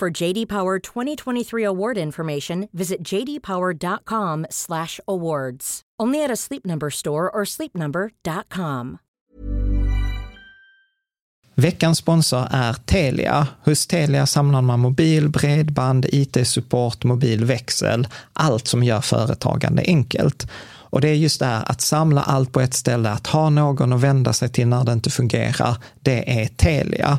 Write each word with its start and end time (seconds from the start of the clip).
For 0.00 0.22
JD 0.22 0.48
Power 0.48 0.78
2023 0.78 1.66
award 1.66 1.98
information, 1.98 2.68
visit 2.72 3.02
jdpower.com/awards. 3.02 5.82
Only 6.02 6.24
at 6.24 6.30
a 6.30 6.36
Sleep 6.36 6.66
Number 6.66 6.90
store 6.90 7.30
or 7.30 7.44
sleepnumber.com. 7.44 8.98
Veckans 11.54 11.98
sponsor 11.98 12.48
är 12.50 12.72
Telia. 12.72 13.46
Hos 13.64 13.86
Telia 13.86 14.26
samlar 14.26 14.62
man 14.62 14.80
mobil, 14.80 15.28
bredband, 15.28 16.06
IT-support, 16.12 17.04
mobilväxel, 17.04 18.08
allt 18.32 18.68
som 18.68 18.82
gör 18.82 19.00
företagande 19.00 19.82
enkelt. 19.86 20.46
Och 20.90 21.00
det 21.00 21.08
är 21.08 21.14
just 21.14 21.40
det 21.40 21.46
här 21.46 21.70
att 21.70 21.80
samla 21.80 22.22
allt 22.22 22.52
på 22.52 22.60
ett 22.60 22.74
ställe, 22.74 23.10
att 23.10 23.26
ha 23.26 23.50
någon 23.50 23.92
att 23.92 24.00
vända 24.00 24.32
sig 24.32 24.48
till 24.48 24.68
när 24.68 24.84
det 24.84 24.92
inte 24.92 25.10
fungerar, 25.10 25.76
det 26.00 26.42
är 26.42 26.46
Telia. 26.46 27.18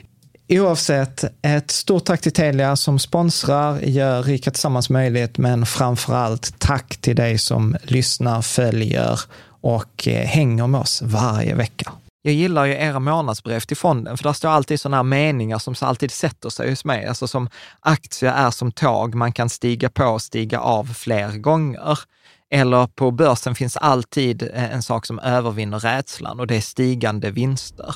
Oavsett, 0.53 1.23
ett 1.41 1.71
stort 1.71 2.05
tack 2.05 2.21
till 2.21 2.31
Telia 2.31 2.75
som 2.75 2.99
sponsrar, 2.99 3.79
gör 3.79 4.23
Rika 4.23 4.51
Tillsammans 4.51 4.89
möjligt, 4.89 5.37
men 5.37 5.65
framför 5.65 6.13
allt 6.13 6.59
tack 6.59 6.97
till 6.97 7.15
dig 7.15 7.37
som 7.37 7.77
lyssnar, 7.83 8.41
följer 8.41 9.19
och 9.61 10.07
eh, 10.07 10.25
hänger 10.25 10.67
med 10.67 10.81
oss 10.81 11.01
varje 11.01 11.55
vecka. 11.55 11.91
Jag 12.21 12.33
gillar 12.33 12.65
ju 12.65 12.73
era 12.73 12.99
månadsbrev 12.99 13.59
till 13.59 13.77
fonden, 13.77 14.17
för 14.17 14.23
där 14.23 14.33
står 14.33 14.49
alltid 14.49 14.79
sådana 14.79 14.97
här 14.97 15.03
meningar 15.03 15.59
som 15.59 15.75
alltid 15.81 16.11
sätter 16.11 16.49
sig 16.49 16.69
hos 16.69 16.85
mig. 16.85 17.05
Alltså 17.05 17.27
som 17.27 17.49
aktier 17.79 18.31
är 18.31 18.51
som 18.51 18.71
tåg, 18.71 19.15
man 19.15 19.31
kan 19.31 19.49
stiga 19.49 19.89
på 19.89 20.05
och 20.05 20.21
stiga 20.21 20.59
av 20.59 20.93
fler 20.93 21.37
gånger. 21.37 21.99
Eller 22.53 22.87
på 22.87 23.11
börsen 23.11 23.55
finns 23.55 23.77
alltid 23.77 24.43
eh, 24.53 24.73
en 24.73 24.83
sak 24.83 25.05
som 25.05 25.19
övervinner 25.19 25.79
rädslan 25.79 26.39
och 26.39 26.47
det 26.47 26.55
är 26.55 26.61
stigande 26.61 27.31
vinster. 27.31 27.95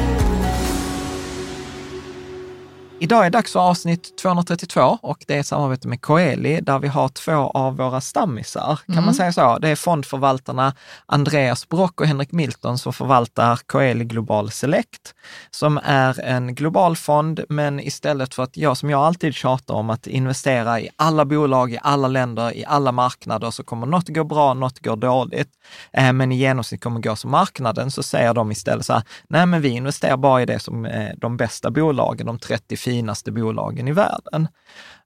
Idag 3.03 3.25
är 3.25 3.29
dags 3.29 3.51
för 3.53 3.59
avsnitt 3.59 4.17
232 4.17 4.97
och 5.01 5.23
det 5.27 5.35
är 5.35 5.39
ett 5.39 5.47
samarbete 5.47 5.87
med 5.87 6.01
Coeli 6.01 6.61
där 6.61 6.79
vi 6.79 6.87
har 6.87 7.09
två 7.09 7.31
av 7.31 7.77
våra 7.77 8.01
stammisar, 8.01 8.79
kan 8.85 8.93
Mm. 8.95 9.05
man 9.05 9.13
säga 9.13 9.33
så? 9.33 9.57
Det 9.59 9.69
är 9.69 9.75
fondförvaltarna 9.75 10.73
Andreas 11.05 11.69
Brock 11.69 12.01
och 12.01 12.07
Henrik 12.07 12.31
Milton 12.31 12.77
som 12.77 12.93
förvaltar 12.93 13.59
Coeli 13.65 14.05
Global 14.05 14.51
Select, 14.51 15.13
som 15.51 15.79
är 15.83 16.19
en 16.19 16.55
global 16.55 16.95
fond, 16.95 17.39
men 17.49 17.79
istället 17.79 18.33
för 18.33 18.43
att 18.43 18.57
jag, 18.57 18.77
som 18.77 18.89
jag 18.89 19.01
alltid 19.01 19.35
tjatar 19.35 19.73
om, 19.73 19.89
att 19.89 20.07
investera 20.07 20.79
i 20.79 20.89
alla 20.95 21.25
bolag, 21.25 21.71
i 21.73 21.79
alla 21.81 22.07
länder, 22.07 22.57
i 22.57 22.65
alla 22.67 22.91
marknader, 22.91 23.51
så 23.51 23.63
kommer 23.63 23.87
något 23.87 24.07
gå 24.09 24.23
bra, 24.23 24.53
något 24.53 24.79
går 24.79 24.95
dåligt, 24.95 25.49
eh, 25.93 26.13
men 26.13 26.31
i 26.31 26.35
genomsnitt 26.35 26.83
kommer 26.83 26.99
gå 26.99 27.15
som 27.15 27.31
marknaden, 27.31 27.91
så 27.91 28.03
säger 28.03 28.33
de 28.33 28.51
istället 28.51 28.85
så 28.85 28.93
här, 28.93 29.03
nej 29.27 29.45
men 29.45 29.61
vi 29.61 29.69
investerar 29.69 30.17
bara 30.17 30.41
i 30.41 30.45
det 30.45 30.59
som 30.59 30.85
är 30.85 31.15
de 31.17 31.37
bästa 31.37 31.71
bolagen, 31.71 32.27
de 32.27 32.39
30 32.39 32.77
finaste 32.91 33.31
bolagen 33.31 33.87
i 33.87 33.91
världen. 33.91 34.47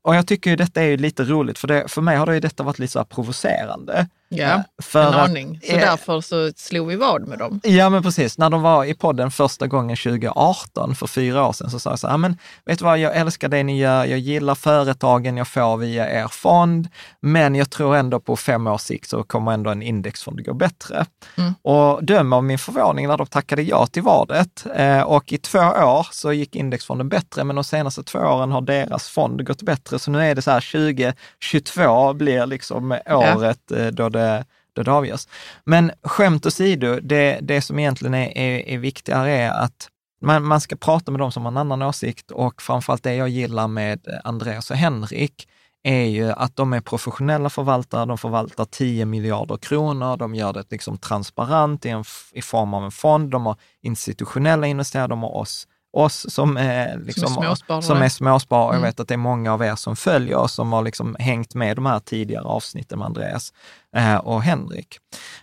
Och 0.02 0.16
jag 0.16 0.28
tycker 0.28 0.50
ju 0.50 0.56
detta 0.56 0.82
är 0.82 0.86
ju 0.86 0.98
lite 0.98 1.24
roligt, 1.24 1.60
för, 1.60 1.68
det, 1.68 1.88
för 1.88 2.02
mig 2.02 2.18
har 2.18 2.26
det 2.26 2.34
ju 2.34 2.40
detta 2.40 2.64
varit 2.64 2.80
lite 2.80 2.92
så 2.92 3.00
här 3.00 3.06
provocerande. 3.06 4.08
Ja, 4.38 4.46
Eh, 4.54 4.62
för 4.84 5.02
en 5.02 5.08
att- 5.08 5.30
aning. 5.30 5.60
Så 5.64 5.74
eh, 5.74 5.80
därför 5.80 6.22
så 6.22 6.52
slog 6.56 6.88
vi 6.88 6.96
vad 6.96 7.28
med 7.28 7.40
dem. 7.40 7.60
Ja, 7.64 7.90
men 7.90 8.04
precis. 8.04 8.38
När 8.38 8.50
de 8.50 8.62
var 8.62 8.86
i 8.86 8.94
podden 8.94 9.32
första 9.32 9.68
gången 9.68 9.98
2018, 9.98 10.96
för 10.96 11.08
fyra 11.08 11.48
år 11.48 11.54
sedan, 11.54 11.70
så 11.70 11.80
sa 11.80 11.90
jag 11.90 12.00
så 12.00 12.08
här, 12.08 12.18
men 12.18 12.38
vet 12.66 12.80
du 12.80 12.86
vad, 12.86 13.00
jag 13.00 13.16
älskar 13.16 13.50
det 13.50 13.64
ni 13.64 13.78
gör, 13.80 14.06
jag 14.06 14.20
gillar 14.20 14.56
företagen 14.56 15.38
jag 15.38 15.48
får 15.48 15.78
via 15.78 16.22
er 16.24 16.28
fond, 16.28 16.88
men 17.22 17.56
jag 17.56 17.70
tror 17.70 17.96
ändå 17.96 18.20
på 18.20 18.36
fem 18.36 18.68
års 18.68 18.82
sikt 18.82 19.10
så 19.10 19.24
kommer 19.24 19.52
ändå 19.52 19.70
en 19.70 19.82
indexfond 19.82 20.46
gå 20.46 20.54
bättre. 20.54 21.06
Mm. 21.38 21.54
Och 21.62 22.04
döm 22.04 22.34
av 22.34 22.44
min 22.44 22.58
förvåning 22.60 23.08
när 23.08 23.18
de 23.18 23.28
tackade 23.28 23.62
ja 23.62 23.88
till 23.88 24.04
vadet. 24.04 24.66
Eh, 24.76 25.02
och 25.02 25.34
i 25.34 25.38
två 25.38 25.60
år 25.60 26.08
så 26.12 26.34
gick 26.34 26.56
indexfonden 26.56 27.10
bättre, 27.10 27.44
men 27.44 27.56
de 27.56 27.64
senaste 27.64 28.04
två 28.04 28.20
åren 28.20 28.52
har 28.52 28.62
deras 28.62 29.08
fond 29.10 29.46
gått 29.48 29.62
bättre. 29.62 30.00
Så 30.00 30.12
nu 30.12 30.24
är 30.26 30.36
det 30.36 30.42
så 30.42 30.52
här 30.52 30.62
2022 30.72 32.14
blir 32.14 32.46
liksom 32.46 32.98
året 33.10 33.72
eh, 33.72 33.88
då 33.88 34.10
det 34.10 34.25
då 34.74 34.84
det 34.84 34.92
avgörs. 34.92 35.28
Men 35.64 35.92
skämt 36.04 36.46
åsido, 36.46 37.00
det, 37.02 37.40
det 37.42 37.62
som 37.62 37.80
egentligen 37.80 38.14
är, 38.14 38.38
är, 38.38 38.70
är 38.70 38.78
viktigare 38.78 39.32
är 39.32 39.52
att 39.52 39.90
man, 40.22 40.44
man 40.44 40.62
ska 40.62 40.76
prata 40.76 41.12
med 41.12 41.20
dem 41.20 41.32
som 41.32 41.44
har 41.44 41.52
en 41.52 41.58
annan 41.58 41.82
åsikt 41.82 42.32
och 42.32 42.62
framförallt 42.62 43.04
det 43.04 43.16
jag 43.16 43.30
gillar 43.30 43.68
med 43.68 44.00
Andreas 44.24 44.72
och 44.72 44.78
Henrik 44.78 45.48
är 45.84 46.06
ju 46.06 46.32
att 46.32 46.56
de 46.56 46.74
är 46.74 46.82
professionella 46.82 47.50
förvaltare, 47.50 48.06
de 48.06 48.18
förvaltar 48.18 48.66
10 48.66 49.06
miljarder 49.06 49.58
kronor, 49.58 50.18
de 50.18 50.36
gör 50.36 50.54
det 50.54 50.72
liksom 50.72 50.98
transparent 50.98 51.86
i, 51.86 51.90
en, 51.90 52.04
i 52.32 52.42
form 52.42 52.74
av 52.74 52.84
en 52.84 52.92
fond, 52.92 53.32
de 53.32 53.46
har 53.46 53.56
institutionella 53.82 54.68
investerare, 54.68 55.08
de 55.08 55.24
har 55.24 55.36
oss 55.36 55.68
oss 55.96 56.26
som 56.30 56.58
är, 56.58 56.98
liksom, 56.98 57.28
som 57.28 57.44
är 57.44 57.48
småsparare. 57.48 57.82
Som 57.82 58.02
är 58.02 58.10
småsparare. 58.10 58.70
Mm. 58.70 58.82
Jag 58.82 58.90
vet 58.90 59.00
att 59.00 59.08
det 59.08 59.14
är 59.14 59.18
många 59.18 59.54
av 59.54 59.64
er 59.64 59.76
som 59.76 59.96
följer 59.96 60.36
oss 60.36 60.54
som 60.54 60.74
har 60.74 60.84
liksom 60.84 61.16
hängt 61.20 61.56
med 61.56 61.78
de 61.78 61.86
här 61.86 62.00
tidigare 62.00 62.44
avsnitten 62.44 63.00
med 63.00 63.06
Andreas 63.06 63.54
eh, 63.96 64.16
och 64.16 64.44
Henrik. 64.44 64.98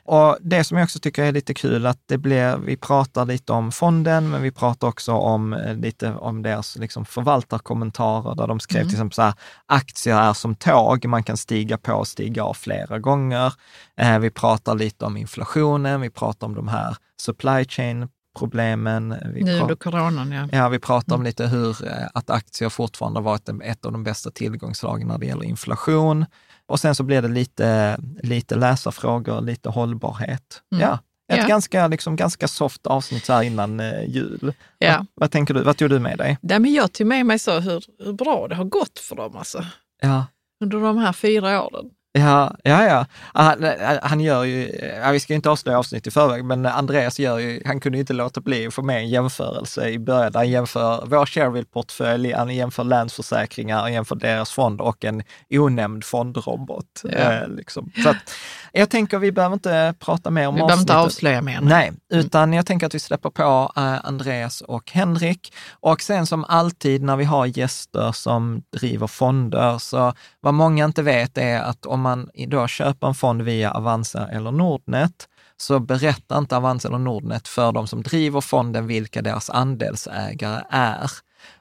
Och 0.04 0.38
det 0.40 0.64
som 0.64 0.78
jag 0.78 0.84
också 0.84 0.98
tycker 0.98 1.24
är 1.24 1.32
lite 1.32 1.54
kul, 1.54 1.86
att 1.86 1.98
det 2.06 2.18
blir, 2.18 2.56
vi 2.56 2.76
pratar 2.76 3.26
lite 3.26 3.52
om 3.52 3.72
fonden, 3.72 4.30
men 4.30 4.42
vi 4.42 4.50
pratar 4.50 4.88
också 4.88 5.12
om 5.12 5.52
eh, 5.52 5.74
lite 5.74 6.14
om 6.14 6.42
deras 6.42 6.76
liksom, 6.76 7.04
förvaltarkommentarer, 7.04 8.34
där 8.34 8.46
de 8.46 8.60
skrev 8.60 8.82
Mm. 8.82 8.88
till 8.88 8.96
exempel 8.96 9.14
så 9.14 9.22
här, 9.22 9.34
aktier 9.66 10.16
är 10.16 10.32
som 10.32 10.54
tåg, 10.54 11.04
man 11.06 11.22
kan 11.22 11.36
stiga 11.36 11.78
på 11.78 11.92
och 11.92 12.08
stiga 12.08 12.44
av 12.44 12.54
flera 12.54 12.98
gånger. 12.98 13.52
Eh, 13.96 14.18
vi 14.18 14.30
pratar 14.30 14.74
lite 14.74 15.04
om 15.04 15.16
inflationen, 15.16 16.00
vi 16.00 16.10
pratar 16.10 16.46
om 16.46 16.54
de 16.54 16.68
här 16.68 16.96
supply 17.20 17.64
chain 17.64 18.08
problemen. 18.38 19.14
Vi 19.34 19.42
Nu 19.42 19.60
under 19.60 19.74
coronan, 19.74 20.32
ja. 20.32 20.48
Ja, 20.52 20.68
vi 20.68 20.78
pratar 20.78 21.12
Mm. 21.14 21.20
om 21.20 21.24
lite 21.24 21.46
hur 21.46 21.86
eh, 21.86 21.92
att 22.14 22.30
aktier 22.30 22.68
fortfarande 22.68 23.18
har 23.20 23.24
varit 23.24 23.48
ett 23.62 23.84
av 23.86 23.92
de 23.92 24.04
bästa 24.04 24.30
tillgångslagen 24.30 25.08
när 25.08 25.18
det 25.18 25.26
gäller 25.26 25.44
inflation. 25.44 26.26
Och 26.66 26.80
sen 26.80 26.94
så 26.94 27.02
blir 27.02 27.22
det 27.22 27.28
lite, 27.28 27.98
lite 28.22 28.54
läsarfrågor, 28.54 29.40
lite 29.40 29.68
hållbarhet. 29.68 30.62
Mm. 30.72 30.82
Ja, 30.82 30.98
ett 31.32 31.38
Ja. 31.38 31.46
Ganska, 31.46 31.88
liksom, 31.88 32.16
ganska 32.16 32.48
soft 32.48 32.86
avsnitt 32.86 33.24
så 33.24 33.32
här 33.32 33.42
innan 33.42 33.80
eh, 33.80 34.04
jul. 34.04 34.54
ja. 34.78 34.96
Vad, 34.96 35.06
vad 35.14 35.30
tänker 35.30 35.54
du? 35.54 35.62
Vad 35.62 35.76
tog 35.76 35.90
du 35.90 35.98
med 35.98 36.18
dig? 36.18 36.38
Nej, 36.42 36.58
men 36.58 36.72
jag 36.72 36.92
tog 36.92 37.06
med 37.06 37.26
mig 37.26 37.38
så 37.38 37.60
hur, 37.60 37.84
hur 38.04 38.12
bra 38.12 38.48
det 38.48 38.54
har 38.54 38.64
gått 38.64 38.98
för 38.98 39.16
dem 39.16 39.36
alltså, 39.36 39.64
Ja, 40.02 40.26
under 40.64 40.78
de 40.80 40.98
här 40.98 41.12
fyra 41.12 41.62
åren. 41.62 41.84
Ja, 42.14 42.56
ja, 42.64 42.84
ja. 42.84 43.06
Han, 43.34 43.66
han 44.02 44.20
gör 44.20 44.44
ju, 44.44 44.70
ja, 45.02 45.10
vi 45.10 45.20
ska 45.20 45.34
inte 45.34 45.50
avslöja 45.50 45.78
avsnitt 45.78 46.06
i 46.06 46.10
förväg, 46.10 46.44
men 46.44 46.66
Andreas 46.66 47.18
gör 47.18 47.38
ju, 47.38 47.62
han 47.66 47.80
kunde 47.80 47.98
ju 47.98 48.00
inte 48.00 48.12
låta 48.12 48.40
bli 48.40 48.66
att 48.66 48.74
få 48.74 48.82
med 48.82 48.96
en 48.96 49.08
jämförelse 49.08 49.88
i 49.88 49.98
början. 49.98 50.32
Han 50.34 50.50
jämför 50.50 51.04
vår 51.06 51.26
Shareville-portfölj, 51.26 52.32
han 52.32 52.54
jämför 52.54 52.84
Länsförsäkringar, 52.84 53.80
han 53.80 53.92
jämför 53.92 54.16
deras 54.16 54.50
fond 54.50 54.80
och 54.80 55.04
en 55.04 55.22
onämnd 55.50 56.04
fondrobot. 56.04 57.02
Ja. 57.04 57.10
Eh, 57.10 57.48
liksom. 57.48 57.92
Så 58.02 58.08
att, 58.08 58.30
jag 58.72 58.90
tänker 58.90 59.18
vi 59.18 59.32
behöver 59.32 59.54
inte 59.54 59.94
prata 59.98 60.30
mer 60.30 60.48
om 60.48 60.54
Vi 60.54 60.60
behöver 60.60 60.80
inte 60.80 60.96
avslöja 60.96 61.42
mer. 61.42 61.60
Nej, 61.60 61.92
utan 62.12 62.52
jag 62.52 62.66
tänker 62.66 62.86
att 62.86 62.94
vi 62.94 62.98
släpper 62.98 63.30
på 63.30 63.72
eh, 63.76 64.06
Andreas 64.06 64.60
och 64.60 64.90
Henrik. 64.90 65.54
Och 65.70 66.02
sen 66.02 66.26
som 66.26 66.44
alltid 66.44 67.02
när 67.02 67.16
vi 67.16 67.24
har 67.24 67.46
gäster 67.46 68.12
som 68.12 68.62
driver 68.76 69.06
fonder, 69.06 69.78
så 69.78 70.12
vad 70.40 70.54
många 70.54 70.84
inte 70.84 71.02
vet 71.02 71.38
är 71.38 71.60
att 71.60 71.86
om 71.86 72.00
man 72.00 72.30
idag 72.34 72.68
köper 72.70 73.06
en 73.06 73.14
fond 73.14 73.42
via 73.42 73.70
Avanza 73.70 74.28
eller 74.28 74.50
Nordnet, 74.50 75.28
så 75.56 75.80
berättar 75.80 76.38
inte 76.38 76.56
Avanza 76.56 76.88
eller 76.88 76.98
Nordnet 76.98 77.48
för 77.48 77.72
de 77.72 77.86
som 77.86 78.02
driver 78.02 78.40
fonden 78.40 78.86
vilka 78.86 79.22
deras 79.22 79.50
andelsägare 79.50 80.62
är. 80.70 81.10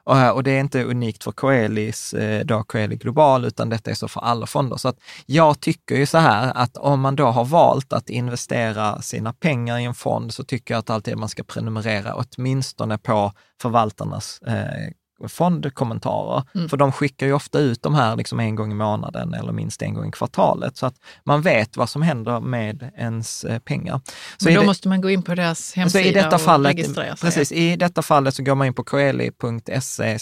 Och, 0.04 0.18
eh, 0.18 0.30
och 0.30 0.42
det 0.42 0.50
är 0.50 0.60
inte 0.60 0.84
unikt 0.84 1.24
för 1.24 1.32
Coelis, 1.32 2.14
eh, 2.14 2.44
då 2.44 2.64
Coeli 2.64 2.96
Global, 2.96 3.44
utan 3.44 3.68
detta 3.68 3.90
är 3.90 3.94
så 3.94 4.08
för 4.08 4.20
alla 4.20 4.46
fonder. 4.46 4.76
Så 4.76 4.88
att 4.88 4.98
jag 5.26 5.60
tycker 5.60 5.96
ju 5.96 6.06
så 6.06 6.18
här 6.18 6.52
att 6.54 6.76
om 6.76 7.00
man 7.00 7.16
då 7.16 7.26
har 7.26 7.44
valt 7.44 7.92
att 7.92 8.10
investera 8.10 9.02
sina 9.02 9.32
pengar 9.32 9.78
i 9.78 9.84
en 9.84 9.94
fond 9.94 10.34
så 10.34 10.44
tycker 10.44 10.74
jag 10.74 10.78
att 10.78 10.90
alltid 10.90 11.16
man 11.16 11.28
ska 11.28 11.42
prenumerera 11.42 12.14
åtminstone 12.14 12.98
på 12.98 13.32
förvaltarnas 13.62 14.40
eh, 14.46 14.92
fondkommentarer. 15.28 16.42
Mm. 16.54 16.68
För 16.68 16.76
de 16.76 16.92
skickar 16.92 17.26
ju 17.26 17.32
ofta 17.32 17.58
ut 17.58 17.82
de 17.82 17.94
här 17.94 18.16
liksom 18.16 18.40
en 18.40 18.54
gång 18.54 18.72
i 18.72 18.74
månaden 18.74 19.34
eller 19.34 19.52
minst 19.52 19.82
en 19.82 19.94
gång 19.94 20.08
i 20.08 20.10
kvartalet. 20.12 20.76
Så 20.76 20.86
att 20.86 20.94
man 21.24 21.42
vet 21.42 21.76
vad 21.76 21.88
som 21.88 22.02
händer 22.02 22.40
med 22.40 22.90
ens 22.96 23.44
eh, 23.44 23.58
pengar. 23.58 24.00
Så 24.38 24.44
Men 24.44 24.54
då 24.54 24.60
det- 24.60 24.66
måste 24.66 24.88
man 24.88 25.00
gå 25.00 25.10
in 25.10 25.22
på 25.22 25.34
deras 25.34 25.58
så 25.66 25.80
hemsida 25.80 26.08
i 26.08 26.12
detta 26.12 26.34
och 26.34 26.40
fallet, 26.40 26.70
registrera 26.72 27.16
sig. 27.16 27.26
precis, 27.30 27.52
I 27.52 27.76
detta 27.76 28.02
fallet 28.02 28.34
så 28.34 28.42
går 28.42 28.54
man 28.54 28.66
in 28.66 28.74
på 28.74 28.84
coeli.se 28.84 30.18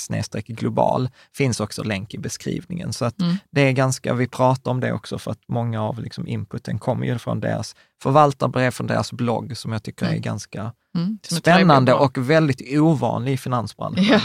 global. 0.47 1.08
finns 1.37 1.61
också 1.61 1.82
länk 1.82 2.14
i 2.14 2.19
beskrivningen. 2.19 2.93
Så 2.93 3.05
att 3.05 3.20
Mm. 3.20 3.37
det 3.50 3.61
är 3.61 3.73
ganska, 3.73 4.14
vi 4.14 4.29
pratar 4.29 4.70
om 4.70 4.81
det 4.81 4.93
också 4.93 5.19
för 5.19 5.31
att 5.31 5.38
många 5.49 5.82
av 5.82 6.00
liksom 6.03 6.26
inputen 6.26 6.79
kommer 6.79 7.06
ju 7.06 7.19
från 7.19 7.41
deras 7.41 7.75
förvaltarbrev, 8.03 8.70
från 8.70 8.87
deras 8.87 9.12
blogg 9.12 9.56
som 9.56 9.73
jag 9.73 9.82
tycker 9.82 10.06
är 10.06 10.11
Mm. 10.11 10.23
ganska 10.23 10.73
Mm, 10.94 11.19
är 11.31 11.35
spännande 11.35 11.93
trevligt 11.93 12.17
och 12.19 12.31
väldigt 12.31 12.79
ovanlig 12.81 13.32
i 13.32 13.37
finansbranschen. 13.37 14.05
Ja. 14.05 14.20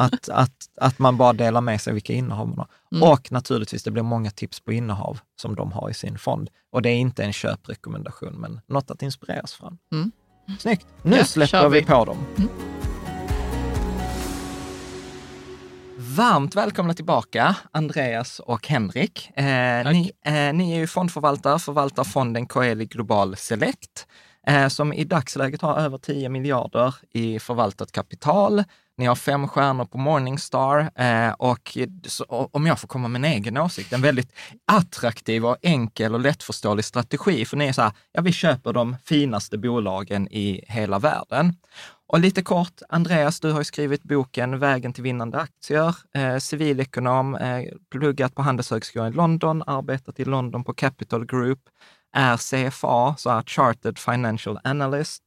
Att, 0.00 0.28
att, 0.28 0.52
att 0.80 0.98
man 0.98 1.16
bara 1.16 1.32
delar 1.32 1.60
med 1.60 1.80
sig 1.80 1.92
vilka 1.92 2.12
innehav 2.12 2.48
man 2.48 2.58
har. 2.58 2.68
Mm. 2.92 3.08
Och 3.12 3.32
naturligtvis, 3.32 3.82
det 3.82 3.90
blir 3.90 4.02
många 4.02 4.30
tips 4.30 4.60
på 4.60 4.72
innehav 4.72 5.20
som 5.40 5.54
de 5.54 5.72
har 5.72 5.90
i 5.90 5.94
sin 5.94 6.18
fond. 6.18 6.50
Och 6.72 6.82
det 6.82 6.88
är 6.88 6.96
inte 6.96 7.24
en 7.24 7.32
köprekommendation, 7.32 8.34
men 8.34 8.60
något 8.66 8.90
att 8.90 9.02
inspireras 9.02 9.52
från. 9.52 9.78
Mm. 9.92 10.12
Snyggt! 10.58 10.86
Nu 11.02 11.16
Ja, 11.16 11.24
släpper 11.24 11.68
vi 11.68 11.80
vi. 11.80 11.86
på 11.86 12.04
dem. 12.04 12.18
Mm. 12.36 12.48
Varmt 15.96 16.56
välkomna 16.56 16.94
tillbaka, 16.94 17.56
Andreas 17.72 18.38
och 18.40 18.68
Henrik. 18.68 19.30
Eh, 19.38 19.44
ni, 19.92 20.12
eh, 20.24 20.32
ni 20.54 20.72
är 20.72 20.76
ju 20.78 20.86
fondförvaltare, 20.86 21.58
förvaltar 21.58 22.04
fonden 22.04 22.46
Coeli 22.46 22.86
Global 22.86 23.36
Select, 23.36 24.06
eh, 24.46 24.68
som 24.68 24.92
i 24.92 25.04
dagsläget 25.04 25.62
har 25.62 25.76
över 25.78 25.98
10 25.98 26.28
miljarder 26.28 26.94
i 27.10 27.38
förvaltat 27.38 27.92
kapital. 27.92 28.64
Ni 28.98 29.06
har 29.06 29.14
fem 29.14 29.48
stjärnor 29.48 29.84
på 29.84 29.98
Morningstar 29.98 30.90
eh, 30.94 31.32
och 31.32 31.78
så, 32.06 32.48
om 32.52 32.66
jag 32.66 32.80
får 32.80 32.88
komma 32.88 33.08
med 33.08 33.18
en 33.18 33.32
egen 33.32 33.56
åsikt, 33.56 33.92
en 33.92 34.02
väldigt 34.02 34.32
attraktiv 34.72 35.46
och 35.46 35.56
enkel 35.62 36.14
och 36.14 36.20
lättförståelig 36.20 36.84
strategi. 36.84 37.44
För 37.44 37.56
ni 37.56 37.66
är 37.66 37.72
så 37.72 37.82
här, 37.82 37.92
ja 38.12 38.22
vi 38.22 38.32
köper 38.32 38.72
de 38.72 38.96
finaste 39.04 39.58
bolagen 39.58 40.28
i 40.28 40.64
hela 40.68 40.98
världen. 40.98 41.54
Och 42.06 42.20
lite 42.20 42.42
kort, 42.42 42.82
Andreas, 42.88 43.40
du 43.40 43.52
har 43.52 43.60
ju 43.60 43.64
skrivit 43.64 44.02
boken 44.02 44.58
Vägen 44.58 44.92
till 44.92 45.02
vinnande 45.02 45.38
aktier, 45.38 45.96
eh, 46.14 46.36
civilekonom, 46.38 47.34
eh, 47.34 47.62
pluggat 47.90 48.34
på 48.34 48.42
Handelshögskolan 48.42 49.12
i 49.12 49.16
London, 49.16 49.62
arbetat 49.66 50.20
i 50.20 50.24
London 50.24 50.64
på 50.64 50.74
Capital 50.74 51.26
Group, 51.26 51.60
är 52.12 52.36
CFA, 52.36 53.14
så 53.18 53.30
här 53.30 53.42
Chartered 53.42 53.98
Financial 53.98 54.58
Analyst. 54.64 55.22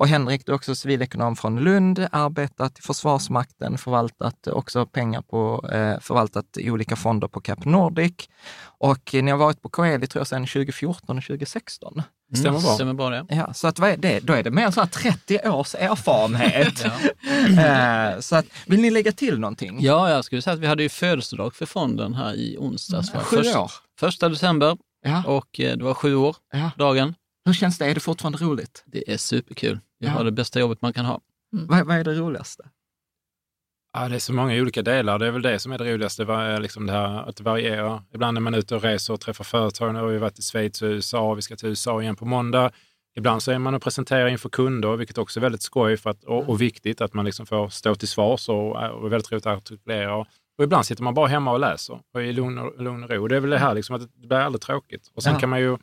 Och 0.00 0.08
Henrik, 0.08 0.46
du 0.46 0.52
är 0.52 0.56
också 0.56 0.74
civilekonom 0.74 1.36
från 1.36 1.60
Lund, 1.60 2.06
arbetat 2.12 2.78
i 2.78 2.82
Försvarsmakten, 2.82 3.78
förvaltat 3.78 4.46
också 4.46 4.86
pengar 4.86 5.22
på, 5.22 5.68
eh, 5.72 6.00
förvaltat 6.00 6.44
i 6.56 6.70
olika 6.70 6.96
fonder 6.96 7.28
på 7.28 7.40
Cap 7.40 7.64
Nordic. 7.64 8.12
Och 8.62 9.10
ni 9.14 9.30
har 9.30 9.38
varit 9.38 9.62
på 9.62 9.68
Coeli, 9.68 10.06
tror 10.06 10.20
jag, 10.20 10.26
sedan 10.26 10.46
2014 10.46 11.18
och 11.18 11.24
2016. 11.24 12.02
Stämmer 12.36 12.60
bra. 12.60 12.74
Stämmer 12.74 12.94
bra 12.94 13.10
det. 13.10 13.26
Ja, 13.28 13.54
så 13.54 13.68
att 13.68 13.78
vad 13.78 13.90
är 13.90 13.96
det? 13.96 14.20
Då 14.20 14.32
är 14.32 14.42
det 14.42 14.50
mer 14.50 14.66
än 14.66 14.72
så 14.72 14.80
här 14.80 14.88
30 14.88 15.48
års 15.48 15.74
erfarenhet. 15.74 16.84
Eh, 17.58 18.20
så 18.20 18.36
att, 18.36 18.46
vill 18.66 18.80
ni 18.80 18.90
lägga 18.90 19.12
till 19.12 19.38
någonting? 19.38 19.78
Ja, 19.80 20.10
jag 20.10 20.24
skulle 20.24 20.42
säga 20.42 20.54
att 20.54 20.60
vi 20.60 20.66
hade 20.66 20.82
ju 20.82 20.88
födelsedag 20.88 21.54
för 21.54 21.66
fonden 21.66 22.14
här 22.14 22.34
i 22.34 22.56
onsdags. 22.58 23.14
va? 23.14 23.20
Sju 23.20 23.36
Först- 23.36 23.56
år. 23.56 23.70
Första 24.00 24.28
december 24.28 24.76
Ja, 25.02 25.22
och 25.26 25.60
eh, 25.60 25.76
det 25.76 25.84
var 25.84 25.94
sju 25.94 26.14
år, 26.16 26.36
ja. 26.52 26.70
dagen. 26.78 27.14
Hur 27.44 27.52
känns 27.52 27.78
det? 27.78 27.86
Är 27.86 27.94
det 27.94 28.00
fortfarande 28.00 28.38
roligt? 28.38 28.84
Det 28.86 29.12
är 29.12 29.16
superkul. 29.16 29.80
Vi 30.00 30.06
Ja. 30.06 30.12
har 30.12 30.24
det 30.24 30.32
bästa 30.32 30.60
jobbet 30.60 30.82
man 30.82 30.92
kan 30.92 31.04
ha. 31.04 31.20
Vad, 31.50 31.86
vad 31.86 31.96
är 31.96 32.04
det 32.04 32.14
roligaste? 32.14 32.68
Ja, 33.92 34.08
det 34.08 34.14
är 34.14 34.18
så 34.18 34.32
många 34.32 34.54
olika 34.60 34.82
delar. 34.82 35.18
Det 35.18 35.26
är 35.26 35.30
väl 35.30 35.42
det 35.42 35.58
som 35.58 35.72
är 35.72 35.78
det 35.78 35.92
roligaste, 35.94 36.24
var 36.24 36.60
liksom 36.60 36.86
det 36.86 36.92
här 36.92 37.28
att 37.28 37.36
det 37.36 37.42
varierar. 37.44 38.02
Ibland 38.14 38.36
är 38.36 38.40
man 38.40 38.54
ute 38.54 38.74
och 38.74 38.82
reser 38.82 39.14
och 39.14 39.20
träffar 39.20 39.44
företag. 39.44 39.94
Nu 39.94 40.00
har 40.00 40.06
vi 40.06 40.18
varit 40.18 40.38
i 40.38 40.42
Schweiz 40.42 40.82
och 40.82 40.86
USA. 40.86 41.34
Vi 41.34 41.42
ska 41.42 41.56
till 41.56 41.68
USA 41.68 42.02
igen 42.02 42.16
på 42.16 42.24
måndag. 42.24 42.70
Ibland 43.16 43.42
så 43.42 43.50
är 43.52 43.58
man 43.58 43.74
och 43.74 43.82
presenterar 43.82 44.28
inför 44.28 44.48
kunder, 44.48 44.96
vilket 44.96 45.18
också 45.18 45.40
är 45.40 45.42
väldigt 45.42 45.62
skoj 45.62 45.96
för 45.96 46.10
att, 46.10 46.24
och, 46.24 46.48
och 46.48 46.60
viktigt 46.60 47.00
att 47.00 47.14
man 47.14 47.24
liksom 47.24 47.46
får 47.46 47.68
stå 47.68 47.94
till 47.94 48.08
svars 48.08 48.48
och, 48.48 48.70
och 48.76 49.06
är 49.06 49.08
väldigt 49.08 49.32
roligt 49.32 49.46
att 49.46 49.56
artikulera. 49.58 50.16
Och, 50.16 50.26
och 50.58 50.64
ibland 50.64 50.86
sitter 50.86 51.02
man 51.02 51.14
bara 51.14 51.26
hemma 51.26 51.52
och 51.52 51.60
läser 51.60 52.00
och 52.14 52.22
i 52.22 52.32
lugn 52.32 52.58
och, 52.58 52.82
lugn 52.82 53.04
och 53.04 53.10
ro. 53.10 53.28
Det 53.28 53.36
är 53.36 53.40
väl 53.40 53.50
det 53.50 53.58
här 53.58 53.74
liksom, 53.74 53.96
att 53.96 54.02
det 54.02 54.26
blir 54.28 54.38
aldrig 54.38 54.62
tråkigt. 54.62 55.10
Och 55.14 55.22
sen 55.22 55.32
Ja. 55.34 55.40
kan 55.40 55.48
man 55.48 55.60
ju 55.60 55.78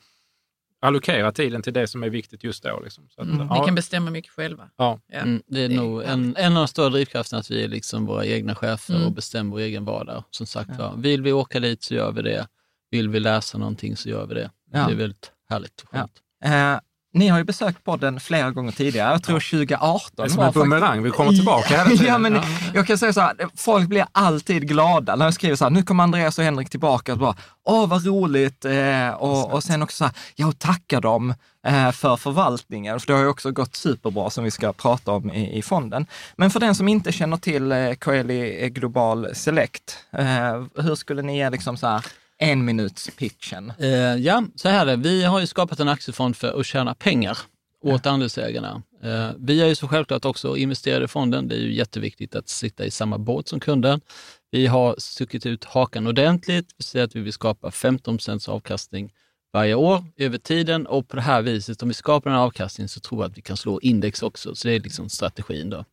allokera 0.88 1.32
tiden 1.32 1.62
till 1.62 1.74
det 1.74 1.88
som 1.88 2.04
är 2.04 2.10
viktigt 2.10 2.44
just 2.44 2.64
då. 2.64 2.80
Liksom. 2.84 3.10
Så 3.10 3.22
att, 3.22 3.28
Mm. 3.28 3.48
Ja, 3.50 3.66
kan 3.66 3.76
bestämma 3.76 4.12
mycket 4.12 4.32
själva. 4.32 4.70
Ja. 4.78 5.00
Ja. 5.08 5.20
Mm, 5.20 5.42
det 5.48 5.62
är 5.62 5.70
Det 5.70 5.76
är 5.76 5.80
nog 5.80 6.02
en, 6.02 6.08
härligt. 6.08 6.38
en 6.38 6.52
av 6.58 6.62
de 6.62 6.68
stora 6.68 6.90
drivkrafterna 6.90 7.40
att 7.40 7.52
vi 7.52 7.64
är 7.64 7.68
liksom 7.68 8.06
våra 8.06 8.26
egna 8.26 8.56
chefer 8.56 8.94
Mm. 8.96 9.08
och 9.08 9.14
bestämmer 9.14 9.52
vår 9.52 9.60
egen 9.60 9.86
vardag. 9.86 10.24
Som 10.32 10.46
sagt 10.48 10.78
var, 10.78 10.96
vill 10.98 11.22
vi 11.22 11.32
åka 11.34 11.60
dit 11.60 11.84
så 11.84 11.94
gör 11.94 12.12
vi 12.12 12.22
det. 12.22 12.48
Vill 12.92 13.10
vi 13.10 13.20
läsa 13.20 13.58
någonting 13.58 13.98
så 13.98 14.10
gör 14.10 14.26
vi 14.28 14.34
det. 14.34 14.52
Ja. 14.72 14.86
Det 14.88 14.92
är 14.94 14.96
väldigt 14.96 15.32
härligt 15.50 15.82
och 15.82 15.90
skönt. 15.90 16.12
Eh, 16.46 16.80
ni 17.18 17.28
har 17.28 17.38
ju 17.38 17.44
besökt 17.44 17.84
podden 17.84 18.20
flera 18.20 18.52
gånger 18.52 18.72
tidigare. 18.72 19.12
Jag 19.12 19.24
tror 19.24 19.40
2018 19.40 20.12
Det 20.16 20.24
är 20.24 20.28
som 20.30 20.44
en 20.44 20.52
bumerang, 20.52 21.04
vi 21.04 21.12
kommer 21.12 21.32
tillbaka 21.32 21.78
hela 21.78 21.90
tiden. 21.90 22.06
Ja, 22.08 22.18
men 22.18 22.40
jag 22.74 22.88
kan 22.88 22.98
säga 22.98 23.14
så 23.14 23.22
här, 23.22 23.36
folk 23.56 23.90
blir 23.90 24.06
alltid 24.12 24.68
glada 24.68 25.16
när 25.16 25.26
jag 25.26 25.34
skriver 25.34 25.56
så 25.56 25.66
här, 25.66 25.72
nu 25.72 25.84
kommer 25.84 26.04
Andreas 26.04 26.38
och 26.38 26.44
Henrik 26.44 26.70
tillbaka. 26.70 27.14
Och 27.14 27.20
bara, 27.20 27.36
åh 27.66 27.88
vad 27.88 28.06
roligt, 28.06 28.66
eh, 28.66 29.10
och, 29.10 29.54
och 29.54 29.64
sen 29.64 29.84
också 29.84 29.98
så 29.98 30.04
här, 30.04 30.14
jag 30.36 30.60
tackar 30.60 31.02
dem 31.02 31.34
eh, 31.68 31.92
för 31.92 32.16
förvaltningen, 32.16 33.00
för 33.00 33.08
det 33.08 33.14
har 33.14 33.22
ju 33.22 33.28
också 33.28 33.52
gått 33.52 33.76
superbra 33.76 34.30
som 34.30 34.44
vi 34.44 34.52
ska 34.52 34.74
prata 34.74 35.12
om 35.12 35.32
i, 35.32 35.58
i 35.58 35.62
fonden. 35.62 36.06
Men 36.36 36.52
för 36.52 36.60
den 36.60 36.76
som 36.76 36.88
inte 36.88 37.12
känner 37.12 37.38
till 37.38 37.72
eh, 37.72 37.94
Coeli 37.94 38.70
Global 38.70 39.36
Select, 39.36 39.98
eh, 40.12 40.84
hur 40.84 40.96
skulle 40.96 41.22
ni 41.22 41.38
ge 41.38 41.50
liksom 41.50 41.78
så 41.78 41.88
här, 41.88 42.06
en 42.38 42.66
minuts 42.66 43.10
pitchen? 43.18 43.74
Eh, 43.80 43.90
ja, 44.16 44.44
så 44.56 44.70
här 44.70 44.82
är 44.82 44.86
det. 44.86 44.96
Vi 44.96 45.24
har 45.24 45.40
ju 45.40 45.48
skapat 45.48 45.80
en 45.80 45.88
aktiefond 45.88 46.36
för 46.36 46.60
att 46.60 46.66
tjäna 46.66 46.96
pengar 46.96 47.38
åt 47.84 48.06
andelsägarna. 48.06 48.82
Eh, 49.04 49.30
vi 49.38 49.62
är 49.62 49.68
ju 49.68 49.76
så 49.76 49.88
självklart 49.88 50.26
också 50.26 50.58
investerade 50.58 51.06
i 51.06 51.08
fonden. 51.08 51.48
Det 51.48 51.56
är 51.56 51.60
ju 51.60 51.74
jätteviktigt 51.74 52.36
att 52.36 52.50
sitta 52.50 52.86
i 52.86 52.92
samma 52.92 53.18
båt 53.18 53.48
som 53.48 53.60
kunden. 53.60 54.02
Vi 54.52 54.68
har 54.68 54.96
stuckit 54.98 55.46
ut 55.46 55.66
hakan 55.66 56.08
ordentligt. 56.08 56.70
Vi 56.78 56.84
säger 56.84 57.06
att 57.06 57.16
vi 57.16 57.20
vill 57.20 57.34
skapa 57.34 57.72
15 57.72 58.20
avkastning 58.48 59.14
varje 59.54 59.76
år 59.76 60.04
över 60.18 60.38
tiden 60.38 60.88
och 60.88 61.08
på 61.08 61.16
det 61.16 61.22
här 61.22 61.42
viset, 61.42 61.82
om 61.82 61.88
vi 61.88 61.94
skapar 61.94 62.30
en 62.30 62.36
avkastning 62.36 62.88
så 62.88 63.00
tror 63.00 63.22
jag 63.22 63.32
att 63.32 63.38
vi 63.38 63.42
kan 63.42 63.58
slå 63.58 63.80
index 63.80 64.24
också. 64.24 64.56
Så 64.56 64.68
det 64.68 64.74
är 64.74 64.80
liksom 64.80 65.10
strategin 65.10 65.70
då. 65.70 65.86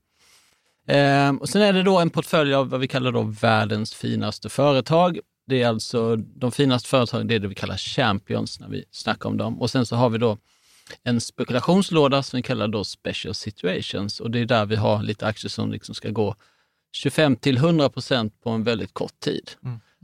Ehm, 0.88 1.38
och 1.38 1.48
sen 1.48 1.62
är 1.62 1.72
det 1.72 1.82
då 1.82 1.98
en 1.98 2.10
portfölj 2.10 2.54
av 2.54 2.68
vad 2.68 2.80
vi 2.80 2.88
kallar 2.88 3.12
då 3.12 3.22
världens 3.22 3.94
finaste 3.94 4.48
företag. 4.48 5.18
Det 5.46 5.62
är 5.62 5.68
alltså 5.68 6.16
de 6.16 6.52
finaste 6.52 6.88
företagen, 6.88 7.26
det 7.26 7.34
är 7.34 7.38
det 7.38 7.48
vi 7.48 7.54
kallar 7.54 7.76
champions 7.76 8.60
när 8.60 8.68
vi 8.68 8.84
snackar 8.90 9.28
om 9.28 9.36
dem. 9.36 9.60
Och 9.60 9.70
sen 9.70 9.86
så 9.86 9.96
har 9.96 10.10
vi 10.10 10.18
då 10.18 10.38
en 11.02 11.20
spekulationslåda 11.20 12.22
som 12.22 12.36
vi 12.36 12.42
kallar 12.42 12.68
då 12.68 12.84
special 12.84 13.34
situations 13.34 14.20
och 14.20 14.30
det 14.30 14.38
är 14.38 14.44
där 14.44 14.66
vi 14.66 14.76
har 14.76 15.02
lite 15.02 15.26
aktier 15.26 15.50
som 15.50 15.72
liksom 15.72 15.94
ska 15.94 16.10
gå 16.10 16.34
25 16.92 17.36
till 17.36 17.56
100 17.56 17.88
procent 17.88 18.42
på 18.42 18.50
en 18.50 18.64
väldigt 18.64 18.94
kort 18.94 19.20
tid. 19.20 19.50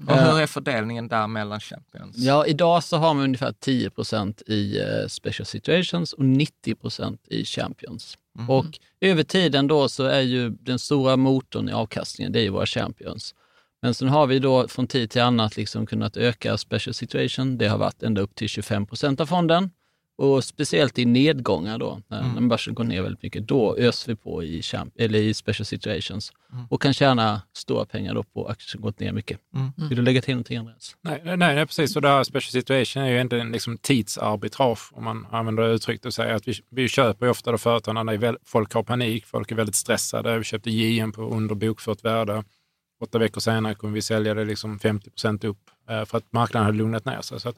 Och 0.08 0.16
hur 0.16 0.40
är 0.40 0.46
fördelningen 0.46 1.08
där 1.08 1.26
mellan 1.26 1.60
champions? 1.60 2.16
Ja, 2.16 2.46
idag 2.46 2.84
så 2.84 2.96
har 2.96 3.14
man 3.14 3.24
ungefär 3.24 3.52
10 3.52 3.90
procent 3.90 4.42
i 4.46 4.78
eh, 4.80 5.08
special 5.08 5.46
situations 5.46 6.12
och 6.12 6.24
90 6.24 6.74
procent 6.74 7.28
i 7.28 7.44
champions. 7.44 8.18
Och 8.48 8.78
över 9.00 9.22
tiden 9.22 9.66
då 9.66 9.88
så 9.88 10.04
är 10.04 10.20
ju 10.20 10.50
den 10.50 10.78
stora 10.78 11.16
motorn 11.16 11.68
i 11.68 11.72
avkastningen, 11.72 12.32
det 12.32 12.40
är 12.40 12.42
ju 12.42 12.48
våra 12.48 12.66
champions. 12.66 13.34
Men 13.82 13.94
sen 13.94 14.08
har 14.08 14.26
vi 14.26 14.38
då 14.38 14.68
från 14.68 14.86
tid 14.86 15.10
till 15.10 15.22
annat 15.22 15.56
liksom 15.56 15.86
kunnat 15.86 16.16
öka 16.16 16.58
special 16.58 16.94
situation. 16.94 17.58
Det 17.58 17.68
har 17.68 17.78
varit 17.78 18.02
ända 18.02 18.20
upp 18.20 18.34
till 18.34 18.48
25 18.48 18.86
procent 18.86 19.20
av 19.20 19.26
fonden. 19.26 19.70
Och 20.20 20.44
speciellt 20.44 20.98
i 20.98 21.04
nedgångar 21.04 21.78
då, 21.78 22.00
när, 22.08 22.22
när 22.22 22.40
börsen 22.40 22.74
går 22.74 22.84
ner 22.84 23.02
väldigt 23.02 23.22
mycket, 23.22 23.48
då 23.48 23.76
öser 23.76 24.12
vi 24.12 24.16
på 24.16 24.44
i, 24.44 24.62
champ, 24.62 24.94
eller 24.98 25.18
i 25.18 25.34
special 25.34 25.66
situations 25.66 26.32
och 26.68 26.82
kan 26.82 26.92
tjäna 26.94 27.42
stora 27.52 27.84
pengar 27.84 28.14
då 28.14 28.22
på 28.22 28.48
aktier 28.48 28.68
som 28.68 28.80
gått 28.80 29.00
ner 29.00 29.12
mycket. 29.12 29.38
Vill 29.88 29.96
du 29.96 30.02
lägga 30.02 30.22
till 30.22 30.34
någonting 30.34 30.56
Andreas? 30.56 30.96
Nej, 31.00 31.22
nej, 31.24 31.36
nej, 31.36 31.66
precis. 31.66 31.96
Och 31.96 32.02
det 32.02 32.08
här 32.08 32.24
special 32.24 32.62
situation 32.62 33.02
är 33.02 33.08
ju 33.08 33.20
inte 33.20 33.40
en 33.40 33.52
liksom 33.52 33.78
tidsarbitrage, 33.78 34.90
om 34.92 35.04
man 35.04 35.26
använder 35.30 35.62
det 35.62 35.70
uttrycket 35.74 36.06
och 36.06 36.14
säger 36.14 36.34
att 36.34 36.48
vi, 36.48 36.54
vi 36.70 36.88
köper 36.88 37.26
ju 37.26 37.30
ofta 37.30 37.52
då 37.52 37.58
företag 37.58 37.94
när 37.94 38.36
folk 38.44 38.72
har 38.72 38.82
panik, 38.82 39.26
folk 39.26 39.52
är 39.52 39.56
väldigt 39.56 39.74
stressade. 39.74 40.38
Vi 40.38 40.44
köpte 40.44 40.70
JM 40.70 41.12
på 41.12 41.22
under 41.22 41.54
bokfört 41.54 42.04
värde. 42.04 42.44
Åtta 43.00 43.18
veckor 43.18 43.40
senare 43.40 43.74
kunde 43.74 43.94
vi 43.94 44.02
sälja 44.02 44.34
det 44.34 44.44
liksom 44.44 44.78
50 44.78 45.10
procent 45.10 45.44
upp 45.44 45.70
eh, 45.90 46.04
för 46.04 46.18
att 46.18 46.32
marknaden 46.32 46.66
hade 46.66 46.78
lugnat 46.78 47.04
ner 47.04 47.20
sig. 47.20 47.40
Så 47.40 47.48
att, 47.48 47.56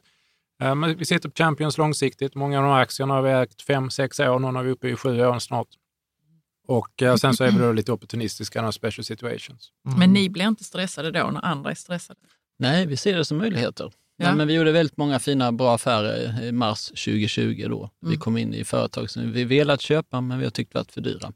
eh, 0.61 0.75
men 0.75 0.97
vi 0.97 1.05
sitter 1.05 1.29
på 1.29 1.35
Champions 1.35 1.77
långsiktigt. 1.77 2.35
Många 2.35 2.57
av 2.57 2.63
de 2.63 2.71
här 2.71 2.81
aktierna 2.81 3.13
har 3.13 3.21
vi 3.21 3.31
ägt 3.31 3.61
fem, 3.61 3.89
sex 3.89 4.19
år. 4.19 4.39
Någon 4.39 4.55
har 4.55 4.63
vi 4.63 4.71
uppe 4.71 4.87
i 4.87 4.95
sju 4.95 5.25
år 5.25 5.39
snart. 5.39 5.67
Och 6.67 7.01
eh, 7.01 7.15
sen 7.15 7.33
så 7.33 7.43
är 7.43 7.51
vi 7.51 7.57
då 7.57 7.71
lite 7.71 7.91
opportunistiska, 7.91 8.61
några 8.61 8.71
special 8.71 9.05
situations. 9.05 9.71
Men 9.97 10.13
ni 10.13 10.29
blir 10.29 10.47
inte 10.47 10.63
stressade 10.63 11.11
då 11.11 11.31
när 11.31 11.45
andra 11.45 11.71
är 11.71 11.75
stressade? 11.75 12.19
Nej, 12.59 12.85
vi 12.85 12.97
ser 12.97 13.17
det 13.17 13.25
som 13.25 13.37
möjligheter. 13.37 13.91
Ja. 14.17 14.27
Nej, 14.27 14.35
men 14.35 14.47
vi 14.47 14.53
gjorde 14.53 14.71
väldigt 14.71 14.97
många 14.97 15.19
fina, 15.19 15.51
bra 15.51 15.75
affärer 15.75 16.43
i 16.43 16.51
mars 16.51 16.87
2020 16.87 17.65
då. 17.69 17.89
Vi 18.01 18.17
kom 18.17 18.37
in 18.37 18.53
i 18.53 18.63
företag 18.63 19.09
som 19.09 19.31
vi 19.31 19.43
velat 19.43 19.81
köpa, 19.81 20.21
men 20.21 20.37
vi 20.39 20.43
har 20.43 20.51
tyckt 20.51 20.73
varit 20.73 20.91
för 20.91 21.01
dyra. 21.01 21.33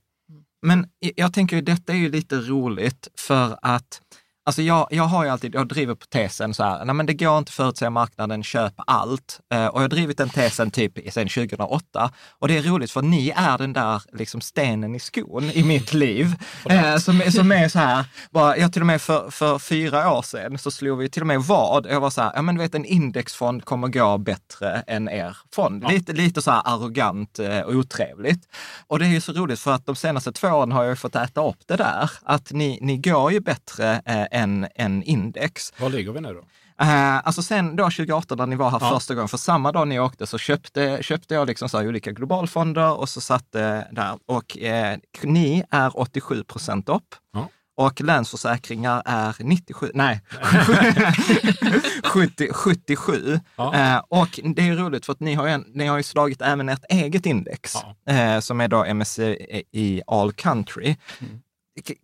Men 0.61 0.87
jag 0.99 1.33
tänker 1.33 1.55
ju 1.55 1.61
detta 1.61 1.93
är 1.93 1.97
ju 1.97 2.11
lite 2.11 2.35
roligt 2.35 3.07
för 3.17 3.59
att 3.61 4.01
Alltså 4.47 4.61
jag, 4.61 4.87
jag 4.91 5.03
har 5.03 5.23
ju 5.23 5.29
alltid, 5.29 5.55
jag 5.55 5.67
driver 5.67 5.95
på 5.95 6.05
tesen 6.05 6.53
så 6.53 6.63
här, 6.63 6.85
nej 6.85 6.95
men 6.95 7.05
det 7.05 7.13
går 7.13 7.37
inte 7.37 7.49
att 7.49 7.53
förutsäga 7.53 7.89
marknaden, 7.89 8.43
köp 8.43 8.73
allt. 8.77 9.39
Eh, 9.53 9.65
och 9.65 9.77
jag 9.77 9.83
har 9.83 9.89
drivit 9.89 10.17
den 10.17 10.29
tesen 10.29 10.71
typ 10.71 11.13
sedan 11.13 11.27
2008. 11.27 12.11
Och 12.39 12.47
det 12.47 12.57
är 12.57 12.61
roligt 12.61 12.91
för 12.91 13.01
ni 13.01 13.33
är 13.35 13.57
den 13.57 13.73
där 13.73 14.01
liksom 14.13 14.41
stenen 14.41 14.95
i 14.95 14.99
skon 14.99 15.43
i 15.43 15.63
mitt 15.63 15.93
liv. 15.93 16.35
Eh, 16.69 16.97
som, 16.97 17.21
som 17.31 17.51
är 17.51 17.69
så 17.69 17.79
här, 17.79 18.05
bara, 18.31 18.57
jag 18.57 18.73
till 18.73 18.81
och 18.81 18.85
med 18.85 19.01
för, 19.01 19.29
för 19.31 19.59
fyra 19.59 20.13
år 20.13 20.21
sedan 20.21 20.57
så 20.57 20.71
slog 20.71 20.97
vi 20.99 21.09
till 21.09 21.23
och 21.23 21.27
med 21.27 21.41
vad. 21.41 21.85
Jag 21.85 22.01
var 22.01 22.09
så 22.09 22.21
här, 22.21 22.31
ja 22.35 22.41
men 22.41 22.55
du 22.55 22.61
vet 22.61 22.75
en 22.75 22.85
indexfond 22.85 23.65
kommer 23.65 23.87
gå 23.87 24.17
bättre 24.17 24.83
än 24.87 25.09
er 25.09 25.37
fond. 25.55 25.85
Lite, 25.89 26.13
lite 26.13 26.41
så 26.41 26.51
här 26.51 26.61
arrogant 26.65 27.39
eh, 27.39 27.59
och 27.59 27.73
otrevligt. 27.73 28.47
Och 28.87 28.99
det 28.99 29.05
är 29.05 29.09
ju 29.09 29.21
så 29.21 29.31
roligt 29.31 29.59
för 29.59 29.71
att 29.73 29.85
de 29.85 29.95
senaste 29.95 30.31
två 30.31 30.47
åren 30.47 30.71
har 30.71 30.83
jag 30.83 30.91
ju 30.91 30.95
fått 30.95 31.15
äta 31.15 31.47
upp 31.47 31.59
det 31.65 31.75
där. 31.75 32.11
Att 32.23 32.51
ni, 32.51 32.79
ni 32.81 32.97
går 32.97 33.31
ju 33.31 33.39
bättre 33.39 34.01
eh, 34.05 34.36
än, 34.37 34.67
än 34.75 35.03
index. 35.03 35.73
Var 35.79 35.89
ligger 35.89 36.11
vi 36.11 36.21
nu 36.21 36.33
då? 36.33 36.43
Eh, 36.83 37.15
alltså 37.27 37.41
sen 37.41 37.75
då 37.75 37.83
2018 37.83 38.37
när 38.37 38.45
ni 38.45 38.55
var 38.55 38.69
här 38.69 38.77
Ja. 38.81 38.89
första 38.89 39.15
gången, 39.15 39.27
för 39.27 39.37
samma 39.37 39.71
dag 39.71 39.87
ni 39.87 39.99
åkte 39.99 40.27
så 40.27 40.37
köpte, 40.37 40.97
köpte 41.01 41.33
jag 41.33 41.47
liksom 41.47 41.69
så 41.69 41.77
här 41.77 41.87
olika 41.87 42.11
globalfonder 42.11 42.93
och 42.97 43.09
så 43.09 43.21
satte 43.21 43.87
där. 43.91 44.17
Och 44.25 44.57
eh, 44.57 44.97
ni 45.23 45.63
är 45.71 45.99
87 45.99 46.43
procent 46.43 46.89
upp. 46.89 47.15
Ja. 47.33 47.49
Och 47.79 48.01
Länsförsäkringar 48.01 49.01
är 49.05 49.35
97, 49.39 49.91
nej, 49.93 50.21
70, 52.03 52.47
77. 52.53 53.39
Ja. 53.55 53.75
Eh, 53.75 53.97
och 54.09 54.39
det 54.55 54.67
är 54.67 54.75
roligt 54.75 55.05
för 55.05 55.13
att 55.13 55.19
ni 55.19 55.33
har 55.33 55.47
ju, 55.47 55.57
ni 55.73 55.85
har 55.87 55.97
ju 55.97 56.03
slagit 56.03 56.41
även 56.41 56.69
ert 56.69 56.83
eget 56.89 57.25
index, 57.25 57.75
eh, 58.09 58.39
som 58.39 58.61
är 58.61 58.67
då 58.67 58.85
MSCI 58.93 60.01
All 60.07 60.33
Country. 60.33 60.95
Mm. 61.19 61.39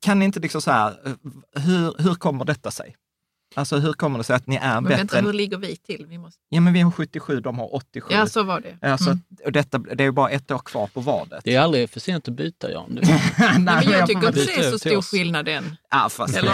Kan 0.01 0.19
ni 0.19 0.25
inte 0.25 0.39
liksom 0.39 0.61
så 0.61 0.71
här, 0.71 0.89
eh, 1.05 1.61
hur, 1.63 1.95
hur 2.03 2.15
kommer 2.15 2.45
detta 2.45 2.71
sig? 2.71 2.95
Alltså 3.55 3.77
hur 3.77 3.93
kommer 3.93 4.17
det 4.17 4.23
sig 4.23 4.35
att 4.35 4.47
ni 4.47 4.55
är 4.55 4.73
Men 4.73 4.83
bättre? 4.83 4.97
vänta, 4.97 5.17
än- 5.19 5.25
hur 5.25 5.33
ligger 5.33 5.57
vi 5.57 5.75
till? 5.75 6.05
Vi 6.09 6.17
måste... 6.17 6.39
Ja, 6.49 6.61
men 6.61 6.73
vi 6.73 6.79
har 6.81 6.91
77, 6.91 7.39
de 7.39 7.59
har 7.59 7.75
87. 7.75 8.07
Ja, 8.11 8.25
så 8.27 8.43
var 8.43 8.59
det. 8.61 8.87
Alltså, 8.91 9.09
Mm. 9.09 9.21
och 9.45 9.51
detta, 9.51 9.77
det 9.77 10.03
är 10.03 10.05
ju 10.05 10.11
bara 10.11 10.29
ett 10.29 10.51
år 10.51 10.57
kvar 10.59 10.87
på 10.87 11.01
vadet. 11.01 11.41
Det 11.43 11.55
är 11.55 11.59
aldrig 11.61 11.89
för 11.89 11.99
sent 11.99 12.27
att 12.27 12.33
byta 12.33 12.71
Jan. 12.71 12.85
Nej, 13.01 13.21
Nej, 13.37 13.59
men 13.59 13.65
jag 13.83 13.83
jag 13.93 14.07
tycker 14.07 14.27
inte 14.27 14.45
det 14.45 14.55
är 14.55 14.71
så 14.71 14.79
stor 14.79 15.01
skillnad 15.01 15.47
än. 15.47 15.75
Ja, 15.91 16.07
fast... 16.11 16.37
Eller 16.37 16.51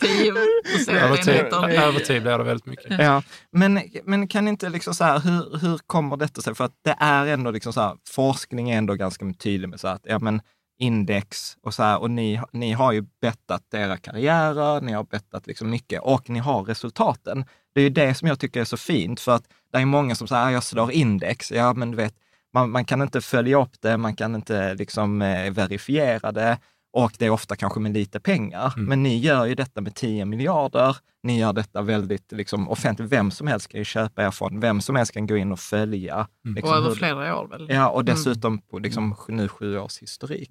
10 0.00 0.30
Över 0.32 1.16
tid, 1.16 1.24
procentenheter. 1.26 1.68
över 1.68 2.00
tid 2.00 2.22
blir 2.22 2.38
det 2.38 2.44
väldigt 2.44 2.66
mycket. 2.66 2.98
Ja, 2.98 3.22
men, 3.52 3.80
men 4.04 4.28
kan 4.28 4.48
inte 4.48 4.68
liksom 4.68 4.94
så 4.94 5.04
här, 5.04 5.18
hur, 5.20 5.58
hur 5.58 5.78
kommer 5.86 6.16
detta 6.16 6.40
sig? 6.42 6.54
För 6.54 6.64
att 6.64 6.74
det 6.84 6.96
är 7.00 7.26
ändå 7.26 7.50
liksom 7.50 7.72
så 7.72 7.80
här, 7.80 7.96
forskning 8.10 8.70
är 8.70 8.78
ändå 8.78 8.94
ganska 8.94 9.32
tydlig 9.38 9.68
med 9.68 9.80
så 9.80 9.88
här 9.88 9.94
att, 9.94 10.02
ja 10.04 10.18
men 10.18 10.40
index 10.82 11.56
och 11.62 11.74
så 11.74 11.82
här, 11.82 12.00
och 12.00 12.10
ni, 12.10 12.40
ni 12.52 12.72
har 12.72 12.92
ju 12.92 13.04
bettat 13.20 13.74
era 13.74 13.96
karriärer, 13.96 14.80
ni 14.80 14.92
har 14.92 15.04
bettat 15.04 15.46
liksom 15.46 15.70
mycket 15.70 16.02
och 16.02 16.30
ni 16.30 16.38
har 16.38 16.64
resultaten. 16.64 17.44
Det 17.74 17.80
är 17.80 17.84
ju 17.84 17.90
det 17.90 18.14
som 18.14 18.28
jag 18.28 18.40
tycker 18.40 18.60
är 18.60 18.64
så 18.64 18.76
fint, 18.76 19.20
för 19.20 19.32
att 19.32 19.44
det 19.72 19.78
är 19.78 19.84
många 19.84 20.14
som 20.14 20.28
säger, 20.28 20.46
ah, 20.46 20.50
jag 20.50 20.62
slår 20.62 20.92
index, 20.92 21.52
ja 21.52 21.74
men 21.74 21.90
du 21.90 21.96
vet, 21.96 22.14
man, 22.52 22.70
man 22.70 22.84
kan 22.84 23.02
inte 23.02 23.20
följa 23.20 23.62
upp 23.62 23.80
det, 23.80 23.96
man 23.96 24.16
kan 24.16 24.34
inte 24.34 24.74
liksom 24.74 25.22
eh, 25.22 25.52
verifiera 25.52 26.32
det 26.32 26.58
och 26.92 27.12
det 27.18 27.26
är 27.26 27.30
ofta 27.30 27.56
kanske 27.56 27.80
med 27.80 27.92
lite 27.94 28.20
pengar. 28.20 28.72
Men 28.76 29.02
ni 29.02 29.18
gör 29.18 29.44
ju 29.46 29.54
detta 29.54 29.80
med 29.80 29.94
10 29.94 30.24
miljarder. 30.24 30.96
Ni 31.22 31.38
gör 31.38 31.52
detta 31.52 31.82
väldigt 31.82 32.32
liksom, 32.32 32.68
offentligt. 32.68 33.12
Vem 33.12 33.30
som 33.30 33.46
helst 33.46 33.68
kan 33.68 33.78
ju 33.80 33.84
köpa 33.84 34.24
er 34.26 34.30
fond. 34.30 34.60
Vem 34.60 34.80
som 34.80 34.96
helst 34.96 35.12
kan 35.12 35.26
gå 35.26 35.36
in 35.36 35.52
och 35.52 35.60
följa. 35.60 36.28
Liksom, 36.44 36.70
Och 36.70 36.76
över 36.76 36.88
hur- 36.88 36.94
flera 36.94 37.38
år 37.40 37.46
väl? 37.48 37.66
Ja, 37.70 37.88
och 37.88 38.04
dessutom 38.04 38.58
på 38.58 38.78
liksom, 38.78 39.14
nu 39.28 39.48
sju 39.48 39.78
års 39.78 39.98
historik. 40.02 40.50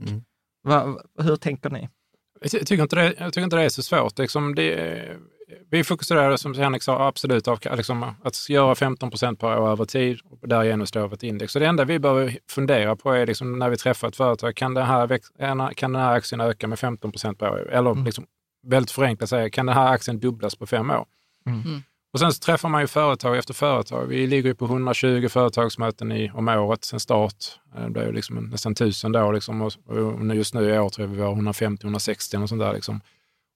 Va, 0.63 0.85
va, 0.85 1.01
hur 1.23 1.35
tänker 1.35 1.69
ni? 1.69 1.89
Jag 2.41 2.51
ty- 2.51 2.59
tycker 2.59 2.83
inte 2.83 2.95
det, 2.95 3.13
jag 3.19 3.33
tycker 3.33 3.43
inte 3.43 3.55
det 3.55 3.63
är 3.63 3.69
så 3.69 3.83
svårt. 3.83 4.19
Liksom 4.19 4.55
det, 4.55 5.17
vi 5.69 5.83
fokuserar, 5.83 6.37
som 6.37 6.53
Henrik 6.53 6.83
sa, 6.83 7.07
absolut 7.07 7.47
av, 7.47 7.59
liksom, 7.77 8.03
att 8.23 8.49
göra 8.49 8.75
15 8.75 9.09
procent 9.09 9.39
per 9.39 9.59
år 9.59 9.69
över 9.69 9.85
tid 9.85 10.19
och 10.29 10.47
därigenom 10.47 10.87
stå 10.87 10.99
över 10.99 11.15
ett 11.15 11.23
index. 11.23 11.53
Så 11.53 11.59
det 11.59 11.65
enda 11.65 11.85
vi 11.85 11.99
behöver 11.99 12.37
fundera 12.49 12.95
på 12.95 13.11
är 13.11 13.27
liksom, 13.27 13.59
när 13.59 13.69
vi 13.69 13.77
träffar 13.77 14.07
ett 14.07 14.15
företag, 14.15 14.55
kan 14.55 14.73
den 14.73 14.85
här, 14.85 15.19
kan 15.73 15.93
den 15.93 16.01
här 16.01 16.15
aktien 16.15 16.41
öka 16.41 16.67
med 16.67 16.79
15 16.79 17.11
procent 17.11 17.39
per 17.39 17.49
år? 17.49 17.69
Eller 17.71 18.05
liksom, 18.05 18.25
väldigt 18.67 18.91
förenklat 18.91 19.29
säga, 19.29 19.49
kan 19.49 19.65
den 19.65 19.75
här 19.75 19.87
aktien 19.93 20.19
dubblas 20.19 20.55
på 20.55 20.67
fem 20.67 20.89
år? 20.89 21.05
Mm. 21.45 21.83
Och 22.13 22.19
sen 22.19 22.33
så 22.33 22.39
träffar 22.39 22.69
man 22.69 22.81
ju 22.81 22.87
företag 22.87 23.37
efter 23.37 23.53
företag. 23.53 24.05
Vi 24.05 24.27
ligger 24.27 24.49
ju 24.49 24.55
på 24.55 24.65
120 24.65 25.27
företagsmöten 25.29 26.11
i, 26.11 26.31
om 26.33 26.47
året 26.47 26.83
sen 26.83 26.99
start. 26.99 27.35
Eh, 27.75 27.83
Det 27.83 27.89
blir 27.89 28.05
ju 28.05 28.11
liksom 28.11 28.37
nästan 28.37 28.75
tusen 28.75 29.11
då. 29.11 29.31
Liksom, 29.31 29.61
och, 29.61 29.73
och 29.87 30.35
just 30.35 30.53
nu 30.53 30.69
i 30.69 30.79
år 30.79 30.89
tror 30.89 31.07
jag 31.07 31.15
vi 31.15 31.21
var 31.21 31.35
150-160 31.35 32.43
och 32.43 32.49
sånt 32.49 32.61
där. 32.61 32.73
Liksom. 32.73 33.01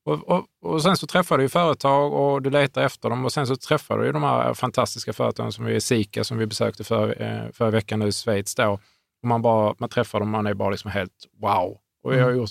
Och, 0.06 0.30
och, 0.30 0.46
och 0.62 0.82
sen 0.82 0.98
så 0.98 1.08
träffar 1.08 1.38
du 1.38 1.44
ju 1.44 1.50
företag 1.50 2.14
och 2.14 2.42
du 2.42 2.50
letar 2.50 2.82
efter 2.82 3.10
dem 3.10 3.26
och 3.26 3.34
sen 3.34 3.48
så 3.48 3.56
träffar 3.56 3.98
du 3.98 4.06
ju 4.06 4.12
de 4.12 4.24
här 4.24 4.54
fantastiska 4.54 5.14
företagen 5.14 5.52
som 5.52 5.66
är 5.66 5.80
Sika 5.80 6.24
som 6.24 6.38
vi 6.38 6.46
besökte 6.46 6.84
för, 6.84 7.22
eh, 7.22 7.52
förra 7.52 7.70
veckan 7.70 8.00
nu 8.00 8.08
i 8.08 8.12
Schweiz 8.12 8.56
då. 8.56 8.80
Och 9.22 9.28
man, 9.28 9.42
bara, 9.42 9.76
man 9.78 9.90
träffar 9.90 10.20
dem 10.20 10.28
och 10.28 10.32
man 10.32 10.48
är 10.48 10.54
bara 10.54 10.70
liksom 10.70 10.92
helt 10.92 11.12
wow. 11.42 11.78
Och 12.04 12.14
vi 12.14 12.20
har 12.20 12.30
Mm. 12.30 12.38
gjort 12.38 12.50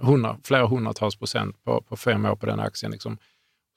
hundra, 0.00 0.36
flera 0.44 0.66
hundratals 0.66 1.16
procent 1.16 1.64
på, 1.64 1.82
på 1.82 1.96
fem 1.96 2.24
år 2.26 2.36
på 2.36 2.46
den 2.46 2.60
aktien. 2.60 2.92
Liksom. 2.92 3.18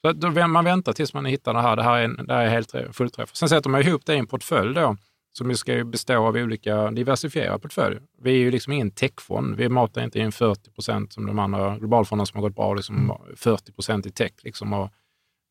Så 0.06 0.12
då, 0.12 0.46
man 0.46 0.64
väntar 0.64 0.92
tills 0.92 1.14
man 1.14 1.24
hittar 1.24 1.54
det 1.54 1.60
här. 1.60 1.76
Det 1.76 1.82
här 1.82 1.98
är, 2.00 2.08
det 2.08 2.34
här 2.34 2.44
är 2.44 2.48
helt 2.48 2.74
fullträff. 2.92 3.36
Sen 3.36 3.48
sätter 3.48 3.70
man 3.70 3.80
ihop 3.80 4.06
det 4.06 4.14
i 4.14 4.18
en 4.18 4.26
portfölj 4.26 4.74
då, 4.74 4.96
som 5.32 5.54
ska 5.56 5.74
ju 5.74 5.84
bestå 5.84 6.26
av 6.26 6.36
olika 6.36 6.90
diversifierade 6.90 7.58
portföljer. 7.58 8.02
Vi 8.22 8.30
är 8.30 8.36
ju 8.36 8.50
liksom 8.50 8.72
ingen 8.72 8.90
techfond. 8.90 9.56
Vi 9.56 9.68
matar 9.68 10.04
inte 10.04 10.18
in 10.18 10.32
40 10.32 10.70
procent 10.70 11.12
som 11.12 11.26
de 11.26 11.38
andra 11.38 11.78
globalfonderna 11.78 12.26
som 12.26 12.36
har 12.40 12.48
gått 12.48 12.56
bra, 12.56 12.74
liksom 12.74 13.18
40 13.36 13.72
procent 13.72 14.06
i 14.06 14.10
tech 14.10 14.32
liksom, 14.42 14.72
och 14.72 14.90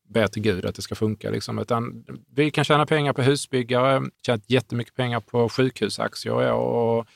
ber 0.08 0.26
till 0.26 0.42
Gud 0.42 0.64
att 0.66 0.74
det 0.74 0.82
ska 0.82 0.94
funka. 0.94 1.30
Liksom. 1.30 1.58
Utan 1.58 2.04
vi 2.34 2.50
kan 2.50 2.64
tjäna 2.64 2.86
pengar 2.86 3.12
på 3.12 3.22
husbyggare, 3.22 4.02
tjänat 4.26 4.50
jättemycket 4.50 4.94
pengar 4.94 5.20
på 5.20 5.48
sjukhusaktier 5.48 6.52
och 6.52 7.06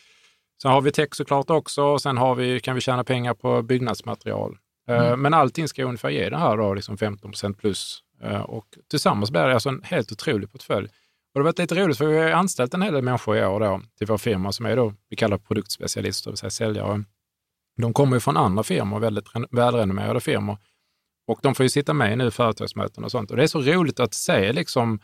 Sen 0.62 0.70
har 0.70 0.80
vi 0.80 0.92
tech 0.92 1.08
såklart 1.12 1.50
också 1.50 1.82
och 1.82 2.02
sen 2.02 2.16
har 2.16 2.34
vi, 2.34 2.60
kan 2.60 2.74
vi 2.74 2.80
tjäna 2.80 3.04
pengar 3.04 3.34
på 3.34 3.62
byggnadsmaterial. 3.62 4.56
Eh, 4.88 5.16
Men 5.16 5.34
allting 5.34 5.68
ska 5.68 5.84
ungefär 5.84 6.10
ge 6.10 6.28
det 6.30 6.38
här 6.38 6.56
då, 6.56 6.74
liksom 6.74 6.98
15 6.98 7.30
procent 7.30 7.58
plus. 7.58 8.02
Eh, 8.22 8.40
Och 8.40 8.66
tillsammans 8.90 9.30
blir 9.30 9.42
det 9.46 9.54
alltså 9.54 9.68
en 9.68 9.82
helt 9.84 10.12
otrolig 10.12 10.52
portfölj. 10.52 10.88
Och 11.36 11.40
det 11.40 11.44
har 11.44 11.52
varit 11.52 11.58
lite 11.58 11.74
roligt 11.74 11.98
för 11.98 12.06
vi 12.06 12.18
har 12.18 12.30
anställt 12.30 12.74
en 12.74 12.82
hel 12.82 12.94
del 12.94 13.02
människor 13.02 13.36
i 13.36 13.46
år 13.46 13.60
då, 13.60 13.80
till 13.98 14.06
vår 14.06 14.18
firma 14.18 14.52
som 14.52 14.66
är 14.66 14.76
då, 14.76 14.94
vi 15.08 15.16
kallar 15.16 15.38
produktspecialister, 15.38 16.30
det 16.30 16.32
vill 16.32 16.38
säga 16.38 16.50
säljare. 16.50 17.04
De 17.76 17.92
kommer 17.92 18.16
ju 18.16 18.20
från 18.20 18.36
andra 18.36 18.62
firmor, 18.62 19.00
väldigt 19.00 19.24
välrenommerade 19.50 20.20
firmor. 20.20 20.58
Och 21.26 21.38
de 21.42 21.54
får 21.54 21.64
ju 21.64 21.70
sitta 21.70 21.94
med 21.94 22.18
nu 22.18 22.26
i 22.26 22.30
företagsmöten 22.30 23.04
och 23.04 23.10
sånt. 23.10 23.30
Och 23.30 23.36
det 23.36 23.42
är 23.42 23.46
så 23.46 23.60
roligt 23.60 24.00
att 24.00 24.14
se 24.14 24.52
liksom, 24.52 25.00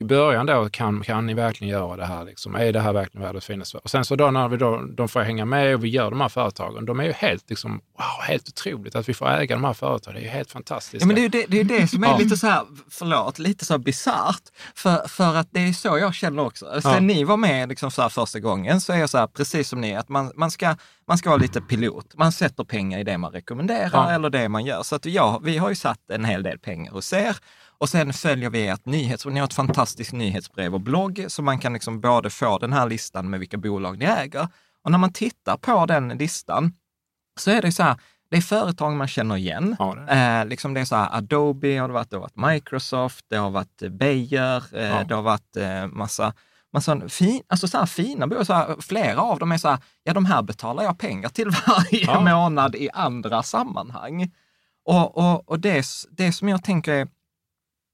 i 0.00 0.04
början 0.04 0.46
då, 0.46 0.68
kan, 0.68 1.02
kan 1.02 1.26
ni 1.26 1.34
verkligen 1.34 1.70
göra 1.72 1.96
det 1.96 2.06
här? 2.06 2.24
Liksom? 2.24 2.54
Är 2.54 2.72
det 2.72 2.80
här 2.80 2.92
verkligen 2.92 3.24
världens 3.24 3.44
finaste? 3.44 3.78
Och 3.78 3.90
sen 3.90 4.04
så 4.04 4.16
då 4.16 4.30
när 4.30 4.48
vi 4.48 4.56
då, 4.56 4.82
de 4.96 5.08
får 5.08 5.20
hänga 5.20 5.44
med 5.44 5.74
och 5.74 5.84
vi 5.84 5.88
gör 5.88 6.10
de 6.10 6.20
här 6.20 6.28
företagen, 6.28 6.84
de 6.86 7.00
är 7.00 7.04
ju 7.04 7.12
helt, 7.12 7.50
liksom, 7.50 7.70
wow, 7.72 8.26
helt 8.28 8.48
otroligt 8.48 8.96
att 8.96 9.08
vi 9.08 9.14
får 9.14 9.28
äga 9.30 9.56
de 9.56 9.64
här 9.64 9.72
företagen. 9.72 10.14
Det 10.14 10.20
är 10.20 10.24
ju 10.24 10.28
helt 10.30 10.50
fantastiskt. 10.50 11.00
Ja, 11.02 11.06
men 11.06 11.16
det 11.16 11.24
är 11.24 11.28
det, 11.28 11.44
det, 11.48 11.60
är 11.60 11.64
det 11.64 11.88
som 11.88 12.04
är 12.04 12.08
Ja. 12.08 12.16
lite 12.18 12.36
så 12.36 12.46
här, 12.46 12.62
förlåt, 12.90 13.38
lite 13.38 13.64
så 13.64 13.78
bisarrt. 13.78 14.42
För, 14.74 15.08
för 15.08 15.34
att 15.36 15.48
det 15.50 15.60
är 15.60 15.72
så 15.72 15.98
jag 15.98 16.14
känner 16.14 16.44
också. 16.46 16.80
Sen 16.82 16.92
Ja. 16.92 17.00
ni 17.00 17.24
var 17.24 17.36
med 17.36 17.68
liksom 17.68 17.90
så 17.90 18.08
första 18.10 18.40
gången 18.40 18.80
så 18.80 18.92
är 18.92 18.96
jag 18.98 19.10
så 19.10 19.18
här, 19.18 19.26
precis 19.26 19.68
som 19.68 19.80
ni, 19.80 19.96
att 19.96 20.08
man, 20.08 20.32
man, 20.34 20.50
ska, 20.50 20.76
man 21.08 21.18
ska 21.18 21.30
vara 21.30 21.40
lite 21.40 21.60
pilot. 21.60 22.14
Man 22.14 22.32
sätter 22.32 22.64
pengar 22.64 22.98
i 22.98 23.04
det 23.04 23.18
man 23.18 23.32
rekommenderar 23.32 23.90
Ja. 23.92 24.10
eller 24.10 24.30
det 24.30 24.48
man 24.48 24.64
gör. 24.64 24.82
Så 24.82 24.94
att 24.96 25.06
ja, 25.06 25.40
vi 25.44 25.58
har 25.58 25.68
ju 25.68 25.74
satt 25.74 26.10
en 26.10 26.24
hel 26.24 26.42
del 26.42 26.58
pengar 26.58 26.92
hos 26.92 27.12
er. 27.12 27.36
Och 27.80 27.88
sen 27.88 28.12
följer 28.12 28.50
vi 28.50 28.68
ert 28.68 28.86
nyhets... 28.86 29.26
Ni 29.26 29.40
har 29.40 29.46
ett 29.46 29.54
fantastiskt 29.54 30.12
nyhetsbrev 30.12 30.74
och 30.74 30.80
blogg, 30.80 31.24
så 31.28 31.42
man 31.42 31.58
kan 31.58 31.72
liksom 31.72 32.00
både 32.00 32.30
få 32.30 32.58
den 32.58 32.72
här 32.72 32.86
listan 32.88 33.30
med 33.30 33.40
vilka 33.40 33.56
bolag 33.56 33.98
ni 33.98 34.04
äger. 34.04 34.48
Och 34.84 34.90
när 34.90 34.98
man 34.98 35.12
tittar 35.12 35.56
på 35.56 35.86
den 35.86 36.08
listan 36.08 36.72
så 37.40 37.50
är 37.50 37.62
det 37.62 37.72
så 37.72 37.82
här, 37.82 37.96
det 38.30 38.36
är 38.36 38.40
företag 38.40 38.92
man 38.96 39.08
känner 39.08 39.36
igen. 39.36 39.76
Ja, 39.78 39.94
det 39.94 40.12
Eh, 40.12 40.46
liksom 40.46 40.74
det 40.74 40.80
är 40.80 40.84
så 40.84 40.96
här, 40.96 41.16
Adobe 41.16 41.78
har 41.78 41.88
det 41.88 41.94
varit, 41.94 42.10
det 42.10 42.16
har 42.16 42.20
varit 42.20 42.52
Microsoft, 42.52 43.24
det 43.28 43.36
har 43.36 43.50
varit 43.50 43.82
eh, 43.82 43.88
Bayer, 43.88 44.64
eh, 44.76 44.82
Ja. 44.84 45.04
det 45.04 45.14
har 45.14 45.22
varit 45.22 45.56
eh, 45.56 45.86
massa, 45.86 46.32
massa 46.72 47.08
fin, 47.08 47.42
alltså 47.48 47.68
så 47.68 47.78
här 47.78 47.86
fina 47.86 48.26
bolag. 48.26 48.46
Så 48.46 48.52
här, 48.52 48.76
flera 48.80 49.20
av 49.22 49.38
dem 49.38 49.52
är 49.52 49.58
så 49.58 49.68
här, 49.68 49.78
ja 50.02 50.12
de 50.12 50.26
här 50.26 50.42
betalar 50.42 50.82
jag 50.82 50.98
pengar 50.98 51.28
till 51.28 51.50
varje 51.66 52.04
Ja. 52.04 52.20
månad 52.20 52.74
i 52.74 52.90
andra 52.92 53.42
sammanhang. 53.42 54.32
Och, 54.84 55.16
och, 55.18 55.48
och 55.48 55.60
det, 55.60 55.86
det 56.10 56.32
som 56.32 56.48
jag 56.48 56.64
tänker 56.64 56.92
är 56.92 57.08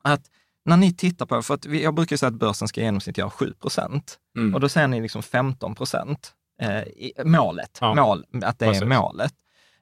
att 0.05 0.31
när 0.65 0.77
ni 0.77 0.93
tittar 0.95 1.27
på, 1.27 1.43
för 1.43 1.55
att 1.55 1.67
vi, 1.67 1.83
jag 1.83 1.95
brukar 1.95 2.17
säga 2.17 2.29
att 2.29 2.35
börsen 2.35 2.69
ska 2.69 2.81
i 2.81 2.85
genomsnitt 2.85 3.19
göra 3.19 3.31
7 3.31 3.53
procent. 3.61 4.19
Mm. 4.37 4.55
Och 4.55 4.61
då 4.61 4.69
säger 4.69 4.89
ni 4.89 5.01
liksom 5.01 5.23
15 5.23 5.75
procent. 5.75 6.35
Eh, 6.61 6.79
i- 6.83 7.13
målet, 7.25 7.79
Ja. 7.81 7.95
mål, 7.95 8.25
att 8.43 8.59
det 8.59 8.67
Precis. 8.67 8.83
är 8.83 8.87
målet. 8.87 9.35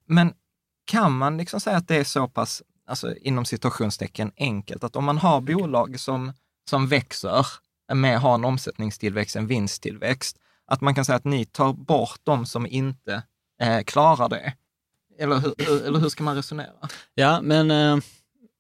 Men 0.07 0.35
kan 0.85 1.13
man 1.13 1.37
liksom 1.37 1.61
säga 1.61 1.77
att 1.77 1.89
det 1.89 1.97
är 1.97 2.05
så 2.05 2.29
pass, 2.29 2.63
alltså 2.87 3.15
inom 3.17 3.45
situationstecken 3.45 4.33
enkelt, 4.37 4.85
att 4.85 4.97
om 4.97 5.05
man 5.05 5.19
har 5.19 5.41
bolag 5.41 6.01
som, 6.01 6.33
som 6.71 6.89
växer, 6.89 7.47
med 7.95 8.21
har 8.21 8.35
en 8.35 8.45
omsättningstillväxt, 8.45 9.37
en 9.37 9.47
vinsttillväxt, 9.47 10.39
att 10.67 10.81
man 10.81 10.95
kan 10.95 11.05
säga 11.05 11.17
att 11.17 11.25
ni 11.25 11.45
tar 11.45 11.73
bort 11.73 12.21
de 12.23 12.47
som 12.47 12.67
inte 12.67 13.23
eh, 13.63 13.83
klarar 13.83 14.29
det? 14.29 14.53
Eller 15.19 15.37
hur, 15.39 15.55
hur, 15.59 15.83
eller 15.87 15.99
hur 16.01 16.09
ska 16.09 16.25
man 16.25 16.37
resonera? 16.37 16.89
Ja, 17.15 17.41
men 17.43 17.71
eh, 17.71 17.97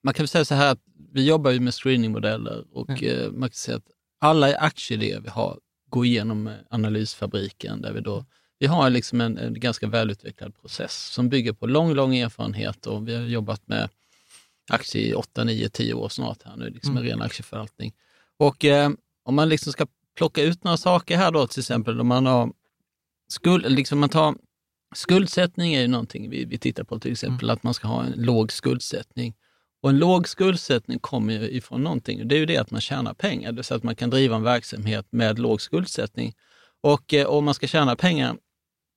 man 0.02 0.14
kan 0.14 0.22
väl 0.22 0.28
säga 0.28 0.44
så 0.44 0.54
här 0.54 0.76
vi 1.12 1.26
jobbar 1.26 1.50
ju 1.50 1.60
med 1.60 1.74
screeningmodeller 1.74 2.64
och 2.72 3.02
Mm. 3.02 3.40
man 3.40 3.48
kan 3.48 3.54
säga 3.54 3.76
att 3.76 3.90
alla 4.20 4.56
aktieidéer 4.56 5.20
vi 5.20 5.28
har 5.28 5.58
går 5.88 6.06
igenom 6.06 6.46
eh, 6.46 6.54
analysfabriken 6.70 7.82
där 7.82 7.92
vi 7.92 8.00
då 8.00 8.24
vi 8.58 8.66
har 8.66 8.90
liksom 8.90 9.20
en, 9.20 9.38
en 9.38 9.60
ganska 9.60 9.86
välutvecklad 9.86 10.60
process 10.60 11.06
som 11.06 11.28
bygger 11.28 11.52
på 11.52 11.66
lång, 11.66 11.94
lång 11.94 12.16
erfarenhet 12.16 12.86
och 12.86 13.08
vi 13.08 13.14
har 13.14 13.22
jobbat 13.22 13.68
med 13.68 13.88
aktier 14.70 15.08
i 15.08 15.14
8, 15.14 15.44
9, 15.44 15.68
10 15.68 15.94
år 15.94 16.08
snart 16.08 16.42
här 16.44 16.56
nu, 16.56 16.70
liksom 16.70 16.96
en 16.96 17.02
ren 17.02 17.22
aktieförvaltning. 17.22 17.92
Och 18.36 18.64
eh, 18.64 18.90
om 19.24 19.34
man 19.34 19.48
liksom 19.48 19.72
ska 19.72 19.86
plocka 20.16 20.42
ut 20.42 20.64
några 20.64 20.76
saker 20.76 21.16
här 21.16 21.30
då, 21.30 21.46
till 21.46 21.60
exempel 21.60 22.00
om 22.00 22.06
man 22.06 22.26
har 22.26 22.52
skuld, 23.28 23.70
liksom 23.70 23.98
man 23.98 24.08
tar 24.08 24.34
Skuldsättning 24.94 25.74
är 25.74 25.80
ju 25.80 25.88
någonting 25.88 26.30
vi, 26.30 26.44
vi 26.44 26.58
tittar 26.58 26.84
på, 26.84 26.98
till 26.98 27.12
exempel 27.12 27.50
att 27.50 27.62
man 27.62 27.74
ska 27.74 27.88
ha 27.88 28.04
en 28.04 28.12
låg 28.12 28.52
skuldsättning. 28.52 29.34
Och 29.82 29.90
en 29.90 29.98
låg 29.98 30.28
skuldsättning 30.28 30.98
kommer 30.98 31.32
ju 31.32 31.50
ifrån 31.50 31.82
någonting. 31.82 32.28
Det 32.28 32.34
är 32.34 32.38
ju 32.38 32.46
det 32.46 32.56
att 32.56 32.70
man 32.70 32.80
tjänar 32.80 33.14
pengar, 33.14 33.52
det 33.52 33.56
vill 33.56 33.64
säga 33.64 33.76
att 33.76 33.82
man 33.82 33.96
kan 33.96 34.10
driva 34.10 34.36
en 34.36 34.42
verksamhet 34.42 35.06
med 35.10 35.38
låg 35.38 35.60
skuldsättning. 35.60 36.34
Och 36.82 37.14
eh, 37.14 37.26
om 37.26 37.44
man 37.44 37.54
ska 37.54 37.66
tjäna 37.66 37.96
pengar, 37.96 38.36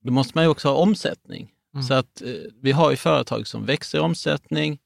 då 0.03 0.11
måste 0.11 0.31
man 0.35 0.43
ju 0.43 0.49
också 0.49 0.67
ha 0.67 0.75
omsättning. 0.75 1.51
Så 1.87 1.93
att 1.93 2.21
eh, 2.21 2.29
vi 2.61 2.71
har 2.71 2.91
ju 2.91 2.97
företag 2.97 3.47
som 3.47 3.65
växer 3.65 3.97
i 3.97 4.01
omsättning, 4.01 4.79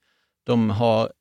de 0.44 0.70
har, 0.70 1.12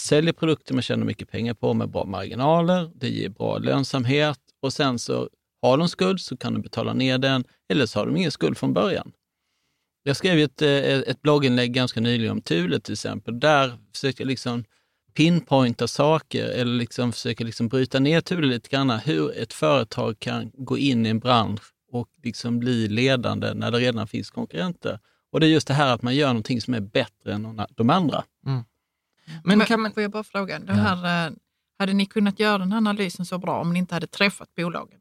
säljer 0.00 0.32
produkter 0.32 0.74
man 0.74 0.82
tjänar 0.82 1.04
mycket 1.04 1.30
pengar 1.30 1.54
på 1.54 1.74
med 1.74 1.90
bra 1.90 2.04
marginaler, 2.04 2.90
det 2.94 3.08
ger 3.08 3.28
bra 3.28 3.58
lönsamhet 3.58 4.40
och 4.62 4.72
sen 4.72 4.98
så 4.98 5.28
har 5.62 5.78
de 5.78 5.88
skuld 5.88 6.20
så 6.20 6.36
kan 6.36 6.52
de 6.52 6.62
betala 6.62 6.94
ner 6.94 7.18
den 7.18 7.44
eller 7.68 7.86
så 7.86 7.98
har 7.98 8.06
de 8.06 8.16
ingen 8.16 8.30
skuld 8.30 8.58
från 8.58 8.72
början. 8.72 9.12
Jag 10.06 10.16
skrev 10.16 10.38
ju 10.38 10.44
ett, 10.44 10.62
eh, 10.62 10.70
ett 10.70 11.22
blogginlägg 11.22 11.72
ganska 11.72 12.00
nyligen 12.00 12.32
om 12.32 12.40
Thule 12.40 12.80
till 12.80 12.92
exempel. 12.92 13.40
Där 13.40 13.78
försökte 13.92 14.22
jag 14.22 14.28
liksom 14.28 14.64
pinpointa 15.14 15.88
saker 15.88 16.44
eller 16.44 16.72
liksom 16.72 17.12
försöka 17.12 17.44
liksom 17.44 17.68
bryta 17.68 17.98
ner 17.98 18.20
Thule 18.20 18.46
lite 18.46 18.68
grann. 18.68 18.90
Hur 18.90 19.38
ett 19.38 19.52
företag 19.52 20.18
kan 20.18 20.50
gå 20.54 20.78
in 20.78 21.06
i 21.06 21.08
en 21.08 21.18
bransch 21.18 21.62
och 21.92 22.08
liksom 22.22 22.58
bli 22.58 22.88
ledande 22.88 23.54
när 23.54 23.70
det 23.70 23.78
redan 23.78 24.06
finns 24.08 24.30
konkurrenter. 24.30 24.98
Och 25.32 25.40
det 25.40 25.46
är 25.46 25.50
just 25.50 25.68
det 25.68 25.74
här 25.74 25.94
att 25.94 26.02
man 26.02 26.14
gör 26.14 26.28
någonting 26.28 26.60
som 26.60 26.74
är 26.74 26.80
bättre 26.80 27.32
än 27.34 27.60
de 27.76 27.90
andra. 27.90 28.24
Men 29.44 29.58
Men 29.58 29.66
kan 29.66 29.80
man, 29.80 29.92
Får 29.92 30.02
jag 30.02 30.10
bara 30.12 30.24
fråga, 30.24 30.58
den 30.58 30.76
här, 30.76 31.26
eh, 31.26 31.32
hade 31.78 31.92
ni 31.92 32.06
kunnat 32.06 32.40
göra 32.40 32.58
den 32.58 32.72
här 32.72 32.78
analysen 32.78 33.26
så 33.26 33.38
bra 33.38 33.60
om 33.60 33.72
ni 33.72 33.78
inte 33.78 33.94
hade 33.94 34.06
träffat 34.06 34.54
bolagen? 34.54 35.00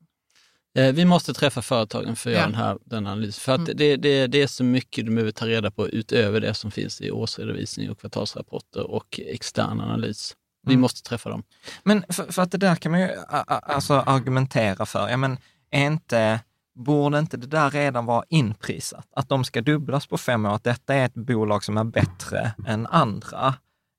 Eh, 0.76 0.94
Vi 0.94 1.06
måste 1.06 1.34
träffa 1.34 1.62
företagen 1.62 2.16
för 2.16 2.30
att 2.30 2.34
Ja. 2.36 2.40
göra 2.40 2.48
den 2.50 2.56
här 2.56 2.78
den 2.86 3.08
analysen. 3.08 3.42
För 3.42 3.52
att 3.52 3.60
Mm. 3.60 3.78
det, 3.78 3.96
det, 3.98 4.28
det 4.28 4.42
är 4.42 4.48
så 4.48 4.64
mycket 4.64 5.06
du 5.06 5.12
behöver 5.12 5.32
ta 5.32 5.46
reda 5.46 5.72
på 5.72 5.90
utöver 5.90 6.40
det 6.42 6.54
som 6.54 6.72
finns 6.72 7.02
i 7.02 7.12
årsredovisning 7.12 7.90
och 7.92 8.00
kvartalsrapporter 8.00 8.92
och 8.92 9.20
extern 9.28 9.82
analys. 9.82 10.36
Vi 10.66 10.74
Mm. 10.74 10.82
måste 10.82 11.04
träffa 11.10 11.30
dem. 11.30 11.44
Men 11.84 12.04
för, 12.10 12.32
för 12.32 12.42
att 12.42 12.52
det 12.52 12.58
där 12.58 12.76
kan 12.76 12.92
man 12.92 13.02
ju 13.02 13.10
alltså 13.48 13.94
argumentera 13.94 14.86
för. 14.86 15.10
Ja, 15.10 15.18
men 15.18 15.38
är 15.72 15.86
inte, 15.88 16.40
borde 16.76 17.20
inte 17.20 17.38
det 17.38 17.48
där 17.48 17.70
redan 17.72 18.06
vara 18.06 18.24
inprisat? 18.30 19.08
Att 19.16 19.30
de 19.30 19.44
ska 19.44 19.62
dubblas 19.62 20.08
på 20.08 20.18
fem 20.18 20.46
år, 20.46 20.56
att 20.56 20.64
detta 20.64 20.94
är 20.96 21.06
ett 21.06 21.14
bolag 21.14 21.64
som 21.64 21.78
är 21.78 21.84
bättre 21.84 22.54
än 22.68 22.88
andra? 22.88 23.56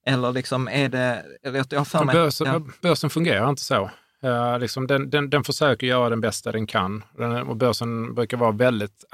Eller 0.07 0.33
liksom 0.33 0.69
är 0.69 0.89
det, 0.89 1.25
eller 1.43 1.65
jag- 1.71 1.87
För 1.87 2.05
mig... 2.05 2.15
börsen, 2.15 2.47
ja. 2.47 2.61
börsen 2.83 3.11
fungerar 3.11 3.51
inte 3.51 3.63
så. 3.63 3.91
Eh, 4.25 4.59
liksom 4.59 4.87
den, 4.87 5.11
den, 5.11 5.31
den 5.31 5.45
försöker 5.45 5.87
göra 5.87 6.09
den 6.09 6.21
bästa 6.21 6.53
den 6.53 6.67
kan. 6.67 7.05
Den, 7.19 7.33
och 7.33 7.57
börsen 7.57 8.15
brukar 8.15 8.37
vara 8.37 8.53
väldigt 8.53 9.05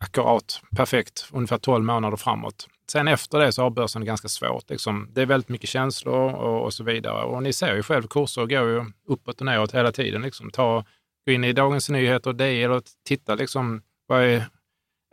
akkurat, 0.00 0.62
perfekt, 0.76 1.28
ungefär 1.32 1.58
12 1.58 1.84
månader 1.84 2.16
framåt. 2.16 2.68
Sen 2.92 3.08
efter 3.08 3.38
det 3.38 3.52
så 3.52 3.62
har 3.62 3.70
börsen 3.70 4.04
ganska 4.04 4.28
svårt. 4.28 4.70
Liksom. 4.70 5.08
Det 5.12 5.22
är 5.22 5.26
väldigt 5.26 5.48
mycket 5.48 5.68
känslor 5.68 6.32
och, 6.32 6.64
och 6.64 6.74
så 6.74 6.84
vidare. 6.84 7.24
Och 7.24 7.42
ni 7.42 7.52
ser 7.52 7.74
ju 7.74 7.82
själv, 7.82 8.02
kurser 8.02 8.46
går 8.46 8.68
ju 8.68 8.84
uppåt 9.08 9.40
och 9.40 9.46
neråt 9.46 9.74
hela 9.74 9.92
tiden. 9.92 10.22
Liksom. 10.22 10.50
Ta, 10.50 10.84
gå 11.26 11.32
in 11.32 11.44
i 11.44 11.52
Dagens 11.52 11.88
Nyheter 11.88 12.30
och 12.30 12.36
DI 12.36 12.66
och 12.66 12.82
titta 13.04 13.34
liksom, 13.34 13.82
vad 14.06 14.22
är 14.22 14.48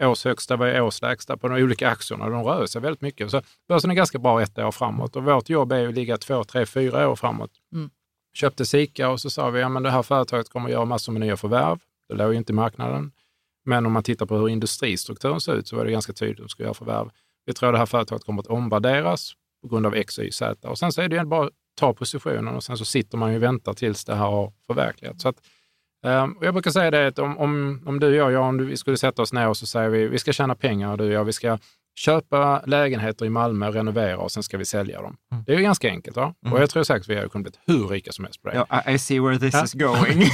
års 0.02 0.26
högsta, 0.26 0.56
vad 0.56 0.70
är 0.70 0.82
års 0.82 1.02
lägsta 1.02 1.38
på 1.38 1.48
de 1.48 1.64
olika 1.64 1.90
aktierna. 1.90 2.30
De 2.30 2.44
rör 2.44 2.66
sig 2.66 2.82
väldigt 2.82 3.02
mycket. 3.02 3.32
Så 3.32 3.42
börsen 3.68 3.92
är 3.92 3.96
ganska 3.96 4.20
bra 4.20 4.42
ett 4.42 4.60
år 4.60 4.72
framåt 4.72 5.16
och 5.16 5.24
vårt 5.24 5.50
jobb 5.50 5.72
är 5.72 5.80
ju 5.80 5.88
att 5.88 5.96
ligga 5.96 6.18
två, 6.18 6.44
tre, 6.44 6.66
fyra 6.66 7.10
år 7.10 7.16
framåt. 7.16 7.52
Mm. 7.74 7.90
Köpte 8.34 8.66
Sika 8.66 9.10
och 9.10 9.22
så 9.22 9.30
sa 9.30 9.50
vi, 9.50 9.60
ja 9.60 9.70
men 9.70 9.84
det 9.84 9.92
här 9.92 10.04
företaget 10.04 10.50
kommer 10.50 10.66
att 10.66 10.72
göra 10.72 10.86
massor 10.86 11.12
med 11.12 11.20
nya 11.20 11.38
förvärv. 11.38 11.80
Det 12.10 12.16
låg 12.16 12.32
ju 12.32 12.38
inte 12.38 12.54
i 12.54 12.56
marknaden. 12.56 13.12
Men 13.66 13.86
om 13.86 13.92
man 13.92 14.04
tittar 14.04 14.26
på 14.26 14.38
hur 14.38 14.50
industristrukturen 14.50 15.42
ser 15.42 15.56
ut 15.56 15.68
så 15.68 15.76
var 15.76 15.86
det 15.86 15.92
ganska 15.92 16.14
tydligt 16.14 16.40
att 16.40 16.46
de 16.46 16.50
skulle 16.50 16.66
göra 16.66 16.74
förvärv. 16.74 17.10
Vi 17.46 17.54
tror 17.54 17.70
att 17.70 17.74
det 17.74 17.80
här 17.80 17.86
företaget 17.86 18.26
kommer 18.26 18.42
att 18.42 18.48
omvärderas 18.48 19.34
på 19.62 19.68
grund 19.68 19.86
av 19.86 19.96
X, 19.96 20.20
Y, 20.20 20.32
Z. 20.32 20.70
Och 20.70 20.78
sen 20.78 20.92
så 20.92 21.02
är 21.02 21.10
det 21.10 21.16
ju 21.16 21.26
bara 21.26 21.46
att 21.46 21.52
ta 21.76 21.94
positionen 21.94 22.56
och 22.56 22.64
sen 22.64 22.78
så 22.78 22.86
sitter 22.86 23.18
man 23.18 23.32
ju 23.32 23.36
och 23.36 23.44
väntar 23.44 23.74
tills 23.74 24.06
det 24.06 24.16
här 24.16 24.26
har 24.26 24.54
förverkligats. 24.68 25.22
Så 25.22 25.30
att, 25.30 25.36
um, 26.06 26.38
jag 26.42 26.54
brukar 26.54 26.72
säga 26.72 26.92
det 26.92 27.08
att 27.08 27.20
om, 27.20 27.38
om, 27.38 27.84
om 27.86 28.00
du 28.00 28.22
och 28.22 28.32
jag, 28.32 28.44
om 28.44 28.66
vi 28.66 28.78
skulle 28.78 28.98
sätta 28.98 29.22
oss 29.22 29.34
ner 29.34 29.48
och 29.48 29.58
så 29.58 29.66
säger 29.66 29.90
vi 29.90 30.08
vi 30.08 30.20
ska 30.20 30.34
tjäna 30.34 30.56
pengar, 30.56 30.98
du 30.98 31.04
och 31.04 31.12
jag, 31.12 31.24
vi 31.24 31.34
ska 31.34 31.58
köpa 31.96 32.62
lägenheter 32.66 33.26
i 33.26 33.30
Malmö, 33.30 33.72
renovera 33.72 34.18
och 34.18 34.32
sen 34.32 34.44
ska 34.44 34.58
vi 34.58 34.66
sälja 34.66 35.02
dem. 35.02 35.18
Mm. 35.32 35.44
Det 35.48 35.54
är 35.54 35.58
ju 35.58 35.64
ganska 35.64 35.90
enkelt. 35.90 36.18
Va? 36.18 36.34
Mm. 36.46 36.54
Och 36.54 36.62
jag 36.62 36.70
tror 36.70 36.84
säkert 36.84 37.02
att 37.02 37.10
vi 37.10 37.16
hade 37.16 37.30
kunnat 37.30 37.44
bli 37.66 37.76
hur 37.76 37.88
rika 37.88 38.12
som 38.12 38.26
helst 38.26 38.42
på 38.42 38.50
det. 38.50 38.66
Ja, 38.70 38.92
I 38.92 39.00
see 39.00 39.20
where 39.20 39.40
this 39.40 39.54
Ja. 39.54 39.64
is 39.64 39.74
going. 39.74 40.24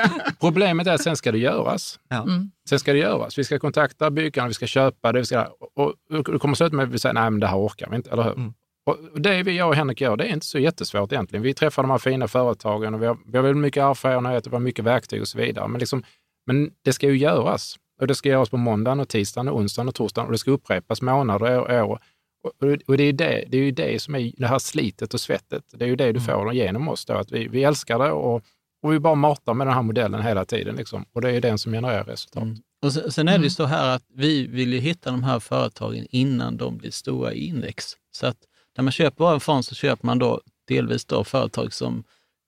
Problemet 0.40 0.86
är 0.86 0.94
att 0.94 1.02
sen 1.02 1.16
ska 1.16 1.32
det 1.32 1.38
göras. 1.38 2.00
Ja. 2.08 2.22
Mm. 2.22 2.50
Sen 2.68 2.78
ska 2.78 2.92
det 2.92 2.98
göras. 2.98 3.38
Vi 3.38 3.44
ska 3.44 3.58
kontakta 3.58 4.10
byggarna, 4.10 4.48
vi 4.48 4.54
ska 4.54 4.66
köpa 4.66 5.12
det. 5.12 5.18
Vi 5.18 5.24
ska, 5.24 5.48
och, 5.74 5.94
det 6.32 6.38
kommer 6.38 6.54
sluta 6.54 6.76
med 6.76 6.82
att 6.82 6.92
vi 6.92 6.98
säger 6.98 7.14
nej 7.14 7.30
men 7.30 7.40
det 7.40 7.46
här 7.46 7.58
orkar 7.58 7.90
vi 7.90 7.96
inte, 7.96 8.10
eller 8.10 8.22
hur? 8.22 8.32
Mm. 8.32 8.54
Och 8.86 9.20
det 9.20 9.42
vi, 9.42 9.56
jag 9.56 9.68
och 9.68 9.74
Henrik 9.74 10.00
gör, 10.00 10.16
det 10.16 10.24
är 10.24 10.32
inte 10.32 10.46
så 10.46 10.58
jättesvårt 10.58 11.12
egentligen. 11.12 11.42
Vi 11.42 11.54
träffar 11.54 11.82
de 11.82 11.90
här 11.90 11.98
fina 11.98 12.28
företagen 12.28 12.94
och 12.94 13.02
vi 13.02 13.06
har, 13.06 13.18
vi 13.26 13.36
har 13.38 13.42
väldigt 13.44 13.62
mycket 13.62 13.82
erfarenhet 13.82 14.46
och 14.46 14.52
vi 14.52 14.56
har 14.56 14.60
mycket 14.60 14.84
verktyg 14.84 15.20
och 15.20 15.28
så 15.28 15.38
vidare. 15.38 15.68
Men, 15.68 15.78
liksom, 15.78 16.02
men 16.46 16.70
det 16.84 16.92
ska 16.92 17.06
ju 17.06 17.16
göras. 17.16 17.76
Och 18.00 18.06
det 18.06 18.14
ska 18.14 18.28
göras 18.28 18.50
på 18.50 18.56
måndagen, 18.56 19.00
och 19.00 19.08
tisdagen, 19.08 19.48
och 19.48 19.56
onsdagen 19.56 19.88
och 19.88 19.94
torsdagen 19.94 20.26
och 20.26 20.32
det 20.32 20.38
ska 20.38 20.50
upprepas 20.50 21.02
månader 21.02 21.58
och 21.58 21.90
år. 21.90 22.00
Och, 22.42 22.52
och 22.86 22.96
det, 22.96 23.02
är 23.02 23.06
ju 23.06 23.12
det, 23.12 23.44
det 23.48 23.58
är 23.58 23.62
ju 23.62 23.70
det 23.70 24.02
som 24.02 24.14
är 24.14 24.32
det 24.36 24.46
här 24.46 24.58
slitet 24.58 25.14
och 25.14 25.20
svettet. 25.20 25.64
Det 25.72 25.84
är 25.84 25.88
ju 25.88 25.96
det 25.96 26.12
du 26.12 26.20
får 26.20 26.54
genom 26.54 26.88
oss. 26.88 27.04
Då, 27.04 27.14
att 27.14 27.32
vi, 27.32 27.48
vi 27.48 27.64
älskar 27.64 27.98
det 27.98 28.10
och, 28.10 28.42
och 28.82 28.92
vi 28.92 28.98
bara 28.98 29.14
matar 29.14 29.54
med 29.54 29.66
den 29.66 29.74
här 29.74 29.82
modellen 29.82 30.22
hela 30.22 30.44
tiden. 30.44 30.76
Liksom. 30.76 31.04
Och 31.12 31.20
det 31.20 31.30
är 31.30 31.40
den 31.40 31.58
som 31.58 31.72
genererar 31.72 32.04
resultat. 32.04 32.42
Mm. 32.42 32.56
Och 32.82 32.92
sen, 32.92 33.12
sen 33.12 33.28
är 33.28 33.38
det 33.38 33.44
ju 33.44 33.50
så 33.50 33.64
här 33.64 33.96
att 33.96 34.02
vi 34.14 34.46
vill 34.46 34.72
ju 34.72 34.78
hitta 34.78 35.10
de 35.10 35.22
här 35.22 35.40
företagen 35.40 36.06
innan 36.10 36.56
de 36.56 36.78
blir 36.78 36.90
stora 36.90 37.32
i 37.32 37.46
index. 37.46 37.92
Så 38.12 38.26
att 38.26 38.36
när 38.76 38.82
man 38.82 38.92
köper 38.92 39.24
vår 39.24 39.38
fond 39.38 39.64
så 39.64 39.74
köper 39.74 40.06
man 40.06 40.18
då 40.18 40.40
delvis 40.68 41.04
då 41.04 41.24
företag 41.24 41.72
som 41.72 42.04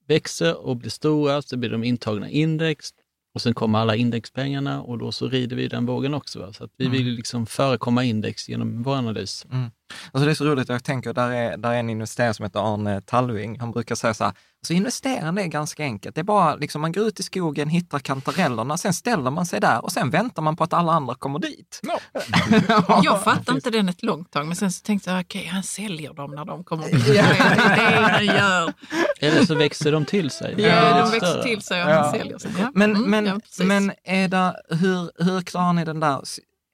växer 0.06 0.66
och 0.66 0.76
blir 0.76 0.90
stora, 0.90 1.42
så 1.42 1.56
blir 1.56 1.70
de 1.70 1.84
intagna 1.84 2.30
i 2.30 2.40
index 2.40 2.92
och 3.34 3.42
sen 3.42 3.54
kommer 3.54 3.78
alla 3.78 3.96
indexpengarna 3.96 4.82
och 4.82 4.98
då 4.98 5.12
så 5.12 5.28
rider 5.28 5.56
vi 5.56 5.68
den 5.68 5.86
vågen 5.86 6.14
också. 6.14 6.40
Va? 6.40 6.52
Så 6.52 6.64
att 6.64 6.70
vi 6.76 6.84
Mm. 6.86 6.96
vill 6.98 7.06
liksom 7.14 7.46
förekomma 7.46 8.04
index 8.04 8.48
genom 8.48 8.82
vår 8.82 8.96
analys. 8.96 9.46
Alltså 10.12 10.24
det 10.26 10.30
är 10.30 10.34
så 10.34 10.44
roligt, 10.44 10.68
jag 10.68 10.84
tänker, 10.84 11.12
där 11.12 11.30
är, 11.30 11.56
där 11.56 11.70
är 11.72 11.78
en 11.80 11.90
investerare 11.90 12.34
som 12.34 12.42
heter 12.44 12.74
Arne 12.74 13.00
Tallving. 13.00 13.60
Han 13.60 13.70
brukar 13.72 13.94
säga 13.94 14.14
så 14.14 14.24
här, 14.24 14.32
alltså 14.62 14.72
investerande 14.72 15.42
är 15.42 15.46
ganska 15.46 15.82
enkelt. 15.82 16.14
Det 16.14 16.20
är 16.20 16.24
bara, 16.24 16.56
liksom, 16.56 16.80
man 16.80 16.92
går 16.92 17.04
ut 17.06 17.20
i 17.20 17.22
skogen, 17.22 17.68
hittar 17.68 17.98
kantarellerna, 17.98 18.76
sen 18.78 18.94
ställer 18.94 19.30
man 19.30 19.46
sig 19.46 19.60
där 19.60 19.84
och 19.84 19.92
sen 19.92 20.10
väntar 20.10 20.42
man 20.42 20.56
på 20.56 20.64
att 20.64 20.72
alla 20.72 20.92
andra 20.92 21.14
kommer 21.14 21.38
dit. 21.38 21.80
Jag 23.02 23.24
fattar 23.24 23.54
inte 23.54 23.70
den 23.70 23.88
ett 23.88 24.02
långt 24.02 24.30
tag, 24.30 24.46
men 24.46 24.56
sen 24.56 24.72
så 24.72 24.82
tänkte 24.82 25.10
jag, 25.10 25.20
okej, 25.20 25.46
han 25.46 25.62
säljer 25.62 26.12
dem 26.14 26.34
när 26.34 26.44
de 26.44 26.64
kommer. 26.64 26.84
Det 27.06 27.18
är 27.18 28.00
det 28.02 28.08
han 28.08 28.26
gör. 28.26 28.72
Eller 29.20 29.44
så 29.46 29.54
växer 29.54 29.92
de 29.92 30.04
till 30.04 30.30
sig. 30.30 30.54
Ja, 30.58 30.68
är 30.68 31.02
de 31.02 31.10
växer 31.10 31.42
till 31.42 31.62
sig 31.62 31.84
och 31.84 31.90
Ja. 31.90 31.94
han 32.02 32.12
säljer 32.12 32.38
sig. 32.38 32.50
Ja. 32.60 32.70
Men, 32.74 32.96
Mm, 32.96 33.10
men, 33.10 33.26
ja, 33.26 33.64
men 33.64 33.92
är 34.04 34.28
det, 34.28 34.54
hur, 34.70 35.24
hur 35.24 35.40
klarar 35.42 35.72
ni 35.72 35.84
den 35.84 36.00
där 36.00 36.14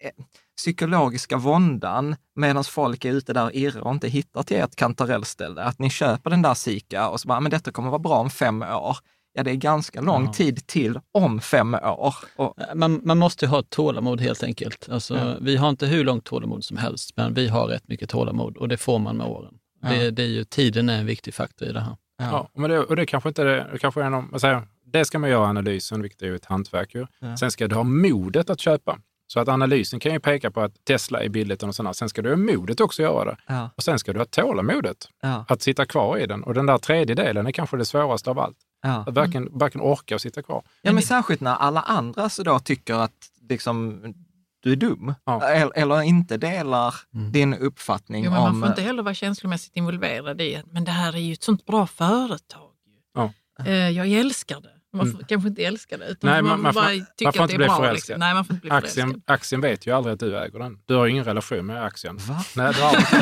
eh, 0.05 0.11
psykologiska 0.57 1.37
våndan 1.37 2.17
medan 2.37 2.65
folk 2.65 3.05
är 3.05 3.13
ute 3.13 3.33
där 3.33 3.45
och 3.45 3.53
irrar 3.53 3.81
och 3.81 3.91
inte 3.91 4.09
hittar 4.09 4.43
till 4.43 4.57
ert 4.57 4.77
kantarellställe? 4.77 5.63
Att 5.63 5.79
ni 5.79 5.91
köper 5.91 6.31
den 6.31 6.43
där 6.43 6.55
Sika 6.55 7.09
och 7.09 7.21
så 7.21 7.29
bara, 7.29 7.41
men 7.41 7.51
detta 7.51 7.73
kommer 7.73 7.91
vara 7.91 7.99
bra 7.99 8.19
om 8.19 8.31
fem 8.31 8.63
år. 8.63 8.97
Ja, 9.37 9.43
det 9.43 9.51
är 9.51 9.55
ganska 9.55 10.01
lång 10.01 10.25
Ja. 10.25 10.33
tid 10.33 10.67
till 10.67 11.01
om 11.13 11.41
fem 11.41 11.75
år. 11.75 12.15
Och, 12.37 12.55
Man, 12.75 13.01
man 13.05 13.19
måste 13.19 13.47
ha 13.47 13.59
ett 13.61 13.71
tålamod 13.71 14.21
helt 14.21 14.43
enkelt. 14.43 14.89
Alltså, 14.91 15.17
Ja. 15.19 15.35
Vi 15.41 15.57
har 15.57 15.69
inte 15.69 15.87
hur 15.87 16.05
långt 16.05 16.25
tålamod 16.25 16.65
som 16.65 16.77
helst, 16.77 17.11
men 17.17 17.35
vi 17.35 17.49
har 17.49 17.67
rätt 17.67 17.89
mycket 17.89 18.11
tålamod 18.11 18.57
och 18.57 18.69
det 18.69 18.77
får 18.77 18.99
man 18.99 19.17
med 19.17 19.27
åren. 19.27 19.55
Ja. 19.83 19.89
Det, 19.89 20.11
det 20.11 20.23
är 20.23 20.27
ju, 20.27 20.45
tiden 20.45 20.89
är 20.89 20.99
en 20.99 21.07
viktig 21.07 21.35
faktor 21.35 21.69
i 21.69 21.73
det 21.73 21.81
här. 21.81 21.97
Ja, 22.19 22.49
men 22.55 22.71
det, 22.71 22.79
och 22.79 22.97
det 22.97 23.07
kanske 23.07 23.29
inte 23.29 23.45
det, 23.45 23.67
det 23.73 23.79
kanske 23.79 24.03
är 24.03 24.11
någon, 24.11 24.29
vad 24.31 24.41
säger, 24.41 24.63
det 24.93 25.05
ska 25.05 25.19
man 25.19 25.31
göra 25.31 25.47
analysen, 25.47 26.03
vilket 26.03 26.23
är 26.23 26.27
ju 26.27 26.37
ett 26.37 26.45
hantverk. 26.45 26.95
Ju. 26.95 27.07
Ja. 27.21 27.37
Sen 27.37 27.51
ska 27.51 27.69
du 27.69 27.75
ha 27.75 27.83
modet 27.83 28.51
att 28.51 28.61
köpa. 28.61 28.99
Så 29.27 29.41
att 29.41 29.49
analysen 29.49 30.01
kan 30.01 30.13
ju 30.13 30.21
peka 30.21 30.51
på 30.51 30.61
att 30.61 30.85
Tesla 30.85 31.23
är 31.23 31.29
billigt 31.29 31.63
och 31.63 31.75
här. 31.85 31.93
Sen 31.93 32.09
ska 32.09 32.23
du 32.23 32.29
ha 32.31 32.37
modet 32.37 32.81
också 32.81 33.03
att 33.03 33.09
göra 33.13 33.25
det. 33.25 33.37
ja, 33.47 33.71
Och 33.77 33.83
sen 33.83 33.99
ska 33.99 34.13
du 34.13 34.19
ha 34.19 34.25
tålamodet 34.27 35.09
ja, 35.23 35.45
att 35.49 35.63
sitta 35.63 35.87
kvar 35.87 36.19
i 36.19 36.27
den. 36.27 36.45
Och 36.45 36.55
den 36.55 36.67
där 36.67 36.79
tredje 36.79 37.15
delen 37.15 37.47
är 37.47 37.53
kanske 37.53 37.77
det 37.77 37.85
svåraste 37.85 38.31
av 38.31 38.39
allt. 38.39 38.57
ja. 38.83 39.05
Att 39.07 39.15
verkligen, 39.15 39.59
verkligen 39.59 39.87
orka 39.87 40.15
och 40.15 40.21
sitta 40.21 40.43
kvar. 40.43 40.63
ja, 40.83 40.93
men 40.93 41.03
särskilt 41.03 41.41
när 41.41 41.55
alla 41.55 41.81
andra 41.81 42.29
så 42.29 42.43
då 42.43 42.59
tycker 42.59 42.95
att 42.95 43.13
liksom, 43.49 44.03
du 44.63 44.73
är 44.73 44.77
dum. 44.77 45.15
Ja. 45.25 45.43
Eller, 45.49 45.73
eller 45.79 46.03
inte 46.03 46.37
delar 46.37 46.95
din 47.33 47.55
uppfattning 47.55 48.25
Jo, 48.25 48.31
men 48.31 48.41
man 48.41 48.51
om... 48.55 48.61
får 48.61 48.69
inte 48.69 48.83
heller 48.83 49.03
vara 49.03 49.15
känslomässigt 49.15 49.77
involverad 49.77 50.41
i 50.41 50.57
att 50.57 50.73
men 50.73 50.85
det 50.85 50.91
här 50.93 51.13
är 51.15 51.19
ju 51.21 51.33
ett 51.33 51.43
sånt 51.43 51.67
bra 51.67 51.87
företag. 51.87 52.71
Ja. 53.15 53.33
Eh, 53.67 53.73
Jag 53.91 54.09
älskar 54.13 54.61
det. 54.61 54.71
Man 54.95 55.13
får 55.13 55.19
kanske 55.29 55.49
inte 55.49 55.63
älska 55.65 55.97
det, 55.97 56.05
utan 56.09 56.31
Nej, 56.31 56.43
man, 56.43 56.51
man- 56.51 56.61
man 56.63 56.75
får- 56.75 56.81
bara 56.81 56.89
man 56.97 57.07
tycka 57.19 57.33
får 57.33 57.45
att 57.45 57.51
inte 57.51 57.55
det 57.55 57.57
bli 57.57 57.65
är 57.65 57.69
bra. 57.69 57.77
förälskad. 57.77 57.95
Liksom. 57.95 58.19
Nej, 58.21 58.35
man 58.35 58.45
får 58.45 58.55
inte 58.55 58.61
bli 58.63 58.71
förälskad. 58.71 59.05
Aktien, 59.05 59.23
aktien 59.27 59.61
vet 59.61 59.87
ju 59.87 59.91
aldrig 59.97 60.15
att 60.15 60.21
du 60.21 60.39
äger 60.39 60.59
den. 60.59 60.79
Du 60.87 60.95
har 60.95 61.05
ju 61.07 61.11
ingen 61.13 61.25
relation 61.25 61.67
med 61.67 61.85
aktien. 61.85 62.17
Va? 62.17 62.45
Nej, 62.57 62.73
det 62.75 62.81
har 62.83 62.97
inte 62.97 63.19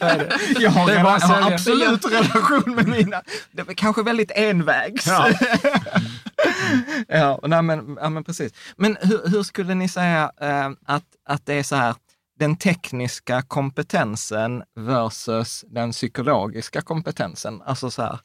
det. 0.00 0.60
Jag 0.62 0.70
har, 0.70 0.86
Det 0.86 0.92
redan, 0.92 1.04
bara 1.04 1.18
jag 1.20 1.26
har 1.26 1.52
absolut 1.52 2.04
relation 2.12 2.74
med 2.74 2.88
mina. 2.88 3.22
Det 3.52 3.68
är 3.68 3.74
kanske 3.74 4.02
väldigt 4.02 4.30
envägs. 4.34 5.06
Ja. 5.06 5.28
ja, 7.08 7.40
nej, 7.42 7.62
men, 7.62 7.98
ja, 8.00 8.08
men 8.08 8.24
precis. 8.24 8.52
Men 8.76 8.96
hur, 9.00 9.28
hur 9.30 9.42
skulle 9.42 9.74
ni 9.74 9.88
säga 9.88 10.30
eh, 10.40 10.70
att, 10.86 11.04
att 11.28 11.46
det 11.46 11.54
är 11.54 11.62
så 11.62 11.76
här, 11.76 11.94
den 12.38 12.56
tekniska 12.56 13.42
kompetensen 13.42 14.62
versus 14.80 15.64
den 15.68 15.92
psykologiska 15.92 16.80
kompetensen? 16.82 17.62
Alltså 17.62 17.90
så 17.90 18.02
här, 18.02 18.18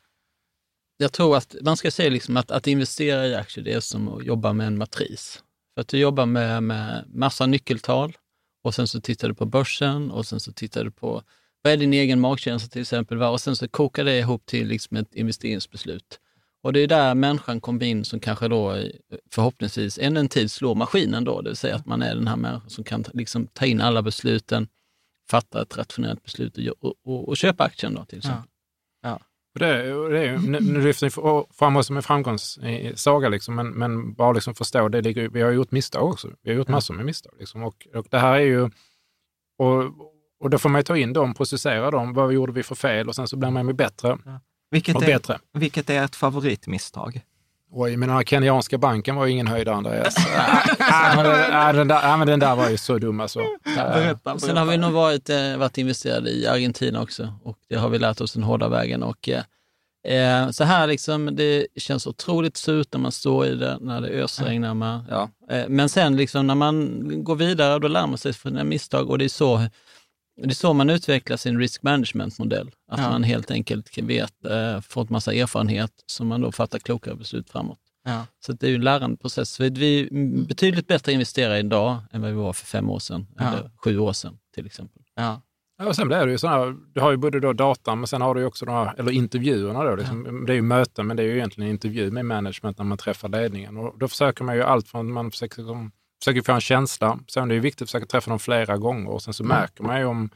jag 1.01 1.13
tror 1.13 1.37
att 1.37 1.55
man 1.61 1.77
ska 1.77 1.91
säga 1.91 2.09
liksom 2.09 2.37
att, 2.37 2.51
att 2.51 2.67
investera 2.67 3.27
i 3.27 3.35
aktier, 3.35 3.63
det 3.63 3.73
är 3.73 3.79
som 3.79 4.07
att 4.07 4.25
jobba 4.25 4.53
med 4.53 4.67
en 4.67 4.77
matris. 4.77 5.43
För 5.73 5.81
att 5.81 5.87
du 5.87 5.97
jobbar 5.97 6.25
med, 6.25 6.63
med 6.63 7.05
massa 7.07 7.45
nyckeltal 7.45 8.17
och 8.63 8.75
sen 8.75 8.87
så 8.87 9.01
tittar 9.01 9.27
du 9.27 9.33
på 9.33 9.45
börsen 9.45 10.11
och 10.11 10.25
sen 10.25 10.39
så 10.39 10.51
tittar 10.51 10.83
du 10.83 10.91
på 10.91 11.23
vad 11.61 11.73
är 11.73 11.77
din 11.77 11.93
egen 11.93 12.19
magkänsla 12.19 12.69
till 12.69 12.81
exempel 12.81 13.17
va? 13.17 13.29
och 13.29 13.41
sen 13.41 13.55
så 13.55 13.67
kokar 13.67 14.03
det 14.03 14.19
ihop 14.19 14.45
till 14.45 14.67
liksom 14.67 14.97
ett 14.97 15.15
investeringsbeslut. 15.15 16.19
Och 16.63 16.73
det 16.73 16.79
är 16.79 16.87
där 16.87 17.15
människan 17.15 17.61
kommer 17.61 17.85
in 17.85 18.05
som 18.05 18.19
kanske 18.19 18.47
då 18.47 18.83
förhoppningsvis 19.31 19.99
än 19.99 20.17
en 20.17 20.29
tid 20.29 20.51
slår 20.51 20.75
maskinen 20.75 21.23
då, 21.23 21.41
det 21.41 21.49
vill 21.49 21.57
säga 21.57 21.75
att 21.75 21.85
man 21.85 22.01
är 22.01 22.15
den 22.15 22.27
här 22.27 22.35
människan 22.35 22.69
som 22.69 22.83
kan 22.83 23.03
ta- 23.03 23.11
liksom 23.13 23.47
ta 23.47 23.65
in 23.65 23.81
alla 23.81 24.01
besluten, 24.01 24.67
fatta 25.29 25.61
ett 25.61 25.77
rationellt 25.77 26.23
beslut 26.23 26.57
och, 26.57 26.63
och, 26.79 26.95
och, 27.05 27.29
och 27.29 27.37
köpa 27.37 27.63
aktien 27.63 27.93
då 27.93 28.05
till 28.05 28.17
exempel. 28.17 28.43
Ja. 28.45 28.58
Det, 29.53 30.09
det 30.09 30.27
är, 30.27 30.37
nu, 30.37 30.59
nu 30.59 30.81
lyfter 30.81 31.05
ni 31.05 31.45
fram 31.53 31.75
oss 31.75 31.87
som 31.87 31.97
en 31.97 32.03
framgångssaga, 32.03 33.29
liksom, 33.29 33.55
men, 33.55 33.69
men 33.69 34.13
bara 34.13 34.31
liksom 34.31 34.55
förstå, 34.55 34.89
det 34.89 35.01
ligger, 35.01 35.29
vi 35.29 35.41
har 35.41 35.51
gjort 35.51 35.71
misstag 35.71 36.09
också. 36.09 36.29
Vi 36.41 36.51
har 36.51 36.57
gjort 36.57 36.67
massor 36.67 36.93
med 36.93 37.05
misstag. 37.05 37.33
Liksom, 37.39 37.63
och, 37.63 37.87
och 37.95 38.07
det 38.09 38.19
här 38.19 38.33
är 38.33 38.39
ju... 38.39 38.69
Och, 39.57 39.83
och 40.39 40.49
då 40.49 40.57
får 40.57 40.69
man 40.69 40.79
ju 40.79 40.83
ta 40.83 40.97
in 40.97 41.13
dem, 41.13 41.33
processera 41.33 41.91
dem. 41.91 42.13
Vad 42.13 42.33
gjorde 42.33 42.51
vi 42.51 42.63
för 42.63 42.75
fel? 42.75 43.07
Och 43.07 43.15
sen 43.15 43.27
så 43.27 43.37
blir 43.37 43.49
man 43.49 43.67
ju 43.67 43.73
bättre 43.73 44.17
vilket, 44.71 44.95
och 44.95 45.03
är, 45.03 45.07
bättre. 45.07 45.39
vilket 45.53 45.89
är 45.89 46.03
ett 46.03 46.15
favoritmisstag? 46.15 47.21
Oj, 47.71 47.97
men 47.97 48.09
den 48.09 48.17
här 48.17 48.23
kenyanska 48.23 48.77
banken 48.77 49.15
var 49.15 49.25
ju 49.25 49.31
ingen 49.31 49.47
höjdare, 49.47 49.75
Andreas. 49.75 50.15
Nej, 50.79 51.15
men 51.15 51.25
den, 51.25 51.51
nej, 51.51 51.73
den, 51.73 51.87
där, 51.87 52.01
nej, 52.07 52.17
men 52.17 52.27
den 52.27 52.39
där 52.39 52.55
var 52.55 52.69
ju 52.69 52.77
så 52.77 52.97
dum 52.97 53.19
alltså. 53.19 53.39
Berätta, 53.75 54.39
Sen 54.39 54.57
har 54.57 54.65
vi 54.65 54.77
nog 54.77 54.91
varit, 54.91 55.29
eh, 55.29 55.57
varit 55.57 55.77
investerade 55.77 56.29
i 56.29 56.47
Argentina 56.47 57.01
också 57.01 57.33
och 57.43 57.57
det 57.69 57.75
har 57.75 57.89
vi 57.89 57.99
lärt 57.99 58.21
oss 58.21 58.33
den 58.33 58.43
hårda 58.43 58.69
vägen. 58.69 59.03
Och, 59.03 59.29
eh, 59.29 60.43
eh, 60.43 60.49
så 60.49 60.63
här 60.63 60.87
liksom, 60.87 61.35
det 61.35 61.67
känns 61.75 62.07
otroligt 62.07 62.57
surt 62.57 62.87
när 62.91 62.99
man 62.99 63.11
står 63.11 63.45
i 63.45 63.55
det, 63.55 63.77
när 63.81 64.01
det 64.01 64.07
ösregnar. 64.07 64.73
Man, 64.73 65.05
ja. 65.09 65.29
eh, 65.49 65.65
men 65.67 65.89
sen 65.89 66.15
liksom, 66.15 66.47
när 66.47 66.55
man 66.55 67.03
går 67.23 67.35
vidare, 67.35 67.79
då 67.79 67.87
lär 67.87 68.07
man 68.07 68.17
sig 68.17 68.33
från 68.33 68.51
sina 68.51 68.63
misstag 68.63 69.09
och 69.09 69.17
det 69.17 69.25
är 69.25 69.29
så, 69.29 69.61
det 70.43 70.49
är 70.49 70.53
så 70.53 70.73
man 70.73 70.89
utvecklar 70.89 71.37
sin 71.37 71.59
risk 71.59 71.83
management-modell. 71.83 72.71
Att 72.91 72.99
Ja. 72.99 73.09
man 73.09 73.23
helt 73.23 73.51
enkelt 73.51 73.97
vet, 73.97 74.45
eh, 74.45 74.81
fått 74.81 75.09
massa 75.09 75.33
erfarenhet 75.33 75.91
som 76.05 76.27
man 76.27 76.41
då 76.41 76.51
fattar 76.51 76.79
klokare 76.79 77.15
beslut 77.15 77.49
framåt. 77.49 77.79
Ja. 78.05 78.25
Så 78.45 78.51
det 78.53 78.65
är 78.67 78.69
ju 78.69 78.75
en 78.75 78.81
lärandeprocess. 78.83 79.49
Så 79.49 79.63
Vi 79.63 79.99
är 79.99 80.07
betydligt 80.47 80.87
bättre 80.87 81.11
investerare 81.11 81.59
idag 81.59 81.97
än 82.11 82.21
vad 82.21 82.29
vi 82.31 82.35
var 82.37 82.53
för 82.53 82.65
fem 82.65 82.89
år 82.89 82.99
sedan, 82.99 83.27
Ja. 83.37 83.47
eller 83.47 83.71
sju 83.83 83.97
år 83.99 84.13
sedan 84.13 84.37
till 84.55 84.65
exempel. 84.65 85.01
Ja. 85.15 85.41
Ja, 85.81 85.85
och 85.87 85.95
sen 85.95 86.07
blir 86.07 86.25
det 86.25 86.31
ju 86.31 86.37
sådana, 86.37 86.65
du 86.93 86.99
har 87.01 87.11
ju 87.11 87.17
både 87.17 87.39
då 87.39 87.53
datan, 87.53 87.99
men 87.99 88.07
sen 88.07 88.21
har 88.21 88.35
du 88.35 88.41
ju 88.41 88.47
också 88.47 88.65
de 88.65 88.71
här, 88.71 88.95
eller 88.99 89.11
intervjuerna 89.11 89.83
då. 89.83 89.95
Liksom, 89.95 90.45
Det 90.47 90.53
är 90.53 90.55
ju 90.55 90.61
möten, 90.61 91.07
men 91.07 91.17
det 91.17 91.23
är 91.23 91.27
ju 91.27 91.35
egentligen 91.35 91.67
en 91.67 91.73
intervju 91.73 92.11
med 92.11 92.25
management 92.25 92.77
när 92.77 92.85
man 92.85 92.97
träffar 92.97 93.29
ledningen. 93.29 93.77
Och 93.77 93.99
då 93.99 94.07
försöker 94.07 94.43
man 94.43 94.55
ju 94.55 94.63
allt 94.63 94.87
från, 94.87 95.11
man 95.13 95.31
försöker, 95.31 95.57
liksom, 95.61 95.91
försöker 96.23 96.41
få 96.41 96.51
en 96.51 96.61
känsla. 96.61 97.19
Sen 97.27 97.43
är 97.43 97.47
det 97.47 97.53
ju 97.53 97.59
viktigt 97.59 97.81
att 97.81 97.89
försöka 97.89 98.05
träffa 98.05 98.29
dem 98.29 98.39
flera 98.39 98.77
gånger 98.77 99.09
och 99.09 99.21
sen 99.21 99.33
så 99.33 99.43
märker 99.43 99.83
man 99.83 99.99
ju 99.99 100.05
om 100.05 100.29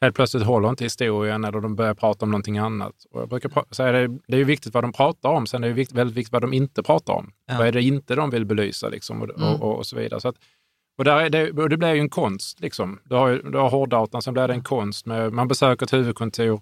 helt 0.00 0.16
plötsligt 0.16 0.42
håller 0.42 0.68
inte 0.68 0.84
historien 0.84 1.44
eller 1.44 1.60
de 1.60 1.76
börjar 1.76 1.94
prata 1.94 2.24
om 2.24 2.30
någonting 2.30 2.58
annat. 2.58 2.94
Och 3.10 3.20
jag 3.20 3.28
brukar 3.28 3.74
säga 3.74 3.92
det, 3.92 4.18
det 4.28 4.36
är 4.36 4.44
viktigt 4.44 4.74
vad 4.74 4.84
de 4.84 4.92
pratar 4.92 5.28
om, 5.28 5.46
sen 5.46 5.64
är 5.64 5.68
det 5.68 5.70
ju 5.70 5.74
vikt, 5.74 5.92
väldigt 5.92 6.16
viktigt 6.16 6.32
vad 6.32 6.42
de 6.42 6.52
inte 6.52 6.82
pratar 6.82 7.12
om. 7.12 7.32
Ja. 7.46 7.58
Vad 7.58 7.66
är 7.66 7.72
det 7.72 7.82
inte 7.82 8.14
de 8.14 8.30
vill 8.30 8.44
belysa 8.46 8.88
liksom, 8.88 9.22
och, 9.22 9.30
och, 9.30 9.62
och, 9.62 9.76
och 9.76 9.86
så 9.86 9.96
vidare. 9.96 10.20
Så 10.20 10.28
att, 10.28 10.36
Och, 10.98 11.04
där 11.04 11.16
är 11.20 11.30
det, 11.30 11.50
och 11.50 11.68
det 11.68 11.76
blir 11.76 11.94
ju 11.94 12.00
en 12.00 12.10
konst. 12.10 12.60
Liksom. 12.60 12.98
Du 13.04 13.14
har, 13.14 13.30
du 13.52 13.58
har 13.58 13.70
hårddatan, 13.70 14.22
sen 14.22 14.34
blir 14.34 14.48
det 14.48 14.54
en 14.54 14.62
konst. 14.62 15.06
Med, 15.06 15.32
man 15.32 15.48
besöker 15.48 15.86
ett 15.86 15.92
huvudkontor. 15.92 16.60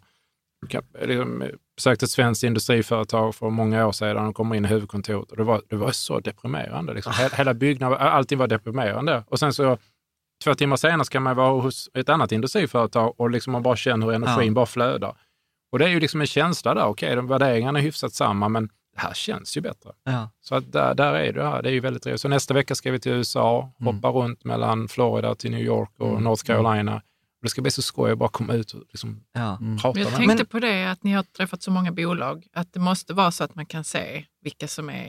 Liksom, 1.02 1.44
besökte 1.76 2.04
ett 2.04 2.10
svenskt 2.10 2.44
industriföretag 2.44 3.34
för 3.34 3.50
många 3.50 3.86
år 3.86 3.92
sedan 3.92 4.26
och 4.26 4.34
kommer 4.34 4.56
in 4.56 4.64
i 4.64 4.68
huvudkontoret. 4.68 5.30
Och 5.30 5.36
det, 5.36 5.44
var, 5.44 5.62
det 5.68 5.76
var 5.76 5.90
så 5.90 6.20
deprimerande. 6.20 6.94
Liksom. 6.94 7.12
Hela 7.32 7.54
byggnaden, 7.54 7.98
allting 7.98 8.38
var 8.38 8.46
deprimerande. 8.46 9.24
Och 9.28 9.38
sen 9.38 9.52
så 9.52 9.78
två 10.44 10.54
timmar 10.54 10.76
senare 10.76 11.04
ska 11.04 11.20
man 11.20 11.36
vara 11.36 11.60
hos 11.60 11.90
ett 11.94 12.08
annat 12.08 12.32
industriföretag 12.32 13.14
och 13.20 13.30
liksom 13.30 13.52
man 13.52 13.62
bara 13.62 13.76
känner 13.76 14.06
hur 14.06 14.14
energin 14.14 14.46
ja. 14.46 14.52
bara 14.52 14.66
flödar. 14.66 15.16
Och 15.72 15.78
det 15.78 15.84
är 15.84 15.88
ju 15.88 16.00
liksom 16.00 16.20
en 16.20 16.26
känsla 16.26 16.74
där. 16.74 16.84
Okej, 16.84 17.18
okay, 17.18 17.28
värderingarna 17.28 17.78
är 17.78 17.82
hyfsat 17.82 18.12
samma, 18.12 18.48
men 18.48 18.68
det 18.94 19.00
här 19.00 19.14
känns 19.14 19.56
ju 19.56 19.60
bättre. 19.60 19.90
Ja. 20.04 20.30
Så 20.40 20.54
att 20.54 20.72
där, 20.72 20.94
där 20.94 21.14
är 21.14 21.32
det 21.32 21.44
här. 21.44 21.62
Det 21.62 21.68
är 21.68 21.72
ju 21.72 21.80
väldigt 21.80 22.02
trevligt. 22.02 22.20
Så 22.20 22.28
nästa 22.28 22.54
vecka 22.54 22.74
ska 22.74 22.90
vi 22.90 23.00
till 23.00 23.12
USA, 23.12 23.72
mm. 23.80 23.94
hoppa 23.94 24.08
runt 24.08 24.44
mellan 24.44 24.88
Florida 24.88 25.34
till 25.34 25.50
New 25.50 25.60
York 25.60 25.90
och 25.98 26.08
mm. 26.08 26.24
North 26.24 26.44
Carolina. 26.44 27.02
Det 27.44 27.50
ska 27.50 27.62
bli 27.62 27.70
så 27.70 27.82
skoj 27.82 28.12
att 28.12 28.18
bara 28.18 28.28
komma 28.28 28.54
ut 28.54 28.72
och 28.72 28.80
liksom 28.88 29.24
ja. 29.32 29.58
prata 29.82 29.98
Jag 29.98 30.10
med 30.10 30.16
tänkte 30.16 30.36
men... 30.36 30.46
på 30.46 30.58
det 30.58 30.90
att 30.90 31.02
ni 31.02 31.12
har 31.12 31.22
träffat 31.22 31.62
så 31.62 31.70
många 31.70 31.92
bolag, 31.92 32.46
att 32.52 32.72
det 32.72 32.80
måste 32.80 33.14
vara 33.14 33.30
så 33.30 33.44
att 33.44 33.54
man 33.54 33.66
kan 33.66 33.84
se 33.84 34.24
vilka 34.40 34.68
som 34.68 34.90
är 34.90 35.08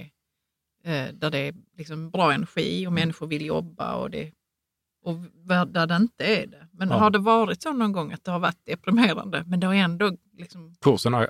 eh, 0.84 1.08
där 1.14 1.30
det 1.32 1.38
är 1.38 1.54
liksom 1.78 2.10
bra 2.10 2.34
energi 2.34 2.88
och 2.88 2.92
mm. 2.92 2.94
människor 2.94 3.28
vill 3.28 3.46
jobba 3.46 3.96
och, 3.96 4.10
det, 4.10 4.32
och 5.04 5.16
där 5.68 5.88
det 5.88 5.96
inte 5.96 6.26
är 6.26 6.48
det. 6.48 6.68
Men 6.72 6.90
ja. 6.90 6.96
har 6.96 7.10
det 7.10 7.20
varit 7.20 7.62
så 7.62 7.74
någon 7.74 7.92
gång 7.92 8.12
att 8.12 8.24
det 8.24 8.32
har 8.32 8.40
varit 8.40 8.66
deprimerande, 8.66 9.44
men 9.48 9.60
det 9.60 9.68
har 9.68 9.74
ändå... 9.74 10.12
Liksom, 10.38 10.76
Kursen, 10.82 11.14
äh, 11.14 11.22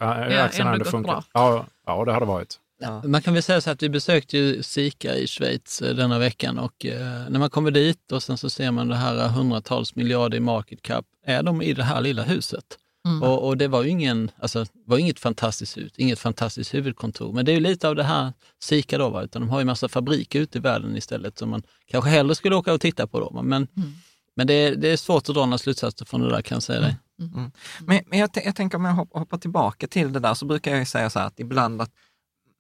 aktien 0.44 0.68
har 0.68 0.74
ändå 0.74 0.86
funkat? 0.86 1.30
Ja, 1.34 1.66
ja, 1.86 2.06
det 2.06 2.12
har 2.12 2.20
det 2.20 2.26
varit. 2.26 2.60
Ja. 2.80 3.02
Man 3.06 3.22
kan 3.22 3.34
väl 3.34 3.44
säga 3.44 3.62
så 3.62 3.70
att 3.70 3.84
vi 3.84 3.90
besökte 3.90 4.38
ju 4.38 4.64
Sika 4.64 5.16
i 5.16 5.28
Schweiz 5.28 5.82
eh, 5.82 5.96
denna 5.96 6.20
veckan 6.20 6.60
och 6.60 6.86
eh, 6.86 7.30
när 7.30 7.40
man 7.40 7.50
kommer 7.50 7.72
dit 7.72 8.12
och 8.12 8.24
sen 8.24 8.38
så 8.38 8.50
ser 8.50 8.72
man 8.72 8.88
det 8.88 8.96
här 8.96 9.28
hundratals 9.28 9.96
miljarder 9.96 10.38
i 10.38 10.40
market 10.40 10.82
cap, 10.82 11.06
är 11.26 11.44
de 11.44 11.62
i 11.62 11.74
det 11.74 11.84
här 11.84 12.02
lilla 12.02 12.24
huset? 12.24 12.78
Mm. 13.06 13.24
Och, 13.24 13.48
och, 13.48 13.58
det 13.58 13.68
var 13.68 13.84
ju 13.84 13.90
ingen, 13.90 14.32
alltså, 14.40 14.66
var 14.86 14.98
inget 14.98 15.20
fantastiskt 15.20 15.78
hus, 15.78 15.92
inget 15.96 16.20
fantastiskt 16.20 16.74
huvudkontor. 16.74 17.34
Men 17.34 17.46
det 17.46 17.52
är 17.52 17.54
ju 17.54 17.60
lite 17.60 17.90
av 17.90 17.96
det 17.96 18.04
här 18.04 18.34
Sika 18.64 18.98
då, 18.98 19.10
va? 19.10 19.24
utan 19.24 19.42
de 19.42 19.50
har 19.50 19.60
ju 19.60 19.66
massa 19.66 19.90
fabriker 19.90 20.40
ute 20.40 20.58
i 20.58 20.62
världen 20.62 20.98
istället 20.98 21.38
som 21.38 21.50
man 21.50 21.64
kanske 21.86 22.10
hellre 22.10 22.36
skulle 22.36 22.56
åka 22.56 22.74
och 22.74 22.82
titta 22.82 23.08
på. 23.08 23.20
Då. 23.20 23.42
Men, 23.42 23.68
mm. 23.78 23.94
men 24.36 24.48
det, 24.48 24.54
är, 24.54 24.76
det 24.76 24.88
är 24.88 24.98
svårt 24.98 25.30
att 25.30 25.36
dra 25.36 25.46
några 25.46 25.58
slutsatser 25.58 26.06
från 26.06 26.22
det 26.22 26.30
där 26.30 26.42
kan 26.42 26.56
jag 26.56 26.64
säga 26.64 26.82
dig. 26.82 26.98
Mm. 27.20 27.34
mm. 27.34 27.52
Men, 27.80 28.02
men 28.08 28.20
jag, 28.20 28.30
jag 28.34 28.56
tänker 28.56 28.78
om 28.78 28.86
jag 28.86 28.94
hoppar 28.94 29.38
tillbaka 29.38 29.88
till 29.88 30.14
det 30.14 30.20
där 30.20 30.34
så 30.34 30.46
brukar 30.46 30.76
jag 30.76 30.88
säga 30.88 31.10
så 31.10 31.20
här 31.20 31.28
att 31.28 31.40
ibland 31.40 31.82
att 31.82 31.92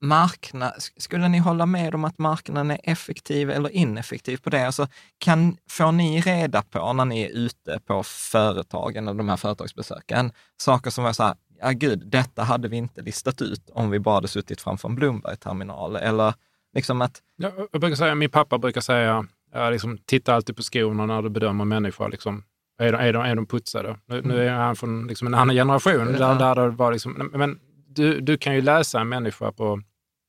marknad, 0.07 0.73
skulle 0.97 1.27
ni 1.27 1.37
hålla 1.37 1.65
med 1.65 1.95
om 1.95 2.05
att 2.05 2.17
marknaden 2.17 2.71
är 2.71 2.79
effektiv 2.83 3.51
eller 3.51 3.69
ineffektiv 3.69 4.37
på 4.37 4.49
det? 4.49 4.65
Alltså, 4.65 4.87
kan, 5.17 5.57
får 5.69 5.91
ni 5.91 6.21
reda 6.21 6.61
på 6.61 6.93
när 6.93 7.05
ni 7.05 7.21
är 7.21 7.29
ute 7.29 7.79
på 7.85 8.03
företagen 8.03 9.07
och 9.07 9.15
de 9.15 9.29
här 9.29 9.37
företagsbesöken, 9.37 10.31
saker 10.57 10.89
som 10.89 11.03
var 11.03 11.13
så 11.13 11.23
här, 11.23 11.35
ja 11.61 11.71
gud, 11.71 12.07
detta 12.07 12.43
hade 12.43 12.67
vi 12.67 12.77
inte 12.77 13.01
listat 13.01 13.41
ut 13.41 13.69
om 13.69 13.89
vi 13.89 13.99
bara 13.99 14.15
hade 14.15 14.27
suttit 14.27 14.61
framför 14.61 14.89
en 14.89 14.95
Bloomberg-terminal. 14.95 15.95
Eller 15.95 16.33
liksom 16.73 17.01
att... 17.01 17.21
Jag 17.35 17.81
brukar 17.81 17.95
säga, 17.95 18.15
min 18.15 18.29
pappa 18.29 18.57
brukar 18.57 18.81
säga, 18.81 19.25
ja, 19.53 19.69
liksom, 19.69 19.97
titta 20.05 20.35
alltid 20.35 20.55
på 20.55 20.63
skorna 20.63 21.05
när 21.05 21.21
du 21.21 21.29
bedömer 21.29 21.65
människor. 21.65 22.09
Liksom. 22.09 22.43
Är, 22.79 22.91
de, 22.91 22.97
är, 22.97 23.13
de, 23.13 23.23
är 23.23 23.35
de 23.35 23.45
putsade? 23.45 23.97
Nu, 24.05 24.21
nu 24.21 24.47
är 24.47 24.53
han 24.53 24.75
från 24.75 25.07
liksom, 25.07 25.27
en 25.27 25.33
annan 25.33 25.55
generation, 25.55 26.13
där, 26.13 26.35
där 26.35 26.55
det 26.55 26.69
var 26.69 26.91
liksom, 26.91 27.29
men 27.33 27.59
du, 27.87 28.21
du 28.21 28.37
kan 28.37 28.55
ju 28.55 28.61
läsa 28.61 28.99
en 28.99 29.09
människa 29.09 29.51
på... 29.51 29.81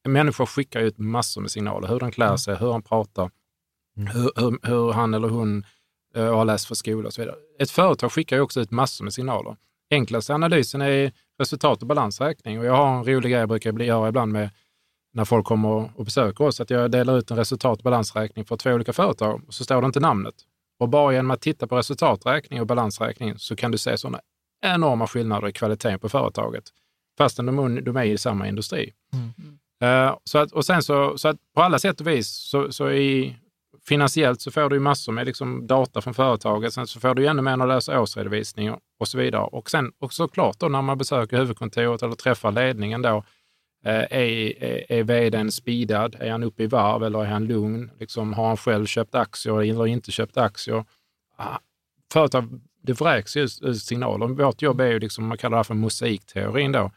En 0.07 0.13
människa 0.13 0.47
skickar 0.47 0.81
ut 0.81 0.99
massor 0.99 1.41
med 1.41 1.51
signaler. 1.51 1.89
Hur 1.89 2.01
den 2.01 2.11
klär 2.11 2.27
mm. 2.27 2.39
sig, 2.39 2.57
hur 2.57 2.73
han 2.73 2.83
pratar, 2.83 3.31
mm. 3.97 4.13
hur, 4.13 4.31
hur, 4.37 4.59
hur, 4.63 4.93
han 4.93 5.15
eller 5.15 5.29
hon 5.29 5.65
uh, 6.17 6.35
har 6.35 6.45
läst 6.45 6.67
för 6.67 6.75
skola 6.75 7.07
och 7.07 7.15
så 7.15 7.23
vidare. 7.23 7.37
Ett 7.59 7.71
företag 7.71 8.13
skickar 8.13 8.37
ju 8.37 8.43
också 8.43 8.61
ut 8.61 8.71
massor 8.71 9.05
med 9.05 9.15
signaler. 9.15 9.57
Enklaste 9.91 10.35
analysen 10.35 10.83
är 10.83 11.13
resultat 11.39 11.83
och 11.83 11.89
balansräkning. 11.89 12.59
Och 12.59 12.65
jag 12.65 12.77
har 12.77 12.99
en 12.99 13.05
rolig 13.05 13.31
grej 13.31 13.41
jag 13.41 13.49
brukar 13.49 13.73
göra 13.73 14.09
ibland 14.09 14.33
med 14.33 14.51
när 15.13 15.25
folk 15.25 15.47
kommer 15.47 15.99
och 15.99 16.05
besöker 16.05 16.45
oss, 16.45 16.61
att 16.61 16.71
jag 16.71 16.91
delar 16.91 17.19
ut 17.19 17.31
en 17.31 17.37
resultat 17.37 17.79
och 17.79 17.85
balansräkning 17.85 18.45
för 18.45 18.57
två 18.57 18.71
olika 18.71 18.93
företag 18.93 19.43
och 19.47 19.55
så 19.55 19.65
står 19.65 19.81
det 19.81 19.87
inte 19.87 20.01
namnet. 20.01 20.35
Och 20.79 20.89
bara 20.89 21.13
genom 21.13 21.31
att 21.31 21.41
titta 21.41 21.67
på 21.67 21.77
resultaträkning 21.77 22.61
och 22.61 22.67
balansräkning 22.67 23.39
så 23.39 23.57
kan 23.57 23.71
du 23.71 23.79
se 23.79 23.99
sådana 23.99 24.21
enorma 24.63 25.07
skillnader 25.07 25.49
i 25.49 25.53
kvaliteten 25.53 25.99
på 25.99 26.09
företaget 26.09 26.65
fastän 27.19 27.47
de, 27.47 27.85
de 27.85 27.97
är 27.97 28.05
i 28.05 28.19
samma 28.19 28.49
industri. 28.49 28.93
Mm. 29.13 29.59
Uh, 29.83 30.17
så 30.25 30.39
att, 30.39 30.53
och 30.53 30.65
sen 30.65 30.83
så, 30.83 31.19
så 31.19 31.29
att 31.29 31.37
på 31.55 31.63
alla 31.63 31.79
sätt 31.79 32.01
och 32.01 32.07
vis, 32.07 32.29
så, 32.29 32.73
så 32.73 32.91
i, 32.91 33.37
finansiellt 33.89 34.41
så 34.41 34.51
får 34.51 34.71
du 34.71 34.81
massor 34.81 35.13
med 35.13 35.27
liksom 35.27 35.67
data 35.67 36.01
från 36.01 36.15
företaget. 36.15 36.73
Sen 36.73 36.87
så 36.87 37.01
får 37.01 37.15
du 37.15 37.27
ännu 37.27 37.43
mer 37.43 37.57
när 37.57 37.67
du 37.67 37.73
läser 37.73 37.99
årsredovisning 37.99 38.73
och, 38.73 38.81
och 38.99 39.09
så 39.09 39.19
vidare. 39.19 39.43
Och 39.43 39.71
sen 39.71 39.93
och 39.99 40.13
såklart 40.13 40.61
då 40.61 40.69
när 40.69 40.83
man 40.83 40.99
besöker 40.99 41.37
huvudkontoret 41.37 42.03
eller 42.03 42.15
träffar 42.15 42.53
ledningen 42.53 43.03
då, 43.03 43.25
eh, 43.85 43.95
är, 43.95 44.63
är, 44.63 44.93
är 44.93 45.03
vdn 45.03 45.53
speedad? 45.53 46.17
Är 46.21 46.31
han 46.31 46.43
uppe 46.43 46.63
i 46.63 46.67
varv 46.67 47.05
eller 47.05 47.25
är 47.25 47.27
han 47.27 47.45
lugn? 47.45 47.91
Liksom, 47.99 48.33
har 48.33 48.47
han 48.47 48.57
själv 48.57 48.87
köpt 48.87 49.15
aktier 49.15 49.63
eller 49.63 49.87
inte 49.87 50.13
köpt 50.13 50.37
aktier? 50.37 50.85
Ah, 51.37 51.59
företag, 52.13 52.61
det 52.83 53.01
vräks 53.01 53.37
ju 53.37 53.49
signaler. 53.75 54.27
Vårt 54.27 54.63
jobb 54.63 54.81
är 54.81 54.87
ju, 54.87 54.99
liksom, 54.99 55.27
man 55.27 55.39
kallar 55.39 55.51
det 55.51 55.59
här 55.59 55.65
för 55.65 55.75
mosaikteorin 55.75 56.73
då. 56.73 56.91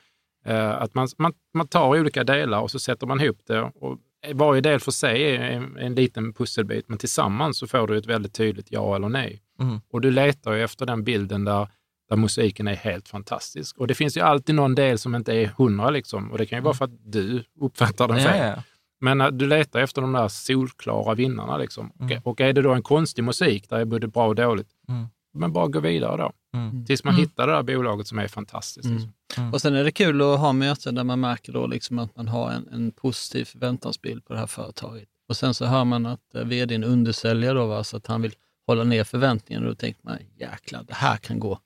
Eh, 0.46 0.82
att 0.82 0.94
man, 0.94 1.08
man, 1.18 1.34
man 1.54 1.68
tar 1.68 2.00
olika 2.00 2.24
delar 2.24 2.60
och 2.62 2.72
så 2.72 2.80
sätter 2.80 3.08
man 3.08 3.22
ihop 3.22 3.40
det. 3.48 3.62
Och 3.62 3.98
varje 4.34 4.62
del 4.62 4.80
för 4.80 4.92
sig 4.92 5.36
är 5.36 5.42
en, 5.42 5.78
en 5.78 5.96
liten 5.96 6.34
pusselbit, 6.34 6.90
men 6.90 6.98
tillsammans 6.98 7.58
så 7.58 7.68
får 7.68 7.88
du 7.88 7.98
ett 7.98 8.06
väldigt 8.06 8.34
tydligt 8.34 8.68
ja 8.70 8.96
eller 8.96 9.10
nej. 9.10 9.42
Mm. 9.60 9.82
Och 9.92 10.02
du 10.02 10.12
letar 10.12 10.54
ju 10.54 10.64
efter 10.64 10.86
den 10.86 11.04
bilden 11.04 11.46
där, 11.46 11.68
där 12.10 12.16
musiken 12.16 12.68
är 12.68 12.76
helt 12.76 13.08
fantastisk. 13.08 13.78
Och 13.78 13.88
det 13.88 13.96
finns 13.96 14.18
ju 14.18 14.22
alltid 14.22 14.56
någon 14.56 14.76
del 14.76 14.98
som 14.98 15.16
inte 15.16 15.34
är 15.34 15.48
hundra, 15.58 15.90
liksom. 15.90 16.32
och 16.32 16.38
det 16.38 16.46
kan 16.46 16.58
ju 16.58 16.64
vara 16.64 16.74
för 16.74 16.86
att 16.86 17.12
du 17.12 17.44
uppfattar 17.62 18.08
den 18.08 18.20
fel. 18.20 18.54
Ja. 18.56 18.64
Men 19.02 19.22
uh, 19.22 19.28
du 19.28 19.48
letar 19.48 19.80
efter 19.80 20.02
de 20.02 20.14
där 20.14 20.28
solklara 20.28 21.14
vinnarna. 21.14 21.58
Liksom. 21.58 21.92
Mm. 22.00 22.18
Och, 22.18 22.28
och 22.28 22.42
är 22.42 22.54
det 22.54 22.62
då 22.62 22.74
en 22.74 22.84
konstig 22.84 23.24
musik, 23.24 23.70
där 23.70 23.80
är 23.80 23.86
både 23.86 24.08
bra 24.08 24.28
och 24.28 24.36
dåligt, 24.36 24.70
mm. 24.90 25.08
Men 25.34 25.54
bara 25.54 25.68
gå 25.68 25.80
vidare 25.80 26.18
då. 26.18 26.32
Mm. 26.54 26.86
Tills 26.86 27.04
man 27.04 27.14
mm. 27.14 27.26
hittar 27.26 27.48
det 27.48 27.54
där 27.54 27.64
bolaget 27.64 28.08
som 28.08 28.20
är 28.20 28.28
fantastiskt. 28.28 28.86
Mm. 28.86 28.98
Liksom. 28.98 29.14
Mm. 29.38 29.54
Och 29.54 29.62
sen 29.62 29.76
är 29.76 29.84
det 29.84 29.92
kul 29.92 30.22
att 30.22 30.40
ha 30.40 30.54
möten 30.54 30.96
där 30.96 31.04
man 31.04 31.20
märker 31.20 31.54
då 31.54 31.68
liksom 31.68 32.00
att 32.00 32.16
man 32.16 32.28
har 32.28 32.52
en, 32.52 32.68
en 32.68 32.92
positiv 32.92 33.46
förväntansbild 33.46 34.26
på 34.26 34.34
det 34.34 34.40
här 34.40 34.48
företaget. 34.48 35.10
Och 35.28 35.38
sen 35.38 35.54
så 35.54 35.66
hör 35.66 35.86
man 35.86 36.06
att 36.06 36.36
eh, 36.36 36.44
vdn 36.44 36.84
undersäljer 36.84 37.56
då, 37.56 37.68
va, 37.68 37.84
så 37.84 37.98
att 37.98 38.08
han 38.08 38.22
vill 38.22 38.34
hålla 38.68 38.84
ner 38.84 39.04
förväntningarna. 39.04 39.66
Och 39.66 39.72
då 39.72 39.76
tänker 39.76 40.02
man, 40.04 40.18
jäklar, 40.38 40.84
det 40.84 40.94
här 40.94 41.18
kan 41.18 41.40
gå. 41.40 41.60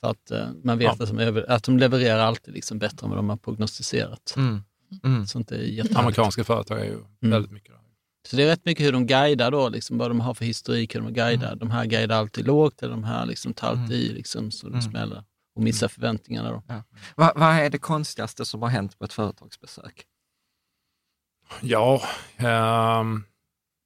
För 0.00 0.10
att 0.10 0.30
uh, 0.32 0.46
man 0.62 0.78
vet 0.78 0.84
ja. 0.98 1.04
att, 1.04 1.16
de, 1.16 1.44
att 1.48 1.64
de 1.64 1.78
levererar 1.78 2.18
alltid 2.18 2.54
liksom 2.54 2.78
bättre 2.78 3.04
än 3.04 3.10
vad 3.10 3.18
de 3.18 3.28
har 3.28 3.36
prognostiserat. 3.36 4.34
Mm. 4.36 4.62
Mm. 5.04 5.26
Sånt 5.26 5.52
är 5.52 5.98
Amerikanska 5.98 6.44
företag 6.44 6.80
är 6.80 6.84
ju 6.84 6.92
mm. 6.92 7.06
väldigt 7.20 7.52
mycket 7.52 7.70
där. 7.70 7.80
Så 8.26 8.36
det 8.36 8.42
är 8.42 8.46
rätt 8.46 8.64
mycket 8.64 8.86
hur 8.86 8.92
de 8.92 9.06
guidar 9.06 9.50
då, 9.50 9.68
liksom, 9.68 9.98
vad 9.98 10.10
de 10.10 10.20
har 10.20 10.34
för 10.34 10.44
historik, 10.44 10.94
hur 10.94 11.00
de 11.00 11.12
guidar. 11.12 11.46
Mm. 11.46 11.58
De 11.58 11.70
här 11.70 11.86
guidar 11.86 12.18
alltid 12.18 12.46
lågt, 12.46 12.82
eller 12.82 12.94
de 12.94 13.04
här 13.04 13.26
liksom 13.26 13.54
tar 13.54 13.68
alltid 13.68 13.96
i 13.96 14.12
liksom, 14.12 14.50
så 14.50 14.66
det 14.66 14.72
mm. 14.72 14.82
smäller 14.82 15.24
och 15.56 15.62
missar 15.62 15.88
förväntningarna. 15.88 16.50
Då. 16.50 16.62
Ja. 16.68 16.82
Vad, 17.16 17.38
vad 17.38 17.48
är 17.48 17.70
det 17.70 17.78
konstigaste 17.78 18.44
som 18.44 18.62
har 18.62 18.68
hänt 18.68 18.98
på 18.98 19.04
ett 19.04 19.12
företagsbesök? 19.12 20.06
Ja, 21.60 22.02
um, 22.38 23.24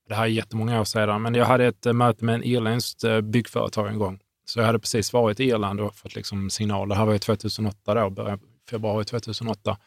det 0.09 0.15
här 0.15 0.23
är 0.23 0.27
jättemånga 0.27 0.81
år 0.81 0.85
sedan, 0.85 1.23
men 1.23 1.35
jag 1.35 1.45
hade 1.45 1.67
ett 1.67 1.87
uh, 1.87 1.93
möte 1.93 2.25
med 2.25 2.35
en 2.35 2.45
irländskt 2.45 3.05
uh, 3.05 3.21
byggföretag 3.21 3.89
en 3.89 3.99
gång. 3.99 4.21
Så 4.45 4.59
jag 4.61 4.67
hade 4.67 4.79
precis 4.79 5.13
varit 5.13 5.41
i 5.41 5.45
Irland 5.45 5.81
och 5.81 5.97
fått 5.97 6.15
liksom 6.15 6.51
signaler. 6.51 6.95
Det 6.95 6.99
här 6.99 7.07
var 7.07 7.13
ju 7.13 7.19
2008 7.19 7.95
då, 7.95 8.39
februari 8.71 9.05
2008. 9.05 9.79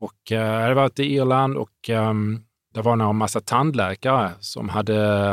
Och 0.00 0.30
uh, 0.30 0.38
jag 0.38 0.60
hade 0.60 0.74
varit 0.74 0.98
i 0.98 1.14
Irland 1.14 1.56
och 1.56 1.88
um, 1.88 2.44
det 2.74 2.82
var 2.82 2.92
en 2.92 3.16
massa 3.16 3.40
tandläkare 3.40 4.30
som 4.40 4.68
hade, 4.68 5.24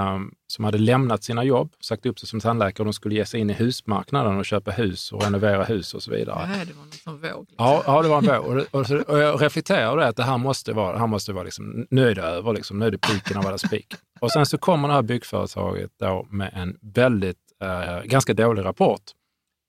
som 0.48 0.66
hade 0.66 0.78
lämnat 0.78 1.24
sina 1.24 1.44
jobb, 1.44 1.74
sagt 1.80 2.06
upp 2.06 2.20
sig 2.20 2.30
som 2.30 2.40
tandläkare 2.40 2.82
och 2.82 2.86
de 2.86 2.94
skulle 2.94 3.16
ge 3.16 3.26
sig 3.26 3.40
in 3.40 3.50
i 3.50 3.54
husmarknaden 3.54 4.38
och 4.38 4.46
köpa 4.46 4.72
hus 4.72 5.12
och 5.12 5.24
renovera 5.24 5.64
hus 5.64 5.94
och 5.94 6.04
så 6.04 6.12
vidare. 6.12 6.48
Nej, 6.48 6.66
det 6.66 6.74
var 6.74 7.12
någon 7.12 7.22
våg. 7.22 7.46
Liksom. 7.50 7.66
Ja, 7.66 7.84
ja, 7.86 8.02
det 8.02 8.10
var 8.10 8.18
en 8.18 8.44
våg. 8.44 8.58
Och, 8.72 8.80
och, 8.80 8.92
och 9.08 9.20
jag 9.20 9.42
reflekterade 9.42 10.08
att 10.08 10.16
det 10.16 10.24
här 10.24 10.38
måste 10.38 10.74
vara, 10.74 10.94
det 10.94 11.00
här 11.00 11.08
måste 11.08 11.34
vara 11.34 11.44
liksom, 11.44 11.88
nu 11.90 12.10
är 12.10 12.16
det 12.16 12.22
över, 12.22 12.54
liksom, 12.54 12.80
nu 12.80 12.86
är 12.86 12.92
det 12.92 12.98
piken 12.98 13.38
av 13.38 13.48
alla 13.48 13.58
spik. 13.58 13.88
Och 14.20 14.32
sen 14.32 14.46
så 14.46 14.58
kommer 14.58 14.88
det 14.88 14.94
här 14.94 15.02
byggföretaget 15.02 15.92
då 16.00 16.28
med 16.30 16.52
en 16.54 16.78
väldigt, 16.82 17.38
eh, 17.62 18.04
ganska 18.04 18.34
dålig 18.34 18.66
rapport. 18.66 19.02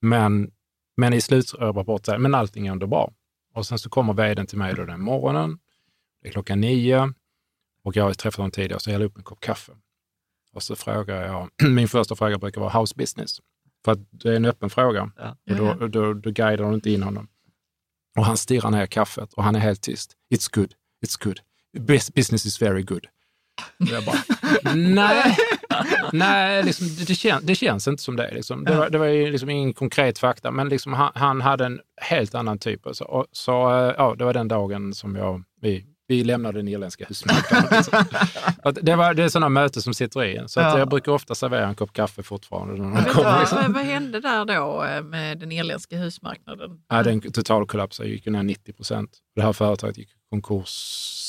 Men, 0.00 0.50
men 0.96 1.12
i 1.12 1.20
slutrapporten, 1.20 2.22
men 2.22 2.34
allting 2.34 2.66
är 2.66 2.72
ändå 2.72 2.86
bra. 2.86 3.12
Och 3.54 3.66
sen 3.66 3.78
så 3.78 3.90
kommer 3.90 4.12
vdn 4.12 4.46
till 4.46 4.58
mig 4.58 4.74
då 4.74 4.84
den 4.84 5.00
morgonen, 5.00 5.58
det 6.22 6.28
är 6.28 6.32
klockan 6.32 6.60
nio, 6.60 7.12
och 7.82 7.96
jag 7.96 8.04
har 8.04 8.14
träffat 8.14 8.36
honom 8.36 8.50
tidigare, 8.50 8.80
så 8.80 8.90
jag 8.90 8.92
häller 8.92 9.06
upp 9.06 9.16
en 9.16 9.22
kopp 9.22 9.40
kaffe. 9.40 9.72
Och 10.52 10.62
så 10.62 10.76
frågar 10.76 11.26
jag, 11.26 11.48
min 11.70 11.88
första 11.88 12.16
fråga 12.16 12.38
brukar 12.38 12.60
vara 12.60 12.80
house 12.80 12.94
business. 12.96 13.40
För 13.84 13.92
att 13.92 13.98
det 14.10 14.28
är 14.28 14.36
en 14.36 14.44
öppen 14.44 14.70
fråga. 14.70 15.10
Ja. 15.16 15.36
Och 15.50 15.56
då, 15.56 15.86
då, 15.88 16.14
då 16.14 16.30
guidar 16.30 16.68
du 16.68 16.74
inte 16.74 16.90
in 16.90 17.02
honom. 17.02 17.28
Och 18.16 18.24
han 18.24 18.36
stirrar 18.36 18.70
ner 18.70 18.86
kaffet 18.86 19.32
och 19.32 19.44
han 19.44 19.54
är 19.56 19.60
helt 19.60 19.82
tyst. 19.82 20.12
It's 20.34 20.54
good, 20.54 20.74
it's 21.06 21.24
good. 21.24 21.40
Business 22.14 22.46
is 22.46 22.62
very 22.62 22.82
good. 22.82 23.06
Och 23.80 23.86
jag 23.86 24.04
bara, 24.04 24.22
nej, 24.74 25.36
nej 26.12 26.62
liksom, 26.62 26.86
det, 27.06 27.14
kän, 27.14 27.46
det 27.46 27.54
känns 27.54 27.88
inte 27.88 28.02
som 28.02 28.16
det. 28.16 28.34
Liksom. 28.34 28.64
Det, 28.64 28.76
var, 28.76 28.90
det 28.90 28.98
var 28.98 29.06
ju 29.06 29.30
liksom 29.30 29.50
ingen 29.50 29.72
konkret 29.72 30.18
fakta, 30.18 30.50
men 30.50 30.68
liksom, 30.68 30.92
han, 30.92 31.12
han 31.14 31.40
hade 31.40 31.66
en 31.66 31.80
helt 31.96 32.34
annan 32.34 32.58
typ. 32.58 32.80
Så, 32.92 33.04
och, 33.04 33.26
så 33.32 33.52
eh, 33.52 33.94
ja, 33.98 34.14
det 34.18 34.24
var 34.24 34.32
den 34.32 34.48
dagen 34.48 34.94
som 34.94 35.16
jag, 35.16 35.42
vi, 35.60 35.86
vi 36.08 36.24
lämnade 36.24 36.58
den 36.58 36.68
irländska 36.68 37.04
husmarknaden. 37.08 37.84
Det, 38.82 38.96
var, 38.96 39.14
det 39.14 39.22
är 39.24 39.28
sådana 39.28 39.48
möten 39.48 39.82
som 39.82 39.94
sitter 39.94 40.24
i 40.24 40.36
en. 40.36 40.48
Så 40.48 40.60
att 40.60 40.66
Ja. 40.72 40.78
jag 40.78 40.88
brukar 40.88 41.12
ofta 41.12 41.34
servera 41.34 41.66
en 41.68 41.74
kopp 41.74 41.92
kaffe 41.92 42.22
fortfarande. 42.22 42.82
När 42.82 43.04
du 43.04 43.10
kommer, 43.10 43.30
vad, 43.30 43.40
liksom. 43.40 43.58
vad, 43.62 43.72
vad 43.74 43.84
hände 43.84 44.20
där 44.20 44.44
då 44.44 44.84
eh, 44.84 45.02
med 45.02 45.38
den 45.38 45.52
irländska 45.52 45.96
husmarknaden? 45.96 46.80
ja, 46.88 47.02
den 47.02 47.20
totalkollapsade, 47.20 48.08
gick 48.08 48.26
ner 48.26 48.42
90 48.42 48.72
procent. 48.72 49.10
Det 49.34 49.42
här 49.42 49.52
företaget 49.52 49.98
gick 49.98 50.08
i 50.08 50.14
konkurs 50.30 50.68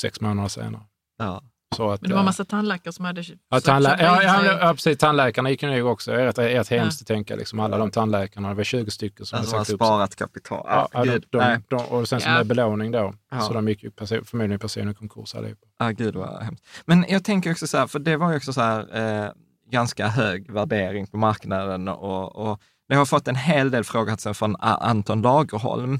sex 0.00 0.20
månader 0.20 0.48
senare. 0.48 0.82
Ja. 1.18 1.42
Så 1.76 1.90
att, 1.90 2.00
Men 2.00 2.08
det 2.10 2.14
var 2.14 2.22
eh, 2.22 2.24
massa 2.24 2.44
tandläkare 2.44 2.92
som 2.92 3.04
hade 3.04 3.20
Ja, 3.50 3.58
tandlä- 3.60 3.96
ja, 4.00 4.22
ja, 4.22 4.58
ja, 4.60 4.72
precis. 4.74 4.98
Tandläkarna 4.98 5.50
gick 5.50 5.62
ner 5.62 5.82
också. 5.82 6.10
Det 6.10 6.20
är 6.22 6.24
rätt, 6.24 6.38
rätt 6.38 6.68
hemskt 6.68 7.00
Ja. 7.00 7.02
att 7.02 7.06
tänka. 7.06 7.36
Liksom, 7.36 7.60
alla 7.60 7.78
de 7.78 7.90
tandläkarna, 7.90 8.48
det 8.48 8.54
var 8.54 8.64
20 8.64 8.90
stycken 8.90 9.26
som 9.26 9.38
Alltså 9.38 9.56
hade 9.56 9.64
sagt 9.64 9.74
upp 9.74 9.78
sig. 9.80 9.86
sparat 9.86 10.16
kapital. 10.16 10.64
Ja, 10.68 10.88
Ja, 10.92 11.02
gud, 11.04 11.24
de, 11.30 11.38
de, 11.38 11.62
de, 11.76 11.76
och 11.84 12.08
sen 12.08 12.20
som 12.20 12.30
Ja. 12.32 12.38
med 12.38 12.46
belåning 12.46 12.90
då. 12.92 13.14
Ja. 13.30 13.40
Så 13.40 13.52
de 13.52 13.68
gick 13.68 13.82
ju 13.82 13.90
person, 13.90 14.24
förmodligen 14.24 14.58
personen 14.58 14.90
i 14.90 14.94
konkurs 14.94 15.34
allihopa. 15.34 15.66
Ja, 15.78 15.90
gud 15.90 16.16
vad 16.16 16.42
hemskt. 16.42 16.64
Men 16.86 17.04
jag 17.08 17.24
tänker 17.24 17.50
också 17.50 17.66
så 17.66 17.78
här, 17.78 17.86
för 17.86 17.98
det 17.98 18.16
var 18.16 18.30
ju 18.30 18.36
också 18.36 18.52
så 18.52 18.60
här 18.60 18.96
eh, 19.24 19.30
ganska 19.70 20.08
hög 20.08 20.50
värdering 20.52 21.06
på 21.06 21.16
marknaden 21.16 21.88
och, 21.88 22.36
och 22.36 22.60
det 22.88 22.94
har 22.94 23.06
fått 23.06 23.28
en 23.28 23.36
hel 23.36 23.70
del 23.70 23.84
frågor 23.84 24.32
från 24.32 24.56
Anton 24.60 25.22
Lagerholm. 25.22 25.98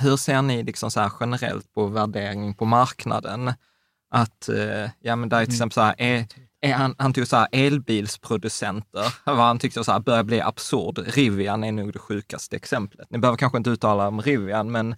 Hur 0.00 0.16
ser 0.16 0.42
ni 0.42 0.62
liksom 0.62 0.90
så 0.90 1.00
här 1.00 1.12
generellt 1.20 1.72
på 1.74 1.86
värdering 1.86 2.54
på 2.54 2.64
marknaden? 2.64 3.52
Att, 4.10 4.48
eh, 4.48 4.90
ja 5.00 5.16
men 5.16 5.28
där 5.28 5.40
är 5.40 5.44
till 5.44 5.54
exempel 5.54 5.74
så 5.74 5.80
här, 5.80 5.94
är, 5.98 6.26
är 6.60 6.72
han, 6.72 6.94
han 6.98 7.12
tog 7.12 7.26
så 7.26 7.36
här 7.36 7.48
elbilsproducenter, 7.52 9.14
vad 9.24 9.36
han 9.36 9.58
tyckte 9.58 9.84
så 9.84 9.92
här 9.92 10.00
börjar 10.00 10.22
bli 10.22 10.40
absurd. 10.40 10.98
Rivian 11.14 11.64
är 11.64 11.72
nog 11.72 11.92
det 11.92 11.98
sjukaste 11.98 12.56
exemplet. 12.56 13.10
Ni 13.10 13.18
behöver 13.18 13.36
kanske 13.38 13.58
inte 13.58 13.70
uttala 13.70 14.08
om 14.08 14.22
Rivian, 14.22 14.70
men 14.72 14.96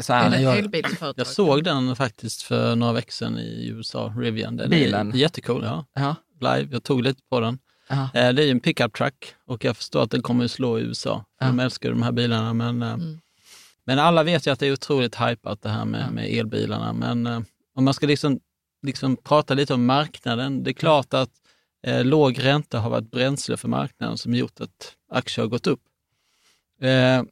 så 0.00 0.12
här, 0.12 0.38
jag- 0.40 0.58
Elbilsföretag. 0.58 1.14
Jag 1.16 1.26
såg 1.26 1.64
den 1.64 1.96
faktiskt 1.96 2.42
för 2.42 2.76
några 2.76 2.92
veckor 2.92 3.12
sedan 3.12 3.38
i 3.38 3.68
USA, 3.68 4.12
Rivian. 4.16 4.56
Den 4.56 4.70
Bilen? 4.70 5.12
är 5.12 5.16
jättecool, 5.16 5.64
ja. 5.64 5.84
ja, 5.94 6.14
Live, 6.40 6.68
jag 6.72 6.82
tog 6.84 7.02
lite 7.02 7.22
på 7.30 7.40
den. 7.40 7.58
ja, 7.88 8.02
Eh, 8.14 8.32
Det 8.32 8.42
är 8.42 8.46
ju 8.46 8.50
en 8.50 8.60
pickup 8.60 8.92
truck 8.96 9.34
och 9.46 9.64
jag 9.64 9.76
förstår 9.76 10.02
att 10.02 10.10
den 10.10 10.22
kommer 10.22 10.44
att 10.44 10.50
slå 10.50 10.78
i 10.78 10.82
USA. 10.82 11.24
För 11.38 11.44
Ja. 11.46 11.50
De 11.52 11.60
älskar 11.60 11.90
de 11.90 12.02
här 12.02 12.12
bilarna. 12.12 12.54
Men, 12.54 12.82
eh, 12.82 12.92
Mm. 12.92 13.18
men 13.84 13.98
alla 13.98 14.22
vet 14.22 14.46
ju 14.46 14.50
att 14.50 14.58
det 14.60 14.66
är 14.66 14.72
otroligt 14.72 15.14
hypat 15.20 15.62
det 15.62 15.68
här 15.68 15.84
med, 15.84 16.04
Ja. 16.06 16.10
med 16.10 16.24
elbilarna. 16.38 16.92
Men 16.92 17.26
eh, 17.26 17.40
om 17.78 17.84
man 17.84 17.94
ska 17.94 18.06
liksom, 18.06 18.40
liksom 18.82 19.16
prata 19.16 19.54
lite 19.54 19.74
om 19.74 19.86
marknaden. 19.86 20.64
Det 20.64 20.70
är 20.70 20.72
klart 20.72 21.14
att 21.14 21.30
eh, 21.86 22.04
låg 22.04 22.44
ränta 22.44 22.78
har 22.78 22.90
varit 22.90 23.10
bränsle 23.10 23.56
för 23.56 23.68
marknaden 23.68 24.18
som 24.18 24.34
gjort 24.34 24.60
att 24.60 24.96
aktier 25.10 25.44
har 25.44 25.50
gått 25.50 25.66
upp. 25.66 25.80
Eh, 26.80 27.22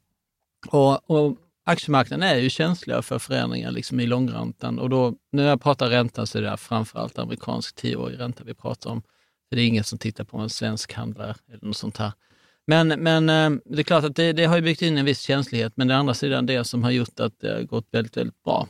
och, 0.67 1.11
och 1.11 1.37
aktiemarknaden 1.65 2.29
är 2.29 2.35
ju 2.35 2.49
känsliga 2.49 3.01
för 3.01 3.19
förändringar 3.19 3.71
liksom 3.71 3.99
i 3.99 4.05
långräntan. 4.05 4.79
Och 4.79 4.89
då, 4.89 5.13
när 5.31 5.47
jag 5.47 5.61
pratar 5.61 5.89
ränta 5.89 6.25
så 6.25 6.37
är 6.37 6.41
det 6.41 6.57
framförallt 6.57 7.19
amerikansk 7.19 7.75
tioårig 7.75 8.19
ränta 8.19 8.43
vi 8.43 8.53
pratar 8.53 8.89
om. 8.89 9.01
Det 9.51 9.61
är 9.61 9.65
ingen 9.65 9.83
som 9.83 9.99
tittar 9.99 10.23
på 10.23 10.37
en 10.37 10.49
svensk 10.49 10.93
handlare 10.93 11.35
eller 11.51 11.67
något 11.67 11.77
sånt 11.77 11.97
här. 11.97 12.11
Men, 12.67 12.87
men 12.87 13.29
eh, 13.29 13.59
det 13.65 13.79
är 13.79 13.83
klart 13.83 14.03
att 14.03 14.15
det, 14.15 14.33
det 14.33 14.45
har 14.45 14.55
ju 14.55 14.61
byggt 14.61 14.81
in 14.81 14.97
en 14.97 15.05
viss 15.05 15.21
känslighet, 15.21 15.73
men 15.75 15.87
det 15.87 15.93
är 15.93 15.97
andra 15.97 16.13
sidan 16.13 16.45
det 16.45 16.63
som 16.63 16.83
har 16.83 16.91
gjort 16.91 17.19
att 17.19 17.39
det 17.39 17.53
har 17.53 17.61
gått 17.61 17.87
väldigt, 17.91 18.17
väldigt 18.17 18.43
bra. 18.43 18.67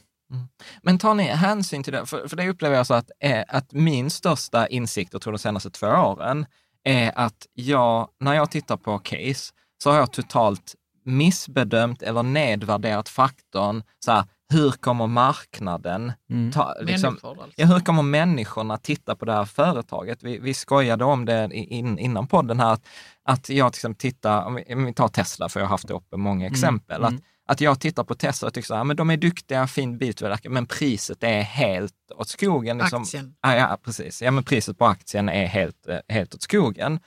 Men 0.82 0.98
tar 0.98 1.14
ni 1.14 1.24
hänsyn 1.24 1.84
till 1.84 1.94
det? 1.94 2.06
För, 2.06 2.28
för 2.28 2.38
det 2.38 2.50
upplever 2.50 2.76
jag 2.76 2.88
så 2.88 2.94
att, 2.94 3.12
eh, 3.20 3.44
att 3.48 3.74
min 3.74 4.10
största 4.10 4.68
insikt, 4.68 5.14
jag 5.14 5.22
tror 5.22 5.34
de 5.34 5.40
senaste 5.40 5.70
två 5.70 5.88
åren, 5.88 6.46
är 6.84 7.12
att 7.16 7.48
jag, 7.54 8.10
när 8.20 8.34
jag 8.34 8.52
tittar 8.52 8.78
på 8.78 9.00
case, 9.00 9.54
så 9.84 9.92
har 9.92 9.98
jag 9.98 10.14
totalt 10.14 10.76
missbedömt 11.06 12.02
eller 12.02 12.24
nedvärderat 12.24 13.10
faktorn, 13.10 13.84
så 14.06 14.12
här, 14.12 14.26
hur 14.50 14.72
kommer 14.72 15.08
marknaden 15.08 16.12
Mm. 16.30 16.52
ta, 16.52 16.74
liksom, 16.82 17.10
alltså. 17.24 17.36
Ja, 17.56 17.66
hur 17.66 17.80
kommer 17.80 18.04
människorna 18.04 18.78
titta 18.78 19.16
på 19.16 19.26
det 19.26 19.34
här 19.34 19.46
företaget? 19.46 20.24
Vi, 20.24 20.40
vi 20.40 20.54
skojade 20.54 21.06
om 21.06 21.26
det 21.26 21.50
in, 21.54 22.00
innan 22.00 22.28
podden 22.28 22.60
här, 22.60 22.74
att, 22.74 22.86
att 23.24 23.50
jag 23.50 23.74
till 23.74 23.78
exempel 23.78 24.00
tittar, 24.00 24.46
om 24.46 24.56
vi, 24.56 24.74
om 24.74 24.86
vi 24.86 24.94
tar 24.94 25.08
Tesla, 25.08 25.50
för 25.50 25.60
jag 25.60 25.68
har 25.68 25.70
haft 25.70 25.88
det 25.88 25.94
uppe 25.94 26.18
många 26.18 26.48
exempel, 26.48 27.04
mm. 27.04 27.16
Att, 27.16 27.22
att 27.48 27.62
jag 27.62 27.80
tittar 27.80 28.04
på 28.04 28.16
Tesla 28.16 28.48
och 28.48 28.54
tycker 28.54 28.68
så 28.68 28.76
här, 28.76 28.84
men 28.84 28.96
de 28.96 29.10
är 29.10 29.18
duktiga, 29.18 29.68
fin 29.68 29.98
biltillverkare, 29.98 30.54
men 30.54 30.66
priset 30.66 31.24
är 31.24 31.42
helt 31.42 31.94
åt 32.16 32.30
skogen. 32.30 32.78
Liksom. 32.78 33.02
Aktien. 33.02 33.36
Ja, 33.42 33.56
ja, 33.56 33.80
precis. 33.84 34.22
Ja, 34.22 34.32
men 34.32 34.44
priset 34.44 34.78
på 34.78 34.86
aktien 34.86 35.30
är 35.30 35.46
helt, 35.46 35.88
eh, 35.88 36.00
helt 36.08 36.36
åt 36.36 36.42
skogen. 36.42 37.00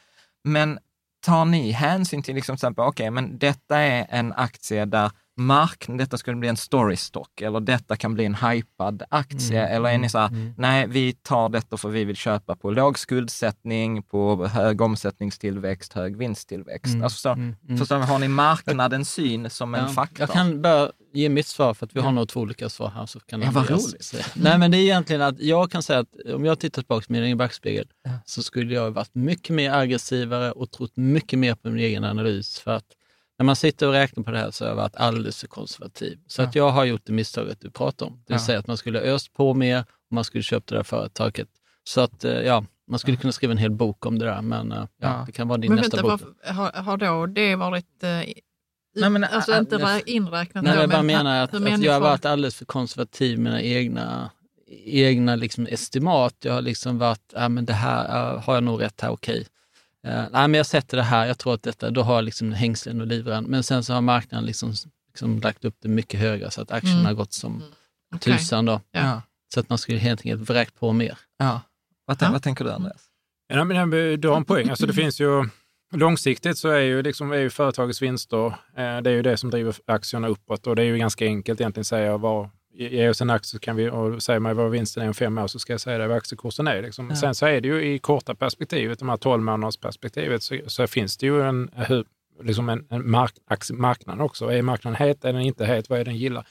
Men 0.45 0.79
tar 1.21 1.45
ni 1.45 1.71
hänsyn 1.71 2.23
till, 2.23 2.35
liksom, 2.35 2.57
till 2.57 2.59
exempel, 2.59 2.85
okej, 2.85 3.11
men 3.11 3.39
detta 3.39 3.79
är 3.79 4.07
en 4.11 4.33
aktie 4.33 4.85
där 4.85 5.11
marknaden, 5.41 5.97
detta 5.99 6.19
skulle 6.19 6.37
bli 6.37 6.49
en 6.49 6.57
storystock 6.57 7.41
eller 7.41 7.61
detta 7.61 7.97
kan 7.97 8.15
bli 8.15 8.25
en 8.25 8.35
hypad 8.35 9.03
aktie. 9.11 9.61
Mm, 9.63 9.77
Eller 9.77 9.89
är 9.89 9.99
ni 9.99 10.09
så 10.09 10.19
här, 10.19 10.29
mm. 10.29 10.55
nej, 10.59 10.87
vi 10.89 11.13
tar 11.13 11.49
detta 11.49 11.77
för 11.77 11.89
vi 11.89 12.05
vill 12.05 12.17
köpa 12.17 12.57
på 12.57 12.71
låg 12.71 12.99
skuldsättning, 12.99 14.03
på 14.03 14.47
hög 14.47 14.81
omsättningstillväxt, 14.81 15.93
hög 15.93 16.17
vinsttillväxt. 16.17 16.93
Mm, 16.93 17.03
Alltså, 17.05 17.15
förstår, 17.17 17.33
mm, 17.33 17.57
mm. 17.69 17.79
förstår 17.79 17.97
har 17.99 18.19
ni 18.19 18.29
marknadens 18.29 19.13
syn 19.13 19.51
som 19.51 19.75
en 19.75 19.85
Ja, 19.85 19.89
faktor? 19.89 20.21
Jag 20.21 20.31
kan 20.31 20.63
bara 20.63 20.91
ge 21.13 21.29
mitt 21.29 21.47
svar 21.47 21.75
för 21.75 21.87
att 21.87 21.97
vi 21.97 22.01
har 22.01 22.13
nog 22.13 22.29
två 22.29 22.41
olika 22.41 22.69
svar 22.69 22.91
här. 22.91 23.07
Så 23.07 23.21
kan 23.21 23.43
Ja, 23.43 23.51
vad 23.53 23.71
roligt. 23.71 24.15
Nej, 24.35 24.59
men 24.59 24.71
det 24.71 24.77
är 24.77 24.81
egentligen 24.83 25.23
att 25.23 25.41
jag 25.41 25.71
kan 25.71 25.83
säga 25.83 25.99
att 25.99 26.09
om 26.35 26.45
jag 26.45 26.59
tittar 26.59 26.83
tillbaka 26.83 27.07
på 27.07 27.13
min 27.13 27.23
egen 27.23 27.39
backspegel 27.39 27.87
Ja. 28.05 28.11
så 28.25 28.43
skulle 28.43 28.75
jag 28.75 28.91
varit 28.91 29.15
mycket 29.15 29.55
mer 29.57 29.73
aggressivare 29.73 30.53
och 30.53 30.71
trott 30.71 30.93
mycket 30.97 31.39
mer 31.39 31.55
på 31.55 31.71
min 31.71 31.85
egen 31.85 32.05
analys. 32.05 32.59
För 32.59 32.71
att 32.71 32.85
när 33.41 33.45
man 33.45 33.57
sitter 33.57 33.87
och 33.87 33.93
räknar 33.93 34.25
på 34.25 34.31
det 34.31 34.39
här 34.39 34.51
så 34.51 34.65
har 34.65 34.69
jag 34.69 34.77
varit 34.77 34.97
alldeles 34.97 35.41
för 35.41 35.47
konservativ. 35.47 36.19
Så 36.27 36.43
att 36.43 36.55
jag 36.55 36.71
har 36.71 36.85
gjort 36.85 37.01
det 37.05 37.13
misstaget 37.13 37.61
du 37.61 37.71
pratar 37.71 38.07
om. 38.07 38.13
Det 38.13 38.33
vill 38.35 38.41
Ja. 38.41 38.47
säga 38.47 38.59
att 38.59 38.67
man 38.67 38.77
skulle 38.77 39.01
öst 39.01 39.33
på 39.33 39.55
mer 39.55 39.79
och 39.81 40.13
man 40.15 40.25
skulle 40.25 40.43
köpt 40.43 40.69
det 40.69 40.75
där 40.77 40.83
företaget. 40.83 41.49
Så 41.85 42.01
att 42.01 42.25
eh, 42.25 42.33
ja, 42.33 42.65
man 42.91 42.99
skulle 42.99 43.17
kunna 43.17 43.33
skriva 43.33 43.51
en 43.53 43.59
hel 43.59 43.71
bok 43.71 44.07
om 44.07 44.19
det 44.19 44.25
där, 44.25 44.43
men 44.43 44.73
eh, 44.73 44.79
ja, 44.79 44.87
Ja. 45.01 45.23
det 45.27 45.33
kan 45.33 45.49
vara 45.49 45.59
din 45.59 45.71
Men 45.73 45.77
nästa 45.83 45.97
vänta, 45.97 46.17
bok. 46.17 46.37
vad, 46.47 46.55
har, 46.57 46.73
har 46.83 46.97
då 46.97 47.27
det 47.27 47.57
varit... 47.57 48.03
Eh, 48.03 48.09
Nej, 48.97 49.11
men, 49.11 49.25
alltså 49.25 49.53
äh, 49.53 49.59
inte 49.59 49.77
rä- 49.77 50.03
inräknat 50.07 50.65
Nej, 50.65 50.75
då, 50.77 50.81
jag 50.81 50.91
bara 50.91 51.03
men 51.03 51.07
menar 51.17 51.43
att, 51.45 51.55
att 51.55 51.83
jag 51.83 51.93
har 51.93 52.01
varit 52.01 52.25
alldeles 52.25 52.55
för 52.57 52.65
konservativ 52.65 53.39
med 53.39 53.53
mina 53.53 53.63
egna, 53.63 54.31
egna 54.85 55.37
liksom 55.37 55.67
estimat. 55.67 56.35
Jag 56.41 56.53
har 56.53 56.63
liksom 56.63 56.99
varit, 56.99 57.33
ja 57.35 57.49
men 57.49 57.65
det 57.65 57.73
här, 57.73 58.37
har 58.37 58.55
jag 58.55 58.63
nog 58.65 58.83
rätt 58.83 59.01
här, 59.01 59.11
okej. 59.11 59.47
Eh, 60.07 60.13
nej 60.33 60.49
men 60.49 60.55
jag 60.55 60.67
sätter 60.67 60.97
det 60.97 61.03
här, 61.03 61.27
jag 61.27 61.39
tror 61.39 61.55
att 61.55 61.63
detta, 61.63 61.91
då 61.91 62.03
har 62.03 62.15
jag 62.15 62.25
liksom 62.25 62.53
hängslen 62.53 63.01
och 63.01 63.07
livrem. 63.07 63.45
Men 63.45 63.63
sen 63.63 63.85
så 63.85 63.93
har 63.95 64.01
marknaden 64.01 64.47
liksom, 64.47 64.75
liksom 65.09 65.41
lagt 65.41 65.65
upp 65.65 65.77
det 65.83 65.89
mycket 65.89 66.21
högre 66.21 66.51
så 66.51 66.61
att 66.63 66.71
aktierna 66.71 66.95
Mm. 67.01 67.07
har 67.07 67.15
gått 67.15 67.33
som 67.33 67.63
Okej. 68.15 68.33
tusan 68.39 68.65
då. 68.65 68.81
Ja. 68.93 69.23
Så 69.55 69.61
att 69.61 69.69
man 69.69 69.79
skulle 69.79 69.99
helt 69.99 70.21
enkelt 70.27 70.51
vräkt 70.51 70.75
på 70.81 70.93
mer. 70.93 71.19
Ja. 71.39 71.61
Vad, 72.05 72.17
tän- 72.19 72.33
vad 72.33 72.43
tänker 72.43 72.65
du 72.65 72.73
Andreas? 72.73 73.03
Ja, 73.49 73.65
men 73.65 73.91
du 74.21 74.29
har 74.29 74.37
en 74.37 74.45
poäng. 74.45 74.69
Alltså, 74.71 74.87
det 74.87 74.93
finns 75.03 75.21
ju, 75.21 75.45
långsiktigt 75.93 76.59
så 76.59 76.69
är 76.69 76.81
ju, 76.81 77.03
liksom, 77.03 77.33
är 77.33 77.37
ju 77.37 77.51
företagets 77.51 78.03
vinster, 78.03 78.47
eh, 78.47 78.53
det 78.77 79.11
är 79.11 79.15
ju 79.15 79.23
det 79.23 79.37
som 79.37 79.51
driver 79.51 79.75
aktierna 79.87 80.29
uppåt 80.29 80.67
och 80.67 80.77
det 80.77 80.83
är 80.83 80.87
ju 80.87 80.99
ganska 80.99 81.25
enkelt 81.25 81.61
egentligen 81.61 81.81
att 81.83 81.87
säga 81.87 82.17
vad, 82.17 82.51
ge 82.89 83.09
oss 83.09 83.21
en 83.21 83.31
aktie 83.31 83.49
så 83.49 83.59
kan 83.59 83.77
vi, 83.77 83.91
och 83.91 84.23
säger 84.23 84.41
mig 84.41 84.55
vad 84.55 84.71
vinsten 84.71 85.03
är 85.03 85.09
om 85.09 85.15
fem 85.15 85.39
år 85.39 85.47
så 85.47 85.59
ska 85.59 85.73
jag 85.73 85.81
säga 85.81 85.99
det 85.99 86.07
vad 86.07 86.17
aktiekursen 86.17 86.67
är. 86.67 86.83
Liksom. 86.83 87.11
Ja. 87.11 87.17
Sen 87.17 87.35
så 87.35 87.47
är 87.47 87.61
det 87.61 87.69
ju 87.69 87.95
i 87.95 87.99
korta 87.99 88.35
perspektivet, 88.35 88.99
de 88.99 89.09
här 89.09 89.17
12 89.17 89.43
månaders 89.43 89.77
perspektivet, 89.77 90.43
så, 90.43 90.59
så 90.67 90.87
finns 90.87 91.17
det 91.17 91.27
ju 91.27 91.43
en, 91.43 91.71
hur, 91.75 92.05
liksom 92.43 92.69
en, 92.69 92.87
en 92.91 93.11
mark, 93.11 93.33
marknad 93.73 94.21
också. 94.21 94.53
Är 94.53 94.63
marknaden 94.63 94.97
het, 95.09 95.25
är 95.25 95.33
den 95.33 95.43
inte 95.43 95.67
het, 95.67 95.91
vad 95.91 96.01
är 96.01 96.05
den 96.05 96.17
gillar? 96.17 96.47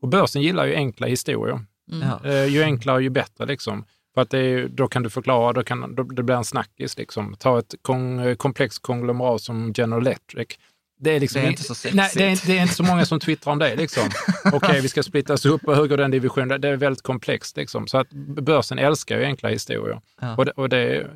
Och 0.00 0.08
börsen 0.08 0.42
gillar 0.42 0.64
ju 0.66 0.74
enkla 0.74 1.06
historier. 1.06 1.60
Mm. 1.92 2.08
Ja. 2.08 2.30
Eh, 2.30 2.46
ju 2.46 2.62
enklare 2.62 3.02
ju 3.02 3.10
bättre. 3.10 3.46
Liksom. 3.46 3.84
För 4.14 4.20
att 4.20 4.30
det 4.30 4.38
är, 4.38 4.68
då 4.68 4.88
kan 4.88 5.02
du 5.02 5.10
förklara, 5.10 5.52
då 5.52 5.62
kan, 5.62 5.94
då, 5.94 6.02
det 6.02 6.22
blir 6.22 6.36
en 6.36 6.44
snackis. 6.44 6.98
Liksom. 6.98 7.36
Ta 7.38 7.58
ett 7.58 7.74
kon, 7.82 8.18
eh, 8.18 8.34
komplext 8.34 8.82
konglomerat 8.82 9.40
som 9.40 9.72
General 9.76 10.06
Electric. 10.06 10.48
Det 10.98 11.10
är, 11.10 11.20
liksom 11.20 11.40
Det 11.40 11.46
är 11.46 11.50
inte 11.50 11.62
så 11.62 11.74
sexigt. 11.74 11.94
Nej, 11.96 12.10
det 12.14 12.24
är, 12.24 12.46
det 12.46 12.58
är 12.58 12.62
inte 12.62 12.74
så 12.74 12.82
många 12.82 13.06
som 13.06 13.20
twittrar 13.20 13.52
om 13.52 13.58
det. 13.58 13.76
Liksom. 13.76 14.02
Okej, 14.52 14.80
vi 14.80 14.88
ska 14.88 15.02
splittas 15.02 15.46
upp 15.46 15.64
och 15.64 15.76
hur 15.76 15.86
går 15.86 15.96
den 15.96 16.10
divisionen? 16.10 16.60
Det 16.60 16.68
är 16.68 16.76
väldigt 16.76 17.02
komplext. 17.02 17.56
Liksom. 17.56 17.86
Så 17.86 17.98
att 17.98 18.10
börsen 18.42 18.78
älskar 18.78 19.18
ju 19.18 19.24
enkla 19.24 19.48
historier. 19.48 20.00
Ja. 20.20 20.36
Och, 20.36 20.44
det, 20.44 20.52
och, 20.52 20.68
det, 20.68 21.06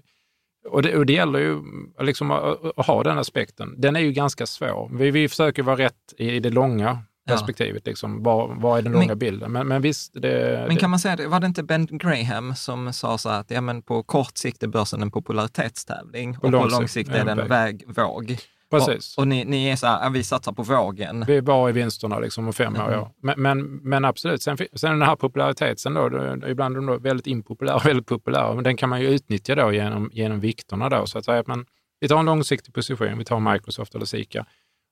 och, 0.68 0.82
det, 0.82 0.96
och 0.96 1.06
det 1.06 1.12
gäller 1.12 1.38
ju 1.38 1.62
liksom 2.00 2.30
att, 2.30 2.78
att 2.78 2.86
ha 2.86 3.02
den 3.02 3.18
aspekten. 3.18 3.74
Den 3.80 3.96
är 3.96 4.00
ju 4.00 4.12
ganska 4.12 4.46
svår. 4.46 4.90
Vi, 4.92 5.10
vi 5.10 5.28
försöker 5.28 5.62
vara 5.62 5.76
rätt 5.76 6.14
i, 6.18 6.40
det 6.40 6.50
långa 6.50 6.98
Ja. 7.24 7.34
perspektivet. 7.34 7.86
Liksom. 7.86 8.22
Vad, 8.22 8.78
är 8.78 8.82
den 8.82 8.92
Men- 8.92 9.00
långa 9.00 9.14
bilden? 9.14 9.52
Men, 9.52 9.68
men 9.68 9.82
visst, 9.82 10.12
det, 10.22 10.64
Men 10.68 10.76
kan 10.76 10.90
man 10.90 10.98
säga 10.98 11.16
det, 11.16 11.26
var 11.26 11.40
det 11.40 11.46
inte 11.46 11.62
Ben 11.62 11.86
Graham 11.90 12.54
som 12.54 12.92
sa 12.92 13.18
så 13.18 13.28
att 13.28 13.50
ja, 13.50 13.60
men 13.60 13.82
på 13.82 14.02
kort 14.02 14.36
sikt 14.36 14.62
är 14.62 14.66
börsen 14.66 15.02
en 15.02 15.10
popularitetstävling 15.10 16.36
och 16.36 16.42
på 16.42 16.66
lång 16.66 16.88
sikt 16.88 17.10
är 17.10 17.14
den 17.14 17.28
en 17.28 17.38
en 17.38 17.48
väg, 17.48 17.84
våg? 17.86 18.38
Precis. 18.70 19.16
Och, 19.16 19.22
och 19.22 19.28
ni, 19.28 19.44
ni 19.44 19.68
är 19.68 19.76
så 19.76 19.86
här, 19.86 20.10
vi 20.10 20.24
satsar 20.24 20.52
på 20.52 20.62
vågen. 20.62 21.24
Vi 21.26 21.40
var 21.40 21.68
i 21.68 21.72
vinsterna 21.72 22.18
liksom 22.18 22.46
om 22.46 22.52
fem 22.52 22.76
år, 22.76 22.80
Mm. 22.80 22.92
ja. 22.92 23.12
Men, 23.22 23.42
men, 23.42 23.62
men 23.76 24.04
absolut, 24.04 24.42
sen, 24.42 24.56
sen 24.74 24.90
den 24.98 25.02
här 25.08 25.16
populariteten 25.16 25.94
då, 25.94 26.08
då, 26.08 26.48
ibland 26.48 26.76
är 26.76 26.80
de 26.80 26.86
då 26.86 26.98
väldigt 26.98 27.26
impopulära 27.26 27.76
och 27.76 27.86
väldigt 27.86 28.06
populära, 28.06 28.54
men 28.54 28.64
den 28.64 28.76
kan 28.76 28.88
man 28.88 29.00
ju 29.00 29.06
utnyttja 29.08 29.54
då 29.54 29.72
genom, 29.72 30.10
genom 30.12 30.40
vikterna 30.40 30.88
då, 30.88 31.06
så 31.06 31.18
att 31.18 31.24
säga 31.24 31.38
att 31.40 31.46
man, 31.46 31.66
vi 32.00 32.08
tar 32.08 32.18
en 32.18 32.26
långsiktig 32.26 32.74
position, 32.74 33.18
vi 33.18 33.24
tar 33.24 33.52
Microsoft 33.52 33.94
eller 33.94 34.06
Sika. 34.06 34.46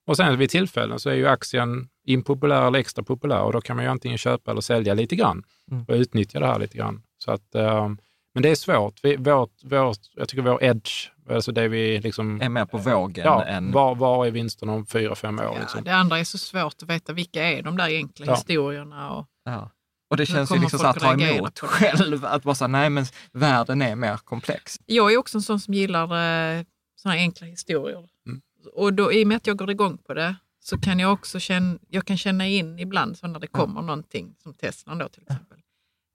Och 0.07 0.17
sen 0.17 0.39
vid 0.39 0.51
tillfällen 0.51 0.99
så 0.99 1.11
är 1.11 1.15
ju 1.15 1.27
aktien 1.29 1.89
impopulär 2.07 2.67
eller 2.67 2.79
extra 2.79 3.05
populär 3.05 3.41
och 3.43 3.53
då 3.53 3.61
kan 3.61 3.77
man 3.77 3.85
ju 3.85 3.91
antingen 3.91 4.19
köpa 4.19 4.51
eller 4.51 4.61
sälja 4.61 4.95
lite 4.95 5.17
grann 5.17 5.43
Mm. 5.71 5.85
och 5.89 5.95
utnyttja 5.95 6.41
det 6.41 6.47
här 6.47 6.59
lite 6.59 6.79
grann. 6.79 7.03
Så 7.19 7.31
att, 7.33 7.55
eh, 7.55 7.89
men 8.37 8.43
det 8.43 8.49
är 8.51 8.55
svårt. 8.55 9.01
Vi, 9.03 9.17
vårt, 9.17 9.65
vårt, 9.65 9.99
jag 10.15 10.29
tycker 10.29 10.43
vår 10.43 10.65
edge, 10.65 10.91
alltså 11.31 11.53
det 11.53 11.69
vi 11.69 12.01
liksom... 12.01 12.41
Är 12.41 12.49
mer 12.49 12.65
på 12.65 12.79
vågen 12.79 13.25
Ja, 13.25 13.45
än... 13.45 13.73
var, 13.73 13.95
var 13.95 14.27
är 14.27 14.31
vinsten 14.31 14.69
om 14.69 14.87
fyra, 14.87 15.15
fem 15.15 15.39
år? 15.39 15.45
Ja, 15.45 15.59
Liksom? 15.61 15.85
det 15.85 15.95
andra 15.95 16.19
är 16.19 16.25
så 16.25 16.39
svårt 16.39 16.75
att 16.83 16.89
veta 16.91 17.13
vilka 17.13 17.43
är 17.43 17.63
de 17.63 17.77
där 17.77 17.87
enkla 17.87 18.27
Ja. 18.27 18.35
historierna. 18.35 19.11
Och, 19.11 19.27
Ja. 19.45 19.71
Och 20.11 20.17
det 20.17 20.27
känns 20.27 20.51
ju 20.51 20.59
liksom 20.61 20.79
så 20.79 20.87
att 20.87 20.99
ta 21.01 21.13
emot 21.13 21.59
själv, 21.59 22.25
att 22.25 22.43
bara 22.43 22.55
säga 22.55 22.69
nej 22.69 22.91
men 22.91 23.05
världen 23.33 23.83
är 23.83 23.97
mer 23.97 24.17
komplex. 24.17 24.77
jag 24.87 25.13
är 25.13 25.17
också 25.17 25.39
en 25.39 25.43
sån 25.43 25.61
som 25.61 25.75
gillar 25.75 26.03
eh, 26.03 26.65
såna 26.97 27.15
här 27.15 27.21
enkla 27.21 27.47
historier. 27.47 28.09
Mm. 28.27 28.41
Och 28.75 28.93
då, 28.95 29.13
i 29.13 29.25
och 29.25 29.29
med 29.29 29.37
att 29.37 29.47
jag 29.47 29.57
går 29.57 29.71
igång 29.71 29.99
på 29.99 30.15
det 30.15 30.37
så 30.61 30.79
kan 30.79 30.99
jag 30.99 31.13
också 31.13 31.39
känna, 31.39 31.79
jag 31.89 32.05
kan 32.07 32.17
känna 32.17 32.47
in 32.47 32.79
ibland 32.79 33.19
så 33.19 33.27
när 33.27 33.41
det 33.41 33.47
kommer 33.47 33.83
någonting 33.83 34.35
som 34.43 34.55
Teslan 34.55 34.99
då 34.99 35.09
till 35.09 35.23
exempel. 35.23 35.59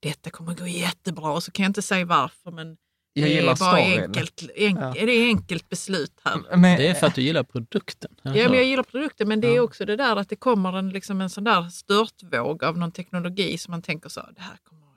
Detta 0.01 0.29
kommer 0.29 0.53
gå 0.53 0.67
jättebra 0.67 1.31
och 1.31 1.43
så 1.43 1.51
kan 1.51 1.63
jag 1.63 1.69
inte 1.69 1.81
säga 1.81 2.05
varför 2.05 2.51
men 2.51 2.77
Jag 3.13 3.25
det 3.29 3.33
gillar 3.33 3.51
är 3.51 3.55
bara 3.59 3.77
storyn. 3.77 4.03
enkelt, 4.03 4.43
enk, 4.55 4.79
Ja. 4.79 4.93
det 4.93 5.11
är 5.11 5.27
enkelt 5.27 5.69
beslut 5.69 6.13
här. 6.23 6.57
Men, 6.57 6.77
Det 6.77 6.87
är 6.87 6.93
för 6.93 7.07
att 7.07 7.15
du 7.15 7.21
gillar 7.21 7.43
produkten. 7.43 8.11
Ja, 8.21 8.31
men 8.31 8.53
jag 8.53 8.63
gillar 8.63 8.83
produkten 8.83 9.27
men 9.27 9.41
det 9.41 9.47
är 9.47 9.59
också 9.59 9.85
det 9.85 9.95
där 9.95 10.15
att 10.15 10.29
det 10.29 10.35
kommer 10.35 10.77
en, 10.77 10.89
liksom 10.89 11.21
en 11.21 11.29
sån 11.29 11.43
där 11.43 11.69
störtvåg 11.69 12.63
av 12.63 12.77
någon 12.77 12.91
teknologi 12.91 13.57
som 13.57 13.71
man 13.71 13.81
tänker 13.81 14.09
så, 14.09 14.21
det 14.35 14.41
här 14.41 14.57
kommer, 14.63 14.87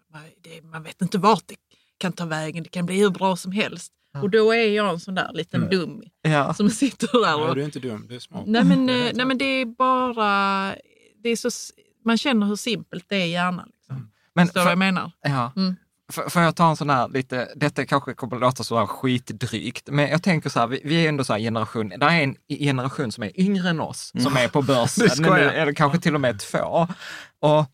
det, 0.43 0.63
man 0.63 0.83
vet 0.83 1.03
inte 1.03 1.19
vart 1.19 1.43
det 1.47 1.57
kan 1.99 2.13
ta 2.13 2.25
vägen, 2.25 2.63
det 2.63 2.69
kan 2.69 2.87
bli 2.87 2.97
hur 3.01 3.11
bra 3.11 3.37
som 3.37 3.53
helst. 3.53 3.93
Och 4.23 4.31
då 4.31 4.53
är 4.55 4.69
jag 4.69 4.91
en 4.91 5.01
sån 5.01 5.15
där 5.15 5.31
liten 5.33 5.71
dum 5.71 6.03
ja. 6.23 6.55
som 6.55 6.71
sitter 6.71 7.09
där 7.13 7.37
Nej, 7.39 7.49
och... 7.49 7.55
du 7.55 7.61
är 7.61 7.65
inte 7.65 7.81
dum, 7.81 8.07
du 8.09 8.15
är 8.15 8.19
smart. 8.21 8.45
Nej 8.47 8.65
men, 8.65 8.87
Det 8.87 9.09
eh, 9.09 9.13
nej, 9.15 9.27
men 9.27 9.39
det 9.39 9.45
är 9.45 9.65
bara... 9.67 10.75
Det 11.23 11.29
är 11.29 11.37
så, 11.37 11.51
man 12.05 12.19
känner 12.19 12.47
hur 12.47 12.57
simpelt 12.57 13.05
det 13.09 13.17
är 13.17 13.27
i 13.27 13.31
hjärnan. 13.31 13.71
Men 14.35 14.47
Förstår 14.47 14.61
du 14.61 14.65
vad 14.65 14.71
jag 14.73 14.79
menar? 14.79 15.13
Ja. 15.23 15.53
Mm. 15.57 15.77
F- 16.13 16.33
Får 16.33 16.43
jag 16.43 16.57
ta 16.57 16.71
en 16.71 16.77
sån 16.77 16.91
här 16.91 17.09
lite, 17.09 17.49
detta 17.57 17.87
kanske 17.87 18.15
kommer 18.15 18.37
att 18.37 18.41
låta 18.43 18.65
så 18.65 18.79
här 18.79 18.87
skitdrygt, 18.87 19.89
men 19.91 20.09
jag 20.11 20.23
tänker 20.23 20.51
så 20.51 20.61
här, 20.61 20.67
vi, 20.67 20.81
vi 20.85 21.05
är 21.05 21.09
ändå 21.09 21.25
så 21.25 21.33
här 21.33 21.41
generation, 21.41 21.89
det 21.89 22.07
är 22.07 22.23
en 22.23 22.37
generation 22.49 23.13
som 23.13 23.25
är 23.25 23.41
yngre 23.41 23.69
än 23.71 23.81
oss, 23.81 24.13
som 24.23 24.37
är 24.37 24.49
på 24.49 24.63
börsen, 24.63 25.09
nu, 25.19 25.29
eller 25.29 25.73
kanske 25.73 25.99
till 25.99 26.15
och 26.15 26.21
med 26.21 26.39
två. 26.41 26.89
Och 27.41 27.67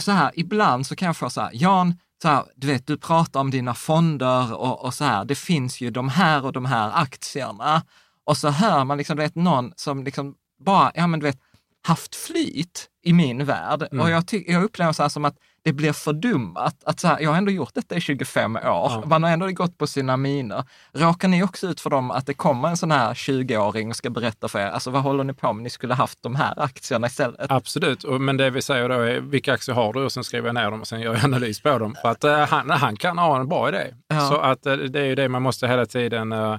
så 0.00 0.12
här, 0.12 0.30
ibland 0.34 0.86
så 0.86 0.96
kan 0.96 1.06
jag 1.06 1.16
få 1.16 1.30
så 1.30 1.40
här, 1.40 1.50
Jan, 1.52 1.94
så 2.22 2.28
här, 2.28 2.44
du 2.56 2.66
vet, 2.66 2.86
du 2.86 2.96
pratar 2.98 3.40
om 3.40 3.50
dina 3.50 3.74
fonder 3.74 4.54
och, 4.54 4.84
och 4.84 4.94
så 4.94 5.04
här, 5.04 5.24
det 5.24 5.34
finns 5.34 5.80
ju 5.80 5.90
de 5.90 6.08
här 6.08 6.44
och 6.44 6.52
de 6.52 6.64
här 6.64 6.90
aktierna. 6.94 7.82
Och 8.26 8.36
så 8.36 8.48
hör 8.48 8.84
man 8.84 8.98
liksom, 8.98 9.16
du 9.16 9.22
vet, 9.22 9.34
någon 9.34 9.72
som 9.76 10.04
liksom 10.04 10.34
bara, 10.64 10.92
ja 10.94 11.06
men 11.06 11.20
du 11.20 11.26
vet, 11.26 11.38
haft 11.86 12.14
flyt 12.16 12.88
i 13.04 13.12
min 13.12 13.44
värld. 13.44 13.88
Mm. 13.92 14.00
Och 14.04 14.10
jag, 14.10 14.24
jag 14.46 14.64
upplever 14.64 14.92
så 14.92 15.02
här 15.02 15.08
som 15.08 15.24
att 15.24 15.36
det 15.64 15.72
blir 15.72 15.92
fördummat. 15.92 16.84
Att 16.84 17.00
så 17.00 17.08
här, 17.08 17.20
jag 17.20 17.30
har 17.30 17.36
ändå 17.36 17.50
gjort 17.50 17.74
detta 17.74 17.94
i 17.94 18.00
25 18.00 18.56
år. 18.56 18.62
Ja. 18.64 19.02
Man 19.06 19.22
har 19.22 19.30
ändå 19.30 19.46
gått 19.46 19.78
på 19.78 19.86
sina 19.86 20.16
miner. 20.16 20.64
Råkar 20.92 21.28
ni 21.28 21.42
också 21.42 21.66
ut 21.66 21.80
för 21.80 21.90
dem 21.90 22.10
att 22.10 22.26
det 22.26 22.34
kommer 22.34 22.68
en 22.68 22.76
sån 22.76 22.90
här 22.90 23.14
20-åring 23.14 23.90
och 23.90 23.96
ska 23.96 24.10
berätta 24.10 24.48
för 24.48 24.58
er, 24.58 24.66
alltså 24.66 24.90
vad 24.90 25.02
håller 25.02 25.24
ni 25.24 25.32
på 25.32 25.52
med? 25.52 25.62
Ni 25.62 25.70
skulle 25.70 25.94
haft 25.94 26.22
de 26.22 26.34
här 26.34 26.60
aktierna 26.62 27.06
istället. 27.06 27.50
Absolut, 27.50 28.04
men 28.20 28.36
det 28.36 28.50
vi 28.50 28.62
säger 28.62 28.88
då 28.88 28.94
är 28.94 29.20
vilka 29.20 29.52
aktier 29.52 29.74
har 29.74 29.92
du 29.92 30.04
och 30.04 30.12
sen 30.12 30.24
skriver 30.24 30.48
jag 30.48 30.54
ner 30.54 30.70
dem 30.70 30.80
och 30.80 30.86
sen 30.86 31.00
gör 31.00 31.14
jag 31.14 31.24
analys 31.24 31.60
på 31.60 31.78
dem. 31.78 31.94
För 32.02 32.08
att 32.08 32.24
eh, 32.24 32.38
han, 32.38 32.70
han 32.70 32.96
kan 32.96 33.18
ha 33.18 33.40
en 33.40 33.48
bra 33.48 33.68
idé. 33.68 33.94
Ja. 34.08 34.20
Så 34.20 34.36
att 34.36 34.66
eh, 34.66 34.74
det 34.76 35.00
är 35.00 35.04
ju 35.04 35.14
det 35.14 35.28
man 35.28 35.42
måste 35.42 35.66
hela 35.66 35.86
tiden 35.86 36.32
eh, 36.32 36.56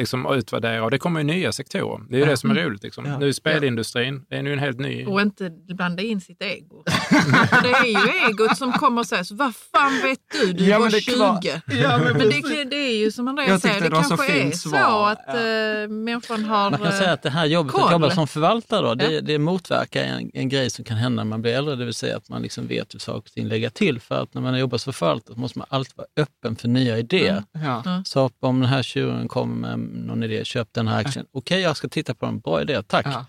liksom 0.00 0.26
utvärdera 0.34 0.84
och 0.84 0.90
det 0.90 0.98
kommer 0.98 1.20
ju 1.20 1.24
nya 1.26 1.52
sektorer. 1.52 2.04
Det 2.08 2.16
är 2.16 2.20
ju 2.20 2.24
det 2.26 2.36
som 2.36 2.50
är 2.50 2.54
roligt. 2.54 2.82
Liksom. 2.82 3.06
Ja. 3.06 3.18
Nu 3.18 3.28
är 3.28 3.32
spelindustrin, 3.32 4.24
det 4.28 4.36
är 4.36 4.42
nu 4.42 4.52
en 4.52 4.58
helt 4.58 4.78
ny... 4.80 5.06
Och 5.06 5.20
inte 5.20 5.50
blanda 5.50 6.02
in 6.02 6.20
sitt 6.20 6.42
ego. 6.42 6.84
Det 7.62 7.68
är 7.70 7.84
ju 7.86 8.28
egot 8.30 8.56
som 8.58 8.72
kommer 8.72 9.00
och 9.00 9.06
säger, 9.06 9.22
så, 9.24 9.34
vad 9.34 9.54
fan 9.56 9.92
vet 10.02 10.18
du? 10.32 10.52
Du 10.52 10.64
Ja, 10.64 10.78
var 10.78 10.84
men 10.84 10.90
det 10.92 10.96
är 10.98 11.00
20. 11.00 11.12
klart. 11.12 11.44
Ja, 11.44 11.98
men 11.98 12.16
men 12.16 12.28
det, 12.30 12.64
det 12.64 12.76
är 12.76 12.96
ju 12.98 13.10
som 13.12 13.28
Andreas 13.28 13.62
säger, 13.62 13.80
det, 13.80 13.88
det 13.88 13.94
var 13.94 14.02
så 14.02 14.08
kanske 14.16 14.32
är 14.32 14.42
fint 14.42 14.56
så 14.56 14.68
svar. 14.68 15.10
att 15.12 15.28
äh, 15.28 15.88
människan 15.88 16.44
har... 16.44 16.70
Man 16.70 16.78
kan 16.78 16.88
eh, 16.88 16.98
säga 16.98 17.12
att 17.12 17.22
det 17.22 17.30
här 17.30 17.46
jobbet 17.46 17.72
koll. 17.72 17.84
att 17.84 17.92
jobba 17.92 18.10
som 18.10 18.26
förvaltare, 18.28 18.82
då, 18.86 18.94
det, 18.94 19.10
Ja. 19.10 19.20
det 19.20 19.38
motverkar 19.38 20.02
en, 20.02 20.30
en 20.34 20.48
grej 20.48 20.70
som 20.70 20.84
kan 20.84 20.96
hända 20.96 21.24
när 21.24 21.28
man 21.30 21.42
blir 21.42 21.52
äldre, 21.52 21.76
det 21.76 21.84
vill 21.84 21.94
säga 21.94 22.16
att 22.16 22.28
man 22.28 22.42
liksom 22.42 22.66
vet 22.66 22.94
hur 22.94 22.98
saker 22.98 23.18
och 23.18 23.24
ting 23.32 23.46
lägger 23.48 23.70
till. 23.70 24.00
För 24.00 24.22
att 24.22 24.34
när 24.34 24.42
man 24.42 24.58
jobbar 24.58 24.78
som 24.78 24.92
förvaltare 24.92 25.36
måste 25.36 25.58
man 25.58 25.66
alltid 25.70 25.92
vara 25.96 26.06
öppen 26.16 26.56
för 26.56 26.68
nya 26.68 26.98
idéer. 26.98 27.42
Ja. 27.52 28.02
Så 28.04 28.30
om 28.40 28.60
den 28.60 28.68
här 28.68 28.82
tjuren 28.82 29.28
kommer 29.28 29.76
med 29.76 29.78
någon 29.92 30.22
idé, 30.22 30.44
köp 30.44 30.68
den 30.72 30.88
här 30.88 31.00
aktien. 31.00 31.26
Okej, 31.32 31.60
jag 31.60 31.76
ska 31.76 31.88
titta 31.88 32.14
på 32.14 32.26
den. 32.26 32.40
Bra 32.40 32.62
idé, 32.62 32.82
tack. 32.82 33.06
Ja. 33.06 33.26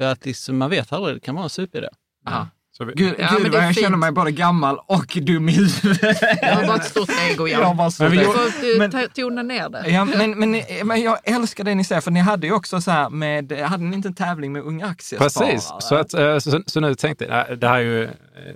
För 0.00 0.04
att 0.12 0.26
liksom, 0.26 0.58
man 0.58 0.70
vet 0.70 0.92
aldrig, 0.92 1.16
det 1.16 1.20
kan 1.20 1.34
vara 1.34 1.44
en 1.44 1.50
superidé. 1.50 1.88
Ja. 2.24 2.48
Så 2.76 2.84
vi, 2.84 2.92
Gud, 2.96 3.14
Ja, 3.18 3.28
gud 3.38 3.52
vad 3.52 3.64
jag 3.64 3.74
känner 3.74 3.88
fint. 3.88 3.98
mig 3.98 4.12
både 4.12 4.30
gammal 4.32 4.78
och 4.86 5.18
dum 5.22 5.48
i 5.48 5.52
huvudet. 5.52 6.18
Jag 6.42 6.54
har 6.54 6.66
bara 6.66 6.76
ett 6.76 6.84
stort 6.84 7.10
ego, 7.30 7.48
Jag 7.48 7.58
har 7.58 7.64
ja. 7.64 7.74
bara 7.74 7.90
så 7.90 8.02
Men 8.02 8.12
vi 8.12 8.18
Du 8.18 8.24
gjorde- 8.24 8.38
får 8.38 8.78
Men- 8.78 8.90
men, 8.90 9.08
tona 9.08 9.42
ner 9.42 9.68
det. 9.68 9.90
Ja, 9.90 10.04
men, 10.04 10.38
men, 10.38 10.62
men 10.84 11.02
jag 11.02 11.18
älskar 11.24 11.64
det 11.64 11.74
ni 11.74 11.84
säger, 11.84 12.00
för 12.00 12.10
ni 12.10 12.20
hade 12.20 12.46
ju 12.46 12.52
också 12.52 12.80
så 12.80 12.90
här 12.90 13.10
med, 13.10 13.52
hade 13.52 13.84
ni 13.84 13.96
inte 13.96 14.08
en 14.08 14.14
tävling 14.14 14.52
med 14.52 14.62
unga 14.62 14.86
aktiesparare? 14.86 15.52
Precis, 15.52 15.72
så, 15.80 15.94
att, 15.94 16.14
eh, 16.14 16.38
så, 16.38 16.62
så 16.66 16.80
nu 16.80 16.94
tänkte 16.94 17.24
jag, 17.24 17.58
det 17.58 17.68
här 17.68 17.76
är 17.76 17.80
ju, 17.80 18.04
eh, 18.04 18.10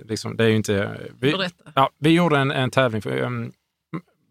liksom, 0.05 0.37
det 0.37 0.43
är 0.43 0.47
ju 0.47 0.55
inte... 0.55 0.97
Vi, 1.19 1.31
Berätta. 1.31 1.71
ja, 1.75 1.89
vi 1.99 2.09
gjorde 2.09 2.37
en, 2.39 2.51
en 2.51 2.71
tävling, 2.71 3.01
för, 3.01 3.21
um, 3.21 3.51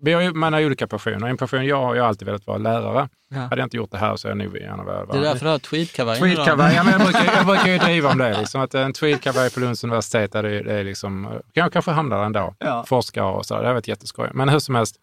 vi 0.07 0.13
har 0.13 0.23
ju, 0.23 0.33
man 0.33 0.53
har 0.53 0.65
olika 0.65 0.87
passioner. 0.87 1.29
En 1.29 1.37
passion, 1.37 1.67
jag 1.67 1.83
har 1.83 1.95
ju 1.95 2.01
alltid 2.01 2.27
velat 2.27 2.47
vara 2.47 2.59
lärare. 2.59 3.09
Ja. 3.29 3.39
Hade 3.39 3.57
jag 3.57 3.67
inte 3.67 3.77
gjort 3.77 3.91
det 3.91 3.99
här 3.99 4.17
så 4.17 4.29
hade 4.29 4.45
jag 4.45 4.53
nog 4.53 4.61
gärna 4.61 4.85
velat 4.85 5.09
Det 5.11 5.17
är 5.17 5.21
vara 5.21 5.33
därför 5.33 5.47
du 5.47 5.51
har 5.51 5.59
tweedkavajen 5.59 6.25
idag. 6.25 6.37
Tweedkavaj, 6.37 6.75
ja, 6.75 6.83
men 6.83 6.93
jag, 6.93 7.03
brukar, 7.03 7.37
jag 7.37 7.47
brukar 7.47 7.69
ju 7.69 7.79
driva 7.79 8.11
om 8.11 8.19
det. 8.19 8.39
Liksom, 8.39 8.61
att 8.61 8.75
en 8.75 8.93
tweedkavaj 8.93 9.51
på 9.51 9.61
Lunds 9.61 9.85
universitet, 9.85 10.33
det, 10.33 10.63
det 10.63 10.73
är 10.73 10.85
liksom, 10.85 11.41
jag 11.53 11.73
kanske 11.73 11.91
hamnar 11.91 12.19
där 12.19 12.25
ändå. 12.25 12.55
Ja. 12.59 12.85
Forskare 12.87 13.25
och 13.25 13.47
så, 13.47 13.61
det 13.61 13.67
har 13.67 13.75
varit 13.75 13.89
jätteskoj. 13.89 14.31
Men 14.35 14.49
hur 14.49 14.59
som 14.59 14.75
helst, 14.75 14.97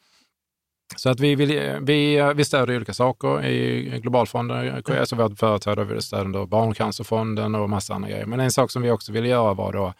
så 0.95 1.09
att 1.09 1.19
vi, 1.19 1.35
vill, 1.35 1.79
vi, 1.81 2.33
vi 2.35 2.45
stödjer 2.45 2.75
olika 2.75 2.93
saker 2.93 3.45
i 3.45 3.99
Globalfonden, 3.99 4.83
alltså 4.99 5.15
vårt 5.15 5.39
företag, 5.39 5.77
då 5.77 5.83
vill 5.83 6.01
stödja 6.01 6.45
Barncancerfonden 6.45 7.55
och 7.55 7.69
massa 7.69 7.93
andra 7.93 8.09
grejer. 8.09 8.25
Men 8.25 8.39
en 8.39 8.51
sak 8.51 8.71
som 8.71 8.81
vi 8.81 8.91
också 8.91 9.11
ville 9.11 9.27
göra 9.27 9.53
var 9.53 9.73
då 9.73 9.93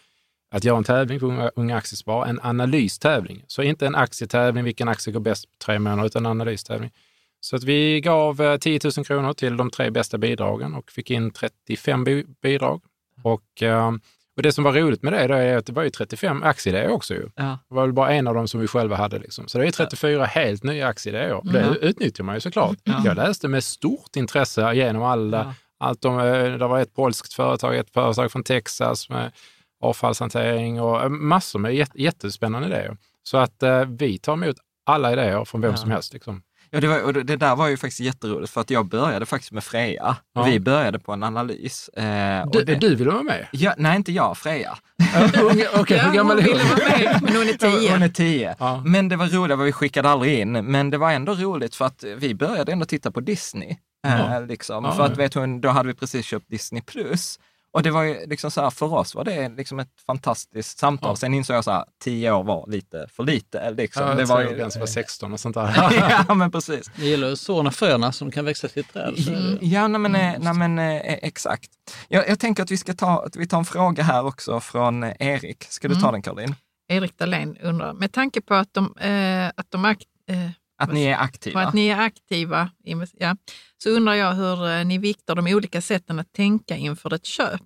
att 0.54 0.64
göra 0.64 0.78
en 0.78 0.84
tävling 0.84 1.20
för 1.20 1.52
unga, 1.56 1.78
aktiesparare, 1.78 2.30
en 2.30 2.40
analystävling. 2.44 3.44
Så 3.48 3.62
inte 3.64 3.88
en 3.88 3.96
aktietävling, 3.96 4.64
vilken 4.64 4.88
aktie 4.88 5.14
går 5.14 5.20
bäst 5.20 5.46
på 5.46 5.66
tre 5.66 5.80
månader, 5.80 6.06
utan 6.06 6.26
en 6.26 6.32
analystävling. 6.32 6.92
Så 7.40 7.56
att 7.56 7.64
vi 7.64 8.02
gav 8.02 8.42
eh, 8.42 8.58
10 8.58 8.80
000 8.98 9.06
kronor 9.06 9.34
till 9.34 9.58
de 9.58 9.70
tre 9.70 9.90
bästa 9.90 10.18
bidragen 10.18 10.74
och 10.74 10.92
fick 10.92 11.12
in 11.12 11.32
35 11.32 12.04
bi- 12.04 12.26
bidrag. 12.42 12.82
Och, 13.24 13.64
eh, 13.64 13.92
och 14.38 14.44
det 14.44 14.52
som 14.52 14.64
var 14.64 14.74
roligt 14.74 15.04
med 15.04 15.14
det 15.14 15.28
då 15.28 15.34
är 15.34 15.58
att 15.58 15.66
det 15.66 15.74
var 15.74 15.84
ju 15.84 15.90
35 15.90 16.44
aktieidéer 16.44 16.90
också. 16.92 17.14
Ju. 17.14 17.30
Ja. 17.36 17.60
Det 17.70 17.76
var 17.76 17.82
väl 17.84 17.94
bara 17.94 18.12
en 18.14 18.28
av 18.28 18.34
dem 18.36 18.48
som 18.48 18.60
vi 18.62 18.68
själva 18.68 18.96
hade. 18.96 19.20
Liksom. 19.20 19.48
Så 19.48 19.58
det 19.58 19.68
är 19.68 19.72
34 19.72 20.26
helt 20.26 20.64
nya 20.64 20.88
aktieidéer. 20.88 21.34
Och 21.34 21.46
Det 21.46 21.60
Mm. 21.62 21.78
utnyttjar 21.82 22.24
man 22.24 22.36
ju 22.36 22.42
såklart. 22.42 22.78
Ja. 22.84 23.02
Jag 23.06 23.16
läste 23.18 23.48
med 23.48 23.64
stort 23.64 24.16
intresse 24.16 24.74
genom 24.74 25.04
alla. 25.04 25.38
Ja. 25.38 25.54
Allt 25.88 26.02
de, 26.02 26.20
eh, 26.20 26.44
det 26.58 26.68
var 26.68 26.80
ett 26.80 26.94
polskt 26.96 27.34
företag, 27.34 27.78
ett 27.78 27.90
företag 27.94 28.32
från 28.32 28.44
Texas 28.44 29.10
med 29.10 29.32
avfallshantering 29.84 30.82
och 30.82 31.02
eh, 31.04 31.10
massor 31.10 31.60
med 31.60 31.76
jätte, 31.76 32.02
jättespännande 32.02 32.68
idéer. 32.68 32.98
Så 33.24 33.38
att 33.38 33.64
eh, 33.64 33.86
vi 33.86 34.18
tar 34.20 34.34
emot 34.34 34.56
alla 34.86 35.14
idéer 35.14 35.46
från 35.46 35.62
vem 35.62 35.72
Ja. 35.72 35.78
som 35.78 35.92
helst. 35.92 36.14
Liksom. 36.14 36.42
Ja, 36.70 36.80
det, 36.82 36.88
var, 36.88 37.04
och 37.04 37.14
det 37.14 37.36
där 37.36 37.56
var 37.56 37.68
ju 37.68 37.78
faktiskt 37.78 38.00
jätteroligt 38.00 38.52
för 38.54 38.62
att 38.62 38.70
jag 38.70 38.86
började 38.86 39.26
faktiskt 39.26 39.52
med 39.52 39.64
Freja. 39.64 40.16
Ja. 40.36 40.44
Vi 40.44 40.60
började 40.60 41.00
på 41.00 41.12
en 41.14 41.24
analys. 41.24 41.90
Eh, 41.90 42.42
och 42.44 42.52
Du, 42.52 42.64
det, 42.64 42.76
du 42.76 42.96
vill 42.96 43.08
vara 43.08 43.24
med? 43.24 43.48
ja, 43.52 43.74
nej, 43.78 43.96
inte 43.96 44.12
jag, 44.12 44.38
Freja. 44.38 44.78
Okej, 45.80 46.00
hur 46.00 46.14
gammal 46.14 46.40
är 46.40 46.44
ville 46.44 46.60
hon? 46.64 47.20
men 47.22 47.36
hon 47.36 47.50
är 47.50 47.54
tio. 47.80 47.92
Hon 47.92 48.04
är 48.04 48.10
tio. 48.10 48.56
Ja. 48.60 48.82
Men 48.86 49.10
det 49.10 49.16
var 49.16 49.28
roligt, 49.28 49.60
vi 49.60 49.72
skickade 49.72 50.10
aldrig 50.10 50.40
in, 50.40 50.52
men 50.52 50.90
det 50.90 50.98
var 50.98 51.12
ändå 51.12 51.34
roligt 51.34 51.76
för 51.76 51.86
att 51.86 52.04
vi 52.18 52.36
började 52.36 52.72
ändå 52.72 52.86
titta 52.86 53.12
på 53.12 53.20
Disney. 53.20 53.76
Ja. 54.04 54.36
Eh, 54.38 54.46
liksom. 54.46 54.84
Ja, 54.86 54.92
för 54.92 55.04
att 55.04 55.18
vet 55.18 55.34
hon, 55.34 55.62
då 55.62 55.70
hade 55.70 55.88
vi 55.88 55.94
precis 55.94 56.26
köpt 56.26 56.50
Disney 56.50 56.82
Plus. 56.82 57.40
Och 57.74 57.84
det 57.84 57.92
var 57.92 58.04
ju 58.04 58.26
liksom 58.26 58.52
så 58.52 58.62
här, 58.62 58.70
för 58.70 58.94
oss 58.94 59.16
var 59.16 59.24
det 59.24 59.50
liksom 59.50 59.80
ett 59.80 59.90
fantastiskt 60.06 60.78
samtal. 60.80 61.10
Ja. 61.12 61.16
Sen 61.16 61.34
insåg 61.34 61.56
jag 61.56 61.64
så 61.64 61.72
här, 61.72 61.86
tio 62.04 62.32
år 62.32 62.44
var 62.44 62.68
lite 62.70 63.08
för 63.12 63.24
lite. 63.24 63.72
Liksom. 63.72 64.08
Ja, 64.08 64.14
det 64.16 64.26
var 64.26 64.42
ju, 64.42 64.56
gränsen 64.56 64.80
var 64.80 64.88
16 64.88 65.34
och 65.34 65.40
sånt 65.40 65.56
där. 65.56 65.74
ja, 66.28 66.34
men 66.34 66.52
precis. 66.52 66.92
Det 66.96 67.06
gäller 67.06 67.32
att 67.32 67.40
såna 67.40 67.72
fröna 67.72 68.12
som 68.12 68.32
kan 68.32 68.46
växa 68.46 68.68
till 68.68 68.80
ett 68.80 68.94
träd. 68.94 69.14
Ja, 69.62 69.88
nej, 69.88 70.00
men, 70.00 70.16
eh, 70.16 70.34
nej, 70.40 70.54
men 70.54 70.80
eh, 70.80 70.96
exakt. 71.14 71.70
Jag, 72.08 72.30
jag 72.30 72.40
tänker 72.40 72.64
att 72.64 72.72
vi 72.72 72.78
ska 72.78 72.94
ta, 72.94 73.24
att 73.26 73.36
vi 73.36 73.48
tar 73.48 73.58
en 73.58 73.66
fråga 73.66 74.04
här 74.04 74.26
också 74.26 74.60
från 74.60 75.04
eh, 75.04 75.14
Erik. 75.20 75.64
Ska 75.70 75.88
du 75.88 75.96
ta 75.96 76.00
Mm. 76.02 76.12
den 76.12 76.22
Caroline? 76.22 76.56
Erik 76.88 77.18
Dahlén 77.18 77.58
undrar, 77.58 77.94
med 77.94 78.12
tanke 78.12 78.42
på 78.42 78.54
att 78.54 78.74
de, 78.74 78.98
eh, 78.98 79.48
att 79.56 79.72
de 79.72 79.86
ak- 79.86 80.06
eh, 80.30 80.50
Att 80.84 80.94
ni 80.94 81.06
är 81.06 81.18
aktiva. 81.18 81.62
att 81.62 81.74
ni 81.74 81.88
är 81.88 82.00
aktiva, 82.00 82.70
ja, 83.14 83.36
så 83.84 83.90
undrar 83.90 84.14
jag 84.14 84.34
hur 84.34 84.70
eh, 84.70 84.86
ni 84.86 84.98
viktar 84.98 85.36
de 85.36 85.54
olika 85.54 85.82
sätten 85.82 86.20
att 86.20 86.34
tänka 86.34 86.76
inför 86.76 87.14
ett 87.14 87.26
köp. 87.26 87.62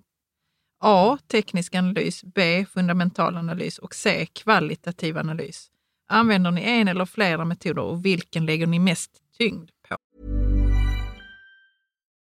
A. 0.80 1.18
Teknisk 1.30 1.74
analys. 1.74 2.24
B. 2.34 2.66
Fundamental 2.74 3.36
analys. 3.36 3.78
Och 3.78 3.94
C. 3.94 4.26
Kvalitativ 4.32 5.18
analys. 5.18 5.70
Använder 6.08 6.50
ni 6.50 6.62
en 6.62 6.88
eller 6.88 7.04
flera 7.04 7.44
metoder 7.44 7.82
och 7.82 8.04
vilken 8.04 8.46
lägger 8.46 8.66
ni 8.66 8.78
mest 8.78 9.10
tyngd 9.38 9.70
på? 9.88 9.96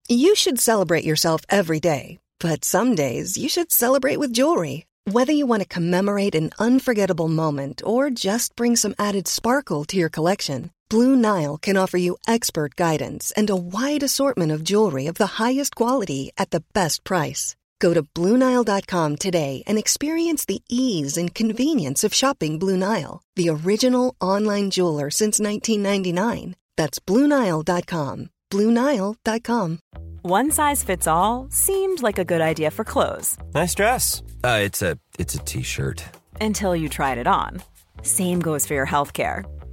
You 0.10 0.36
should 0.36 0.60
celebrate 0.60 1.06
yourself 1.06 1.42
every 1.48 1.80
day, 1.80 2.20
but 2.40 2.66
some 2.66 2.96
days 2.96 3.38
you 3.38 3.50
should 3.50 3.72
celebrate 3.72 4.20
with 4.20 4.34
jewelry. 4.34 4.86
Whether 5.06 5.34
you 5.34 5.48
want 5.48 5.64
to 5.64 5.76
commemorate 5.76 6.36
an 6.36 6.52
unforgettable 6.60 7.28
moment 7.28 7.82
or 7.86 8.10
just 8.10 8.56
bring 8.56 8.76
some 8.76 8.94
added 9.00 9.28
sparkle 9.28 9.86
to 9.86 9.98
your 9.98 10.10
collection, 10.10 10.70
Blue 10.92 11.16
Nile 11.16 11.58
can 11.58 11.78
offer 11.78 11.98
you 11.98 12.18
expert 12.28 12.76
guidance 12.76 13.32
and 13.38 13.50
a 13.50 13.56
wide 13.56 14.04
assortment 14.04 14.52
of 14.52 14.62
jewelry 14.62 15.08
of 15.08 15.16
the 15.16 15.40
highest 15.40 15.74
quality 15.74 16.32
at 16.38 16.50
the 16.52 16.64
best 16.74 17.06
price. 17.06 17.56
Go 17.80 17.94
to 17.94 18.04
BlueNile.com 18.04 19.16
today 19.16 19.64
and 19.68 19.78
experience 19.78 20.44
the 20.44 20.62
ease 20.68 21.16
and 21.16 21.34
convenience 21.34 22.04
of 22.04 22.14
shopping 22.14 22.60
Blue 22.60 22.76
Nile, 22.76 23.22
the 23.38 23.48
original 23.50 24.16
online 24.20 24.70
jeweler 24.70 25.10
since 25.10 25.40
1999. 25.40 26.58
That's 26.76 27.00
BlueNile.com. 27.00 28.30
BlueNile.com. 28.52 29.80
One 30.24 30.52
size 30.52 30.84
fits 30.84 31.08
all 31.08 31.48
seemed 31.50 32.04
like 32.04 32.20
a 32.20 32.26
good 32.26 32.42
idea 32.42 32.70
for 32.70 32.84
clothes 32.84 33.38
Nice 33.56 33.74
dress. 33.76 34.22
Uh, 34.44 34.60
it's 34.62 34.82
a 34.82 34.98
it's 35.18 35.36
a 35.36 35.40
t-shirt. 35.40 36.04
until 36.42 36.76
you 36.76 36.90
tried 36.90 37.18
it 37.18 37.28
on. 37.28 37.64
Same 38.04 38.40
goes 38.42 38.68
for 38.68 38.74
your 38.74 38.88
healthcare. 38.88 39.46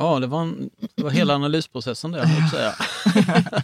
Ja, 0.00 0.18
det 0.18 0.26
var, 0.26 0.42
en, 0.42 0.70
det 0.94 1.02
var 1.02 1.10
hela 1.10 1.34
analysprocessen 1.34 2.10
där, 2.10 2.18
jag 2.18 2.50
säga. 2.50 2.74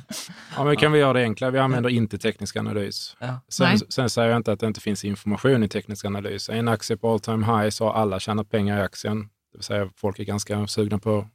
Ja, 0.57 0.65
men 0.65 0.77
kan 0.77 0.93
vi 0.93 0.99
göra 0.99 1.13
det 1.13 1.23
enklare? 1.23 1.51
Vi 1.51 1.59
använder 1.59 1.91
inte 1.91 2.19
teknisk 2.19 2.57
analys. 2.57 3.17
Ja. 3.19 3.41
Sen, 3.49 3.79
sen 3.89 4.11
säger 4.11 4.29
jag 4.29 4.37
inte 4.37 4.53
att 4.53 4.61
det 4.61 4.67
inte 4.67 4.81
finns 4.81 5.05
information 5.05 5.63
i 5.63 5.69
teknisk 5.69 6.05
analys. 6.05 6.49
Är 6.49 6.55
en 6.55 6.69
aktie 6.69 6.97
på 6.97 7.13
all 7.13 7.21
time 7.21 7.47
high 7.47 7.71
så 7.71 7.85
har 7.85 7.93
alla 7.93 8.21
tjänat 8.21 8.51
pengar 8.51 8.79
i 8.79 8.83
aktien. 8.83 9.21
Det 9.21 9.59
vill 9.59 9.63
säga 9.63 9.91
folk 9.97 10.19
är 10.19 10.25
ganska 10.25 10.67
sugna 10.67 10.99
på, 10.99 11.29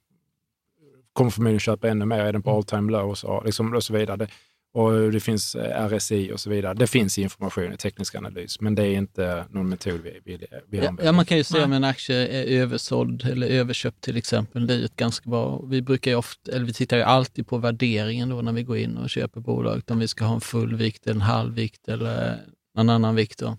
kommer 1.14 1.32
förmodligen 1.32 1.60
köpa 1.60 1.90
ännu 1.90 2.06
mer. 2.06 2.20
Är 2.20 2.34
den 2.34 2.44
på 2.44 2.52
all 2.58 2.64
time 2.64 2.92
low 2.92 3.14
så, 3.14 3.42
liksom, 3.46 3.74
och 3.74 3.84
så 3.84 3.94
vidare. 3.94 4.28
Och 4.74 5.12
det 5.12 5.20
finns 5.20 5.56
eh, 5.56 5.86
RSI 5.88 6.32
och 6.32 6.40
så 6.40 6.50
vidare. 6.50 6.74
Det 6.74 6.88
finns 6.88 7.18
information 7.18 7.74
i 7.74 7.78
teknisk 7.78 8.16
analys, 8.16 8.62
men 8.62 8.76
det 8.76 8.84
är 8.84 8.94
inte 8.94 9.46
någon 9.50 9.70
metod 9.70 10.02
vi, 10.04 10.20
vi, 10.26 10.38
vi 10.70 10.78
Ja, 10.78 10.88
använder. 10.88 11.06
ja, 11.06 11.12
man 11.12 11.26
kan 11.26 11.38
ju 11.38 11.44
se 11.44 11.64
om 11.64 11.74
en 11.74 11.84
aktie 11.84 12.28
är 12.28 12.62
översåld 12.62 13.26
eller 13.26 13.48
överköpt 13.48 14.02
till 14.02 14.18
exempel. 14.18 14.68
Det 14.68 14.74
är 14.74 14.78
ju 14.78 14.86
ett 14.86 14.96
ganska 14.96 15.30
bra, 15.30 15.62
vi 15.66 15.82
brukar 15.82 16.12
ju 16.12 16.18
ofta, 16.18 16.52
eller 16.52 16.66
vi 16.66 16.74
tittar 16.74 16.98
ju 16.98 17.04
alltid 17.04 17.48
på 17.48 17.58
värderingen 17.58 18.30
då 18.30 18.42
när 18.42 18.54
vi 18.54 18.64
går 18.64 18.78
in 18.78 18.98
och 18.98 19.10
köper 19.10 19.42
bolaget, 19.42 19.92
om 19.92 20.00
vi 20.00 20.08
ska 20.08 20.26
ha 20.26 20.36
en 20.36 20.42
full 20.42 20.76
vikt, 20.76 21.08
en 21.08 21.22
halv 21.22 21.54
vikt 21.56 21.88
eller 21.88 22.38
någon 22.78 22.90
annan 22.90 23.16
vikt. 23.16 23.40
Då. 23.40 23.58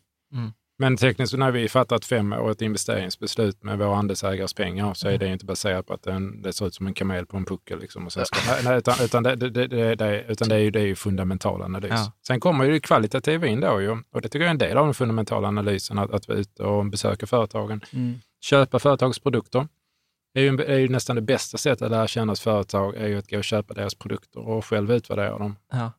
Men 0.78 0.96
tekniskt, 0.96 1.36
när 1.36 1.50
vi 1.50 1.68
fattar 1.68 1.96
ett 1.96 2.04
femårigt 2.04 2.62
investeringsbeslut 2.62 3.62
med 3.62 3.78
våra 3.78 3.96
andelsägares 3.96 4.54
pengar 4.54 4.94
så 4.94 5.08
är 5.08 5.18
det 5.18 5.26
inte 5.28 5.44
baserat 5.44 5.86
på 5.86 5.94
att 5.94 6.02
den, 6.02 6.42
det 6.42 6.52
ser 6.52 6.66
ut 6.66 6.74
som 6.74 6.86
en 6.86 6.94
kamel 6.94 7.26
på 7.26 7.36
en 7.36 7.44
puckel. 7.44 7.80
Liksom, 7.80 8.06
och 8.06 8.12
sen 8.12 8.26
ska, 8.26 8.38
nej, 8.64 8.78
utan, 8.78 8.94
utan, 9.04 9.22
det, 9.22 9.36
det, 9.36 9.50
det, 9.50 9.94
det, 9.94 10.24
utan 10.28 10.48
det, 10.48 10.54
är 10.54 10.58
ju, 10.58 10.70
det 10.70 10.80
är 10.80 10.86
ju 10.86 10.94
fundamental 10.94 11.62
analys. 11.62 11.92
Ja. 11.94 12.12
Sen 12.26 12.40
kommer 12.40 12.64
ju 12.64 12.72
det 12.72 12.80
kvalitativa 12.80 13.46
in 13.46 13.60
då 13.60 13.80
ju, 13.80 13.90
och 13.90 14.20
det 14.20 14.28
tycker 14.28 14.38
jag 14.38 14.46
är 14.46 14.50
en 14.50 14.58
del 14.58 14.76
av 14.76 14.84
den 14.84 14.94
fundamentala 14.94 15.48
analysen, 15.48 15.98
att, 15.98 16.10
att 16.10 16.28
vara 16.28 16.38
ute 16.38 16.62
och 16.62 16.86
besöka 16.86 17.26
företagen. 17.26 17.80
Mm. 17.92 18.14
Köpa 18.40 18.78
företagsprodukter. 18.78 19.68
Det 20.34 20.40
är 20.40 20.44
ju, 20.44 20.62
är 20.62 20.78
ju 20.78 20.88
nästan 20.88 21.16
det 21.16 21.22
bästa 21.22 21.58
sättet 21.58 21.82
att 21.82 21.90
lära 21.90 22.06
känna 22.06 22.32
ett 22.32 22.38
företag, 22.38 22.96
är 22.96 23.08
ju 23.08 23.18
att 23.18 23.30
gå 23.30 23.38
och 23.38 23.44
köpa 23.44 23.74
deras 23.74 23.94
produkter 23.94 24.48
och 24.48 24.64
själv 24.64 24.92
utvärdera 24.92 25.38
dem. 25.38 25.56
Ja. 25.72 25.92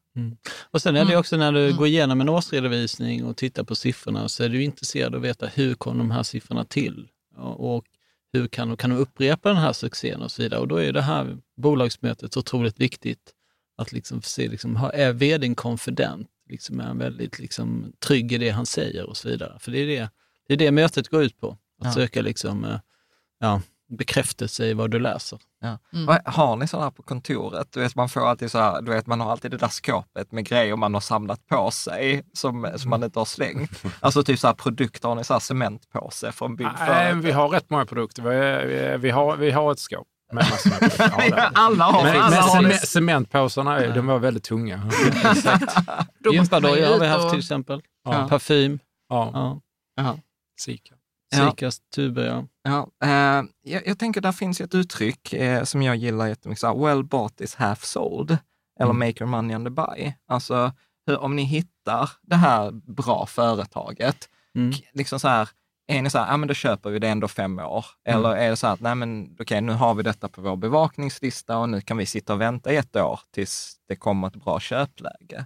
Och 0.71 0.81
sen 0.81 0.95
är 0.95 0.99
det 0.99 1.05
Mm. 1.11 1.19
också 1.19 1.37
när 1.37 1.51
du 1.51 1.65
Mm. 1.65 1.77
går 1.77 1.87
igenom 1.87 2.21
en 2.21 2.29
årsredovisning 2.29 3.25
och 3.25 3.37
tittar 3.37 3.63
på 3.63 3.75
siffrorna 3.75 4.29
så 4.29 4.43
är 4.43 4.49
du 4.49 4.63
intresserad 4.63 5.15
av 5.15 5.21
att 5.21 5.25
veta 5.27 5.47
hur 5.47 5.75
kom 5.75 5.97
de 5.97 6.11
här 6.11 6.23
siffrorna 6.23 6.65
till? 6.65 7.07
Och 7.37 7.85
hur 8.33 8.47
kan, 8.47 8.77
kan 8.77 8.89
de 8.89 8.95
upprepa 8.95 9.49
den 9.49 9.57
här 9.57 9.73
succén 9.73 10.21
och 10.21 10.31
så 10.31 10.41
vidare? 10.41 10.59
Och 10.59 10.67
då 10.67 10.77
är 10.77 10.93
det 10.93 11.01
här 11.01 11.37
bolagsmötet 11.57 12.37
otroligt 12.37 12.79
viktigt. 12.79 13.33
Att 13.77 13.91
liksom 13.91 14.21
se, 14.21 14.47
liksom, 14.47 14.89
är 14.93 15.13
vdn 15.13 15.55
confident? 15.55 16.27
Liksom, 16.49 16.79
är 16.79 16.83
han 16.83 16.97
väldigt 16.97 17.39
liksom, 17.39 17.93
trygg 17.99 18.31
i 18.31 18.37
det 18.37 18.49
han 18.49 18.65
säger 18.65 19.05
och 19.09 19.17
så 19.17 19.29
vidare? 19.29 19.57
För 19.59 19.71
det 19.71 19.79
är 19.79 19.87
det, 19.87 20.09
det, 20.47 20.53
är 20.53 20.57
det 20.57 20.71
mötet 20.71 21.07
går 21.09 21.23
ut 21.23 21.39
på. 21.39 21.47
Att 21.51 21.57
Ja. 21.87 21.93
söka 21.93 22.21
liksom, 22.21 22.65
eh, 22.65 22.79
ja, 23.39 23.61
bekräftelse 23.97 24.65
i 24.65 24.73
vad 24.73 24.91
du 24.91 24.99
läser. 24.99 25.39
Mm. 25.93 26.09
Och 26.09 26.15
Har 26.33 26.55
ni 26.55 26.67
sådana 26.67 26.85
här 26.85 26.91
på 26.91 27.03
kontoret? 27.03 27.67
Du 27.71 27.79
vet, 27.79 27.95
man 27.95 28.09
får 28.09 28.29
alltid 28.29 28.51
så 28.51 28.59
här, 28.59 28.81
du 28.81 28.91
vet, 28.91 29.07
man 29.07 29.21
har 29.21 29.31
alltid 29.31 29.51
det 29.51 29.57
där 29.57 29.67
skåpet 29.67 30.31
med 30.31 30.45
grejer 30.45 30.75
man 30.75 30.93
har 30.93 31.01
samlat 31.01 31.47
på 31.47 31.71
sig 31.71 32.23
som, 32.33 32.67
som 32.75 32.89
man 32.89 33.03
inte 33.03 33.19
har 33.19 33.25
slängt. 33.25 33.83
Alltså 33.99 34.23
typ 34.23 34.39
så 34.39 34.47
här 34.47 34.53
produkter, 34.53 35.07
har 35.07 35.15
ni 35.15 35.23
så 35.23 35.33
här 35.33 35.39
cementpåse 35.39 36.31
från 36.31 36.51
Nej, 36.51 36.57
byggföretag? 36.57 37.13
vi 37.15 37.31
har 37.31 37.49
rätt 37.49 37.69
många 37.69 37.85
produkter. 37.85 38.23
Vi, 38.23 38.67
vi, 38.67 38.97
vi, 38.97 39.09
har, 39.09 39.35
vi 39.37 39.51
har 39.51 39.71
ett 39.71 39.79
skåp 39.79 40.07
med. 40.33 40.45
Ja, 40.99 41.49
alla 41.53 41.83
har, 41.85 42.03
Men, 42.03 42.21
alla 42.21 42.29
men 42.29 42.39
har 42.49 42.63
det. 42.63 42.77
cementpåsarna, 42.87 43.79
är- 43.79 43.95
de 43.95 44.07
var 44.07 44.19
väldigt 44.19 44.43
tunga. 44.43 44.89
Gympadojor 46.33 46.87
har 46.87 46.99
vi 46.99 47.07
haft 47.07 47.23
och- 47.25 47.29
till 47.29 47.39
exempel. 47.39 47.81
Ja. 48.05 48.27
Parfym. 48.29 48.79
Ja, 49.09 49.31
Ja. 49.33 49.59
Ja. 49.95 50.17
Sika. 51.33 51.65
Ja. 51.65 51.71
Tuber, 51.95 52.25
ja. 52.25 52.45
Ja, 52.63 52.87
eh, 53.07 53.43
jag, 53.63 53.87
jag 53.87 53.99
tänker 53.99 54.21
där 54.21 54.31
finns 54.31 54.61
ett 54.61 54.75
uttryck 54.75 55.33
eh, 55.33 55.63
som 55.63 55.81
jag 55.81 55.95
gillar 55.95 56.27
jättemycket, 56.27 56.59
så 56.59 56.67
här, 56.67 56.85
well 56.85 57.03
bought 57.03 57.41
is 57.41 57.55
half 57.55 57.83
sold, 57.83 58.37
eller 58.79 58.91
Mm. 58.91 58.99
make 59.07 59.23
your 59.23 59.29
money 59.31 59.55
on 59.55 59.63
the 59.63 59.69
buy. 59.69 60.13
Alltså, 60.27 60.71
hur, 61.07 61.19
om 61.19 61.35
ni 61.35 61.43
hittar 61.43 62.09
det 62.21 62.35
här 62.35 62.71
bra 62.71 63.25
företaget, 63.25 64.29
Mm. 64.55 64.71
liksom 64.93 65.19
så 65.19 65.27
här, 65.27 65.49
är 65.87 66.01
ni 66.01 66.09
så 66.09 66.17
här, 66.19 66.31
ja 66.31 66.37
men 66.37 66.47
då 66.47 66.53
köper 66.53 66.89
vi 66.89 66.99
det 66.99 67.07
ändå 67.07 67.27
fem 67.27 67.59
år. 67.59 67.85
Mm. 68.07 68.19
Eller 68.19 68.35
är 68.35 68.49
det 68.49 68.55
så 68.55 68.67
här, 68.67 68.73
att 68.73 68.79
nej 68.79 68.95
men 68.95 69.35
okej, 69.39 69.61
nu 69.61 69.73
har 69.73 69.93
vi 69.93 70.03
detta 70.03 70.29
på 70.29 70.41
vår 70.41 70.55
bevakningslista 70.55 71.57
och 71.57 71.69
nu 71.69 71.81
kan 71.81 71.97
vi 71.97 72.05
sitta 72.05 72.33
och 72.33 72.41
vänta 72.41 72.73
i 72.73 72.75
ett 72.77 72.95
år 72.95 73.19
tills 73.31 73.75
det 73.87 73.95
kommer 73.95 74.27
ett 74.27 74.35
bra 74.35 74.59
köpläge. 74.59 75.45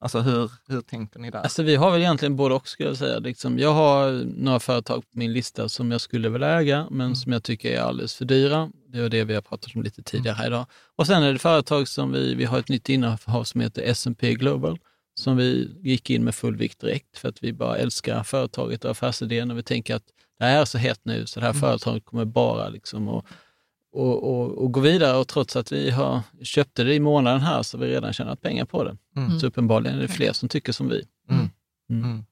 Alltså 0.00 0.20
hur, 0.20 0.50
hur 0.68 0.80
tänker 0.80 1.18
ni 1.18 1.30
där? 1.30 1.38
Alltså 1.38 1.62
vi 1.62 1.76
har 1.76 1.90
väl 1.90 2.00
egentligen 2.00 2.36
både 2.36 2.54
och 2.54 2.68
skulle 2.68 2.88
jag 2.88 2.96
säga. 2.96 3.18
Liksom, 3.18 3.58
jag 3.58 3.72
har 3.72 4.24
några 4.36 4.60
företag 4.60 5.02
på 5.12 5.18
min 5.18 5.32
lista 5.32 5.68
som 5.68 5.90
jag 5.90 6.00
skulle 6.00 6.28
vilja 6.28 6.60
äga, 6.60 6.86
men 6.90 7.16
som 7.16 7.32
jag 7.32 7.42
tycker 7.42 7.70
är 7.70 7.80
alldeles 7.80 8.14
för 8.14 8.24
dyra. 8.24 8.70
Det 8.88 9.02
var 9.02 9.08
det 9.08 9.24
vi 9.24 9.34
har 9.34 9.42
pratat 9.42 9.76
om 9.76 9.82
lite 9.82 10.02
tidigare 10.02 10.34
här 10.34 10.46
idag. 10.46 10.66
Och 10.96 11.06
sen 11.06 11.22
är 11.22 11.32
det 11.32 11.38
företag 11.38 11.88
som 11.88 12.12
vi, 12.12 12.34
vi 12.34 12.44
har 12.44 12.58
ett 12.58 12.68
nytt 12.68 12.88
innehav 12.88 13.44
som 13.44 13.60
heter 13.60 13.82
S&P 13.82 14.34
Global, 14.34 14.78
som 15.14 15.36
vi 15.36 15.76
gick 15.82 16.10
in 16.10 16.24
med 16.24 16.34
full 16.34 16.56
vikt 16.56 16.80
direkt 16.80 17.18
för 17.18 17.28
att 17.28 17.42
vi 17.42 17.52
bara 17.52 17.76
älskar 17.76 18.22
företaget 18.22 18.84
och 18.84 18.90
affärsidén 18.90 19.50
och 19.50 19.58
vi 19.58 19.62
tänker 19.62 19.94
att 19.94 20.04
det 20.38 20.44
här 20.44 20.60
är 20.60 20.64
så 20.64 20.78
hett 20.78 21.00
nu 21.02 21.26
så 21.26 21.40
det 21.40 21.46
här 21.46 21.52
företaget 21.52 22.04
kommer 22.04 22.24
bara 22.24 22.68
liksom 22.68 23.08
att 23.08 23.24
och, 23.92 24.24
och, 24.24 24.58
och 24.58 24.72
gå 24.72 24.80
vidare 24.80 25.16
och 25.16 25.28
trots 25.28 25.56
att 25.56 25.72
vi 25.72 25.90
har 25.90 26.20
köpte 26.42 26.84
det 26.84 26.94
i 26.94 27.00
månaden 27.00 27.40
här 27.40 27.62
så 27.62 27.78
har 27.78 27.84
vi 27.84 27.92
redan 27.92 28.12
tjänat 28.12 28.42
pengar 28.42 28.64
på 28.64 28.84
det. 28.84 28.96
Mm. 29.16 29.40
Så 29.40 29.46
uppenbarligen 29.46 29.98
är 29.98 30.02
det 30.02 30.08
fler 30.08 30.32
som 30.32 30.48
tycker 30.48 30.72
som 30.72 30.88
vi. 30.88 31.04
Mm. 31.30 31.50
Mm. 31.90 32.04
Mm. 32.04 32.24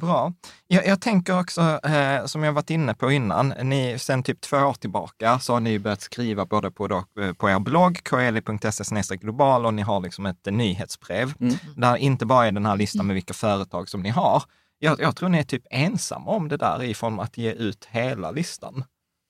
Bra. 0.00 0.32
Jag, 0.66 0.86
jag 0.86 1.00
tänker 1.00 1.40
också, 1.40 1.80
eh, 1.84 2.26
som 2.26 2.42
jag 2.42 2.52
varit 2.52 2.70
inne 2.70 2.94
på 2.94 3.12
innan, 3.12 3.48
ni, 3.48 3.98
sen 3.98 4.22
typ 4.22 4.40
två 4.40 4.56
år 4.56 4.72
tillbaka 4.72 5.38
så 5.38 5.52
har 5.52 5.60
ni 5.60 5.78
börjat 5.78 6.00
skriva 6.00 6.46
både 6.46 6.70
på, 6.70 6.88
då, 6.88 7.04
eh, 7.20 7.32
på 7.32 7.50
er 7.50 7.58
blogg, 7.58 8.00
kli.se 8.02 9.16
global, 9.16 9.66
och 9.66 9.74
ni 9.74 9.82
har 9.82 10.00
liksom 10.00 10.26
ett 10.26 10.46
nyhetsbrev, 10.46 11.34
Mm. 11.40 11.54
där 11.76 11.96
inte 11.96 12.26
bara 12.26 12.46
är 12.46 12.52
den 12.52 12.66
här 12.66 12.76
listan 12.76 13.06
med 13.06 13.14
vilka 13.14 13.34
företag 13.34 13.88
som 13.88 14.02
ni 14.02 14.08
har. 14.08 14.42
Jag, 14.78 15.00
jag 15.00 15.16
tror 15.16 15.28
ni 15.28 15.38
är 15.38 15.42
typ 15.42 15.66
ensamma 15.70 16.30
om 16.30 16.48
det 16.48 16.56
där 16.56 16.82
i 16.82 16.94
form 16.94 17.18
att 17.18 17.38
ge 17.38 17.52
ut 17.52 17.88
hela 17.90 18.30
listan. 18.30 18.84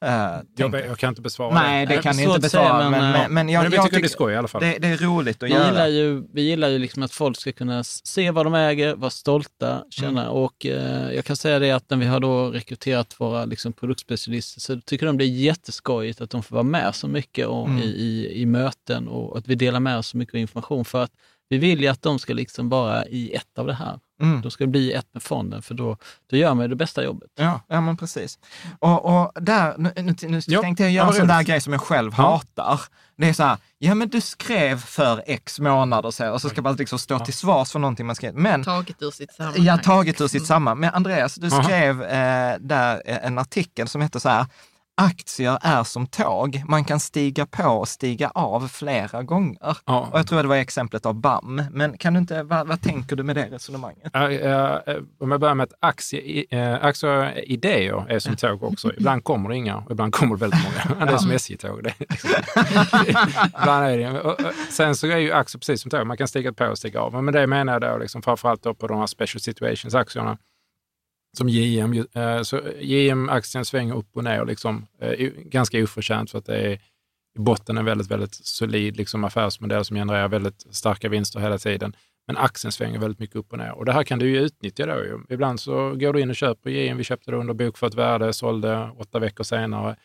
Eh, 0.07 0.41
Jag, 0.57 0.75
jag 0.75 0.99
kan 0.99 1.09
inte 1.09 1.21
besvara 1.23 1.55
Nej, 1.55 1.87
det 1.87 1.95
Nej, 1.95 2.03
kan 2.03 2.17
ni 2.17 2.23
inte 2.23 2.35
att 2.37 2.51
säga, 2.51 2.63
besvara, 2.63 2.91
men, 2.91 3.01
men, 3.01 3.13
men, 3.13 3.35
men, 3.35 3.49
jag, 3.49 3.63
Men 3.63 3.71
vi 3.71 3.77
jag 3.77 3.85
tycker 3.85 4.01
det 4.01 4.07
är 4.07 4.09
skoj 4.09 4.33
i 4.33 4.37
alla 4.37 4.49
fall. 4.49 4.61
Det, 4.63 4.79
det 4.79 4.89
är 4.89 4.97
roligt 4.97 5.43
att 5.43 5.49
Vi 5.49 5.53
göra. 5.55 5.67
gillar, 5.67 5.87
ju, 5.87 6.23
vi 6.33 6.43
gillar 6.43 6.69
ju 6.69 6.79
liksom 6.79 7.03
att 7.03 7.13
folk 7.13 7.41
ska 7.41 7.53
kunna 7.53 7.85
se 7.85 8.31
vad 8.31 8.47
de 8.47 8.55
äger, 8.55 8.95
vara 8.95 9.11
stolta, 9.11 9.83
känna. 9.91 10.21
Mm. 10.23 10.33
Och 10.33 10.67
eh, 10.67 11.13
jag 11.15 11.25
kan 11.25 11.37
säga 11.37 11.59
det 11.59 11.71
att 11.71 11.91
när 11.91 11.97
vi 11.97 12.07
har 12.07 12.21
då 12.21 12.51
rekryterat 12.51 13.15
våra 13.21 13.45
liksom, 13.45 13.73
produktspecialister 13.73 14.61
så 14.61 14.81
tycker 14.81 15.07
de 15.07 15.19
det 15.19 15.25
är 15.25 15.27
jätteskojigt 15.29 16.21
att 16.21 16.31
de 16.31 16.43
får 16.43 16.55
vara 16.57 16.65
med 16.65 16.95
så 16.95 17.09
mycket 17.09 17.47
och, 17.47 17.67
Mm. 17.69 17.83
i, 17.83 17.87
i, 17.87 18.41
i 18.43 18.47
möten 18.47 19.09
och 19.09 19.39
att 19.39 19.49
vi 19.49 19.55
delar 19.55 19.81
med 19.81 19.99
oss 19.99 20.07
så 20.07 20.17
mycket 20.17 20.35
information. 20.35 20.85
För 20.85 21.03
att 21.03 21.11
vi 21.49 21.59
vill 21.59 21.81
ju 21.81 21.89
att 21.89 22.03
de 22.03 22.19
ska 22.19 22.33
liksom 22.35 22.69
vara 22.69 23.07
i 23.07 23.33
ett 23.35 23.59
av 23.59 23.67
det 23.67 23.75
här. 23.75 23.99
Mm. 24.23 24.41
De 24.41 24.51
ska 24.51 24.67
bli 24.67 24.93
ett 24.93 25.07
med 25.13 25.23
fonden, 25.23 25.63
för 25.63 25.75
då, 25.75 25.97
då 26.31 26.37
gör 26.37 26.55
man 26.55 26.65
ju 26.65 26.69
det 26.69 26.77
bästa 26.77 27.05
jobbet. 27.05 27.31
Ja, 27.39 27.61
ja 27.69 27.81
men 27.81 27.97
precis. 27.97 28.39
Och, 28.79 29.05
och 29.23 29.33
där, 29.43 29.75
nu, 29.79 29.93
nu, 29.97 30.15
nu 30.23 30.41
Ja, 30.47 30.63
tänkte 30.63 30.83
jag 30.83 30.91
ja, 30.93 30.95
göra 30.97 31.09
en 31.09 31.15
sån 31.15 31.27
där 31.29 31.43
grej 31.43 31.61
som 31.61 31.73
jag 31.73 31.83
själv 31.83 32.13
Ja. 32.17 32.23
hatar. 32.23 32.81
Det 33.17 33.29
är 33.29 33.33
så 33.33 33.43
här, 33.43 33.57
ja 33.79 33.95
men 33.95 34.09
du 34.09 34.21
skrev 34.21 34.81
för 34.81 35.23
x 35.27 35.61
månader 35.61 36.11
sedan 36.11 36.33
och 36.33 36.41
så 36.41 36.49
ska 36.49 36.63
man 36.63 36.77
liksom 36.77 36.99
stå 36.99 37.19
till 37.19 37.35
svars 37.35 37.73
för 37.73 37.79
någonting 37.79 38.07
man 38.07 38.17
skrev. 38.17 38.35
Men 38.35 38.65
Taget 38.65 39.03
ur 39.03 39.11
sitt 39.11 39.33
sammanhang. 39.33 39.65
jag 39.65 39.73
har 39.73 39.79
tagit 39.83 40.21
ur 40.21 40.29
sitt 40.29 40.47
samman. 40.47 40.79
Men 40.81 40.95
Andreas, 40.95 41.35
du 41.35 41.51
skrev 41.51 42.03
eh, 42.03 42.57
där 42.61 43.03
en 43.07 43.39
artikel 43.39 43.89
som 43.89 44.01
heter 44.01 44.19
så 44.19 44.29
här, 44.29 44.47
aktier 44.99 45.59
är 45.63 45.85
som 45.85 46.07
tåg, 46.07 46.63
man 46.69 46.85
kan 46.85 47.01
stiga 47.01 47.47
på 47.47 47.69
och 47.69 47.89
stiga 47.89 48.29
av 48.35 48.69
flera 48.69 49.23
gånger. 49.23 49.77
Ja. 49.87 50.09
Och 50.13 50.19
jag 50.19 50.27
tror 50.27 50.43
det 50.43 50.49
var 50.49 50.57
exemplet 50.57 51.07
av 51.07 51.15
BAM. 51.15 51.63
Men 51.73 51.99
kan 51.99 52.15
du 52.15 52.21
inte, 52.21 52.43
vad, 52.43 52.67
vad 52.69 52.83
tänker 52.83 53.17
du 53.17 53.23
med 53.23 53.37
det 53.37 53.47
resonemanget? 53.51 54.11
Ja, 54.13 54.31
eh, 54.31 54.97
Om 55.21 55.31
jag 55.31 55.41
börjar 55.41 55.55
med 55.55 55.65
att 55.65 55.73
aktie, 55.81 56.45
eh, 56.51 56.85
aktieidéer 56.85 58.07
är 58.09 58.19
som 58.19 58.37
tåg 58.37 58.63
också. 58.63 58.93
Ibland 58.97 59.25
kommer 59.25 59.49
det 59.49 59.57
inga 59.57 59.77
och 59.77 59.91
ibland 59.91 60.13
kommer 60.15 60.37
det 60.37 60.41
väldigt 60.41 60.61
många. 60.65 61.07
Det 61.07 61.13
är 61.13 61.17
som 61.19 61.31
SJ-tåg. 61.31 61.83
Liksom- 61.83 62.31
ibland 63.63 63.85
är 63.87 63.99
det. 63.99 64.21
och- 64.21 64.41
och 64.41 64.53
Sen 64.71 64.97
så 64.97 65.07
är 65.07 65.17
ju 65.17 65.33
aktier 65.33 65.59
precis 65.59 65.83
som 65.83 65.91
tåg, 65.91 66.07
man 66.07 66.17
kan 66.17 66.29
stiga 66.29 66.53
på 66.53 66.67
och 66.67 66.79
stiga 66.79 67.01
av. 67.01 67.23
Men 67.25 67.35
det 67.35 67.47
menar 67.47 67.73
jag 67.73 67.83
då 67.83 67.99
liksom 67.99 68.23
framförallt 68.23 68.63
då 68.63 68.75
på 68.75 68.87
de 68.87 68.99
här 68.99 69.07
special 69.07 69.41
situations-aktierna. 69.41 70.39
Som 71.37 71.49
JM, 71.49 72.07
eh, 72.15 72.43
så 72.43 72.61
JM-aktien 72.81 73.65
svänger 73.65 73.95
upp 73.95 74.17
och 74.17 74.25
ner 74.25 74.45
liksom, 74.45 74.87
eh, 75.01 75.29
ganska 75.37 75.83
oförtjänt 75.83 76.31
för 76.31 76.39
att 76.39 76.47
det 76.47 76.57
är 76.57 76.73
i 77.39 77.39
botten 77.39 77.79
en 77.79 77.85
väldigt, 77.85 78.11
väldigt 78.11 78.35
solid 78.35 78.97
liksom, 78.97 79.25
affärsmodell 79.25 79.85
som 79.85 79.97
genererar 79.97 80.29
väldigt 80.29 80.67
starka 80.71 81.09
vinster 81.09 81.41
hela 81.41 81.59
tiden. 81.59 81.97
Men 82.27 82.37
aktien 82.37 82.73
svänger 82.73 82.99
väldigt 82.99 83.19
mycket 83.19 83.37
upp 83.37 83.53
och 83.53 83.59
ner. 83.59 83.73
Och 83.73 83.85
det 83.85 83.93
här 83.93 84.03
kan 84.03 84.19
du 84.19 84.31
ju 84.31 84.41
utnyttja 84.41 84.87
då. 84.87 84.95
Ju. 84.95 85.21
Ibland 85.29 85.61
så 85.61 85.95
går 85.95 86.13
du 86.13 86.21
in 86.21 86.31
och 86.31 86.37
köper 86.37 86.71
JM. 86.71 86.97
Vi 86.97 87.05
köpte 87.05 87.31
det 87.31 87.37
under 87.37 87.55
bokfört 87.55 87.95
värde, 87.95 88.33
sålde 88.33 88.91
åtta 88.97 89.19
veckor 89.19 89.45
senare. 89.45 89.97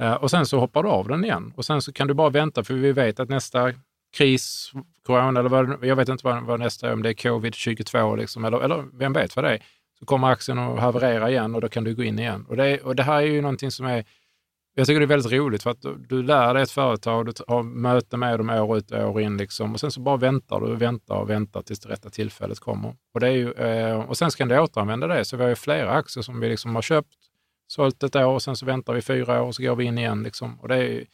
Eh, 0.00 0.14
och 0.14 0.30
sen 0.30 0.46
så 0.46 0.58
hoppar 0.58 0.82
du 0.82 0.88
av 0.88 1.08
den 1.08 1.24
igen. 1.24 1.52
Och 1.56 1.64
sen 1.64 1.82
så 1.82 1.92
kan 1.92 2.06
du 2.06 2.14
bara 2.14 2.30
vänta, 2.30 2.64
för 2.64 2.74
vi 2.74 2.92
vet 2.92 3.20
att 3.20 3.28
nästa 3.28 3.72
kris, 4.16 4.72
corona, 5.06 5.40
eller 5.40 5.50
vad, 5.50 5.84
jag 5.84 5.96
vet 5.96 6.08
inte 6.08 6.26
vad, 6.26 6.42
vad 6.42 6.60
nästa 6.60 6.88
är, 6.88 6.92
om 6.92 7.02
det 7.02 7.08
är 7.08 7.14
covid-22, 7.14 8.16
liksom, 8.16 8.44
eller, 8.44 8.60
eller 8.60 8.84
vem 8.92 9.12
vet 9.12 9.36
vad 9.36 9.44
det 9.44 9.50
är, 9.50 9.62
så 10.04 10.08
kommer 10.08 10.28
aktien 10.28 10.58
att 10.58 10.80
haverera 10.80 11.30
igen 11.30 11.54
och 11.54 11.60
då 11.60 11.68
kan 11.68 11.84
du 11.84 11.94
gå 11.94 12.02
in 12.02 12.18
igen. 12.18 12.46
Och 12.48 12.56
det, 12.56 12.80
och 12.80 12.96
det 12.96 13.02
här 13.02 13.22
är 13.22 13.26
ju 13.26 13.42
någonting 13.42 13.70
som 13.70 13.86
är 13.86 14.04
jag 14.76 14.86
tycker 14.86 15.00
det 15.00 15.04
är 15.04 15.16
väldigt 15.16 15.32
roligt 15.32 15.62
för 15.62 15.70
att 15.70 15.82
du, 15.82 15.96
du 16.08 16.22
lär 16.22 16.54
dig 16.54 16.62
ett 16.62 16.70
företag, 16.70 17.26
du 17.26 17.32
har 17.48 17.62
möten 17.62 18.20
med 18.20 18.38
dem 18.38 18.50
år 18.50 18.78
ut 18.78 18.90
och 18.90 19.10
år 19.10 19.20
in 19.20 19.36
liksom, 19.36 19.72
och 19.72 19.80
sen 19.80 19.90
så 19.90 20.00
bara 20.00 20.16
väntar 20.16 20.60
du 20.60 20.66
och 20.66 20.82
väntar 20.82 21.14
och 21.14 21.30
väntar 21.30 21.62
tills 21.62 21.80
det 21.80 21.88
rätta 21.88 22.10
tillfället 22.10 22.60
kommer. 22.60 22.94
Och, 23.14 23.20
det 23.20 23.26
är 23.26 23.32
ju, 23.32 23.52
eh, 23.52 24.00
och 24.00 24.16
sen 24.16 24.30
ska 24.30 24.44
du 24.44 24.58
återanvända 24.58 25.06
det. 25.06 25.24
Så 25.24 25.36
vi 25.36 25.42
har 25.42 25.50
ju 25.50 25.56
flera 25.56 25.90
aktier 25.90 26.22
som 26.22 26.40
vi 26.40 26.48
liksom 26.48 26.74
har 26.74 26.82
köpt, 26.82 27.16
sålt 27.66 28.02
ett 28.02 28.16
år 28.16 28.26
och 28.26 28.42
sen 28.42 28.56
så 28.56 28.66
väntar 28.66 28.94
vi 28.94 29.02
fyra 29.02 29.42
år 29.42 29.46
och 29.46 29.54
så 29.54 29.62
går 29.62 29.76
vi 29.76 29.84
in 29.84 29.98
igen. 29.98 30.22
Liksom. 30.22 30.60
Och 30.60 30.68
det 30.68 30.76
är, 30.76 31.06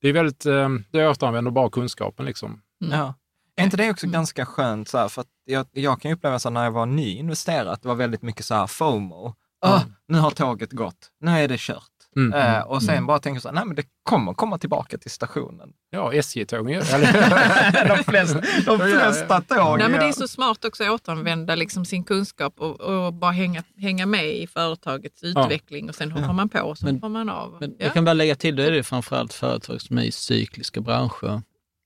det 0.00 0.08
är 0.08 0.12
väldigt, 0.12 0.46
eh, 0.46 0.68
du 0.90 1.08
återanvänder 1.08 1.50
bara 1.50 1.70
kunskapen. 1.70 2.26
Liksom. 2.26 2.62
Ja. 2.78 3.14
Är 3.56 3.64
inte 3.64 3.76
det 3.76 3.90
också 3.90 4.06
ganska 4.06 4.46
skönt? 4.46 4.88
Så 4.88 4.98
här, 4.98 5.08
för 5.08 5.20
att 5.20 5.28
jag, 5.50 5.66
jag 5.72 6.00
kan 6.00 6.10
ju 6.10 6.14
uppleva 6.14 6.38
så 6.38 6.50
när 6.50 6.64
jag 6.64 6.70
var 6.70 6.86
nyinvesterad, 6.86 7.68
att 7.68 7.82
det 7.82 7.88
var 7.88 7.94
väldigt 7.94 8.22
mycket 8.22 8.44
så 8.44 8.54
här 8.54 8.66
FOMO. 8.66 9.34
Ah, 9.62 9.80
nu 10.08 10.18
har 10.18 10.30
tåget 10.30 10.72
gått, 10.72 11.08
nu 11.20 11.30
är 11.30 11.48
det 11.48 11.60
kört. 11.60 11.84
Mm, 12.16 12.32
Eh, 12.32 12.54
mm, 12.54 12.68
och 12.68 12.82
sen 12.82 12.94
mm. 12.94 13.06
bara 13.06 13.18
tänker 13.18 13.40
så 13.40 13.48
här, 13.48 13.54
nej 13.54 13.64
men 13.64 13.76
det 13.76 13.84
kommer 14.02 14.34
komma 14.34 14.58
tillbaka 14.58 14.98
till 14.98 15.10
stationen. 15.10 15.68
Ja, 15.90 16.12
SJ-tågen 16.12 16.74
gör 16.74 16.80
de 17.96 18.04
flesta, 18.04 18.40
de 18.66 18.78
flesta 18.78 19.40
tåg. 19.40 19.78
Nej, 19.78 19.88
men 19.88 19.92
det 19.98 20.04
ja. 20.04 20.08
är 20.08 20.12
så 20.12 20.28
smart 20.28 20.64
också 20.64 20.84
att 20.84 20.90
återanvända 20.90 21.54
liksom 21.54 21.84
sin 21.84 22.04
kunskap 22.04 22.54
och, 22.60 22.80
och 22.80 23.14
bara 23.14 23.30
hänga, 23.30 23.62
hänga 23.76 24.06
med 24.06 24.26
i 24.36 24.46
företagets 24.46 25.22
utveckling 25.22 25.88
och 25.88 25.94
sen 25.94 26.12
hoppar 26.12 26.32
man 26.32 26.48
på 26.48 26.60
och 26.60 26.78
så 26.78 26.84
Men- 26.84 26.94
hoppar 26.94 27.08
man 27.08 27.28
av. 27.28 27.56
Men 27.60 27.70
ja. 27.78 27.84
jag 27.84 27.94
kan 27.94 28.04
bara 28.04 28.12
lägga 28.14 28.34
till, 28.34 28.56
då 28.56 28.62
är 28.62 28.70
det 28.70 28.82
framförallt 28.82 29.32
företag 29.32 29.80
som 29.80 29.98
är 29.98 30.02
i 30.02 30.12
cykliska 30.12 30.80
branscher, 30.80 31.42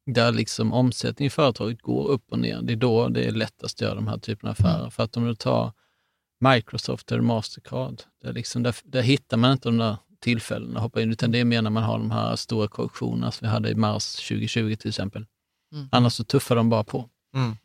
där 0.06 0.32
liksom 0.32 0.72
omsättningen 0.72 1.26
i 1.26 1.30
företaget 1.30 1.82
går 1.82 2.08
upp 2.08 2.32
och 2.32 2.38
ner. 2.38 2.62
Det 2.62 2.72
är 2.72 2.76
då 2.76 3.08
det 3.08 3.24
är 3.24 3.32
lättast 3.32 3.76
att 3.76 3.80
göra 3.80 3.94
de 3.94 4.08
här 4.08 4.18
typerna 4.18 4.50
av 4.50 4.52
affärer. 4.52 4.90
För 4.90 5.02
att 5.02 5.16
om 5.16 5.24
du 5.24 5.34
tar 5.34 5.72
Microsoft 6.40 7.12
eller 7.12 7.22
Mastercard, 7.22 8.02
där, 8.22 8.32
liksom, 8.32 8.62
där, 8.62 8.76
där 8.84 9.02
hittar 9.02 9.36
man 9.36 9.52
inte 9.52 9.68
de 9.68 9.76
där 9.78 9.96
tillfällena 10.20 10.76
att 10.76 10.82
hoppa 10.82 11.02
in, 11.02 11.10
utan 11.10 11.30
det 11.30 11.40
är 11.40 11.44
mer 11.44 11.62
när 11.62 11.70
man 11.70 11.82
har 11.82 11.98
de 11.98 12.10
här 12.10 12.36
stora 12.36 12.68
korrektionerna 12.68 13.30
som 13.30 13.46
vi 13.46 13.52
hade 13.52 13.70
i 13.70 13.74
mars 13.74 14.14
2020 14.28 14.76
till 14.76 14.88
exempel. 14.88 15.26
Mm. 15.72 15.88
Annars 15.92 16.12
så 16.12 16.24
tuffar 16.24 16.56
de 16.56 16.70
bara 16.70 16.84
på. 16.84 17.08
Mm. 17.34 17.56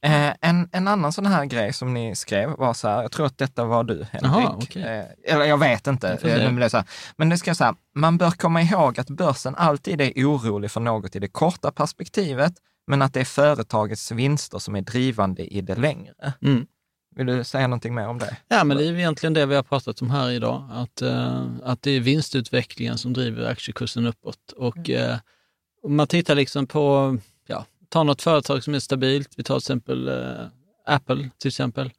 Mm. 0.00 0.30
Eh, 0.30 0.36
en, 0.40 0.68
en 0.72 0.88
annan 0.88 1.12
sån 1.12 1.26
här 1.26 1.44
grej 1.44 1.72
som 1.72 1.94
ni 1.94 2.16
skrev 2.16 2.50
var 2.50 2.74
så 2.74 2.88
här, 2.88 3.02
jag 3.02 3.12
tror 3.12 3.26
att 3.26 3.38
detta 3.38 3.64
var 3.64 3.84
du 3.84 4.06
Henrik. 4.10 4.44
Jaha, 4.44 4.56
okej. 4.56 4.82
eh, 4.82 5.34
eller 5.34 5.44
jag 5.44 5.58
vet 5.58 5.86
inte, 5.86 6.18
Jag 6.22 6.42
eh, 6.42 6.54
det 6.54 6.70
så 6.70 6.76
här. 6.76 6.86
men 7.16 7.28
det 7.28 7.38
ska 7.38 7.50
jag 7.50 7.56
säga, 7.56 7.74
man 7.94 8.18
bör 8.18 8.30
komma 8.30 8.62
ihåg 8.62 9.00
att 9.00 9.10
börsen 9.10 9.54
alltid 9.54 10.00
är 10.00 10.12
orolig 10.16 10.70
för 10.70 10.80
något 10.80 11.16
i 11.16 11.18
det 11.18 11.28
korta 11.28 11.72
perspektivet, 11.72 12.52
men 12.86 13.02
att 13.02 13.12
det 13.14 13.20
är 13.20 13.24
företagets 13.24 14.12
vinster 14.12 14.58
som 14.58 14.76
är 14.76 14.82
drivande 14.82 15.42
i 15.54 15.60
det 15.60 15.74
längre. 15.74 16.32
Mm. 16.42 16.66
Vill 17.16 17.26
du 17.26 17.44
säga 17.44 17.66
någonting 17.66 17.94
mer 17.94 18.08
om 18.08 18.18
det? 18.18 18.36
Ja, 18.48 18.64
men 18.64 18.76
det 18.76 18.86
är 18.86 18.92
egentligen 18.92 19.34
det 19.34 19.46
vi 19.46 19.54
har 19.54 19.62
pratat 19.62 20.02
om 20.02 20.10
här 20.10 20.30
idag, 20.30 20.68
att, 20.72 21.02
eh, 21.02 21.46
att 21.62 21.82
det 21.82 21.90
är 21.90 22.00
vinstutvecklingen 22.00 22.98
som 22.98 23.12
driver 23.12 23.50
aktiekursen 23.50 24.06
uppåt. 24.06 24.52
Och 24.56 24.90
eh, 24.90 25.16
om 25.82 25.96
man 25.96 26.06
tittar 26.06 26.34
liksom 26.34 26.66
på, 26.66 27.16
ja, 27.46 27.64
ta 27.94 28.02
något 28.02 28.22
företag 28.22 28.64
som 28.64 28.74
är 28.74 28.78
stabilt, 28.78 29.34
vi 29.36 29.42
tar 29.42 29.54
till 29.54 29.62
exempel 29.62 30.08
eh, 30.08 30.46
Apple 30.86 31.30
till 31.38 31.48
exempel. 31.48 31.90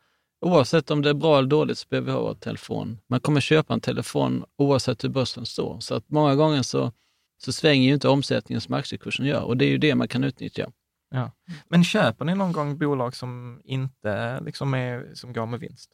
Oavsett 0.41 0.91
om 0.91 1.01
det 1.01 1.09
är 1.09 1.13
bra 1.13 1.37
eller 1.37 1.47
dåligt 1.47 1.77
så 1.77 1.87
behöver 1.89 2.05
vi 2.05 2.11
ha 2.11 2.21
vår 2.21 2.33
telefon. 2.33 2.99
Man 3.07 3.19
kommer 3.19 3.41
köpa 3.41 3.73
en 3.73 3.79
telefon 3.79 4.45
oavsett 4.57 5.03
hur 5.03 5.09
börsen 5.09 5.45
står. 5.45 5.79
Så 5.79 5.95
att 5.95 6.09
många 6.09 6.35
gånger 6.35 6.61
så, 6.61 6.91
så 7.37 7.51
svänger 7.51 7.87
ju 7.87 7.93
inte 7.93 8.07
omsättningen 8.07 8.61
som 8.61 8.73
aktiekursen 8.73 9.25
gör 9.25 9.43
och 9.43 9.57
det 9.57 9.65
är 9.65 9.69
ju 9.69 9.77
det 9.77 9.95
man 9.95 10.07
kan 10.07 10.23
utnyttja. 10.23 10.71
Ja. 11.09 11.31
Men 11.67 11.83
köper 11.83 12.25
ni 12.25 12.35
någon 12.35 12.51
gång 12.51 12.77
bolag 12.77 13.15
som 13.15 13.61
inte 13.63 14.39
liksom 14.41 14.73
är, 14.73 15.11
som 15.13 15.33
går 15.33 15.45
med 15.45 15.59
vinst? 15.59 15.91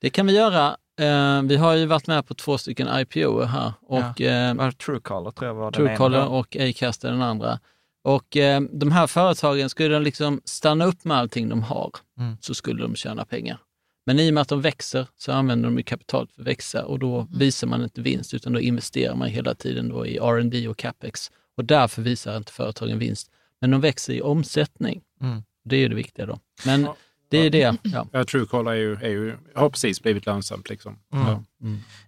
Det 0.00 0.10
kan 0.10 0.26
vi 0.26 0.36
göra. 0.36 0.76
Eh, 1.00 1.42
vi 1.42 1.56
har 1.56 1.74
ju 1.74 1.86
varit 1.86 2.06
med 2.06 2.26
på 2.26 2.34
två 2.34 2.58
stycken 2.58 2.88
IPO 3.00 3.42
här. 3.42 3.72
Och, 3.82 4.20
eh, 4.20 4.54
Var 4.54 4.66
det 4.66 4.72
Truecaller 4.72 5.30
tror 5.30 5.48
jag 5.48 5.54
var 5.54 5.70
den 5.70 5.72
Truecaller 5.72 6.18
ena. 6.18 6.28
och 6.28 6.56
Acast 6.56 7.04
är 7.04 7.10
den 7.10 7.22
andra. 7.22 7.60
Och 8.02 8.36
eh, 8.36 8.60
de 8.60 8.92
här 8.92 9.06
företagen, 9.06 9.70
skulle 9.70 9.94
de 9.94 10.02
liksom 10.02 10.40
stanna 10.44 10.84
upp 10.84 11.04
med 11.04 11.16
allting 11.16 11.48
de 11.48 11.62
har, 11.62 11.90
Mm. 12.18 12.36
så 12.40 12.54
skulle 12.54 12.82
de 12.82 12.94
tjäna 12.94 13.24
pengar. 13.24 13.58
Men 14.06 14.18
i 14.20 14.30
och 14.30 14.34
med 14.34 14.40
att 14.40 14.48
de 14.48 14.60
växer 14.60 15.06
så 15.16 15.32
använder 15.32 15.68
de 15.68 15.76
ju 15.78 15.82
kapitalet 15.84 16.32
för 16.32 16.42
att 16.42 16.48
växa 16.48 16.84
och 16.84 16.98
då 16.98 17.26
visar 17.30 17.66
man 17.66 17.82
inte 17.82 18.00
vinst, 18.00 18.34
utan 18.34 18.52
då 18.52 18.60
investerar 18.60 19.14
man 19.14 19.28
hela 19.28 19.54
tiden 19.54 19.88
då 19.88 20.06
i 20.06 20.16
R&D 20.16 20.68
och 20.68 20.76
capex. 20.78 21.30
Och 21.56 21.64
därför 21.64 22.02
visar 22.02 22.36
inte 22.36 22.52
företagen 22.52 22.98
vinst. 22.98 23.30
Men 23.60 23.70
de 23.70 23.80
växer 23.80 24.12
i 24.12 24.22
omsättning. 24.22 25.00
Mm. 25.20 25.42
Det 25.64 25.76
är 25.76 25.80
ju 25.80 25.88
det 25.88 25.94
viktiga 25.94 26.26
då. 26.26 26.38
Men 26.66 26.88
det 27.28 27.38
är 27.38 27.50
det. 27.50 27.76
Ja. 27.82 28.06
Ja, 28.12 28.24
Truecaller 28.24 28.70
är 28.70 28.76
ju, 28.76 28.94
är 28.94 29.08
ju, 29.08 29.36
har 29.54 29.70
precis 29.70 30.02
blivit 30.02 30.26
lönsamt. 30.26 30.68
Liksom. 30.70 30.98
Mm. 31.12 31.26
Ja. 31.26 31.42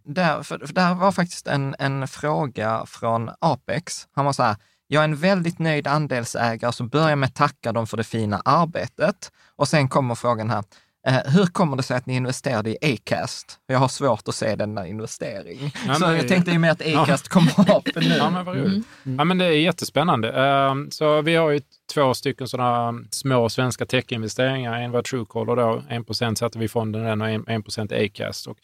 Där, 0.05 0.43
för, 0.43 0.59
för 0.67 0.75
där 0.75 0.95
var 0.95 1.13
faktiskt 1.13 1.47
en, 1.47 1.75
en 1.79 2.09
fråga 2.09 2.85
från 2.87 3.31
Apex. 3.39 4.09
Han 4.13 4.25
var 4.25 4.33
så 4.33 4.43
här, 4.43 4.57
jag 4.93 5.01
är 5.01 5.05
en 5.05 5.17
väldigt 5.17 5.59
nöjd 5.59 5.87
andelsägare 5.87 6.73
som 6.73 6.89
börjar 6.89 7.17
med 7.17 7.27
att 7.27 7.35
tacka 7.35 7.73
dem 7.73 7.87
för 7.87 7.97
det 7.97 8.05
fina 8.05 8.43
arbetet. 8.45 9.33
Och 9.57 9.69
sen 9.69 9.89
kommer 9.89 10.15
frågan 10.15 10.51
här, 10.51 10.65
Eh, 11.07 11.33
hur 11.33 11.47
kommer 11.47 11.77
det 11.77 11.83
sig 11.83 11.97
att 11.97 12.07
ni 12.07 12.15
investerade 12.17 12.71
i 12.71 12.95
Acast? 12.95 13.59
Jag 13.67 13.79
har 13.79 13.89
svårt 13.89 14.29
att 14.29 14.35
se 14.35 14.57
denna 14.57 14.87
investering. 14.87 15.73
Ja, 15.87 15.95
så 15.95 16.07
men- 16.07 16.17
jag 16.17 16.29
tänkte 16.29 16.51
ju 16.51 16.59
med 16.59 16.73
att 16.73 16.87
Ja. 16.87 17.03
Acast 17.03 17.29
kommer 17.29 17.77
upp 17.77 17.89
nu. 17.97 18.03
Ja, 18.19 18.31
men 18.31 18.45
vad 18.45 18.57
roligt. 18.57 18.87
Ja, 19.03 19.25
men 19.25 19.39
det 19.39 19.45
är 19.45 19.51
jättespännande. 19.51 20.33
Ehm, 20.33 20.91
Så 20.91 21.23
vi 21.23 21.35
har 21.37 21.51
ju 21.51 21.61
två 21.95 22.15
stycken 22.15 22.49
sådana 22.49 23.01
små 23.11 23.49
svenska 23.49 23.87
techinvesteringar. 23.87 24.81
En 24.81 24.91
var 24.91 25.03
Truecaller 25.03 25.57
då, 25.57 25.83
1 25.89 26.39
satte 26.39 26.59
vi 26.59 26.65
i 26.65 26.69
fonden 26.69 27.03
den 27.05 27.23
och 27.23 27.51
1 27.51 27.65
procent 27.65 27.93
Acast. 27.93 28.47
Och 28.47 28.57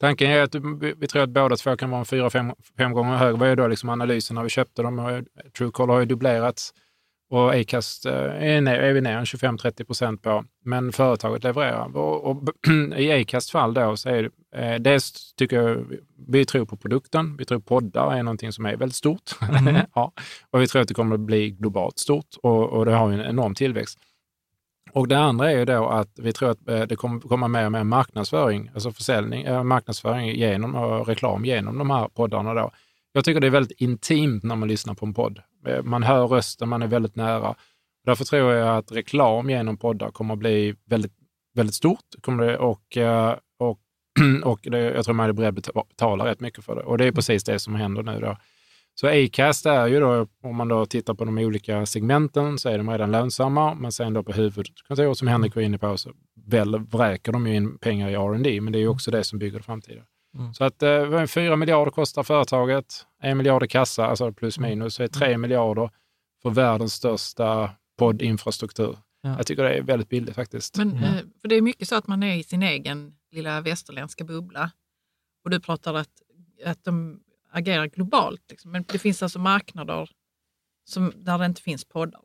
tanken 0.00 0.30
är 0.30 0.42
att 0.42 0.54
vi 0.54 0.94
vi 0.98 1.06
tror 1.06 1.22
att 1.22 1.30
båda 1.30 1.56
två 1.56 1.76
kan 1.76 1.90
vara 1.90 2.04
fyra, 2.04 2.30
fem, 2.30 2.52
fem 2.76 2.92
gånger 2.92 3.16
högre. 3.16 3.38
Vad 3.38 3.48
är 3.48 3.56
då 3.56 3.68
liksom 3.68 3.88
analysen 3.88 4.34
när 4.34 4.42
vi 4.42 4.48
köpte 4.48 4.82
dem? 4.82 4.98
Och 4.98 5.24
Truecaller 5.52 5.92
har 5.92 6.00
ju 6.00 6.06
dubblerats 6.06 6.72
och 7.30 7.54
Acast 7.54 8.06
eh, 8.06 8.12
är, 8.12 8.60
ner, 8.60 8.74
är 8.74 8.92
vi 8.92 9.00
ner 9.00 9.16
en 9.16 9.24
25-30 9.24 9.84
procent 9.84 10.22
på, 10.22 10.44
men 10.64 10.92
företaget 10.92 11.44
levererar. 11.44 11.96
Och, 11.96 12.30
och 12.30 12.42
I 12.96 13.12
Acast 13.12 13.50
fall 13.50 13.74
då 13.74 13.96
så 13.96 14.08
är 14.08 14.22
det, 14.22 14.58
eh, 14.58 14.80
dels 14.80 15.34
tycker 15.34 15.62
jag, 15.62 15.84
vi 16.28 16.44
tror 16.44 16.66
på 16.66 16.76
produkten, 16.76 17.36
vi 17.36 17.44
tror 17.44 17.60
poddar 17.60 18.14
är 18.14 18.22
någonting 18.22 18.52
som 18.52 18.66
är 18.66 18.76
väldigt 18.76 18.96
stort. 18.96 19.30
ja. 19.94 20.12
Och 20.50 20.60
vi 20.60 20.66
tror 20.66 20.82
att 20.82 20.88
det 20.88 20.94
kommer 20.94 21.14
att 21.14 21.20
bli 21.20 21.50
globalt 21.50 21.98
stort 21.98 22.36
och, 22.42 22.70
och 22.70 22.84
det 22.84 22.92
har 22.92 23.10
ju 23.10 23.14
en 23.14 23.30
enorm 23.30 23.54
tillväxt. 23.54 23.98
Och 24.92 25.08
det 25.08 25.18
andra 25.18 25.50
är 25.50 25.58
ju 25.58 25.64
då 25.64 25.88
att 25.88 26.18
vi 26.18 26.32
tror 26.32 26.50
att 26.50 26.68
eh, 26.68 26.82
det 26.82 26.96
kommer 26.96 27.20
komma 27.20 27.48
mer 27.48 27.66
och 27.66 27.72
mer 27.72 27.84
marknadsföring, 27.84 28.70
alltså 28.74 28.92
försäljning, 28.92 29.44
eh, 29.44 29.62
marknadsföring 29.62 30.28
genom 30.28 30.74
och 30.74 31.08
reklam 31.08 31.44
genom 31.44 31.78
de 31.78 31.90
här 31.90 32.08
poddarna 32.08 32.54
då. 32.54 32.70
Jag 33.12 33.24
tycker 33.24 33.40
det 33.40 33.46
är 33.46 33.50
väldigt 33.50 33.80
intimt 33.80 34.42
när 34.42 34.56
man 34.56 34.68
lyssnar 34.68 34.94
på 34.94 35.06
en 35.06 35.14
podd. 35.14 35.40
Eh, 35.66 35.82
man 35.82 36.02
hör 36.02 36.26
rösten, 36.26 36.68
man 36.68 36.82
är 36.82 36.86
väldigt 36.86 37.16
nära. 37.16 37.54
Därför 38.04 38.24
tror 38.24 38.52
jag 38.52 38.78
att 38.78 38.92
reklam 38.92 39.50
genom 39.50 39.76
poddar 39.76 40.10
kommer 40.10 40.34
att 40.34 40.40
bli 40.40 40.74
väldigt, 40.86 41.12
väldigt 41.54 41.74
stort. 41.74 42.04
Kommer 42.20 42.46
det, 42.46 42.58
och, 42.58 42.98
och, 43.58 43.78
och 44.44 44.60
det, 44.62 44.78
jag 44.78 45.04
tror 45.04 45.14
man 45.14 45.28
är 45.28 45.32
beredd 45.32 45.68
att 45.74 45.88
betala 45.88 46.24
rätt 46.24 46.40
mycket 46.40 46.64
för 46.64 46.76
det. 46.76 46.82
Och 46.82 46.98
det 46.98 47.06
är 47.06 47.12
precis 47.12 47.44
det 47.44 47.58
som 47.58 47.74
händer 47.74 48.02
nu. 48.02 48.20
Då. 48.20 48.36
Så 49.00 49.06
Acast 49.06 49.66
är 49.66 49.86
ju 49.86 50.00
då, 50.00 50.26
om 50.42 50.56
man 50.56 50.68
då 50.68 50.86
tittar 50.86 51.14
på 51.14 51.24
de 51.24 51.38
olika 51.38 51.86
segmenten, 51.86 52.58
så 52.58 52.68
är 52.68 52.78
de 52.78 52.90
redan 52.90 53.10
lönsamma. 53.10 53.74
Men 53.74 53.92
sen 53.92 54.12
då 54.12 54.22
på 54.22 54.32
huvudkontoret, 54.32 55.18
som 55.18 55.28
Henrik 55.28 55.54
var 55.54 55.62
inne 55.62 55.78
på, 55.78 55.96
så 55.96 56.12
väl 56.46 56.78
vräker 56.78 57.32
de 57.32 57.46
ju 57.46 57.54
in 57.54 57.78
pengar 57.78 58.08
i 58.08 58.14
R&D, 58.14 58.60
men 58.60 58.72
det 58.72 58.78
är 58.78 58.80
ju 58.80 58.88
också 58.88 59.10
det 59.10 59.24
som 59.24 59.38
bygger 59.38 59.58
det 59.58 59.64
framtida. 59.64 60.02
Mm. 60.38 60.54
Så 60.54 60.64
att 60.64 60.82
eh, 60.82 61.26
4 61.26 61.56
miljarder 61.56 61.92
kostar 61.92 62.22
företaget, 62.22 63.06
1 63.22 63.36
miljard 63.36 63.62
i 63.62 63.68
kassa, 63.68 64.06
alltså 64.06 64.32
plus 64.32 64.58
minus, 64.58 64.94
så 64.94 65.02
är 65.02 65.08
3 65.08 65.38
miljarder 65.38 65.90
för 66.42 66.50
världens 66.50 66.94
största 66.94 67.70
poddinfrastruktur. 67.98 68.98
Ja. 69.22 69.36
Jag 69.36 69.46
tycker 69.46 69.62
det 69.62 69.74
är 69.74 69.82
väldigt 69.82 70.08
billigt 70.08 70.34
faktiskt. 70.34 70.76
Men, 70.76 70.96
eh, 70.96 71.16
för 71.40 71.48
det 71.48 71.54
är 71.54 71.62
mycket 71.62 71.88
så 71.88 71.96
att 71.96 72.06
man 72.06 72.22
är 72.22 72.36
i 72.36 72.42
sin 72.42 72.62
egen 72.62 73.14
lilla 73.32 73.60
västerländska 73.60 74.24
bubbla. 74.24 74.70
Och 75.44 75.50
du 75.50 75.60
pratar 75.60 75.94
att, 75.94 76.10
att 76.64 76.84
de 76.84 77.20
agerar 77.52 77.86
globalt. 77.86 78.40
Liksom. 78.50 78.70
Men 78.70 78.84
det 78.92 78.98
finns 78.98 79.22
alltså 79.22 79.38
marknader 79.38 80.10
som, 80.88 81.12
där 81.16 81.38
det 81.38 81.46
inte 81.46 81.62
finns 81.62 81.84
poddar. 81.84 82.20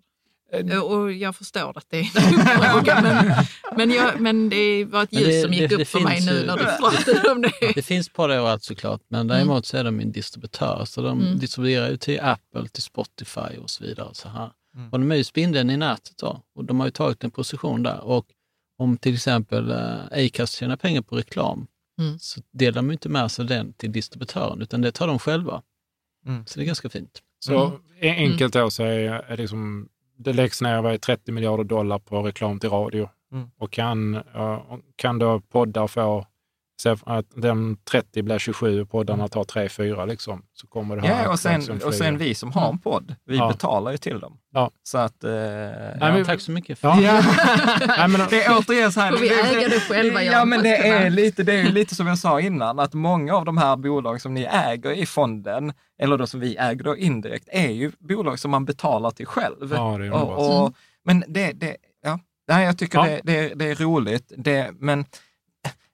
Eh, 0.54 0.80
Och 0.80 1.12
jag 1.12 1.36
förstår 1.36 1.78
att 1.78 1.86
det 1.90 1.98
är 2.00 2.02
en 2.04 2.46
fråga, 2.72 3.02
men, 3.02 3.46
men, 3.78 3.92
jag, 3.92 4.20
men 4.22 4.50
det 4.50 4.86
var 4.86 5.04
ett 5.04 5.14
ljus 5.14 5.26
det- 5.28 5.42
som 5.42 5.54
gick 5.54 5.70
det- 5.70 5.76
upp 5.76 5.80
det 5.80 5.86
för 5.86 6.00
mig 6.00 6.26
nu 6.26 6.32
ju- 6.32 6.46
när 6.46 6.58
du 6.58 6.64
pratade 6.64 7.32
om 7.32 7.42
det. 7.42 7.52
Det 7.76 7.82
finns 7.82 8.10
poddar 8.10 8.36
överallt 8.36 8.64
såklart, 8.64 9.02
men 9.08 9.28
däremot 9.28 9.66
så 9.66 9.78
är 9.78 9.84
de 9.84 10.00
en 10.00 10.12
distributör. 10.12 10.86
Så 10.86 11.02
de 11.02 11.22
Mm. 11.22 11.40
distribuerar 11.40 11.90
ju 11.90 11.98
till 11.98 12.20
Apple, 12.22 12.68
till 12.68 12.84
Spotify 12.84 13.58
och 13.62 13.70
så 13.70 13.84
vidare. 13.84 14.06
Och, 14.08 14.16
så 14.16 14.30
här. 14.30 14.52
Mm. 14.76 14.90
och 14.90 15.00
de 15.00 15.12
är 15.12 15.16
ju 15.16 15.24
spindeln 15.24 15.70
i 15.70 15.78
nätet 15.78 16.18
då, 16.18 16.42
och 16.56 16.66
de 16.66 16.80
har 16.80 16.88
ju 16.88 16.92
tagit 16.92 17.24
en 17.24 17.32
position 17.32 17.84
där. 17.84 18.04
Och 18.04 18.26
om 18.78 18.98
till 18.98 19.14
exempel 19.14 19.72
eh, 19.72 20.26
Acast 20.26 20.54
tjänar 20.58 20.76
pengar 20.76 21.02
på 21.02 21.16
reklam, 21.18 21.68
Mm. 22.00 22.20
så 22.20 22.42
delar 22.52 22.76
de 22.76 22.92
inte 22.92 23.10
med 23.10 23.32
sig 23.32 23.46
den 23.46 23.74
till 23.74 23.92
distributören, 23.92 24.62
utan 24.62 24.82
det 24.82 24.92
tar 24.92 25.08
de 25.08 25.20
själva. 25.20 25.62
Mm. 26.28 26.46
Så 26.46 26.60
det 26.60 26.64
är 26.64 26.68
ganska 26.68 26.90
fint. 26.90 27.22
Så 27.40 27.80
en- 28.00 28.16
enkelt 28.32 28.54
då 28.54 28.70
så 28.70 28.84
är, 28.84 29.10
är 29.12 29.38
liksom, 29.38 29.90
det 30.18 30.34
läggs 30.34 30.62
ner 30.62 30.82
vad 30.82 30.94
är 30.94 30.98
30 30.98 31.32
miljarder 31.32 31.64
dollar 31.64 32.00
på 32.00 32.22
reklam 32.24 32.60
till 32.60 32.70
radio. 32.70 33.10
Mm. 33.32 33.50
Och 33.58 33.72
kan, 33.72 34.24
kan 34.96 35.20
då 35.20 35.40
poddar 35.40 35.88
få, 35.88 36.26
så 36.78 36.98
att 37.06 37.26
den 37.36 37.78
30 37.92 38.22
blir 38.24 38.40
27 38.40 38.82
och 38.82 38.90
poddarna 38.92 39.28
tar 39.28 39.44
3-4 39.44 40.08
liksom, 40.08 40.42
så 40.54 40.68
kommer 40.68 40.96
det 40.96 41.08
här 41.08 41.24
Ja, 41.24 41.30
och 41.32 41.40
sen, 41.40 41.82
och 41.86 41.94
sen 41.94 42.18
vi 42.18 42.36
som 42.36 42.52
har 42.52 42.70
en 42.70 42.80
podd, 42.80 43.16
vi 43.26 43.38
Ja. 43.38 43.48
betalar 43.48 43.92
ju 43.92 43.98
till 43.98 44.20
dem. 44.20 44.38
Ja. 44.54 44.72
Så 44.84 44.98
att... 44.98 45.24
Eh, 45.24 45.32
Nej, 45.32 45.98
Ja, 46.00 46.14
men- 46.14 46.26
tack 46.26 46.42
så 46.42 46.52
mycket. 46.52 46.80
För 46.80 46.88
Ja. 46.88 47.02
Ja. 47.02 47.22
Nej, 47.88 48.08
men, 48.08 48.22
det 48.30 48.44
är 48.44 48.58
återigen 48.58 48.92
så 48.92 49.00
här. 49.00 49.12
Får 49.12 49.18
vi 49.20 49.30
äga 49.30 49.70
det 49.70 49.80
själva, 49.80 50.24
Ja, 50.24 50.46
men 50.46 50.64
det 50.64 50.78
är, 50.88 51.10
lite, 51.10 51.44
det 51.44 51.54
är 51.54 51.72
lite 51.72 51.96
som 51.96 52.08
jag 52.08 52.18
sa 52.18 52.40
innan, 52.42 52.80
att 52.80 52.94
många 52.94 53.36
av 53.36 53.46
de 53.46 53.58
här 53.58 53.76
bolag 53.76 54.22
som 54.22 54.34
ni 54.34 54.44
äger 54.44 54.92
i 54.92 55.06
fonden, 55.06 55.74
eller 56.02 56.18
då 56.18 56.28
som 56.28 56.40
vi 56.40 56.56
äger 56.58 56.84
då 56.84 56.98
indirekt, 56.98 57.48
är 57.52 57.70
ju 57.72 57.92
bolag 58.00 58.40
som 58.40 58.52
man 58.52 58.66
betalar 58.66 59.12
till 59.12 59.26
själv. 59.28 59.74
Ja, 59.76 59.98
det 59.98 60.06
är 60.06 60.14
och, 60.14 60.64
och, 60.66 60.74
Men 61.06 61.24
det, 61.28 61.52
det, 61.52 61.78
ja, 62.04 62.20
Nej, 62.48 62.66
jag 62.66 62.78
tycker 62.78 62.98
Ja. 63.00 63.06
det, 63.06 63.22
det, 63.24 63.54
det 63.56 63.66
är 63.72 63.76
roligt, 63.76 64.32
det, 64.38 64.72
men 64.80 65.06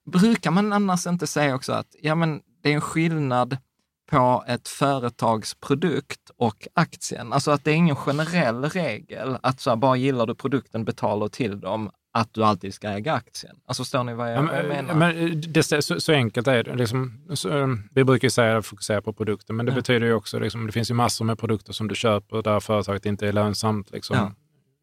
brukar 0.05 0.51
man 0.51 0.73
annars 0.73 1.07
inte 1.07 1.27
säga 1.27 1.55
också 1.55 1.73
att 1.73 1.95
ja, 2.01 2.15
men 2.15 2.41
det 2.63 2.69
är 2.71 2.73
en 2.75 2.81
skillnad 2.81 3.57
på 4.11 4.43
ett 4.47 4.67
företags 4.67 5.55
produkt 5.55 6.19
och 6.37 6.67
aktien. 6.73 7.33
Alltså 7.33 7.51
att 7.51 7.63
det 7.63 7.71
är 7.71 7.75
ingen 7.75 7.95
generell 7.95 8.65
regel 8.65 9.37
att 9.43 9.59
så 9.59 9.69
här, 9.69 9.77
bara 9.77 9.95
gillar 9.95 10.25
du 10.27 10.35
produkten, 10.35 10.85
betalar 10.85 11.27
till 11.27 11.59
dem, 11.59 11.91
att 12.13 12.33
du 12.33 12.43
alltid 12.43 12.73
ska 12.73 12.89
äga 12.89 13.13
aktien. 13.13 13.55
Alltså 13.65 13.83
förstår 13.83 14.03
ni 14.03 14.13
vad 14.13 14.31
jag, 14.31 14.37
Ja, 14.37 14.41
men, 14.41 14.67
menar? 14.67 14.93
men 14.93 15.41
det, 15.47 15.63
så, 15.63 15.99
så 15.99 16.11
enkelt 16.13 16.47
är 16.47 16.63
det. 16.63 16.75
Liksom, 16.75 17.27
så, 17.33 17.77
vi 17.91 18.03
brukar 18.03 18.25
ju 18.25 18.29
säga 18.29 18.57
att 18.57 18.65
fokusera 18.65 19.01
på 19.01 19.13
produkten, 19.13 19.55
men 19.55 19.65
det 19.65 19.71
Ja. 19.71 19.75
betyder 19.75 20.07
ju 20.07 20.13
också, 20.13 20.39
liksom, 20.39 20.65
det 20.65 20.71
finns 20.71 20.89
ju 20.91 20.93
massor 20.95 21.25
med 21.25 21.39
produkter 21.39 21.73
som 21.73 21.87
du 21.87 21.95
köper 21.95 22.41
där 22.41 22.59
företaget 22.59 23.05
inte 23.05 23.27
är 23.27 23.33
lönsamt. 23.33 23.91
Liksom. 23.91 24.17
Ja. 24.17 24.31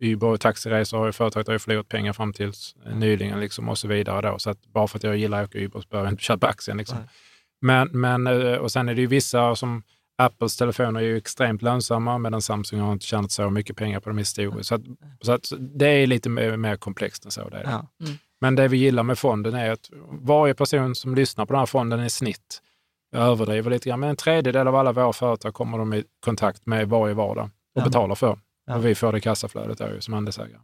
Uber 0.01 0.27
och 0.27 0.41
taxiresor 0.41 0.99
har 0.99 1.07
ju 1.07 1.13
företaget 1.13 1.47
har 1.47 1.55
ju 1.55 1.59
förlorat 1.59 1.89
pengar 1.89 2.13
fram 2.13 2.33
tills 2.33 2.75
nyligen 2.95 3.41
liksom, 3.41 3.69
och 3.69 3.79
så 3.79 3.89
vidare. 3.89 4.31
Då. 4.31 4.39
Så 4.39 4.51
att 4.51 4.67
bara 4.67 4.87
för 4.89 4.99
att 4.99 5.03
jag 5.03 5.17
gillar 5.17 5.43
att 5.43 5.49
åka 5.49 5.59
Uber 5.59 5.81
så 5.81 5.89
behöver 5.89 6.07
jag 6.07 6.13
inte 6.13 6.23
köpa 6.23 6.47
aktien. 6.47 6.77
Liksom. 6.77 6.99
Nej. 6.99 7.09
Men, 7.61 7.89
men, 8.01 8.27
eh, 8.27 8.55
och 8.59 8.73
sen 8.73 8.89
är 8.89 8.95
det 8.95 9.01
ju 9.01 9.07
vissa 9.07 9.57
som 9.57 9.83
Apples 10.19 10.57
telefoner 10.57 11.01
är 11.01 11.05
ju 11.05 11.17
extremt 11.17 11.63
lönsamma 11.63 12.19
medan 12.19 12.43
Samsung 12.43 12.81
har 12.81 12.93
inte 12.93 13.07
tjänat 13.07 13.31
så 13.33 13.51
mycket 13.51 13.77
pengar 13.77 14.01
på 14.01 14.09
dem 14.11 14.19
historiskt. 14.19 14.69
Så, 14.69 14.75
att, 14.75 14.83
så 15.21 15.33
att 15.33 15.53
det 15.59 15.87
är 15.89 16.07
lite 16.07 16.29
mer, 16.29 16.57
mer 16.57 16.77
komplext 16.77 17.25
än 17.25 17.31
så. 17.31 17.49
Det. 17.49 17.63
Ja. 17.65 17.87
Men 18.41 18.55
det 18.55 18.69
vi 18.69 18.77
gillar 18.77 19.03
med 19.03 19.19
fonden 19.19 19.55
är 19.55 19.71
att 19.71 19.91
varje 20.21 20.55
person 20.55 20.95
som 20.95 21.15
lyssnar 21.15 21.47
på 21.47 21.53
den 21.53 21.59
här 21.59 21.67
fonden 21.67 22.05
i 22.05 22.11
snitt, 22.11 22.63
jag 23.11 23.23
överdriver 23.23 23.71
lite 23.71 23.89
grann, 23.89 24.01
men 24.01 24.09
en 24.11 24.17
tredjedel 24.17 24.69
av 24.69 24.77
alla 24.77 24.93
våra 24.93 25.13
företag 25.13 25.55
kommer 25.55 25.79
de 25.79 25.95
i 25.95 26.05
kontakt 26.25 26.67
med 26.67 26.89
varje 26.89 27.15
vardag 27.15 27.45
och 27.45 27.81
Ja. 27.81 27.85
betalar 27.85 28.15
för. 28.15 28.39
Ja. 28.69 28.77
Och 28.77 28.87
vi 28.87 28.95
får 28.95 29.13
det 29.13 29.21
kassaflödet 29.21 29.79
där 29.79 29.95
ju 29.95 30.01
som 30.01 30.15
andelsägare. 30.15 30.61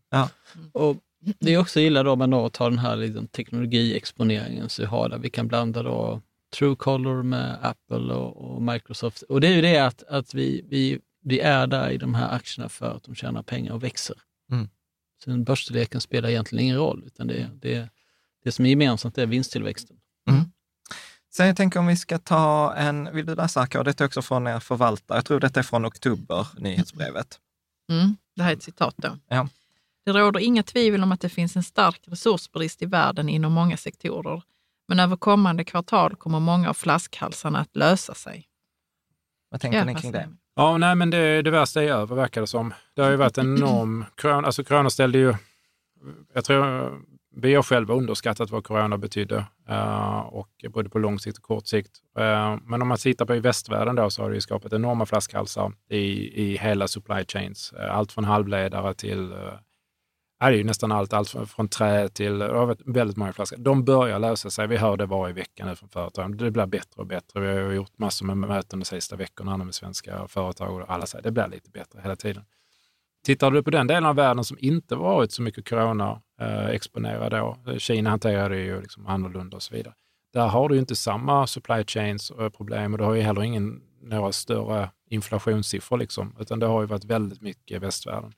Och 0.73 0.97
det 1.41 1.55
är 1.55 1.59
också 1.59 1.81
illa 1.81 2.03
då 2.03 2.17
med 2.17 2.35
att 2.35 2.53
ta 2.53 2.71
den 2.71 2.79
här 2.79 2.97
liksom 2.97 3.27
teknologiexponeringen 3.27 4.69
som 4.69 4.83
vi 4.83 4.87
har 4.87 5.09
där 5.09 5.19
vi 5.19 5.31
kan 5.31 5.49
blanda 5.49 5.83
då 5.83 6.21
Truecaller 6.59 7.23
med 7.23 7.59
Apple 7.63 8.15
och, 8.15 8.55
och 8.55 8.63
Microsoft. 8.63 9.23
Och 9.23 9.41
det 9.41 9.47
är 9.47 9.53
ju 9.53 9.63
det 9.63 9.79
att, 9.79 10.03
att 10.03 10.35
vi, 10.35 10.65
vi, 10.69 10.99
vi 11.25 11.41
är 11.41 11.67
där 11.67 11.91
i 11.91 11.99
de 11.99 12.15
här 12.15 12.35
aktierna 12.35 12.69
för 12.69 12.97
att 12.97 13.05
de 13.05 13.15
tjänar 13.15 13.43
pengar 13.43 13.73
och 13.73 13.83
växer. 13.83 14.17
Mm. 14.53 14.69
Så 15.25 15.31
den 15.31 15.45
börsstorleken 15.45 16.01
spelar 16.01 16.29
egentligen 16.29 16.65
ingen 16.65 16.77
roll, 16.77 17.03
utan 17.07 17.27
det, 17.27 17.51
det, 17.61 17.89
det 18.45 18.53
som 18.53 18.65
är 18.67 18.71
gemensamt 18.71 19.19
är 19.19 19.27
vinsttillväxten. 19.27 19.97
Sen 21.37 21.47
jag 21.47 21.57
tänker 21.57 21.81
om 21.81 21.87
vi 21.87 21.97
ska 21.97 22.19
ta 22.19 22.75
en, 22.75 23.15
vill 23.15 23.27
du 23.27 23.35
läsa? 23.35 23.69
Och 23.79 23.85
Detta 23.85 24.05
är 24.05 24.07
också 24.07 24.23
från 24.23 24.47
er 24.47 24.61
förvaltare. 24.61 25.19
Jag 25.19 25.25
tror 25.25 25.41
detta 25.41 25.61
är 25.61 25.65
från 25.65 25.87
oktober, 25.87 26.47
nyhetsbrevet. 26.59 27.39
Mm, 27.91 28.17
det 28.37 28.43
här 28.43 28.51
är 28.51 28.57
ett 28.57 28.63
citat 28.63 28.95
då. 28.97 29.19
Ja. 29.29 29.49
Det 30.05 30.13
råder 30.13 30.41
inga 30.41 30.63
tvivel 30.63 31.03
om 31.03 31.13
att 31.13 31.21
det 31.21 31.29
finns 31.29 31.57
en 31.57 31.63
stark 31.63 32.01
resursbrist 32.07 32.83
i 32.83 32.87
världen 32.87 33.29
inom 33.29 33.53
många 33.53 33.77
sektorer. 33.77 34.43
Men 34.89 35.01
över 35.01 35.17
kommande 35.17 35.65
kvartal 35.65 36.17
kommer 36.17 36.41
många 36.41 36.71
av 36.71 36.75
flaskhalsarna 36.75 37.59
att 37.59 37.77
lösa 37.77 38.15
sig. 38.15 38.47
Vad 39.51 39.61
tänker 39.61 39.79
Ja, 39.79 39.85
ni 39.85 39.95
kring 39.95 40.13
det? 40.13 40.29
Ja, 40.57 40.79
nej, 40.79 40.95
men 40.95 41.11
det, 41.11 41.43
det 41.43 41.51
värsta 41.51 41.83
är 41.83 41.89
över 41.89 42.17
verkar 42.17 42.41
det 42.41 42.47
som. 42.47 42.75
Det 42.95 43.03
har 43.03 43.11
ju 43.11 43.17
varit 43.17 43.39
en 43.39 43.57
enorm... 43.57 44.05
Corona, 44.17 44.47
alltså 44.47 44.65
corona 44.65 44.91
ställde 44.91 45.19
ju... 45.19 45.35
Jag 46.35 46.45
tror 46.45 46.93
vi 47.37 47.55
har 47.55 47.63
själva 47.63 47.95
underskattat 47.95 48.51
vad 48.51 48.65
corona 48.65 48.99
betydde, 48.99 49.47
eh, 49.69 50.19
och 50.19 50.65
både 50.71 50.91
på 50.91 50.99
lång 50.99 51.19
sikt 51.19 51.39
och 51.39 51.45
kort 51.45 51.67
sikt. 51.67 51.91
Eh, 52.19 52.57
men 52.63 52.83
om 52.83 52.89
man 52.89 52.97
tittar 52.97 53.27
på 53.27 53.35
i 53.35 53.41
västvärlden 53.41 53.97
då 53.97 54.11
så 54.11 54.23
har 54.23 54.31
det 54.31 54.35
ju 54.35 54.41
skapat 54.41 54.73
enorma 54.73 55.07
flaskhalsar 55.07 55.73
i, 55.91 56.43
i 56.43 56.57
hela 56.57 56.89
supply 56.89 57.25
chains. 57.25 57.73
Eh, 57.73 57.97
allt 57.97 58.13
från 58.13 58.25
halvledare 58.25 58.95
till 58.95 59.33
eh, 59.33 59.39
det 60.41 60.47
är 60.47 60.53
ju 60.53 60.65
nästan 60.65 60.93
allt, 60.93 61.13
allt 61.13 61.29
från, 61.29 61.47
från 61.47 61.69
trä 61.69 62.09
till 62.09 62.43
väldigt 62.87 63.17
många 63.17 63.33
flaskor. 63.33 63.57
De 63.57 63.85
börjar 63.85 64.19
lösa 64.19 64.51
sig. 64.51 64.67
Vi 64.67 64.77
hör 64.77 64.97
det 64.97 65.07
varje 65.07 65.35
vecka 65.35 65.67
nu 65.67 65.77
från 65.77 65.89
företagen. 65.89 66.37
Det 66.37 66.51
blir 66.51 66.67
bättre 66.67 67.01
och 67.01 67.07
bättre. 67.07 67.41
Vi 67.41 67.63
har 67.63 67.73
gjort 67.73 67.99
massor 67.99 68.27
med 68.27 68.37
möten 68.37 68.79
de 68.79 68.85
sista 68.85 69.17
veckorna 69.17 69.57
med 69.57 69.75
svenska 69.75 70.29
företag 70.29 70.75
och 70.75 70.91
alla 70.91 71.07
säger 71.07 71.23
det 71.23 71.31
blir 71.31 71.49
lite 71.49 71.71
bättre 71.71 72.01
hela 72.03 72.17
tiden. 72.17 72.45
Tittar 73.25 73.51
du 73.51 73.63
på 73.63 73.71
den 73.71 73.87
delen 73.87 74.07
av 74.07 74.17
världen 74.17 74.45
som 74.45 74.57
inte 74.61 74.97
varit 74.97 75.33
så 75.33 75.43
mycket 75.43 75.69
corona-exponerad 75.69 77.33
då, 77.33 77.79
Kina 77.79 78.11
hanterar 78.11 78.51
det 78.51 78.61
ju 78.61 78.81
liksom 78.81 79.07
annorlunda 79.07 79.57
och 79.57 79.63
så 79.63 79.75
vidare. 79.75 79.95
Där 80.33 80.47
har 80.47 80.69
du 80.69 80.79
inte 80.79 80.97
samma 80.97 81.47
supply 81.47 81.85
chains 81.85 82.33
problem 82.57 82.93
och 82.93 82.99
du 82.99 83.05
har 83.05 83.15
ju 83.15 83.21
heller 83.21 83.43
ingen, 83.43 83.83
några 84.03 84.33
större 84.33 84.91
inflationssiffror, 85.11 85.99
liksom, 85.99 86.37
utan 86.41 86.59
det 86.59 86.67
har 86.67 86.81
ju 86.81 86.87
varit 86.87 87.05
väldigt 87.05 87.41
mycket 87.41 87.77
i 87.77 87.79
västvärlden. 87.79 88.33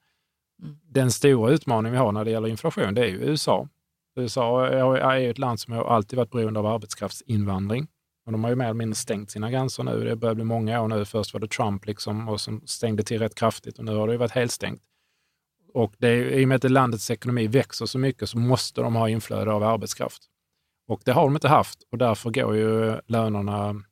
Mm. 0.62 0.76
Den 0.82 1.10
stora 1.10 1.50
utmaningen 1.52 1.92
vi 1.92 1.98
har 1.98 2.12
när 2.12 2.24
det 2.24 2.30
gäller 2.30 2.48
inflation, 2.48 2.94
det 2.94 3.00
är 3.00 3.08
ju 3.08 3.18
USA. 3.18 3.68
USA 4.16 4.66
är 4.68 5.30
ett 5.30 5.38
land 5.38 5.60
som 5.60 5.74
har 5.74 5.84
alltid 5.84 6.16
varit 6.16 6.30
beroende 6.30 6.60
av 6.60 6.66
arbetskraftsinvandring. 6.66 7.88
Och 8.26 8.32
de 8.32 8.44
har 8.44 8.50
ju 8.50 8.56
mer 8.56 8.64
eller 8.64 8.74
mindre 8.74 8.94
stängt 8.94 9.30
sina 9.30 9.50
gränser 9.50 9.82
nu. 9.82 10.04
Det 10.04 10.16
börjar 10.16 10.34
bli 10.34 10.44
många 10.44 10.82
år 10.82 10.88
nu. 10.88 11.04
Först 11.04 11.32
var 11.32 11.40
det 11.40 11.48
Trump 11.48 11.86
liksom, 11.86 12.28
och 12.28 12.40
som 12.40 12.62
stängde 12.66 13.02
till 13.02 13.18
rätt 13.18 13.34
kraftigt 13.34 13.78
och 13.78 13.84
nu 13.84 13.94
har 13.94 14.06
det 14.06 14.12
ju 14.12 14.18
varit 14.18 14.30
helt 14.30 14.52
stängt. 14.52 14.82
Och 15.74 15.94
det 15.98 16.08
är, 16.08 16.24
i 16.30 16.44
och 16.44 16.48
med 16.48 16.64
att 16.64 16.70
landets 16.70 17.10
ekonomi 17.10 17.46
växer 17.46 17.86
så 17.86 17.98
mycket 17.98 18.28
så 18.28 18.38
måste 18.38 18.80
de 18.80 18.94
ha 18.94 19.08
inflöde 19.08 19.52
av 19.52 19.62
arbetskraft. 19.62 20.22
Och 20.88 21.00
det 21.04 21.12
har 21.12 21.22
de 21.24 21.34
inte 21.34 21.48
haft 21.48 21.82
och 21.90 21.98
därför 21.98 22.30
går 22.30 22.56
ju 22.56 23.00
lönerna, 23.06 23.82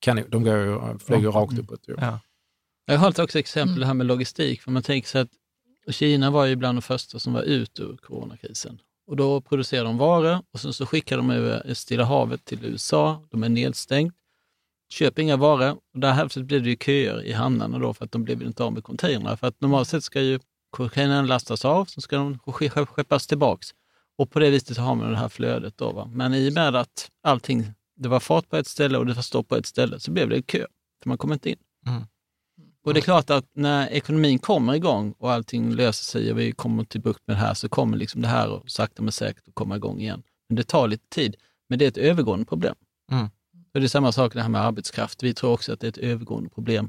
kan, 0.00 0.22
de 0.28 0.44
går 0.44 0.56
ju, 0.56 0.98
flyger 0.98 1.22
Ja. 1.24 1.30
rakt 1.30 1.58
uppåt. 1.58 1.88
Ju. 1.88 1.94
Ja. 1.98 2.20
Jag 2.86 2.98
har 2.98 3.10
ett 3.10 3.18
också 3.18 3.38
exempel 3.38 3.68
Mm. 3.68 3.80
det 3.80 3.86
här 3.86 3.94
med 3.94 4.06
logistik. 4.06 4.62
För 4.62 4.70
man 4.70 4.82
tänker 4.82 5.08
sig 5.08 5.20
att 5.20 5.30
Kina 5.94 6.30
var 6.30 6.44
ju 6.46 6.56
bland 6.56 6.78
de 6.78 6.82
första 6.82 7.18
som 7.18 7.32
var 7.32 7.42
ut 7.42 7.80
ur 7.80 7.96
coronakrisen. 7.96 8.80
Och 9.08 9.16
då 9.16 9.40
producerar 9.40 9.84
de 9.84 9.98
varor 9.98 10.42
och 10.52 10.60
sen 10.60 10.72
så 10.72 10.86
skickar 10.86 11.16
de 11.16 11.30
över 11.30 11.74
Stilla 11.74 12.04
havet 12.04 12.44
till 12.44 12.64
USA. 12.64 13.22
De 13.30 13.42
är 13.42 13.48
nedstängt. 13.48 14.14
Köper 14.92 15.22
inga 15.22 15.36
varor. 15.36 15.78
Och 15.94 16.00
där 16.00 16.42
blir 16.42 16.60
det 16.60 16.70
ju 16.70 16.76
köer 16.76 17.22
i 17.22 17.32
hamnarna 17.32 17.78
då 17.78 17.94
för 17.94 18.04
att 18.04 18.12
de 18.12 18.24
blev 18.24 18.42
inte 18.42 18.64
av 18.64 18.72
med 18.72 18.84
containrar. 18.84 19.36
För 19.36 19.46
att 19.46 19.60
normalt 19.60 19.88
sett 19.88 20.04
ska 20.04 20.20
ju 20.20 20.38
containern 20.70 21.26
lastas 21.26 21.64
av, 21.64 21.84
sen 21.84 22.02
ska 22.02 22.16
de 22.16 22.38
skeppas 22.86 23.26
tillbaks. 23.26 23.68
Och 24.18 24.30
på 24.30 24.38
det 24.38 24.50
viset 24.50 24.76
har 24.76 24.94
man 24.94 25.10
det 25.10 25.16
här 25.16 25.28
flödet. 25.28 25.78
Då, 25.78 25.92
va? 25.92 26.10
Men 26.12 26.34
i 26.34 26.48
och 26.48 26.52
med 26.52 26.76
att 26.76 27.10
allting, 27.22 27.72
det 27.96 28.08
var 28.08 28.20
fart 28.20 28.48
på 28.48 28.56
ett 28.56 28.66
ställe 28.66 28.98
och 28.98 29.06
det 29.06 29.12
var 29.12 29.22
stopp 29.22 29.48
på 29.48 29.56
ett 29.56 29.66
ställe 29.66 30.00
så 30.00 30.10
blev 30.10 30.28
det 30.28 30.42
kö. 30.42 30.66
För 31.02 31.08
man 31.08 31.18
kom 31.18 31.32
inte 31.32 31.50
in. 31.50 31.58
Mm. 31.86 32.02
Och 32.88 32.94
det 32.94 33.00
är 33.00 33.02
klart 33.02 33.30
att 33.30 33.46
när 33.52 33.88
ekonomin 33.88 34.38
kommer 34.38 34.74
igång 34.74 35.14
och 35.18 35.32
allting 35.32 35.72
löser 35.72 36.04
sig 36.04 36.32
och 36.32 36.38
vi 36.38 36.52
kommer 36.52 36.84
till 36.84 37.00
bukt 37.00 37.20
med 37.26 37.36
det 37.36 37.40
här 37.40 37.54
så 37.54 37.68
kommer 37.68 37.96
liksom 37.96 38.22
det 38.22 38.28
här 38.28 38.48
och 38.48 38.70
sakta 38.70 39.02
men 39.02 39.12
säkert 39.12 39.48
att 39.48 39.54
komma 39.54 39.76
igång 39.76 40.00
igen. 40.00 40.22
Men 40.48 40.56
det 40.56 40.64
tar 40.64 40.88
lite 40.88 41.08
tid. 41.08 41.36
Men 41.68 41.78
det 41.78 41.84
är 41.84 41.88
ett 41.88 41.96
övergående 41.96 42.46
problem. 42.46 42.74
Mm. 43.12 43.24
Och 43.74 43.80
det 43.80 43.86
är 43.86 43.88
samma 43.88 44.12
sak 44.12 44.34
det 44.34 44.42
här 44.42 44.48
med 44.48 44.60
arbetskraft. 44.60 45.22
Vi 45.22 45.34
tror 45.34 45.52
också 45.52 45.72
att 45.72 45.80
det 45.80 45.86
är 45.86 45.88
ett 45.88 45.98
övergående 45.98 46.50
problem. 46.50 46.88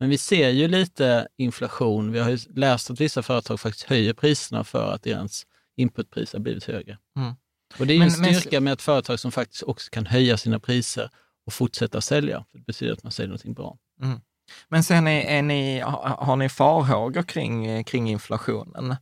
Men 0.00 0.08
vi 0.08 0.18
ser 0.18 0.48
ju 0.48 0.68
lite 0.68 1.28
inflation. 1.36 2.12
Vi 2.12 2.18
har 2.18 2.30
ju 2.30 2.38
läst 2.54 2.90
att 2.90 3.00
vissa 3.00 3.22
företag 3.22 3.60
faktiskt 3.60 3.86
höjer 3.86 4.12
priserna 4.12 4.64
för 4.64 4.92
att 4.92 5.02
deras 5.02 5.46
inputpris 5.76 6.32
har 6.32 6.40
blivit 6.40 6.64
högre. 6.64 6.98
Mm. 7.16 7.34
Och 7.78 7.86
det 7.86 7.92
är 7.92 7.96
ju 7.96 8.02
en 8.02 8.10
styrka 8.10 8.60
med 8.60 8.72
ett 8.72 8.82
företag 8.82 9.20
som 9.20 9.32
faktiskt 9.32 9.62
också 9.62 9.90
kan 9.90 10.06
höja 10.06 10.36
sina 10.36 10.60
priser 10.60 11.10
och 11.46 11.52
fortsätta 11.52 12.00
sälja. 12.00 12.44
För 12.50 12.58
det 12.58 12.64
betyder 12.64 12.92
att 12.92 13.02
man 13.02 13.12
säljer 13.12 13.28
någonting 13.28 13.54
bra. 13.54 13.78
Mm. 14.02 14.20
Men 14.68 14.82
sen 14.82 15.06
är, 15.06 15.20
är 15.20 15.42
ni, 15.42 15.80
har, 15.80 16.36
ni 16.36 16.48
farhågor 16.48 17.22
kring, 17.22 17.66
eh, 17.66 17.82
kring 17.82 18.10
inflationen? 18.10 18.96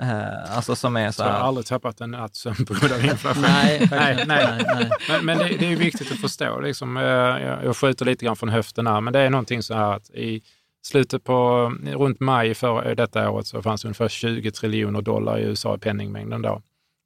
Eh, 0.00 0.56
alltså 0.56 0.76
som 0.76 0.96
är 0.96 1.10
så 1.10 1.12
Så 1.12 1.22
jag 1.22 1.28
har 1.28 1.38
här, 1.38 1.44
aldrig 1.44 1.66
tappat 1.66 2.00
en 2.00 2.10
natts 2.10 2.40
sömn 2.40 2.64
på 2.66 2.74
grund 2.74 2.92
av 2.92 3.04
inflation. 3.04 3.42
Nej, 3.48 3.88
nej, 3.90 4.24
nej. 4.26 4.64
Men, 5.08 5.24
men 5.24 5.38
det, 5.38 5.48
det 5.48 5.72
är 5.72 5.76
viktigt 5.76 6.12
att 6.12 6.20
förstå. 6.20 6.60
Liksom, 6.60 6.96
eh, 6.96 7.04
jag, 7.04 7.64
jag 7.64 7.76
skjuter 7.76 8.04
lite 8.04 8.24
grann 8.24 8.36
från 8.36 8.48
höften 8.48 8.86
här, 8.86 9.00
men 9.00 9.12
det 9.12 9.20
är 9.20 9.30
någonting 9.30 9.62
så 9.62 9.74
här 9.74 9.92
att 9.92 10.10
i 10.10 10.42
slutet 10.86 11.24
på, 11.24 11.72
runt 11.84 12.20
maj 12.20 12.54
för 12.54 12.94
detta 12.94 13.30
året 13.30 13.46
så 13.46 13.62
fanns 13.62 13.82
det 13.82 13.88
ungefär 13.88 14.08
20 14.08 14.50
triljoner 14.50 15.02
dollar 15.02 15.38
i 15.38 15.42
USA 15.42 15.74
i 15.74 15.78
penningmängden 15.78 16.42
då. 16.42 16.62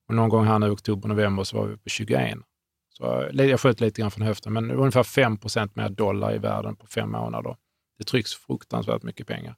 Och 0.09 0.15
någon 0.15 0.29
gång 0.29 0.47
här 0.47 0.59
nu 0.59 0.67
i 0.67 0.71
oktober, 0.71 1.09
november 1.09 1.45
så 1.45 1.57
var 1.57 1.67
vi 1.67 1.77
på 1.77 1.89
21. 1.89 2.39
Så 2.91 3.23
eh, 3.23 3.45
jag 3.47 3.61
sköt 3.61 3.81
lite 3.81 4.01
grann 4.01 4.11
från 4.11 4.27
höften, 4.27 4.53
men 4.53 4.71
ungefär 4.71 5.03
5 5.03 5.37
procent 5.37 5.77
mer 5.77 5.89
dollar 5.89 6.35
i 6.35 6.39
världen 6.39 6.77
på 6.77 6.87
fem 6.87 7.11
månader. 7.11 7.57
Det 8.01 8.05
trycks 8.05 8.35
fruktansvärt 8.35 9.03
mycket 9.03 9.27
pengar. 9.27 9.51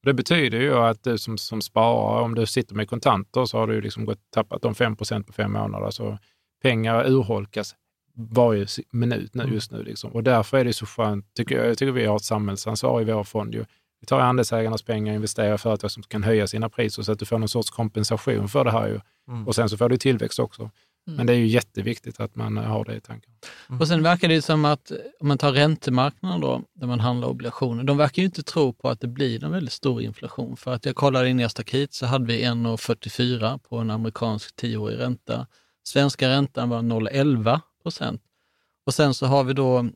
Och 0.00 0.06
det 0.06 0.14
betyder 0.14 0.60
ju 0.60 0.74
att 0.74 1.04
du 1.04 1.18
som, 1.18 1.38
som 1.38 1.62
sparar, 1.62 2.22
om 2.22 2.34
du 2.34 2.46
sitter 2.46 2.74
med 2.74 2.88
kontanter 2.88 3.44
så 3.44 3.58
har 3.58 3.66
du 3.66 3.80
liksom 3.80 4.04
gått, 4.04 4.30
tappat 4.30 4.62
de 4.62 4.74
5 4.74 4.96
procent 4.96 5.26
på 5.26 5.32
fem 5.32 5.52
månader. 5.52 5.90
Så 5.90 6.18
pengar 6.62 7.10
urholkas 7.10 7.74
varje 8.14 8.66
minut 8.92 9.34
nu, 9.34 9.44
just 9.44 9.70
nu. 9.72 9.82
Liksom. 9.82 10.12
Och 10.12 10.22
därför 10.22 10.58
är 10.58 10.64
det 10.64 10.72
så 10.72 10.86
skönt, 10.86 11.34
tycker 11.34 11.56
jag, 11.56 11.66
jag 11.66 11.78
tycker 11.78 11.92
vi 11.92 12.06
har 12.06 12.16
ett 12.16 12.24
samhällsansvar 12.24 13.00
i 13.00 13.04
vår 13.04 13.24
fond. 13.24 13.54
Ju. 13.54 13.64
Vi 14.00 14.06
tar 14.06 14.20
andelsägarnas 14.20 14.82
pengar 14.82 15.12
och 15.12 15.16
investerar 15.16 15.54
i 15.54 15.58
företag 15.58 15.90
som 15.90 16.02
kan 16.02 16.22
höja 16.22 16.46
sina 16.46 16.68
priser 16.68 17.02
så 17.02 17.12
att 17.12 17.18
du 17.18 17.26
får 17.26 17.38
någon 17.38 17.48
sorts 17.48 17.70
kompensation 17.70 18.48
för 18.48 18.64
det 18.64 18.70
här. 18.70 18.88
Ju. 18.88 19.00
Mm. 19.28 19.46
Och 19.48 19.54
sen 19.54 19.68
så 19.68 19.76
får 19.76 19.88
du 19.88 19.96
tillväxt 19.96 20.38
också. 20.38 20.70
Men 21.16 21.26
det 21.26 21.32
är 21.32 21.36
ju 21.36 21.46
jätteviktigt 21.46 22.20
att 22.20 22.36
man 22.36 22.56
har 22.56 22.84
det 22.84 22.96
i 22.96 23.00
tanken. 23.00 23.32
Och 23.80 23.88
sen 23.88 24.02
verkar 24.02 24.28
det 24.28 24.34
ju 24.34 24.42
som 24.42 24.64
att, 24.64 24.92
om 25.20 25.28
man 25.28 25.38
tar 25.38 25.52
räntemarknaden 25.52 26.40
då, 26.40 26.62
där 26.74 26.86
man 26.86 27.00
handlar 27.00 27.28
obligationer, 27.28 27.84
de 27.84 27.96
verkar 27.96 28.22
ju 28.22 28.26
inte 28.26 28.42
tro 28.42 28.72
på 28.72 28.88
att 28.88 29.00
det 29.00 29.06
blir 29.06 29.44
en 29.44 29.50
väldigt 29.50 29.72
stor 29.72 30.02
inflation. 30.02 30.56
För 30.56 30.74
att 30.74 30.86
jag 30.86 30.96
kollade 30.96 31.28
in 31.28 31.40
i 31.40 31.48
staket 31.48 31.94
så 31.94 32.06
hade 32.06 32.26
vi 32.26 32.44
1,44 32.44 33.58
på 33.58 33.78
en 33.78 33.90
amerikansk 33.90 34.56
tioårig 34.56 34.98
ränta. 34.98 35.46
Svenska 35.82 36.28
räntan 36.28 36.68
var 36.68 36.82
0,11 36.82 37.60
procent. 37.82 38.22
Och 38.86 38.94
sen 38.94 39.14
så 39.14 39.26
har 39.26 39.44
vi 39.44 39.52
då 39.52 39.88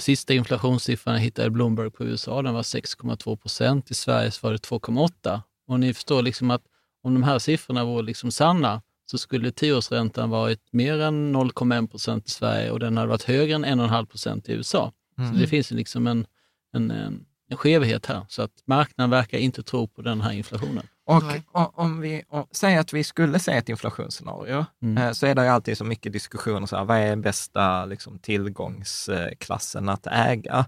sista 0.00 0.34
inflationssiffran 0.34 1.14
jag 1.14 1.22
hittade 1.22 1.46
i 1.46 1.50
Bloomberg 1.50 1.90
på 1.90 2.04
USA, 2.04 2.42
den 2.42 2.54
var 2.54 2.62
6,2 2.62 3.36
procent. 3.36 3.90
I 3.90 3.94
Sverige 3.94 4.30
så 4.30 4.46
var 4.46 4.52
det 4.52 4.68
2,8. 4.68 5.40
Och 5.66 5.80
ni 5.80 5.94
förstår 5.94 6.22
liksom 6.22 6.50
att 6.50 6.62
om 7.02 7.14
de 7.14 7.22
här 7.22 7.38
siffrorna 7.38 7.84
vore 7.84 8.02
liksom 8.02 8.30
sanna 8.30 8.82
så 9.06 9.18
skulle 9.18 9.50
tioårsräntan 9.50 10.30
varit 10.30 10.72
mer 10.72 11.00
än 11.00 11.36
0,1 11.36 11.86
procent 11.86 12.26
i 12.26 12.30
Sverige 12.30 12.70
och 12.70 12.80
den 12.80 12.96
hade 12.96 13.08
varit 13.08 13.22
högre 13.22 13.54
än 13.54 13.64
1,5 13.64 14.06
procent 14.06 14.48
i 14.48 14.52
USA. 14.52 14.92
Mm. 15.18 15.32
Så 15.32 15.40
det 15.40 15.46
finns 15.46 15.70
liksom 15.70 16.06
en, 16.06 16.26
en, 16.72 16.90
en, 16.90 17.24
en 17.50 17.56
skevhet 17.56 18.06
här. 18.06 18.26
Så 18.28 18.42
att 18.42 18.52
marknaden 18.64 19.10
verkar 19.10 19.38
inte 19.38 19.62
tro 19.62 19.88
på 19.88 20.02
den 20.02 20.20
här 20.20 20.32
inflationen. 20.32 20.86
Och, 21.06 21.22
och 21.52 21.78
om 21.78 22.00
vi 22.00 22.24
och, 22.28 22.48
säger 22.56 22.80
att 22.80 22.92
vi 22.92 23.04
skulle 23.04 23.38
se 23.38 23.52
ett 23.52 23.68
inflationsscenario, 23.68 24.66
Mm. 24.82 25.02
eh, 25.02 25.12
så 25.12 25.26
är 25.26 25.34
det 25.34 25.42
ju 25.42 25.48
alltid 25.48 25.78
så 25.78 25.84
mycket 25.84 26.12
diskussioner, 26.12 26.66
så 26.66 26.76
här, 26.76 26.84
vad 26.84 26.98
är 26.98 27.16
bästa 27.16 27.84
liksom, 27.84 28.18
tillgångsklassen 28.18 29.88
att 29.88 30.06
äga? 30.06 30.66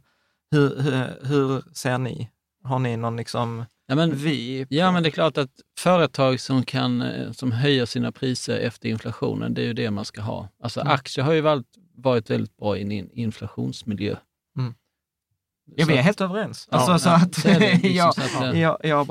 Hur, 0.50 0.82
hur, 0.82 1.26
hur 1.28 1.62
ser 1.72 1.98
ni? 1.98 2.30
Har 2.64 2.78
ni 2.78 2.96
någon 2.96 3.16
liksom, 3.16 3.64
Ja, 3.90 3.94
men, 3.94 4.16
vi? 4.16 4.66
ja, 4.68 4.92
men 4.92 5.02
det 5.02 5.08
är 5.08 5.10
klart 5.10 5.38
att 5.38 5.50
företag 5.78 6.40
som, 6.40 6.62
kan, 6.62 7.02
eh, 7.02 7.32
som 7.32 7.52
höjer 7.52 7.86
sina 7.86 8.12
priser 8.12 8.58
efter 8.58 8.88
inflationen, 8.88 9.54
det 9.54 9.62
är 9.62 9.66
ju 9.66 9.72
det 9.72 9.90
man 9.90 10.04
ska 10.04 10.20
ha. 10.20 10.48
Alltså 10.62 10.80
Mm. 10.80 10.92
aktier 10.92 11.24
har 11.24 11.32
ju 11.32 11.40
varit, 11.40 11.66
varit 11.96 12.30
väldigt 12.30 12.56
bra 12.56 12.76
i 12.78 12.82
en 12.82 12.92
in- 12.92 13.10
inflationsmiljö. 13.12 14.16
Ja, 15.76 15.84
Så 15.84 15.90
vi 15.92 15.98
är 15.98 16.02
helt 16.02 16.20
överens. 16.20 16.68
Ja, 16.70 16.98
så 16.98 17.08
ja, 17.08 17.16
att, 17.16 17.42
det 17.44 17.60
liksom 17.82 18.12
så 18.12 18.20
att, 18.52 18.54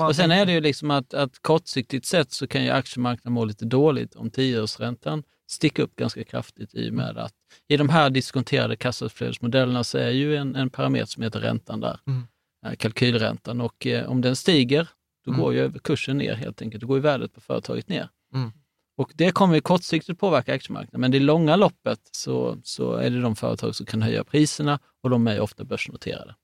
Och 0.08 0.16
sen 0.16 0.30
är 0.30 0.46
det 0.46 0.52
ju 0.52 0.60
liksom 0.60 0.90
att, 0.90 1.14
att 1.14 1.38
kortsiktigt 1.42 2.06
sett 2.06 2.32
så 2.32 2.46
kan 2.46 2.64
ju 2.64 2.70
aktiemarknaden 2.70 3.32
må 3.32 3.44
lite 3.44 3.64
dåligt 3.64 4.14
om 4.14 4.30
tioårsräntan 4.30 5.22
sticker 5.50 5.82
upp 5.82 5.96
ganska 5.96 6.24
kraftigt 6.24 6.74
i 6.74 6.90
och 6.90 6.94
med 6.94 7.18
att 7.18 7.32
i 7.68 7.76
de 7.76 7.88
här 7.88 8.10
diskonterade 8.10 8.76
kassaflödesmodellerna 8.76 9.84
så 9.84 9.98
är 9.98 10.10
ju 10.10 10.36
en, 10.36 10.56
en 10.56 10.70
parameter 10.70 11.06
som 11.06 11.22
heter 11.22 11.40
räntan 11.40 11.80
där, 11.80 12.00
Mm. 12.06 12.26
Eh, 12.66 12.72
kalkylräntan. 12.74 13.60
Och 13.60 13.86
eh, 13.86 14.10
om 14.10 14.20
den 14.20 14.36
stiger, 14.36 14.88
då 15.24 15.30
Mm. 15.30 15.40
går 15.40 15.54
ju 15.54 15.72
kursen 15.72 16.18
ner 16.18 16.34
helt 16.34 16.62
enkelt. 16.62 16.80
Då 16.80 16.86
går 16.86 16.96
ju 16.96 17.02
värdet 17.02 17.34
på 17.34 17.40
företaget 17.40 17.88
ner. 17.88 18.08
Mm. 18.34 18.52
Och 18.96 19.10
det 19.14 19.30
kommer 19.30 19.54
ju 19.54 19.60
kortsiktigt 19.60 20.20
påverka 20.20 20.54
aktiemarknaden, 20.54 21.00
men 21.00 21.14
i 21.14 21.18
det 21.18 21.24
långa 21.24 21.56
loppet 21.56 22.00
så, 22.12 22.56
så 22.62 22.92
är 22.92 23.10
det 23.10 23.20
de 23.20 23.36
företag 23.36 23.74
som 23.74 23.86
kan 23.86 24.02
höja 24.02 24.24
priserna 24.24 24.78
och 25.02 25.10
de 25.10 25.26
är 25.26 25.40
ofta 25.40 25.64
börsnoterade. 25.64 26.34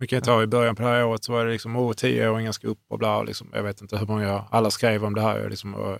Vi 0.00 0.06
kan 0.06 0.22
ta 0.22 0.42
i 0.42 0.46
början 0.46 0.76
på 0.76 0.82
det 0.82 0.88
här 0.88 1.04
året 1.04 1.24
så 1.24 1.32
var 1.32 1.46
det 1.46 1.52
liksom, 1.52 1.76
åh, 1.76 1.92
tioåringar 1.92 2.52
ska 2.52 2.68
upp 2.68 2.78
och 2.88 2.98
bla. 2.98 3.22
Liksom, 3.22 3.50
jag 3.54 3.62
vet 3.62 3.80
inte 3.80 3.96
hur 3.98 4.06
många, 4.06 4.44
alla 4.50 4.70
skrev 4.70 5.04
om 5.04 5.14
det 5.14 5.20
här. 5.20 5.50
Liksom, 5.50 5.74
och 5.74 5.98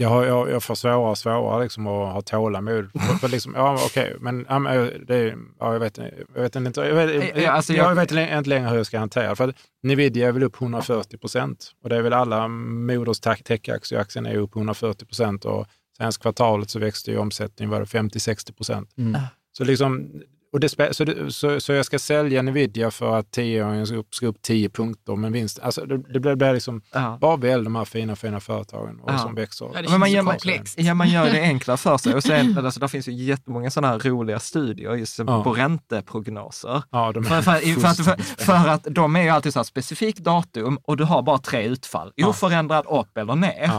jag, 0.00 0.08
har, 0.08 0.24
jag, 0.24 0.50
jag 0.50 0.62
får 0.62 0.74
svårare 0.74 0.96
och 0.96 1.18
svårare 1.18 1.62
liksom, 1.62 1.86
att 1.86 2.12
ha 2.12 2.20
tålamod. 2.22 2.90
För, 2.92 3.00
för 3.18 3.28
liksom, 3.28 3.52
ja, 3.56 3.78
okej, 3.86 4.16
men 4.20 4.46
ja, 4.48 4.58
men 4.58 4.92
det, 5.06 5.34
ja, 5.58 5.72
jag 5.72 5.80
vet, 5.80 5.98
jag 6.34 6.42
vet 6.42 6.56
inte, 6.56 6.80
jag 6.80 6.94
vet, 6.94 7.36
Ja, 7.42 7.50
alltså, 7.50 7.72
jag, 7.72 7.90
jag- 7.90 7.94
vet 7.94 8.02
inte 8.12 8.48
längre 8.48 8.68
hur 8.68 8.76
jag 8.76 8.86
ska 8.86 8.98
hantera 8.98 9.28
det. 9.28 9.36
För 9.36 9.48
att 9.48 9.56
Nvidia 9.82 10.28
är 10.28 10.32
väl 10.32 10.42
upp 10.42 10.60
140 10.60 11.16
procent 11.18 11.72
och 11.82 11.88
det 11.88 11.96
är 11.96 12.02
väl 12.02 12.12
alla 12.12 12.48
moders 12.48 13.20
tech- 13.20 13.42
techaktier. 13.44 14.00
Aktien 14.00 14.26
är 14.26 14.36
upp 14.36 14.56
140 14.56 15.06
procent 15.06 15.44
och 15.44 15.66
senaste 15.96 16.22
kvartalet 16.22 16.70
så 16.70 16.78
växte 16.78 17.10
ju 17.10 17.18
omsättningen 17.18 17.70
var 17.70 17.80
det 17.80 17.86
50-60 17.86 18.52
procent. 18.56 18.90
Mm. 18.98 19.20
Så 19.52 19.64
liksom, 19.64 20.10
och 20.52 20.60
det, 20.60 20.68
så, 20.94 21.04
det, 21.04 21.32
så, 21.32 21.60
så 21.60 21.72
jag 21.72 21.86
ska 21.86 21.98
sälja 21.98 22.42
Nvidia 22.42 22.90
för 22.90 23.18
att 23.18 23.30
tioåringen 23.30 23.86
ska 23.86 23.96
upp, 23.96 24.14
ska 24.14 24.26
upp 24.26 24.42
10 24.42 24.68
punkter 24.68 25.16
med 25.16 25.32
vinst. 25.32 25.58
Alltså 25.58 25.84
det, 25.86 25.98
det 26.12 26.20
blir, 26.20 26.34
blir 26.36 26.52
liksom 26.52 26.82
Ja. 26.92 27.18
bara 27.20 27.36
väl 27.36 27.64
de 27.64 27.76
här 27.76 27.84
fina, 27.84 28.16
fina 28.16 28.40
företagen 28.40 29.00
och 29.00 29.12
Ja. 29.12 29.18
som 29.18 29.34
växer. 29.34 29.70
Ja, 29.74 29.82
det 29.82 29.90
Men 29.90 30.00
man 30.00 30.10
gör, 30.12 30.22
man, 30.22 30.36
ja, 30.76 30.94
man 30.94 31.08
gör 31.08 31.24
det 31.30 31.40
enklare 31.42 31.76
för 31.76 31.98
sig. 31.98 32.14
Och 32.14 32.22
sen, 32.22 32.58
alltså, 32.64 32.80
där 32.80 32.88
finns 32.88 33.08
ju 33.08 33.12
jättemånga 33.12 33.70
sådana 33.70 33.92
här 33.92 33.98
roliga 33.98 34.38
studier 34.38 34.94
just 34.94 35.18
Ja. 35.18 35.44
på 35.44 35.52
ränteprognoser. 35.52 36.82
Ja, 36.90 37.12
de 37.12 37.24
För, 37.24 37.42
för, 37.42 37.52
för, 37.52 37.80
fullständigt 37.80 38.26
för, 38.26 38.44
för 38.44 38.68
att 38.68 38.86
de 38.90 39.16
är 39.16 39.22
ju 39.22 39.28
alltid 39.28 39.52
så 39.52 39.58
här 39.58 39.64
specifikt 39.64 40.18
datum 40.18 40.78
och 40.82 40.96
du 40.96 41.04
har 41.04 41.22
bara 41.22 41.38
tre 41.38 41.62
utfall. 41.66 42.12
Ja. 42.14 42.28
Oförändrad, 42.28 42.86
upp 42.88 43.18
eller 43.18 43.34
ner. 43.34 43.70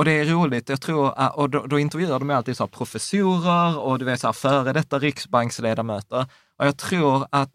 Och 0.00 0.04
det 0.04 0.12
är 0.12 0.24
roligt, 0.24 0.68
jag 0.68 0.80
tror, 0.80 1.12
ah, 1.16 1.28
och 1.28 1.50
då, 1.50 1.66
då 1.66 1.78
intervjuar 1.78 2.18
de 2.18 2.30
alltid 2.30 2.56
så 2.56 2.62
här 2.62 2.68
professorer 2.68 3.78
och 3.78 3.98
du 3.98 4.04
vet 4.04 4.20
så 4.20 4.26
här 4.28 4.32
före 4.32 4.72
detta 4.72 4.98
riksbanksledamöter. 4.98 6.26
Och 6.58 6.66
jag 6.66 6.76
tror 6.76 7.26
att 7.30 7.50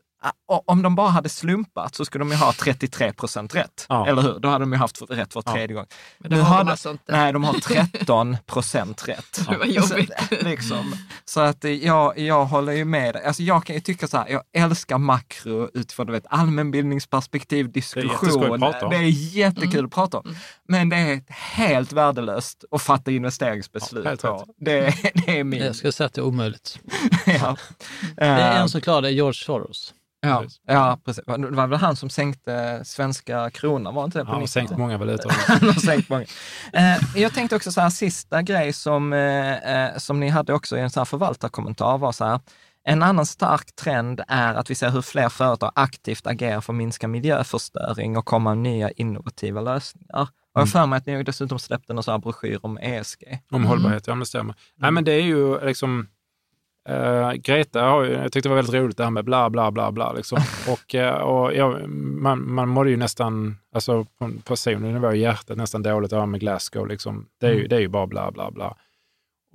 om 0.65 0.82
de 0.82 0.95
bara 0.95 1.09
hade 1.09 1.30
slumpat 1.30 1.95
så 1.95 2.05
skulle 2.05 2.21
de 2.21 2.32
ju 2.32 2.38
ha 2.38 2.53
33 2.53 3.13
procent 3.13 3.55
rätt. 3.55 3.86
Ja. 3.89 4.07
Eller 4.07 4.21
hur? 4.21 4.39
Då 4.39 4.49
hade 4.49 4.63
de 4.63 4.71
ju 4.73 4.78
haft 4.80 5.01
rätt 5.09 5.36
var 5.36 5.43
Ja. 5.45 5.51
tredje 5.53 5.76
gång. 5.76 5.86
Men 6.17 6.30
det 6.32 6.36
Nu 6.36 6.41
har 6.41 6.57
de 6.63 6.69
alltså 6.71 6.91
inte. 6.91 7.11
Nej, 7.11 7.34
de 7.34 7.43
har 7.43 7.53
13 7.53 8.38
procent 8.45 9.07
rätt. 9.07 9.39
Det 9.49 9.57
var 9.57 9.65
jobbigt. 9.65 10.11
Så, 10.30 10.36
liksom. 10.45 10.95
så 11.26 11.39
att 11.41 11.63
jag, 11.63 12.19
jag 12.19 12.45
håller 12.45 12.73
ju 12.73 12.86
med. 12.86 13.15
Alltså 13.15 13.43
jag 13.43 13.65
kan 13.65 13.76
ju 13.76 13.82
tycka 13.82 14.07
så 14.07 14.17
här, 14.17 14.28
jag 14.30 14.41
älskar 14.53 14.97
makro 14.97 15.69
utifrån 15.73 16.05
du 16.07 16.11
vet, 16.13 16.26
allmänbildningsperspektiv, 16.30 17.71
diskussion. 17.71 18.53
att 18.53 18.59
prata 18.59 18.86
om. 18.86 18.91
Det 18.91 18.97
är 18.97 19.38
jättekul 19.38 19.86
att 19.86 19.91
prata 19.91 20.17
om. 20.17 20.36
Men 20.67 20.89
det 20.89 20.95
är 20.95 21.21
helt 21.30 21.91
värdelöst 21.93 22.63
att 22.71 22.82
fatta 22.82 23.11
investeringsbeslut 23.11 24.03
Ja, 24.05 24.09
helt 24.09 24.21
på. 24.21 24.45
Det, 24.57 24.93
det 25.26 25.39
är 25.39 25.43
min... 25.43 25.63
Jag 25.63 25.76
ska 25.76 25.91
säga 25.91 26.07
att 26.07 26.13
det 26.13 26.21
är 26.21 26.26
omöjligt. 26.26 26.80
ja. 27.26 27.57
Det 28.15 28.23
är 28.26 28.55
Eh, 28.55 28.61
en 28.61 28.69
som 28.69 28.82
klarar 28.82 29.01
det, 29.01 29.11
George 29.11 29.34
Soros. 29.45 29.93
Ja, 30.28 30.41
Precis. 30.41 30.61
ja, 30.67 30.99
precis. 31.05 31.23
Det 31.26 31.38
var 31.51 31.67
väl 31.67 31.80
han 31.80 31.95
som 31.95 32.09
sänkte 32.09 32.82
svenska 32.86 33.49
kronan, 33.49 33.95
var 33.95 34.03
inte 34.05 34.17
det? 34.19 34.26
På 34.26 34.32
Ja, 34.32 34.36
och 34.36 34.41
90-talet? 34.41 34.49
sänkt 34.69 34.78
många 34.78 34.97
valutor. 34.97 35.32
Han 35.47 35.59
har 35.69 35.73
sänkt 35.73 36.09
många. 36.09 36.26
Eh, 36.73 36.97
jag 37.15 37.34
tänkte 37.34 37.55
också 37.55 37.71
så 37.71 37.82
här, 37.82 37.89
sista 37.89 38.41
grej 38.41 38.73
som, 38.73 39.13
eh, 39.13 39.86
eh, 39.86 39.97
som 39.97 40.19
ni 40.19 40.30
hade 40.30 40.53
också 40.53 40.78
i 40.78 40.80
en 40.80 40.89
sån 40.89 41.01
här 41.01 41.05
förvaltarkommentar 41.05 41.97
var 41.97 42.11
så 42.11 42.26
här, 42.26 42.39
en 42.88 43.03
annan 43.03 43.26
stark 43.26 43.76
trend 43.76 44.21
är 44.28 44.53
att 44.53 44.69
vi 44.69 44.76
ser 44.76 44.89
hur 44.89 45.01
fler 45.01 45.30
företag 45.30 45.71
aktivt 45.76 46.28
agerar 46.28 46.61
för 46.61 46.73
att 46.73 46.78
minska 46.78 47.07
miljöförstöring 47.07 48.17
och 48.17 48.26
komma 48.26 48.49
med 48.55 48.57
nya 48.63 48.91
innovativa 48.91 49.61
lösningar. 49.61 50.21
Och 50.21 50.30
jag 50.53 50.61
har 50.61 50.67
för 50.67 50.86
mig 50.86 50.97
att 50.97 51.05
ni 51.05 51.15
har 51.15 51.23
dessutom 51.23 51.59
släppt 51.59 51.89
en 51.89 52.03
sån 52.03 52.11
här 52.11 52.19
broschyr 52.19 52.59
om 52.63 52.78
ESG. 52.78 53.23
Om 53.51 53.65
hållbarhet, 53.65 54.07
ja 54.07 54.13
men 54.13 54.19
det 54.19 54.26
stämmer. 54.26 54.55
Nej 54.76 54.91
men 54.91 55.03
det 55.03 55.11
är 55.11 55.21
ju 55.21 55.65
liksom, 55.65 56.07
eh, 56.89 57.31
Greta 57.33 57.79
jag 58.05 58.31
tyckte 58.31 58.49
det 58.49 58.49
var 58.49 58.55
väldigt 58.55 58.75
roligt 58.75 58.97
det 58.97 59.03
här 59.03 59.11
med 59.11 59.25
bla 59.25 59.49
bla 59.49 59.71
bla 59.71 59.91
bla 59.91 60.13
liksom. 60.13 60.38
och 60.69 60.95
eh, 60.95 61.21
och 61.21 61.53
ja, 61.55 61.88
man, 61.88 62.53
man 62.53 62.69
mådde 62.69 62.89
ju 62.89 62.97
nästan, 62.97 63.57
alltså 63.73 64.05
på 64.19 64.25
en 64.25 64.41
personlig 64.41 64.93
nivå 64.93 65.13
i 65.13 65.19
hjärtat 65.19 65.57
nästan 65.57 65.83
dåligt 65.83 66.11
här 66.11 66.25
med 66.25 66.39
Glasgow 66.39 66.88
liksom. 66.88 67.25
Det 67.39 67.47
är 67.47 67.53
ju, 67.53 67.67
det 67.67 67.75
är 67.75 67.79
ju 67.79 67.88
bara 67.88 68.07
bla 68.07 68.31
bla 68.31 68.51
bla. 68.51 68.75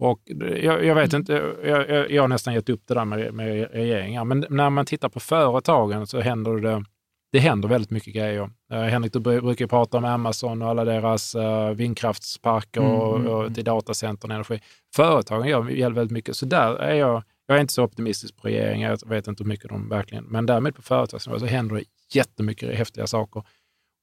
Och 0.01 0.21
jag, 0.63 0.85
jag 0.85 0.95
vet 0.95 1.13
inte, 1.13 1.33
jag, 1.65 1.89
jag, 1.91 2.11
jag 2.11 2.23
har 2.23 2.29
nästan 2.29 2.55
gett 2.55 2.69
upp 2.69 2.83
det 2.87 2.95
där 2.95 3.05
med, 3.05 3.35
med 3.35 3.71
regeringar, 3.73 4.25
men 4.25 4.47
när 4.51 4.71
man 4.71 4.87
tittar 4.87 5.09
på 5.09 5.21
företagen 5.21 6.07
så 6.07 6.21
händer 6.21 6.57
det, 6.57 6.85
det 7.33 7.39
händer 7.39 7.69
väldigt 7.69 7.91
mycket 7.91 8.15
grejer. 8.15 8.51
Eh, 8.73 8.81
Henrik, 8.83 9.13
du 9.13 9.19
bru- 9.19 9.41
brukar 9.41 9.65
ju 9.65 9.69
prata 9.69 9.97
om 9.99 10.05
Amazon 10.05 10.63
och 10.63 10.69
alla 10.69 10.85
deras 10.85 11.35
uh, 11.35 11.71
vindkraftsparker 11.71 12.81
och, 12.81 13.17
Mm, 13.17 13.21
mm, 13.27 13.33
och 13.37 13.41
mm. 13.43 13.55
till 13.55 13.65
datacentern 13.65 14.31
och 14.31 14.35
energi. 14.35 14.61
Företagen 14.97 15.49
gör 15.49 15.91
väldigt 15.91 16.11
mycket, 16.13 16.37
så 16.37 16.47
där 16.47 16.75
är 16.75 16.95
jag, 16.95 17.23
jag 17.47 17.57
är 17.57 17.61
inte 17.61 17.73
så 17.73 17.85
optimistisk 17.85 18.37
på 18.37 18.49
regeringen, 18.49 18.91
jag 18.91 19.09
vet 19.09 19.27
inte 19.29 19.43
hur 19.43 19.49
mycket 19.49 19.69
de 19.69 19.89
verkligen, 19.89 20.25
men 20.25 20.47
därmed 20.47 20.75
på 20.77 20.83
företagsnivå 20.83 21.39
så 21.39 21.47
händer 21.47 21.77
det 21.77 21.85
jättemycket 22.15 22.77
häftiga 22.79 23.07
saker. 23.07 23.43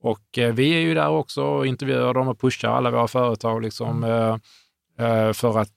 Och 0.04 0.38
eh, 0.38 0.54
vi 0.54 0.74
är 0.74 0.80
ju 0.80 0.94
där 0.94 1.10
också 1.10 1.44
och 1.44 1.68
intervjuar 1.68 2.14
dem 2.14 2.28
och 2.28 2.40
pushar 2.40 2.70
alla 2.70 2.92
våra 2.92 3.08
företag 3.08 3.62
liksom, 3.62 4.04
Mm. 4.04 4.40
eh, 5.00 5.08
eh, 5.28 5.34
för 5.34 5.60
att 5.60 5.72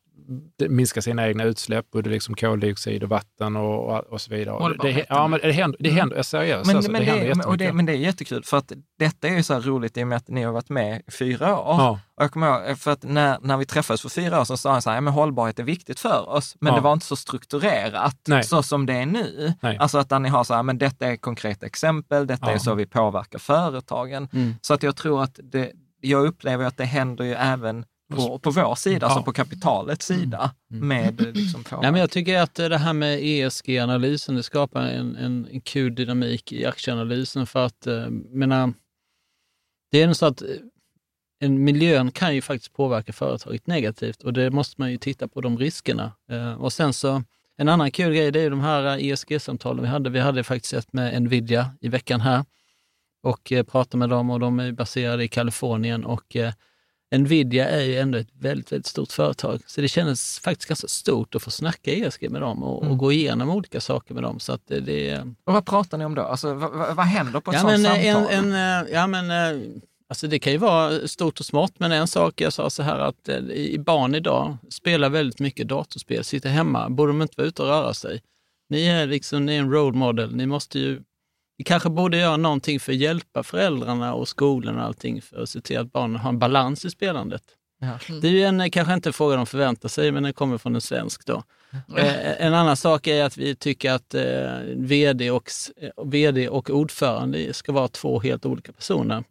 minska 0.68 1.02
sina 1.02 1.28
egna 1.28 1.44
utsläpp, 1.44 1.90
både 1.90 2.10
liksom 2.10 2.34
koldioxid 2.34 3.02
och 3.02 3.08
vatten 3.08 3.56
och, 3.56 4.12
och, 4.12 4.20
så 4.20 4.30
vidare. 4.34 4.56
Det, 4.56 4.62
Hållbarheten. 4.62 5.06
ja, 5.08 5.28
men 5.28 5.40
det 5.42 5.52
händer, 5.52 5.78
det 5.80 5.90
händer 5.90 6.22
seriöst. 6.22 6.66
Men, 6.66 6.76
alltså, 6.76 6.92
men, 6.92 7.04
det 7.04 7.34
det, 7.34 7.46
och 7.46 7.58
det, 7.58 7.72
men 7.72 7.86
det 7.86 7.92
är 7.92 7.96
jättekul, 7.96 8.44
för 8.44 8.56
att 8.56 8.72
detta 8.98 9.28
är 9.28 9.36
ju 9.36 9.42
så 9.42 9.54
här 9.54 9.60
roligt 9.60 9.96
i 9.96 10.02
och 10.02 10.08
med 10.08 10.16
att 10.16 10.28
ni 10.28 10.42
har 10.42 10.52
varit 10.52 10.68
med 10.68 11.02
i 11.06 11.10
fyra 11.10 11.58
år. 11.58 11.74
Ja. 11.78 12.00
Och 12.16 12.24
jag 12.24 12.32
kommer 12.32 12.68
ihåg, 12.68 12.78
för 12.78 12.90
att 12.90 13.02
när, 13.02 13.38
när 13.40 13.56
vi 13.56 13.66
träffades 13.66 14.02
för 14.02 14.08
fyra 14.08 14.40
år 14.40 14.44
sedan 14.44 14.58
sa 14.58 14.72
han 14.72 14.82
så 14.82 14.90
här, 14.90 14.96
ja, 14.96 15.00
men 15.00 15.12
hållbarhet 15.12 15.58
är 15.58 15.64
viktigt 15.64 16.00
för 16.00 16.28
oss, 16.28 16.56
men 16.60 16.70
Ja. 16.72 16.76
det 16.76 16.82
var 16.82 16.92
inte 16.92 17.06
så 17.06 17.16
strukturerat 17.16 18.16
Nej. 18.28 18.44
så 18.44 18.62
som 18.62 18.86
det 18.86 18.94
är 18.94 19.06
nu. 19.06 19.52
Nej. 19.60 19.76
Alltså 19.78 19.98
att 19.98 20.08
där 20.08 20.18
ni 20.18 20.28
har 20.28 20.44
så 20.44 20.54
här, 20.54 20.62
men 20.62 20.78
detta 20.78 21.06
är 21.06 21.16
konkreta 21.16 21.66
exempel, 21.66 22.26
detta 22.26 22.46
Ja. 22.46 22.52
är 22.52 22.58
så 22.58 22.74
vi 22.74 22.86
påverkar 22.86 23.38
företagen. 23.38 24.28
Mm. 24.32 24.54
Så 24.60 24.74
att 24.74 24.82
jag 24.82 24.96
tror 24.96 25.22
att 25.22 25.40
det, 25.42 25.72
jag 26.00 26.26
upplever 26.26 26.64
att 26.64 26.76
det 26.76 26.84
händer 26.84 27.24
ju 27.24 27.32
även 27.34 27.84
på, 28.16 28.38
på 28.38 28.50
vår 28.50 28.74
sida, 28.74 28.98
Ja. 29.00 29.06
alltså 29.06 29.22
på 29.22 29.32
kapitalets 29.32 30.06
sida, 30.06 30.54
med 30.68 31.36
liksom 31.36 31.64
på. 31.64 31.80
Nej, 31.80 31.92
men 31.92 32.00
jag 32.00 32.10
tycker 32.10 32.40
att 32.40 32.54
det 32.54 32.78
här 32.78 32.92
med 32.92 33.18
ESG-analysen, 33.22 34.34
det 34.36 34.42
skapar 34.42 34.82
en, 34.82 35.16
en, 35.16 35.60
kul 35.64 35.94
dynamik 35.94 36.52
i 36.52 36.66
aktieanalysen 36.66 37.46
för 37.46 37.66
att, 37.66 37.86
eh, 37.86 38.06
menar, 38.30 38.72
det 39.90 40.02
är 40.02 40.06
nog 40.06 40.16
så 40.16 40.26
att 40.26 40.42
eh, 40.42 40.48
en 41.40 41.64
miljön 41.64 42.10
kan 42.10 42.34
ju 42.34 42.42
faktiskt 42.42 42.72
påverka 42.72 43.12
företaget 43.12 43.66
negativt 43.66 44.22
och 44.22 44.32
det 44.32 44.50
måste 44.50 44.80
man 44.80 44.90
ju 44.90 44.96
titta 44.96 45.28
på 45.28 45.40
de 45.40 45.58
riskerna. 45.58 46.12
Eh, 46.30 46.52
och 46.52 46.72
sen 46.72 46.92
så, 46.92 47.22
en 47.56 47.68
annan 47.68 47.90
kul 47.90 48.14
grej, 48.14 48.30
det 48.30 48.40
är 48.40 48.50
de 48.50 48.60
här 48.60 48.98
ESG-samtalen 48.98 49.82
vi 49.82 49.88
hade. 49.88 50.10
Vi 50.10 50.20
hade 50.20 50.44
faktiskt 50.44 50.74
ett 50.74 50.92
med 50.92 51.22
Nvidia 51.22 51.70
i 51.80 51.88
veckan 51.88 52.20
här 52.20 52.44
och 53.22 53.52
eh, 53.52 53.62
pratade 53.62 53.96
med 53.98 54.08
dem 54.08 54.30
och 54.30 54.40
de 54.40 54.60
är 54.60 54.72
baserade 54.72 55.24
i 55.24 55.28
Kalifornien 55.28 56.04
och 56.04 56.36
eh, 56.36 56.52
Nvidia 57.18 57.68
är 57.68 57.80
ju 57.80 57.96
ändå 57.96 58.18
ett 58.18 58.28
väldigt, 58.38 58.72
väldigt 58.72 58.86
stort 58.86 59.12
företag, 59.12 59.60
så 59.66 59.80
det 59.80 59.88
kändes 59.88 60.38
faktiskt 60.38 60.68
ganska 60.68 60.88
stort 60.88 61.34
att 61.34 61.42
få 61.42 61.50
snacka 61.50 61.92
ESG 61.92 62.30
med 62.30 62.40
dem 62.40 62.62
och, 62.62 62.82
och 62.82 62.98
gå 62.98 63.12
igenom 63.12 63.50
olika 63.50 63.80
saker 63.80 64.14
med 64.14 64.22
dem. 64.22 64.40
Så 64.40 64.52
att 64.52 64.66
det, 64.66 64.80
det. 64.80 65.18
Och 65.44 65.52
vad 65.52 65.66
pratar 65.66 65.98
ni 65.98 66.04
om 66.04 66.14
då? 66.14 66.22
Alltså, 66.22 66.54
vad, 66.54 66.96
vad, 66.96 67.06
händer 67.06 67.40
på 67.40 67.50
ett 67.50 67.56
Ja, 67.56 67.66
men, 67.66 67.86
eh, 67.86 67.92
samtal? 67.92 68.34
en, 68.34 68.52
en, 68.52 68.84
eh, 68.86 68.92
ja, 68.92 69.06
men, 69.06 69.30
eh, 69.30 69.62
alltså 70.08 70.26
det 70.26 70.38
kan 70.38 70.52
ju 70.52 70.58
vara 70.58 71.08
stort 71.08 71.40
och 71.40 71.46
smått, 71.46 71.72
men 71.78 71.92
en 71.92 72.08
sak 72.08 72.40
jag 72.40 72.52
sa 72.52 72.70
så 72.70 72.82
här 72.82 72.98
att 72.98 73.28
i 73.52 73.78
barn 73.78 74.14
idag 74.14 74.56
spelar 74.70 75.08
väldigt 75.08 75.40
mycket 75.40 75.68
datorspel, 75.68 76.24
sitter 76.24 76.48
hemma, 76.48 76.90
borde 76.90 77.12
de 77.12 77.22
inte 77.22 77.34
vara 77.36 77.48
ute 77.48 77.62
och 77.62 77.68
röra 77.68 77.94
sig? 77.94 78.22
Ni 78.68 78.86
är 78.86 79.06
liksom 79.06 79.46
ni 79.46 79.56
är 79.56 79.60
en 79.60 79.72
role 79.72 79.98
model, 79.98 80.36
ni 80.36 80.46
måste 80.46 80.78
ju 80.78 81.02
vi 81.60 81.64
kanske 81.64 81.90
borde 81.90 82.16
göra 82.16 82.36
någonting 82.36 82.80
för 82.80 82.92
att 82.92 82.98
hjälpa 82.98 83.42
föräldrarna 83.42 84.14
och 84.14 84.28
skolan 84.28 84.76
och 84.78 84.84
allting 84.84 85.22
för 85.22 85.42
att 85.42 85.48
se 85.48 85.60
till 85.60 85.78
att 85.78 85.92
barnen 85.92 86.16
har 86.16 86.28
en 86.28 86.38
balans 86.38 86.84
i 86.84 86.90
spelandet. 86.90 87.42
Ja. 87.80 87.98
Det 88.20 88.28
är 88.28 88.32
ju 88.32 88.44
en, 88.44 88.70
kanske 88.70 88.94
inte 88.94 89.08
en 89.08 89.12
fråga 89.12 89.36
de 89.36 89.46
förväntar 89.46 89.88
sig, 89.88 90.12
men 90.12 90.22
den 90.22 90.32
kommer 90.32 90.58
från 90.58 90.74
en 90.74 90.80
svensk. 90.80 91.26
Då. 91.26 91.42
Eh, 91.96 92.42
en 92.46 92.54
annan 92.54 92.76
sak 92.76 93.06
är 93.06 93.24
att 93.24 93.36
vi 93.36 93.54
tycker 93.54 93.92
att 93.92 94.14
eh, 94.14 94.22
vd, 94.76 95.30
och, 95.30 95.50
eh, 95.76 96.04
vd 96.04 96.48
och 96.48 96.70
ordförande 96.70 97.52
ska 97.52 97.72
vara 97.72 97.88
två 97.88 98.20
helt 98.20 98.46
olika 98.46 98.72
personer. 98.72 99.24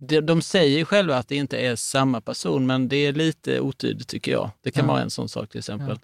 De, 0.00 0.20
de 0.20 0.42
säger 0.42 0.84
själva 0.84 1.16
att 1.16 1.28
det 1.28 1.36
inte 1.36 1.58
är 1.58 1.76
samma 1.76 2.20
person, 2.20 2.66
men 2.66 2.88
det 2.88 2.96
är 2.96 3.12
lite 3.12 3.60
otydligt 3.60 4.08
tycker 4.08 4.32
jag. 4.32 4.50
Det 4.62 4.70
kan 4.70 4.84
Ja. 4.86 4.92
vara 4.92 5.02
en 5.02 5.10
sån 5.10 5.28
sak 5.28 5.48
till 5.50 5.58
exempel. 5.58 5.98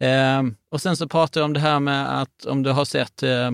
Eh, 0.00 0.42
och 0.70 0.82
sen 0.82 0.96
så 0.96 1.08
pratar 1.08 1.40
jag 1.40 1.44
om 1.44 1.52
det 1.52 1.60
här 1.60 1.80
med 1.80 2.20
att 2.20 2.44
om 2.44 2.62
du 2.62 2.70
har 2.70 2.84
sett 2.84 3.22
eh, 3.22 3.50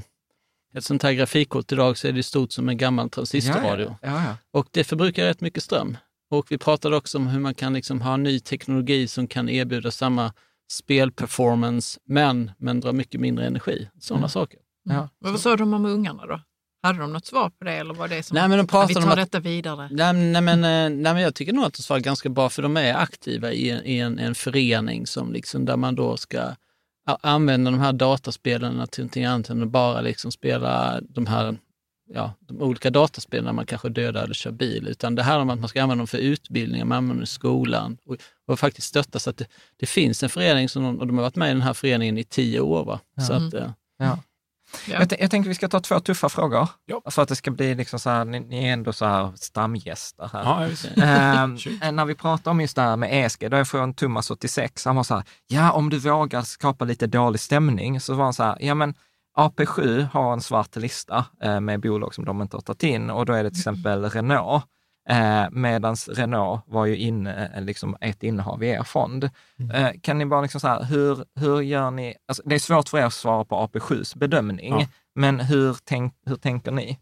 ett 0.74 0.84
sånt 0.84 1.02
här 1.02 1.12
grafikkort 1.12 1.72
idag 1.72 1.98
så 1.98 2.08
är 2.08 2.12
det 2.12 2.22
stort 2.22 2.52
som 2.52 2.68
en 2.68 2.76
gammal 2.76 3.10
transistorradio. 3.10 3.96
Ja, 4.02 4.08
ja. 4.08 4.24
ja. 4.24 4.36
Och 4.52 4.66
det 4.70 4.84
förbrukar 4.84 5.24
rätt 5.24 5.40
mycket 5.40 5.62
ström. 5.62 5.96
Och 6.30 6.46
vi 6.52 6.58
pratade 6.58 6.96
också 6.96 7.18
om 7.18 7.26
hur 7.26 7.40
man 7.40 7.54
kan 7.54 7.72
liksom 7.72 8.00
ha 8.00 8.16
ny 8.16 8.40
teknologi 8.40 9.08
som 9.08 9.26
kan 9.26 9.48
erbjuda 9.48 9.90
samma 9.90 10.32
spelperformance, 10.72 12.00
men, 12.08 12.50
men 12.58 12.80
dra 12.80 12.92
mycket 12.92 13.20
mindre 13.20 13.46
energi. 13.46 13.88
Sådana 14.00 14.20
Mm. 14.20 14.28
saker. 14.28 14.58
ja. 14.84 15.08
Men 15.20 15.32
vad 15.32 15.40
sa 15.40 15.56
de 15.56 15.74
om 15.74 15.84
ungarna 15.86 16.26
då? 16.26 16.40
Hade 16.82 16.98
de 16.98 17.12
något 17.12 17.26
svar 17.26 17.50
på 17.50 17.64
det 17.64 17.72
eller 17.72 17.94
var 17.94 18.08
det 18.08 18.22
som 18.22 18.34
Nej, 18.34 18.48
men 18.48 18.58
de 18.58 18.62
"Ja, 18.62 18.66
pratade 18.66 18.92
vi 18.92 18.96
om 18.96 19.02
tar 19.02 19.10
att- 19.10 19.16
detta 19.16 19.40
vidare? 19.40 19.88
Nej, 19.92 20.12
nej, 20.14 20.42
men, 20.42 20.58
eh, 20.64 21.02
nej, 21.02 21.14
men 21.14 21.22
jag 21.22 21.34
tycker 21.34 21.52
nog 21.52 21.64
att 21.64 21.74
de 21.74 21.82
svarar 21.82 22.00
ganska 22.00 22.28
bra, 22.28 22.48
för 22.50 22.62
de 22.62 22.76
är 22.76 22.94
aktiva 22.94 23.52
i 23.52 23.70
en, 23.70 23.84
i 23.86 23.98
en, 23.98 24.18
en 24.18 24.34
förening 24.34 25.06
som 25.06 25.32
liksom, 25.32 25.64
där 25.64 25.76
man 25.76 25.94
då 25.94 26.16
ska 26.16 26.54
använda 27.04 27.70
de 27.70 27.80
här 27.80 27.92
dataspelen 27.92 28.86
till 28.86 29.02
någonting 29.02 29.24
annat 29.24 29.50
än 29.50 29.62
att 29.62 29.68
bara 29.68 30.00
liksom 30.00 30.32
spela 30.32 31.00
de 31.00 31.26
här 31.26 31.58
ja, 32.14 32.34
de 32.40 32.62
olika 32.62 32.90
dataspelen 32.90 33.44
när 33.44 33.52
man 33.52 33.66
kanske 33.66 33.88
dödar 33.88 34.24
eller 34.24 34.34
kör 34.34 34.50
bil, 34.50 34.88
utan 34.88 35.14
det 35.14 35.22
här 35.22 35.38
om 35.40 35.50
att 35.50 35.58
man 35.60 35.68
ska 35.68 35.82
använda 35.82 36.00
dem 36.00 36.06
för 36.06 36.18
utbildning, 36.18 36.88
man 36.88 36.98
använder 36.98 37.14
dem 37.14 37.22
i 37.22 37.26
skolan 37.26 37.98
och, 38.04 38.16
och 38.46 38.58
faktiskt 38.58 38.88
stötta 38.88 39.18
så 39.18 39.30
att 39.30 39.36
det, 39.36 39.46
det 39.76 39.86
finns 39.86 40.22
en 40.22 40.28
förening 40.28 40.68
som, 40.68 41.00
och 41.00 41.06
de 41.06 41.16
har 41.16 41.22
varit 41.22 41.36
med 41.36 41.48
i 41.48 41.52
den 41.52 41.62
här 41.62 41.74
föreningen 41.74 42.18
i 42.18 42.24
tio 42.24 42.60
år. 42.60 42.84
Va? 42.84 43.00
Så 43.26 43.32
att, 43.32 43.54
eh, 43.54 43.70
Ja. 43.98 44.18
Ja. 44.88 44.98
Jag, 44.98 45.20
jag 45.20 45.30
tänker 45.30 45.48
vi 45.48 45.54
ska 45.54 45.68
ta 45.68 45.80
två 45.80 46.00
tuffa 46.00 46.28
frågor. 46.28 46.68
Ja. 46.86 47.02
För 47.10 47.22
att 47.22 47.28
det 47.28 47.36
ska 47.36 47.50
bli 47.50 47.74
liksom 47.74 47.98
så 47.98 48.10
här, 48.10 48.24
ni, 48.24 48.40
ni 48.40 48.68
är 48.68 48.72
ändå 48.72 48.92
så 48.92 49.04
här 49.04 49.32
stamgäster 49.36 50.30
här. 50.32 50.70
Ja. 50.96 51.02
Ehm, 51.04 51.58
Shoot. 51.58 51.92
när 51.92 52.04
vi 52.04 52.14
pratar 52.14 52.50
om 52.50 52.60
just 52.60 52.76
det 52.76 52.82
här 52.82 52.96
med 52.96 53.26
ESG, 53.26 53.50
då 53.50 53.56
är 53.56 53.64
från 53.64 53.94
Thomas 53.94 54.30
86, 54.30 54.84
han 54.84 54.96
var 54.96 55.02
så 55.02 55.14
här, 55.14 55.24
ja 55.46 55.72
om 55.72 55.90
du 55.90 55.98
vågar 55.98 56.42
skapa 56.42 56.84
lite 56.84 57.06
dålig 57.06 57.40
stämning, 57.40 58.00
så 58.00 58.14
var 58.14 58.24
han 58.24 58.34
så 58.34 58.42
här, 58.42 58.56
ja 58.60 58.74
men 58.74 58.94
AP7 59.38 60.06
har 60.12 60.32
en 60.32 60.40
svart 60.40 60.76
lista 60.76 61.24
eh, 61.42 61.60
med 61.60 61.80
bolag 61.80 62.14
som 62.14 62.24
de 62.24 62.42
inte 62.42 62.56
har 62.56 62.62
tagit 62.62 62.82
in 62.82 63.10
och 63.10 63.26
då 63.26 63.32
är 63.32 63.44
det 63.44 63.50
till 63.50 63.58
exempel 63.58 64.10
Renault. 64.10 64.64
Eh, 65.08 65.44
Medan 65.50 65.94
Renault 66.08 66.62
var 66.66 66.86
ju 66.86 66.96
inne, 66.96 67.50
eh, 67.56 67.62
liksom 67.62 67.96
ett 68.00 68.22
innehav 68.22 68.62
i 68.62 68.68
er 68.68 68.82
fond. 68.82 69.24
Eh, 69.74 69.88
kan 70.02 70.18
ni 70.18 70.26
bara 70.26 70.40
liksom 70.40 70.60
så 70.60 70.68
här, 70.68 70.84
hur, 70.84 71.24
hur 71.40 71.60
gör 71.60 71.90
ni? 71.90 72.14
Alltså, 72.28 72.42
det 72.46 72.54
är 72.54 72.58
svårt 72.58 72.88
för 72.88 72.98
er 72.98 73.04
att 73.04 73.12
svara 73.12 73.44
på 73.44 73.56
AP7s 73.66 74.18
bedömning, 74.18 74.80
Ja. 74.80 74.86
men 75.14 75.40
hur, 75.40 75.76
tänk, 75.84 76.14
hur 76.26 76.36
tänker 76.36 76.70
ni? 76.72 76.98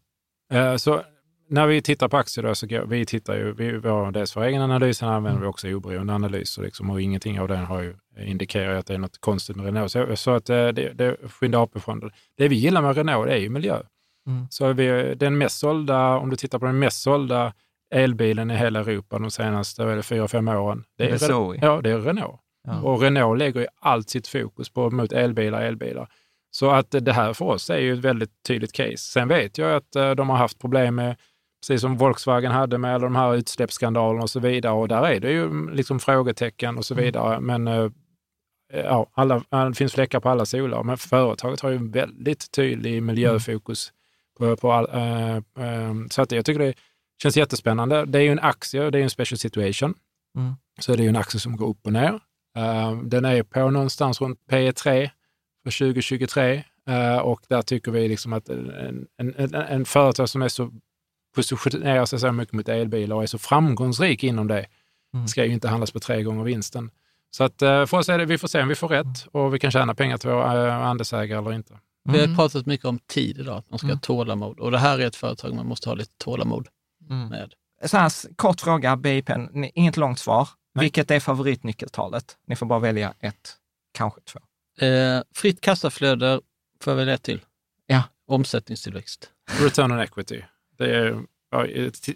Eh, 0.53 0.77
Så 0.77 1.03
när 1.49 1.67
vi 1.67 1.83
tittar 1.83 2.09
på 2.09 2.17
aktier 2.17 2.45
då, 2.45 2.55
så 2.55 2.67
vi 2.87 3.07
tittar 3.07 3.35
ju, 3.35 3.53
vi, 3.53 3.73
vi 3.73 3.89
har 3.89 4.13
dels 4.13 4.37
vår 4.37 4.43
egen 4.43 4.63
analys, 4.63 4.99
sen 4.99 5.09
använder 5.09 5.41
vi 5.41 5.47
också 5.47 5.69
oberoende 5.69 6.15
analyser 6.15 6.63
liksom, 6.63 6.91
och 6.91 7.01
ingenting 7.01 7.41
av 7.41 7.49
den 7.49 7.65
har 7.65 7.81
ju 7.81 7.95
indikerat 8.19 8.79
att 8.79 8.87
det 8.87 8.95
är 8.95 8.99
något 8.99 9.21
konstigt 9.21 9.57
med 9.57 9.65
Renault. 9.67 9.93
Så, 9.93 10.17
så 10.17 10.31
att 10.31 10.45
det, 10.47 10.73
det 10.73 11.17
skyndar 11.31 11.63
AP-fonder. 11.63 12.13
Det 12.37 12.49
vi 12.49 12.57
gillar 12.57 12.83
med 12.83 12.97
Renault 12.97 13.27
det 13.29 13.33
är 13.35 13.39
ju 13.39 13.49
miljö. 13.49 13.83
Mm. 14.27 14.47
Så 14.51 14.73
vi, 14.73 15.15
den 15.15 15.39
mest 15.39 15.59
sålda, 15.59 16.17
om 16.19 16.31
du 16.31 16.37
tittar 16.37 16.59
på 16.59 16.67
den 16.67 16.79
mest 16.79 17.03
sålda 17.03 17.53
elbilen 17.91 18.51
i 18.51 18.57
hela 18.57 18.81
Europa 18.81 19.19
de 19.19 19.31
senaste 19.31 19.83
är 19.83 20.03
fyra, 20.03 20.29
fem 20.29 20.49
åren. 20.49 20.85
Det 20.99 21.05
är 21.05 21.15
Re- 21.15 21.19
Zoe. 21.19 21.59
Ja, 21.63 21.81
det 21.83 21.91
är 21.91 21.99
Renault. 21.99 22.41
Ja. 22.67 22.81
Och 22.81 23.01
Renault 23.01 23.39
lägger 23.39 23.61
ju 23.61 23.67
allt 23.81 24.11
sitt 24.11 24.29
fokus 24.29 24.69
på 24.71 24.91
mot 24.91 25.13
elbilar, 25.13 25.63
elbilar. 25.63 26.09
Så 26.51 26.71
att 26.71 26.91
det 26.91 27.13
här 27.13 27.33
för 27.33 27.45
oss 27.45 27.71
är 27.71 27.79
ju 27.79 27.93
ett 27.93 27.99
väldigt 27.99 28.31
tydligt 28.49 28.73
case. 28.73 28.97
Sen 28.97 29.29
vet 29.29 29.59
jag 29.59 29.75
att 29.77 29.97
eh, 29.97 30.11
de 30.11 30.29
har 30.31 30.37
haft 30.37 30.59
problem 30.59 30.95
med, 30.95 31.17
precis 31.61 31.81
som 31.81 31.97
Volkswagen 31.97 32.53
hade 32.53 32.79
med 32.79 32.95
alla 32.95 33.05
de 33.05 33.17
här 33.17 33.35
utsläppsskandalerna 33.35 34.23
och 34.23 34.31
så 34.31 34.41
vidare. 34.41 34.73
Och 34.73 34.89
där 34.89 35.09
är 35.09 35.21
det 35.21 35.31
ju 35.31 35.71
liksom 35.71 36.01
frågetecken 36.01 36.79
och 36.79 36.85
så 36.85 36.95
vidare. 36.95 37.41
Men 37.41 37.69
eh, 37.69 37.91
ja, 38.73 39.11
alla, 39.15 39.43
det 39.51 39.75
finns 39.75 39.93
fläckar 39.93 40.21
på 40.21 40.29
alla 40.29 40.47
solar. 40.47 40.83
Men 40.83 40.99
företaget 40.99 41.61
har 41.61 41.71
ju 41.71 41.77
en 41.77 41.91
väldigt 41.91 42.53
tydlig 42.53 43.03
miljöfokus. 43.03 43.93
På, 44.39 44.57
på 44.57 44.73
all, 44.73 44.89
eh, 44.93 45.37
eh, 45.37 45.95
så 46.11 46.23
att 46.23 46.33
jag 46.33 46.45
tycker 46.45 46.61
det 46.61 46.75
känns 47.23 47.37
jättespännande. 47.37 48.05
Det 48.07 48.19
är 48.19 48.23
ju 48.23 48.33
en 48.33 48.39
aktie, 48.39 48.91
det 48.91 48.97
är 48.97 49.01
ju 49.01 49.05
en 49.05 49.11
special 49.11 49.39
situation. 49.39 49.95
Mm. 50.39 50.55
Så 50.81 50.93
det 50.97 51.03
är 51.03 51.05
ju 51.05 51.09
en 51.09 51.17
aktie 51.17 51.41
som 51.41 51.57
går 51.57 51.67
upp 51.69 51.87
och 51.87 51.93
ner. 51.93 52.21
Eh, 52.57 52.97
den 53.03 53.25
är 53.25 53.43
på 53.43 53.71
någonstans 53.71 54.21
runt 54.21 54.47
P 54.51 54.73
3 54.73 55.11
för 55.65 55.79
2023 55.79 56.65
eh, 56.89 57.17
och 57.19 57.41
där 57.49 57.63
tycker 57.63 57.93
vi 57.93 58.09
liksom 58.09 58.33
att 58.33 58.49
en, 58.49 59.07
en, 59.19 59.35
en, 59.39 59.55
en 59.55 59.85
företag 59.85 60.29
som 60.29 60.43
är 60.43 60.49
så 60.49 60.71
positionerar 61.35 62.05
sig 62.07 62.19
så 62.19 62.33
mycket 62.33 62.55
mot 62.55 62.69
elbilar 62.69 63.17
och 63.17 63.23
är 63.23 63.27
så 63.27 63.39
framgångsrik 63.39 64.25
inom 64.25 64.49
det 64.49 64.67
Mm. 65.15 65.29
ska 65.29 65.45
ju 65.45 65.53
inte 65.53 65.69
handlas 65.69 65.91
på 65.91 66.01
tre 66.01 66.23
gånger 66.23 66.45
vinsten. 66.45 66.91
Så 67.31 67.45
att 67.45 67.63
eh, 67.63 67.87
för 67.87 67.97
oss 67.99 68.09
är 68.09 68.19
det, 68.19 68.25
vi 68.25 68.39
får 68.39 68.49
se 68.49 68.63
om 68.63 68.69
vi 68.69 68.75
får 68.75 68.89
rätt 68.89 69.27
och 69.33 69.55
vi 69.55 69.59
kan 69.59 69.71
tjäna 69.71 69.95
pengar 69.95 70.19
till 70.19 70.31
våra 70.31 70.75
andelsägare 70.85 71.39
eller 71.39 71.53
inte. 71.53 71.79
Vi 72.05 72.19
har 72.19 72.25
Mm. 72.25 72.37
pratat 72.37 72.67
mycket 72.67 72.87
om 72.87 72.99
tid 72.99 73.39
idag, 73.39 73.57
att 73.59 73.71
man 73.71 73.79
ska 73.79 73.89
ha 73.89 73.97
tålamod. 73.97 74.61
Och 74.61 74.71
det 74.71 74.79
här 74.79 74.99
är 74.99 75.07
ett 75.07 75.17
företag 75.17 75.55
man 75.55 75.67
måste 75.67 75.89
ha 75.89 75.95
lite 75.95 76.11
tålamod 76.19 76.69
Mm. 77.11 77.29
med. 77.29 77.55
Så 77.85 77.97
här, 77.97 78.13
kort 78.37 78.61
fråga, 78.61 78.97
BIP, 78.97 79.31
inget 79.75 79.97
långt 79.97 80.19
svar. 80.19 80.49
Nej. 80.75 80.85
Vilket 80.85 81.11
är 81.11 81.21
favoritnyckeltalet? 81.21 82.37
Ni 82.47 82.57
får 82.57 82.67
bara 82.67 82.79
välja 82.79 83.15
ett, 83.21 83.57
kanske 83.95 84.21
två. 84.21 84.41
Eh, 84.87 85.23
fritt 85.35 85.61
kassaflöde 85.61 86.41
får 86.81 86.91
jag 86.91 86.97
välja 86.97 87.15
ett 87.15 87.23
till. 87.23 87.41
Ja. 87.87 88.03
Omsättningstillväxt. 88.27 89.31
Return 89.61 89.93
on 89.93 90.01
equity, 90.01 90.43
det, 90.79 90.97
är, 90.97 91.25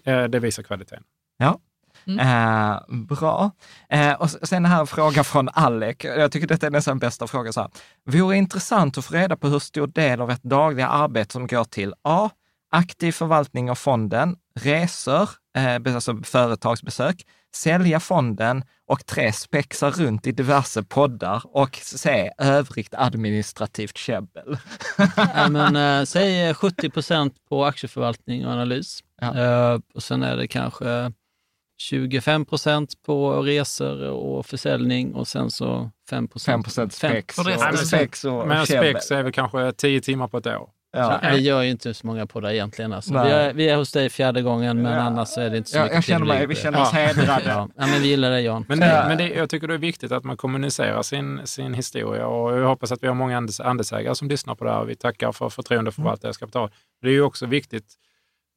eh, 0.03 0.23
det 0.23 0.39
visar 0.39 0.63
kvaliteten. 0.63 1.03
Ja. 1.37 1.59
Mm. 2.07 2.19
Eh, 2.19 2.79
bra. 3.05 3.51
Eh, 3.89 4.13
och 4.13 4.29
sen 4.29 4.63
den 4.63 4.71
här 4.71 4.85
frågan 4.85 5.23
från 5.23 5.49
Alec. 5.49 5.97
Jag 6.03 6.31
tycker 6.31 6.47
detta 6.47 6.67
är 6.67 6.71
nästan 6.71 6.99
bästa 6.99 7.27
frågan. 7.27 7.53
Så 7.53 7.61
här. 7.61 7.69
Vore 8.05 8.37
intressant 8.37 8.97
att 8.97 9.05
få 9.05 9.13
reda 9.13 9.35
på 9.35 9.47
hur 9.47 9.59
stor 9.59 9.87
del 9.87 10.21
av 10.21 10.31
ert 10.31 10.43
dagliga 10.43 10.87
arbete 10.87 11.33
som 11.33 11.47
går 11.47 11.63
till 11.63 11.93
A. 12.01 12.29
Aktiv 12.75 13.11
förvaltning 13.11 13.71
av 13.71 13.75
fonden, 13.75 14.35
resor, 14.59 15.29
eh, 15.57 15.95
alltså 15.95 16.17
företagsbesök, 16.23 17.25
sälja 17.55 17.99
fonden 17.99 18.63
och 18.87 19.05
tre 19.05 19.33
spexa 19.33 19.89
runt 19.89 20.27
i 20.27 20.31
diverse 20.31 20.83
poddar 20.83 21.41
och 21.45 21.75
se 21.83 22.31
övrigt 22.37 22.93
administrativt 22.93 23.97
käbbel. 23.97 24.57
ja, 25.17 25.49
men, 25.49 25.75
eh, 25.75 26.05
säg 26.05 26.53
70 26.53 26.89
procent 26.89 27.33
på 27.49 27.65
aktieförvaltning 27.65 28.45
och 28.45 28.51
analys. 28.51 28.99
Ja. 29.21 29.37
Eh, 29.37 29.79
och 29.93 30.03
sen 30.03 30.23
är 30.23 30.37
det 30.37 30.47
kanske 30.47 31.11
25 31.77 32.45
procent 32.45 33.03
på 33.05 33.41
resor 33.41 34.09
och 34.09 34.45
försäljning 34.45 35.13
och 35.13 35.27
sen 35.27 35.51
så 35.51 35.91
5 36.09 36.27
procent. 36.27 36.55
5 36.55 36.63
procent 36.63 36.93
spex 36.93 37.37
och 37.39 37.45
resten- 37.45 37.73
och, 37.73 37.79
spex 37.79 38.25
och 38.25 38.47
Men 38.47 38.65
spex 38.65 39.11
är 39.11 39.23
väl 39.23 39.31
kanske 39.31 39.71
tio 39.71 40.01
timmar 40.01 40.27
på 40.27 40.37
ett 40.37 40.47
år. 40.47 40.74
Ja. 40.95 41.19
Vi 41.31 41.39
gör 41.39 41.61
ju 41.61 41.69
inte 41.69 41.93
så 41.93 42.07
många 42.07 42.25
poddar 42.27 42.51
egentligen. 42.51 42.93
Alltså. 42.93 43.13
Vi, 43.13 43.29
är, 43.29 43.53
vi 43.53 43.69
är 43.69 43.77
hos 43.77 43.91
dig 43.91 44.09
fjärde 44.09 44.41
gången, 44.41 44.81
men 44.81 44.91
Ja. 44.93 44.99
annars 44.99 45.37
är 45.37 45.49
det 45.49 45.57
inte 45.57 45.69
så 45.69 45.77
Ja, 45.77 45.83
mycket 45.83 45.95
jag 45.95 46.03
känner 46.03 46.25
mig, 46.25 46.47
vi 46.47 46.55
känner 46.55 46.81
oss 46.81 46.91
hedrade. 46.91 47.43
Ja. 47.45 47.69
ja, 47.75 47.87
men 47.87 48.01
vi 48.01 48.07
gillar 48.07 48.29
dig 48.31 48.43
Jan. 48.45 48.65
Men, 48.67 48.79
det, 48.79 49.05
men 49.07 49.17
det, 49.17 49.29
jag 49.29 49.49
tycker 49.49 49.67
det 49.67 49.73
är 49.73 49.77
viktigt 49.77 50.11
att 50.11 50.23
man 50.23 50.37
kommunicerar 50.37 51.01
sin, 51.01 51.41
sin 51.43 51.73
historia 51.73 52.27
och 52.27 52.57
jag 52.59 52.67
hoppas 52.67 52.91
att 52.91 53.03
vi 53.03 53.07
har 53.07 53.15
många 53.15 53.37
andes, 53.37 53.59
andelsägare 53.59 54.15
som 54.15 54.27
lyssnar 54.27 54.55
på 54.55 54.65
det 54.65 54.71
här. 54.71 54.85
Vi 54.85 54.95
tackar 54.95 55.31
för 55.31 55.49
förtroende 55.49 55.91
för 55.91 55.95
förvalta 55.95 56.21
deras 56.27 56.37
kapital. 56.37 56.69
Det 57.01 57.07
är 57.07 57.11
ju 57.11 57.21
också 57.21 57.45
viktigt. 57.45 57.85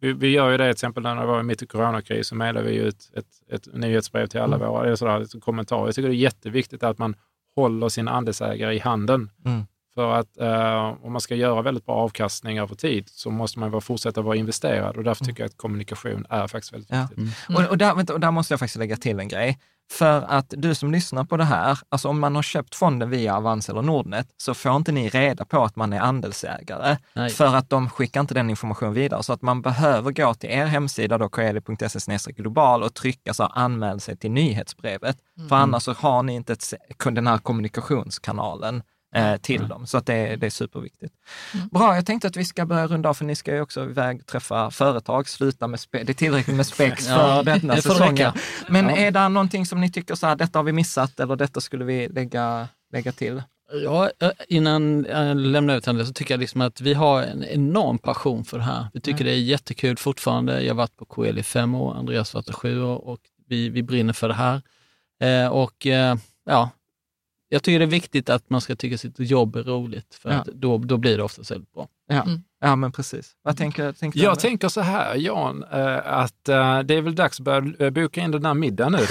Vi, 0.00 0.12
vi 0.12 0.28
gör 0.28 0.50
ju 0.50 0.56
det 0.56 0.64
till 0.64 0.70
exempel 0.70 1.02
när 1.02 1.16
det 1.16 1.26
var 1.26 1.42
mitt 1.42 1.62
i 1.62 1.66
coronakris 1.66 2.26
så 2.28 2.34
mejlade 2.34 2.66
vi 2.66 2.74
ut 2.76 3.10
ett, 3.16 3.54
ett 3.54 3.74
nyhetsbrev 3.74 4.26
till 4.26 4.40
alla 4.40 4.58
våra 4.58 4.84
eller 4.86 4.96
sådär, 4.96 5.20
ett 5.20 5.42
kommentar. 5.42 5.86
Jag 5.86 5.94
tycker 5.94 6.08
det 6.08 6.14
är 6.14 6.16
jätteviktigt 6.16 6.82
att 6.82 6.98
man 6.98 7.14
håller 7.56 7.88
sina 7.88 8.10
andelsägare 8.10 8.74
i 8.74 8.78
handen. 8.78 9.30
Mm. 9.44 9.66
För 9.98 10.12
att 10.12 10.38
eh, 10.38 11.04
om 11.06 11.12
man 11.12 11.20
ska 11.20 11.34
göra 11.34 11.62
väldigt 11.62 11.86
bra 11.86 11.94
avkastning 11.94 12.58
över 12.58 12.74
tid 12.74 13.08
så 13.08 13.30
måste 13.30 13.58
man 13.58 13.70
vara, 13.70 13.80
fortsätta 13.80 14.22
vara 14.22 14.36
investerad 14.36 14.96
och 14.96 15.04
därför 15.04 15.24
tycker 15.24 15.42
jag 15.42 15.48
att 15.48 15.56
kommunikation 15.56 16.26
är 16.30 16.46
faktiskt 16.46 16.72
väldigt 16.72 16.90
Ja. 16.90 17.08
viktigt. 17.16 17.34
Och, 17.56 17.64
och, 17.64 17.78
där, 17.78 17.94
vänta, 17.94 18.12
och 18.14 18.20
där 18.20 18.30
måste 18.30 18.52
jag 18.52 18.58
faktiskt 18.58 18.78
lägga 18.78 18.96
till 18.96 19.20
en 19.20 19.28
grej. 19.28 19.58
För 19.90 20.22
att 20.28 20.54
du 20.56 20.74
som 20.74 20.92
lyssnar 20.92 21.24
på 21.24 21.36
det 21.36 21.44
här, 21.44 21.78
alltså 21.88 22.08
om 22.08 22.20
man 22.20 22.34
har 22.34 22.42
köpt 22.42 22.74
fonden 22.74 23.10
via 23.10 23.36
Avans 23.36 23.68
eller 23.68 23.82
Nordnet, 23.82 24.26
så 24.36 24.54
får 24.54 24.76
inte 24.76 24.92
ni 24.92 25.08
reda 25.08 25.44
på 25.44 25.64
att 25.64 25.76
man 25.76 25.92
är 25.92 26.00
andelsägare. 26.00 26.96
Nej. 27.14 27.30
För 27.30 27.54
att 27.56 27.70
de 27.70 27.90
skickar 27.90 28.20
inte 28.20 28.34
den 28.34 28.50
informationen 28.50 28.94
vidare. 28.94 29.22
Så 29.22 29.32
att 29.32 29.42
man 29.42 29.62
behöver 29.62 30.12
gå 30.12 30.34
till 30.34 30.50
er 30.50 30.66
hemsida, 30.66 31.18
då 31.18 31.28
koeli.se 31.28 32.32
global 32.32 32.82
och 32.82 32.94
trycka 32.94 33.34
så 33.34 33.42
här, 33.42 33.52
anmäl 33.54 34.00
sig 34.00 34.16
till 34.16 34.30
nyhetsbrevet. 34.30 35.16
För 35.48 35.56
annars 35.56 35.82
så 35.82 35.92
har 35.92 36.22
ni 36.22 36.34
inte 36.34 36.52
ett, 36.52 36.72
den 37.04 37.26
här 37.26 37.38
kommunikationskanalen 37.38 38.82
eh, 39.14 39.36
till 39.36 39.68
dem. 39.68 39.86
Så 39.86 39.98
att 39.98 40.06
det, 40.06 40.36
det 40.36 40.46
är 40.46 40.50
superviktigt. 40.50 41.14
Bra, 41.70 41.94
jag 41.94 42.06
tänkte 42.06 42.28
att 42.28 42.36
vi 42.36 42.44
ska 42.44 42.66
börja 42.66 42.86
runda 42.86 43.08
av, 43.08 43.14
för 43.14 43.24
ni 43.24 43.34
ska 43.34 43.54
ju 43.54 43.60
också 43.60 43.84
iväg 43.84 44.26
träffa 44.26 44.70
företag, 44.70 45.28
sluta 45.28 45.66
med 45.66 45.80
spe, 45.80 46.02
det 46.02 46.12
är 46.12 46.14
tillräckligt 46.14 46.56
med 46.56 46.66
spex 46.66 47.08
Ja, 47.08 47.16
för 47.16 47.42
denna 47.42 47.74
det 47.74 47.82
säsongen. 47.82 48.32
Men 48.68 48.88
Ja. 48.88 48.96
är 48.96 49.10
det 49.10 49.28
någonting 49.28 49.66
som 49.66 49.80
ni 49.80 49.90
tycker 49.92 50.14
så 50.14 50.26
här, 50.26 50.36
detta 50.36 50.58
har 50.58 50.64
vi 50.64 50.72
missat 50.72 51.20
eller 51.20 51.36
detta 51.36 51.60
skulle 51.60 51.84
vi 51.84 52.08
lägga, 52.08 52.68
lägga 52.92 53.12
till? 53.12 53.42
Ja, 53.84 54.10
eh, 54.20 54.30
innan 54.48 55.06
jag 55.08 55.36
lämnar 55.36 55.76
ut 55.76 55.86
henne 55.86 56.06
så 56.06 56.12
tycker 56.12 56.34
jag 56.34 56.40
liksom 56.40 56.60
att 56.60 56.80
vi 56.80 56.94
har 56.94 57.22
en 57.22 57.44
enorm 57.44 57.98
passion 57.98 58.44
för 58.44 58.58
det 58.58 58.64
här. 58.64 58.86
Vi 58.94 59.00
tycker 59.00 59.24
det 59.24 59.30
är 59.30 59.38
jättekul 59.40 59.96
fortfarande. 59.96 60.62
Jag 60.62 60.70
har 60.74 60.76
varit 60.76 60.96
på 60.96 61.04
KL 61.04 61.38
i 61.38 61.42
fem 61.42 61.74
år, 61.74 61.94
Andreas 61.94 62.32
har 62.32 62.42
varit 62.42 62.54
sju 62.54 62.82
år 62.82 63.08
och 63.08 63.18
vi, 63.48 63.68
vi 63.68 63.82
brinner 63.82 64.12
för 64.12 64.28
det 64.28 64.34
här. 64.34 64.62
Eh, 65.22 65.48
och 65.48 65.86
eh, 65.86 66.16
ja, 66.46 66.70
jag 67.48 67.62
tycker 67.62 67.78
det 67.78 67.84
är 67.84 67.86
viktigt 67.86 68.30
att 68.30 68.50
man 68.50 68.60
ska 68.60 68.76
tycka 68.76 68.98
sitt 68.98 69.20
jobb 69.20 69.56
är 69.56 69.62
roligt, 69.62 70.14
för 70.14 70.30
Ja. 70.30 70.36
att 70.36 70.46
då, 70.46 70.78
då 70.78 70.96
blir 70.96 71.16
det 71.16 71.22
oftast 71.22 71.50
väldigt 71.50 71.72
bra. 71.72 71.88
Ja, 72.10 72.22
Mm. 72.22 72.42
ja 72.60 72.76
men 72.76 72.92
precis. 72.92 73.32
Vad 73.42 73.56
tänker, 73.56 73.92
tänker 73.92 74.20
Jag 74.20 74.38
tänker 74.40 74.68
så 74.68 74.80
här, 74.80 75.14
Jan, 75.14 75.64
eh, 75.72 76.12
att 76.12 76.48
eh, 76.48 76.80
det 76.80 76.94
är 76.94 77.02
väl 77.02 77.14
dags 77.14 77.40
att 77.40 77.44
börja 77.44 77.86
eh, 77.86 77.90
boka 77.90 78.20
in 78.20 78.30
den 78.30 78.42
där 78.42 78.54
middagen 78.54 78.92
nu 78.92 78.98
då. 78.98 79.04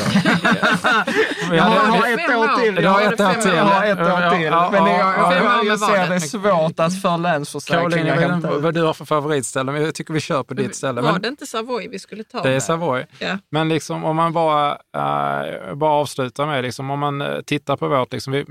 Jag 1.55 1.63
har, 1.63 2.13
ett 2.13 2.29
år 2.29 2.61
till. 2.61 2.83
Jag 2.83 2.89
har 2.89 3.01
ett 3.01 3.19
år 3.19 3.41
till. 3.41 3.53
Jag 3.55 3.63
har 3.65 3.85
ett 3.85 3.99
år 3.99 4.29
till. 4.29 4.49
Men 4.49 4.85
ja, 4.85 4.97
jag, 4.97 5.17
ja, 5.17 5.35
jag, 5.35 5.43
ja. 5.43 5.55
jag, 5.55 5.65
jag 5.65 5.79
ser 5.79 6.09
det 6.09 6.19
svårt 6.19 6.79
att 6.79 7.01
för 7.01 7.89
vet 8.03 8.19
hämta 8.19 8.55
ut. 8.55 8.63
vad 8.63 8.73
du 8.73 8.81
har 8.83 8.93
för 8.93 9.05
favoritställe, 9.05 9.71
men 9.71 9.81
jag 9.81 9.95
tycker 9.95 10.13
vi 10.13 10.19
kör 10.19 10.43
på 10.43 10.53
ditt 10.53 10.75
ställe. 10.75 11.01
Var 11.01 11.19
det 11.19 11.27
inte 11.27 11.45
Savoy 11.45 11.87
vi 11.87 11.99
skulle 11.99 12.23
ta? 12.23 12.43
det 12.43 12.51
är? 12.51 12.59
Savoy. 12.59 13.05
Men 13.51 13.69
liksom, 13.69 14.03
om 14.03 14.15
man 14.15 14.33
bara, 14.33 14.77
bara 15.75 15.91
avslutar 15.91 16.45
med, 16.45 16.63
liksom, 16.63 16.89
om 16.91 16.99
man 16.99 17.23
tittar 17.45 17.77
på 17.77 17.87
vårt, 17.87 18.13
liksom, 18.13 18.33
vi, 18.33 18.45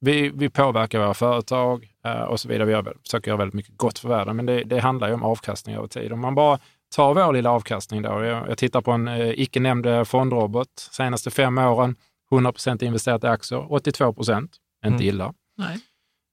vi, 0.00 0.28
vi 0.34 0.50
påverkar 0.50 0.98
våra 0.98 1.14
företag 1.14 1.86
och 2.12 2.40
så 2.40 2.48
vidare. 2.48 2.64
Vi 2.66 2.72
gör, 2.72 2.96
försöker 3.02 3.30
göra 3.30 3.38
väldigt 3.38 3.54
mycket 3.54 3.76
gott 3.76 3.98
för 3.98 4.08
världen, 4.08 4.36
men 4.36 4.46
det, 4.46 4.64
det 4.64 4.80
handlar 4.80 5.08
ju 5.08 5.14
om 5.14 5.22
avkastning 5.22 5.76
över 5.76 5.86
tid. 5.86 6.12
Om 6.12 6.20
man 6.20 6.34
bara 6.34 6.58
tar 6.96 7.14
vår 7.14 7.32
lilla 7.32 7.50
avkastning 7.50 8.02
då. 8.02 8.08
Jag, 8.24 8.48
jag 8.48 8.58
tittar 8.58 8.80
på 8.80 8.92
en 8.92 9.08
eh, 9.08 9.30
icke 9.30 9.60
nämnd 9.60 9.86
eh, 9.86 10.04
fondrobot. 10.04 10.68
Senaste 10.90 11.30
fem 11.30 11.58
åren, 11.58 11.96
100 12.32 12.52
procent 12.52 12.82
investerat 12.82 13.24
i 13.24 13.26
aktier, 13.26 13.72
82 13.72 14.12
procent. 14.12 14.50
Inte 14.86 14.94
Mm. 14.94 15.08
illa. 15.08 15.32
Nej. 15.56 15.78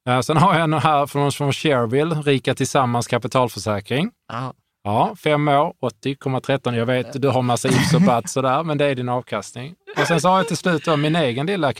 Eh, 0.09 0.21
sen 0.21 0.37
har 0.37 0.53
jag 0.53 0.63
en 0.63 0.73
här 0.73 1.05
från, 1.07 1.31
från 1.31 1.53
Shareville, 1.53 2.15
Rika 2.15 2.55
Tillsammans 2.55 3.07
kapitalförsäkring. 3.07 4.11
Ja. 4.33 4.53
Ja, 4.83 5.15
fem 5.23 5.47
år, 5.47 5.73
80,13. 6.05 6.75
Jag 6.75 6.85
vet, 6.85 7.21
du 7.21 7.27
har 7.27 7.41
massa 7.41 7.67
ifs 7.67 7.93
och 7.93 8.01
buts 8.01 8.37
och 8.37 8.43
där, 8.43 8.63
men 8.63 8.77
det 8.77 8.85
är 8.85 8.95
din 8.95 9.09
avkastning. 9.09 9.73
Och 9.99 10.07
sen 10.07 10.21
så 10.21 10.29
har 10.29 10.37
jag 10.37 10.47
till 10.47 10.57
slut 10.57 10.85
då 10.85 10.97
min 10.97 11.15
egen 11.15 11.45
lilla 11.45 11.73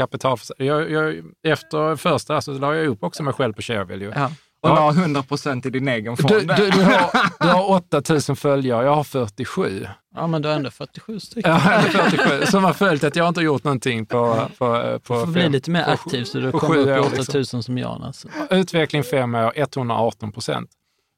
jag, 0.91 1.15
efter 1.47 1.95
första 1.95 2.41
så 2.41 2.51
la 2.53 2.75
jag 2.75 2.87
upp 2.87 3.03
också 3.03 3.23
mig 3.23 3.33
själv 3.33 3.53
på 3.53 3.61
Shareville. 3.61 4.05
Ju. 4.05 4.11
Ja. 4.15 4.25
och 4.63 4.69
Ja. 4.69 4.75
la 4.75 4.89
100 4.91 5.23
procent 5.23 5.65
i 5.65 5.69
din 5.69 5.87
egen 5.87 6.17
fond. 6.17 6.33
Du, 6.33 6.39
du, 6.39 6.69
du, 6.69 6.83
har, 6.83 7.11
du 7.39 7.47
har 7.47 7.69
8000 7.69 8.35
följare, 8.35 8.85
jag 8.85 8.95
har 8.95 9.03
47. 9.03 9.87
Ja, 10.15 10.27
men 10.27 10.41
du 10.41 10.47
har 10.49 10.55
ändå 10.55 10.71
47 10.71 11.19
stycken. 11.19 11.51
Ja, 11.51 11.71
eller 11.71 11.89
47, 11.89 12.45
som 12.45 12.63
har 12.63 12.73
följt 12.73 13.03
att 13.03 13.15
jag 13.15 13.27
inte 13.27 13.39
har 13.39 13.45
gjort 13.45 13.63
någonting 13.63 14.05
på, 14.05 14.35
på, 14.57 14.99
på 15.03 15.13
Du 15.13 15.19
får 15.19 15.25
bli 15.25 15.41
fem- 15.41 15.51
lite 15.51 15.71
mer 15.71 15.83
aktiv 15.89 16.23
så 16.23 16.37
du 16.39 16.51
kommer 16.51 16.77
upp 16.77 16.87
i 16.87 16.91
år, 16.91 16.99
8000 16.99 17.39
liksom. 17.39 17.63
som 17.63 17.77
Jan. 17.77 18.03
Alltså. 18.03 18.27
Utveckling 18.49 19.03
fem 19.03 19.35
år, 19.35 19.53
118 19.55 20.31
procent. 20.31 20.69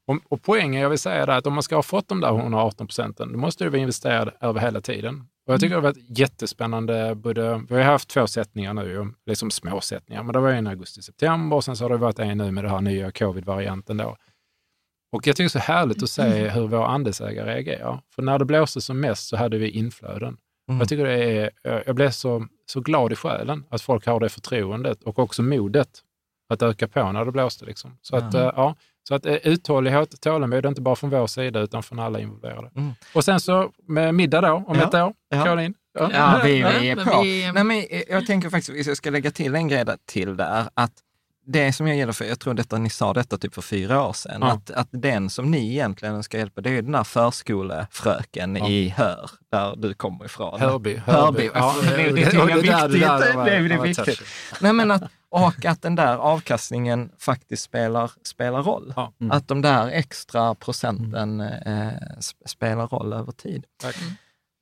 Och, 0.07 0.19
och 0.29 0.41
poängen 0.41 0.81
jag 0.81 0.89
vill 0.89 0.99
säga 0.99 1.23
är 1.23 1.27
att 1.27 1.47
om 1.47 1.53
man 1.53 1.63
ska 1.63 1.75
ha 1.75 1.83
fått 1.83 2.07
de 2.07 2.21
där 2.21 2.39
118 2.39 2.87
procenten, 2.87 3.31
då 3.31 3.37
måste 3.39 3.63
du 3.63 3.69
vara 3.69 3.81
investerad 3.81 4.31
över 4.41 4.59
hela 4.59 4.81
tiden. 4.81 5.27
Och 5.47 5.53
jag 5.53 5.59
tycker 5.59 5.69
det 5.69 5.81
har 5.81 5.93
varit 5.93 6.19
jättespännande. 6.19 7.15
Både, 7.15 7.65
vi 7.69 7.75
har 7.75 7.83
haft 7.83 8.09
två 8.09 8.27
sättningar 8.27 8.73
nu, 8.73 9.13
liksom 9.25 9.51
små 9.51 9.81
sättningar, 9.81 10.23
men 10.23 10.33
det 10.33 10.39
var 10.39 10.49
en 10.49 10.67
i 10.67 10.69
augusti-september 10.69 11.55
och 11.55 11.63
sen 11.63 11.75
så 11.75 11.83
har 11.83 11.89
det 11.89 11.97
varit 11.97 12.19
en 12.19 12.37
nu 12.37 12.51
med 12.51 12.63
den 12.63 12.71
här 12.71 12.81
nya 12.81 13.11
covid-varianten. 13.11 13.97
Då. 13.97 14.17
Och 15.11 15.27
jag 15.27 15.35
tycker 15.35 15.43
det 15.43 15.47
är 15.47 15.61
så 15.61 15.71
härligt 15.73 16.03
att 16.03 16.09
se 16.09 16.49
hur 16.49 16.67
våra 16.67 16.87
andelsägare 16.87 17.55
reagerar. 17.55 18.01
För 18.15 18.21
när 18.21 18.39
det 18.39 18.45
blåste 18.45 18.81
som 18.81 18.99
mest 18.99 19.27
så 19.27 19.37
hade 19.37 19.57
vi 19.57 19.69
inflöden. 19.69 20.37
Mm. 20.69 20.79
Jag 20.79 20.89
tycker 20.89 21.05
det 21.05 21.23
är, 21.23 21.51
jag 21.85 21.95
blev 21.95 22.09
så, 22.09 22.47
så 22.65 22.79
glad 22.81 23.11
i 23.11 23.15
själen 23.15 23.65
att 23.69 23.81
folk 23.81 24.05
har 24.05 24.19
det 24.19 24.29
förtroendet 24.29 25.03
och 25.03 25.19
också 25.19 25.43
modet 25.43 25.89
att 26.49 26.61
öka 26.61 26.87
på 26.87 27.11
när 27.11 27.25
det 27.25 27.31
blåste. 27.31 27.65
Liksom. 27.65 27.97
Så, 28.01 28.15
att, 28.15 28.33
Ja. 28.33 28.75
Eh, 29.11 29.15
ja, 29.15 29.15
så 29.15 29.15
att 29.15 29.25
eh, 29.25 29.51
uthållighet, 29.51 30.21
tålamod, 30.21 30.65
inte 30.65 30.81
bara 30.81 30.95
från 30.95 31.09
vår 31.09 31.27
sida 31.27 31.59
utan 31.59 31.83
från 31.83 31.99
alla 31.99 32.19
involverade. 32.19 32.69
Mm. 32.75 32.91
Och 33.13 33.23
sen 33.23 33.39
så 33.39 33.71
med 33.87 34.15
middag 34.15 34.41
då, 34.41 34.63
om 34.67 34.77
Ja. 34.79 34.87
ett 34.87 34.93
år, 34.93 35.13
Ja. 35.29 35.43
Caroline. 35.43 35.73
Ja, 35.99 36.41
vi, 36.43 36.51
vi 36.53 36.89
är 36.89 36.95
på. 37.05 37.21
vi- 37.23 37.51
Nej, 37.53 37.63
men 37.63 37.85
jag 38.09 38.25
tänker 38.27 38.49
faktiskt, 38.49 38.87
jag 38.87 38.97
ska 38.97 39.09
lägga 39.09 39.31
till 39.31 39.55
en 39.55 39.67
grej 39.67 39.85
där, 39.85 39.97
till 40.05 40.37
där, 40.37 40.65
att 40.73 40.91
det 41.45 41.73
som 41.73 41.87
jag 41.87 41.97
gillar 41.97 42.13
för, 42.13 42.25
jag 42.25 42.39
tror 42.39 42.53
detta, 42.53 42.77
ni 42.77 42.89
sa 42.89 43.13
detta 43.13 43.37
typ 43.37 43.53
för 43.53 43.61
fyra 43.61 44.07
år 44.07 44.13
sedan, 44.13 44.37
Ja. 44.41 44.51
att, 44.51 44.71
att 44.71 44.87
den 44.91 45.29
som 45.29 45.51
ni 45.51 45.69
egentligen 45.71 46.23
ska 46.23 46.37
hjälpa, 46.37 46.61
det 46.61 46.69
är 46.69 46.81
den 46.81 46.91
där 46.91 47.03
förskolefröken 47.03 48.55
Ja. 48.55 48.67
i 48.67 48.89
Hör, 48.89 49.29
där 49.51 49.75
du 49.75 49.93
kommer 49.93 50.25
ifrån. 50.25 50.59
Hörby. 50.61 50.95
Hörby. 51.05 51.49
Ja, 51.53 51.75
Det 51.81 51.87
är 51.93 51.97
det- 51.97 52.03
det- 52.03 52.11
det 52.11 52.21
det 52.21 52.31
Det 52.31 53.35
var- 53.35 53.47
är 53.47 53.61
det 53.69 53.77
var 53.77 53.85
viktigt. 53.85 54.21
Nej, 54.61 54.73
men 54.73 54.91
att, 54.91 55.03
och 55.33 55.65
att 55.65 55.81
den 55.81 55.95
där 55.95 56.17
avkastningen 56.17 57.11
faktiskt 57.19 57.63
spelar, 57.63 58.11
spelar 58.23 58.63
roll. 58.63 58.93
Ja. 58.95 59.13
Mm. 59.21 59.31
Att 59.31 59.47
de 59.47 59.61
där 59.61 59.87
extra 59.87 60.55
procenten 60.55 61.39
eh, 61.41 61.87
sp- 62.19 62.45
spelar 62.45 62.87
roll 62.87 63.13
över 63.13 63.31
tid. 63.31 63.65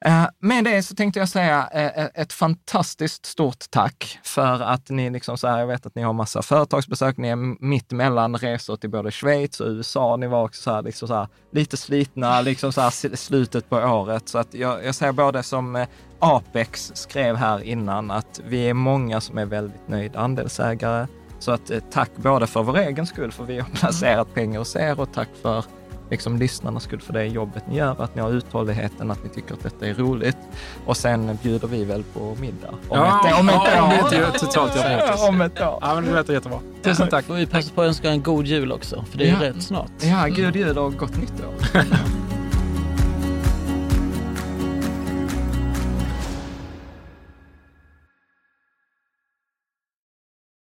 Eh, 0.06 0.26
Med 0.40 0.64
det 0.64 0.84
så 0.84 0.96
tänkte 0.96 1.20
jag 1.20 1.30
säga 1.30 1.70
eh, 1.74 2.06
ett 2.14 2.34
fantastiskt 2.34 3.26
stort 3.26 3.66
tack 3.70 4.20
för 4.24 4.62
att 4.62 4.90
ni 4.90 5.10
liksom 5.10 5.38
så 5.38 5.48
här, 5.48 5.60
jag 5.60 5.68
vet 5.68 5.86
att 5.86 5.96
ni 5.96 6.02
har 6.02 6.14
massa 6.14 6.42
företagsbesök, 6.42 7.18
ni 7.18 7.28
är 7.28 7.66
mitt 7.66 7.92
mellan 7.92 8.36
resor 8.38 8.76
till 8.78 8.90
både 8.90 9.12
Schweiz 9.12 9.60
och 9.60 9.68
USA, 9.68 10.16
ni 10.16 10.28
var 10.28 10.44
också 10.44 10.62
så 10.62 10.72
här, 10.72 10.82
liksom 10.82 11.08
så 11.08 11.14
här, 11.14 11.28
lite 11.52 11.78
slitna 11.78 12.42
liksom 12.42 12.74
så 12.74 12.92
slutet 13.14 13.70
på 13.70 13.78
året. 13.78 14.30
Så 14.30 14.38
att 14.38 14.54
jag, 14.54 14.86
jag 14.86 14.96
säger 14.96 15.12
både 15.14 15.44
som 15.44 15.76
eh, 15.76 15.88
Apex 16.22 16.92
skrev 16.96 17.36
här 17.36 17.64
innan, 17.64 18.12
att 18.12 18.42
vi 18.48 18.70
är 18.70 18.74
många 18.74 19.22
som 19.22 19.38
är 19.38 19.46
väldigt 19.46 19.88
nöjda 19.88 20.20
andelsägare. 20.20 21.08
Så 21.40 21.52
att 21.52 21.72
eh, 21.72 21.80
tack 21.92 22.10
både 22.16 22.48
för 22.48 22.64
vår 22.64 22.78
egen 22.78 23.06
skull, 23.08 23.32
för 23.32 23.44
vi 23.44 23.60
har 23.60 23.70
placerat 23.70 24.34
pengar 24.34 24.60
hos 24.60 24.76
er 24.76 25.00
och 25.00 25.10
tack 25.14 25.30
för 25.42 25.66
liksom 26.10 26.38
lyssnarnas 26.38 26.84
skull 26.84 27.02
för 27.02 27.14
det 27.14 27.26
jobbet 27.26 27.64
ni 27.70 27.78
gör, 27.78 28.04
att 28.04 28.16
ni 28.16 28.22
har 28.22 28.32
uthålligheten, 28.32 29.12
att 29.12 29.24
ni 29.24 29.30
tycker 29.30 29.54
att 29.54 29.64
detta 29.64 29.86
är 29.88 29.94
roligt. 29.94 30.38
Och 30.86 30.98
sen 30.98 31.38
bjuder 31.44 31.68
vi 31.68 31.86
väl 31.86 32.04
på 32.04 32.36
middag. 32.40 32.70
Om 32.70 32.78
Ja, 32.98 33.30
ett, 33.30 33.40
om 33.40 33.50
ett 33.50 33.56
ja, 33.76 33.88
år. 33.88 34.26
om 34.26 34.32
totalt 34.40 34.76
gör 34.76 35.00
bort 35.00 35.14
oss. 35.16 35.28
Om 35.28 35.42
ett 35.42 35.62
år. 35.62 35.78
Ja, 35.82 35.96
men 35.96 36.06
det 36.06 36.12
låter 36.12 36.34
jättebra. 36.34 36.60
Tusen 36.84 37.08
tack. 37.10 37.26
Får 37.26 37.34
vi 37.34 37.46
passa 37.46 37.72
på 37.76 37.82
att 37.82 37.88
önska 37.88 38.10
en 38.10 38.24
god 38.24 38.46
jul 38.46 38.72
också, 38.72 39.04
för 39.12 39.18
det 39.18 39.30
är 39.30 39.34
Ja. 39.44 39.50
rätt 39.50 39.64
snart. 39.64 39.92
Ja, 40.02 40.28
god 40.28 40.56
jul 40.56 40.78
och 40.78 40.94
gott 40.98 41.18
nytt 41.18 41.34
år. 41.42 41.82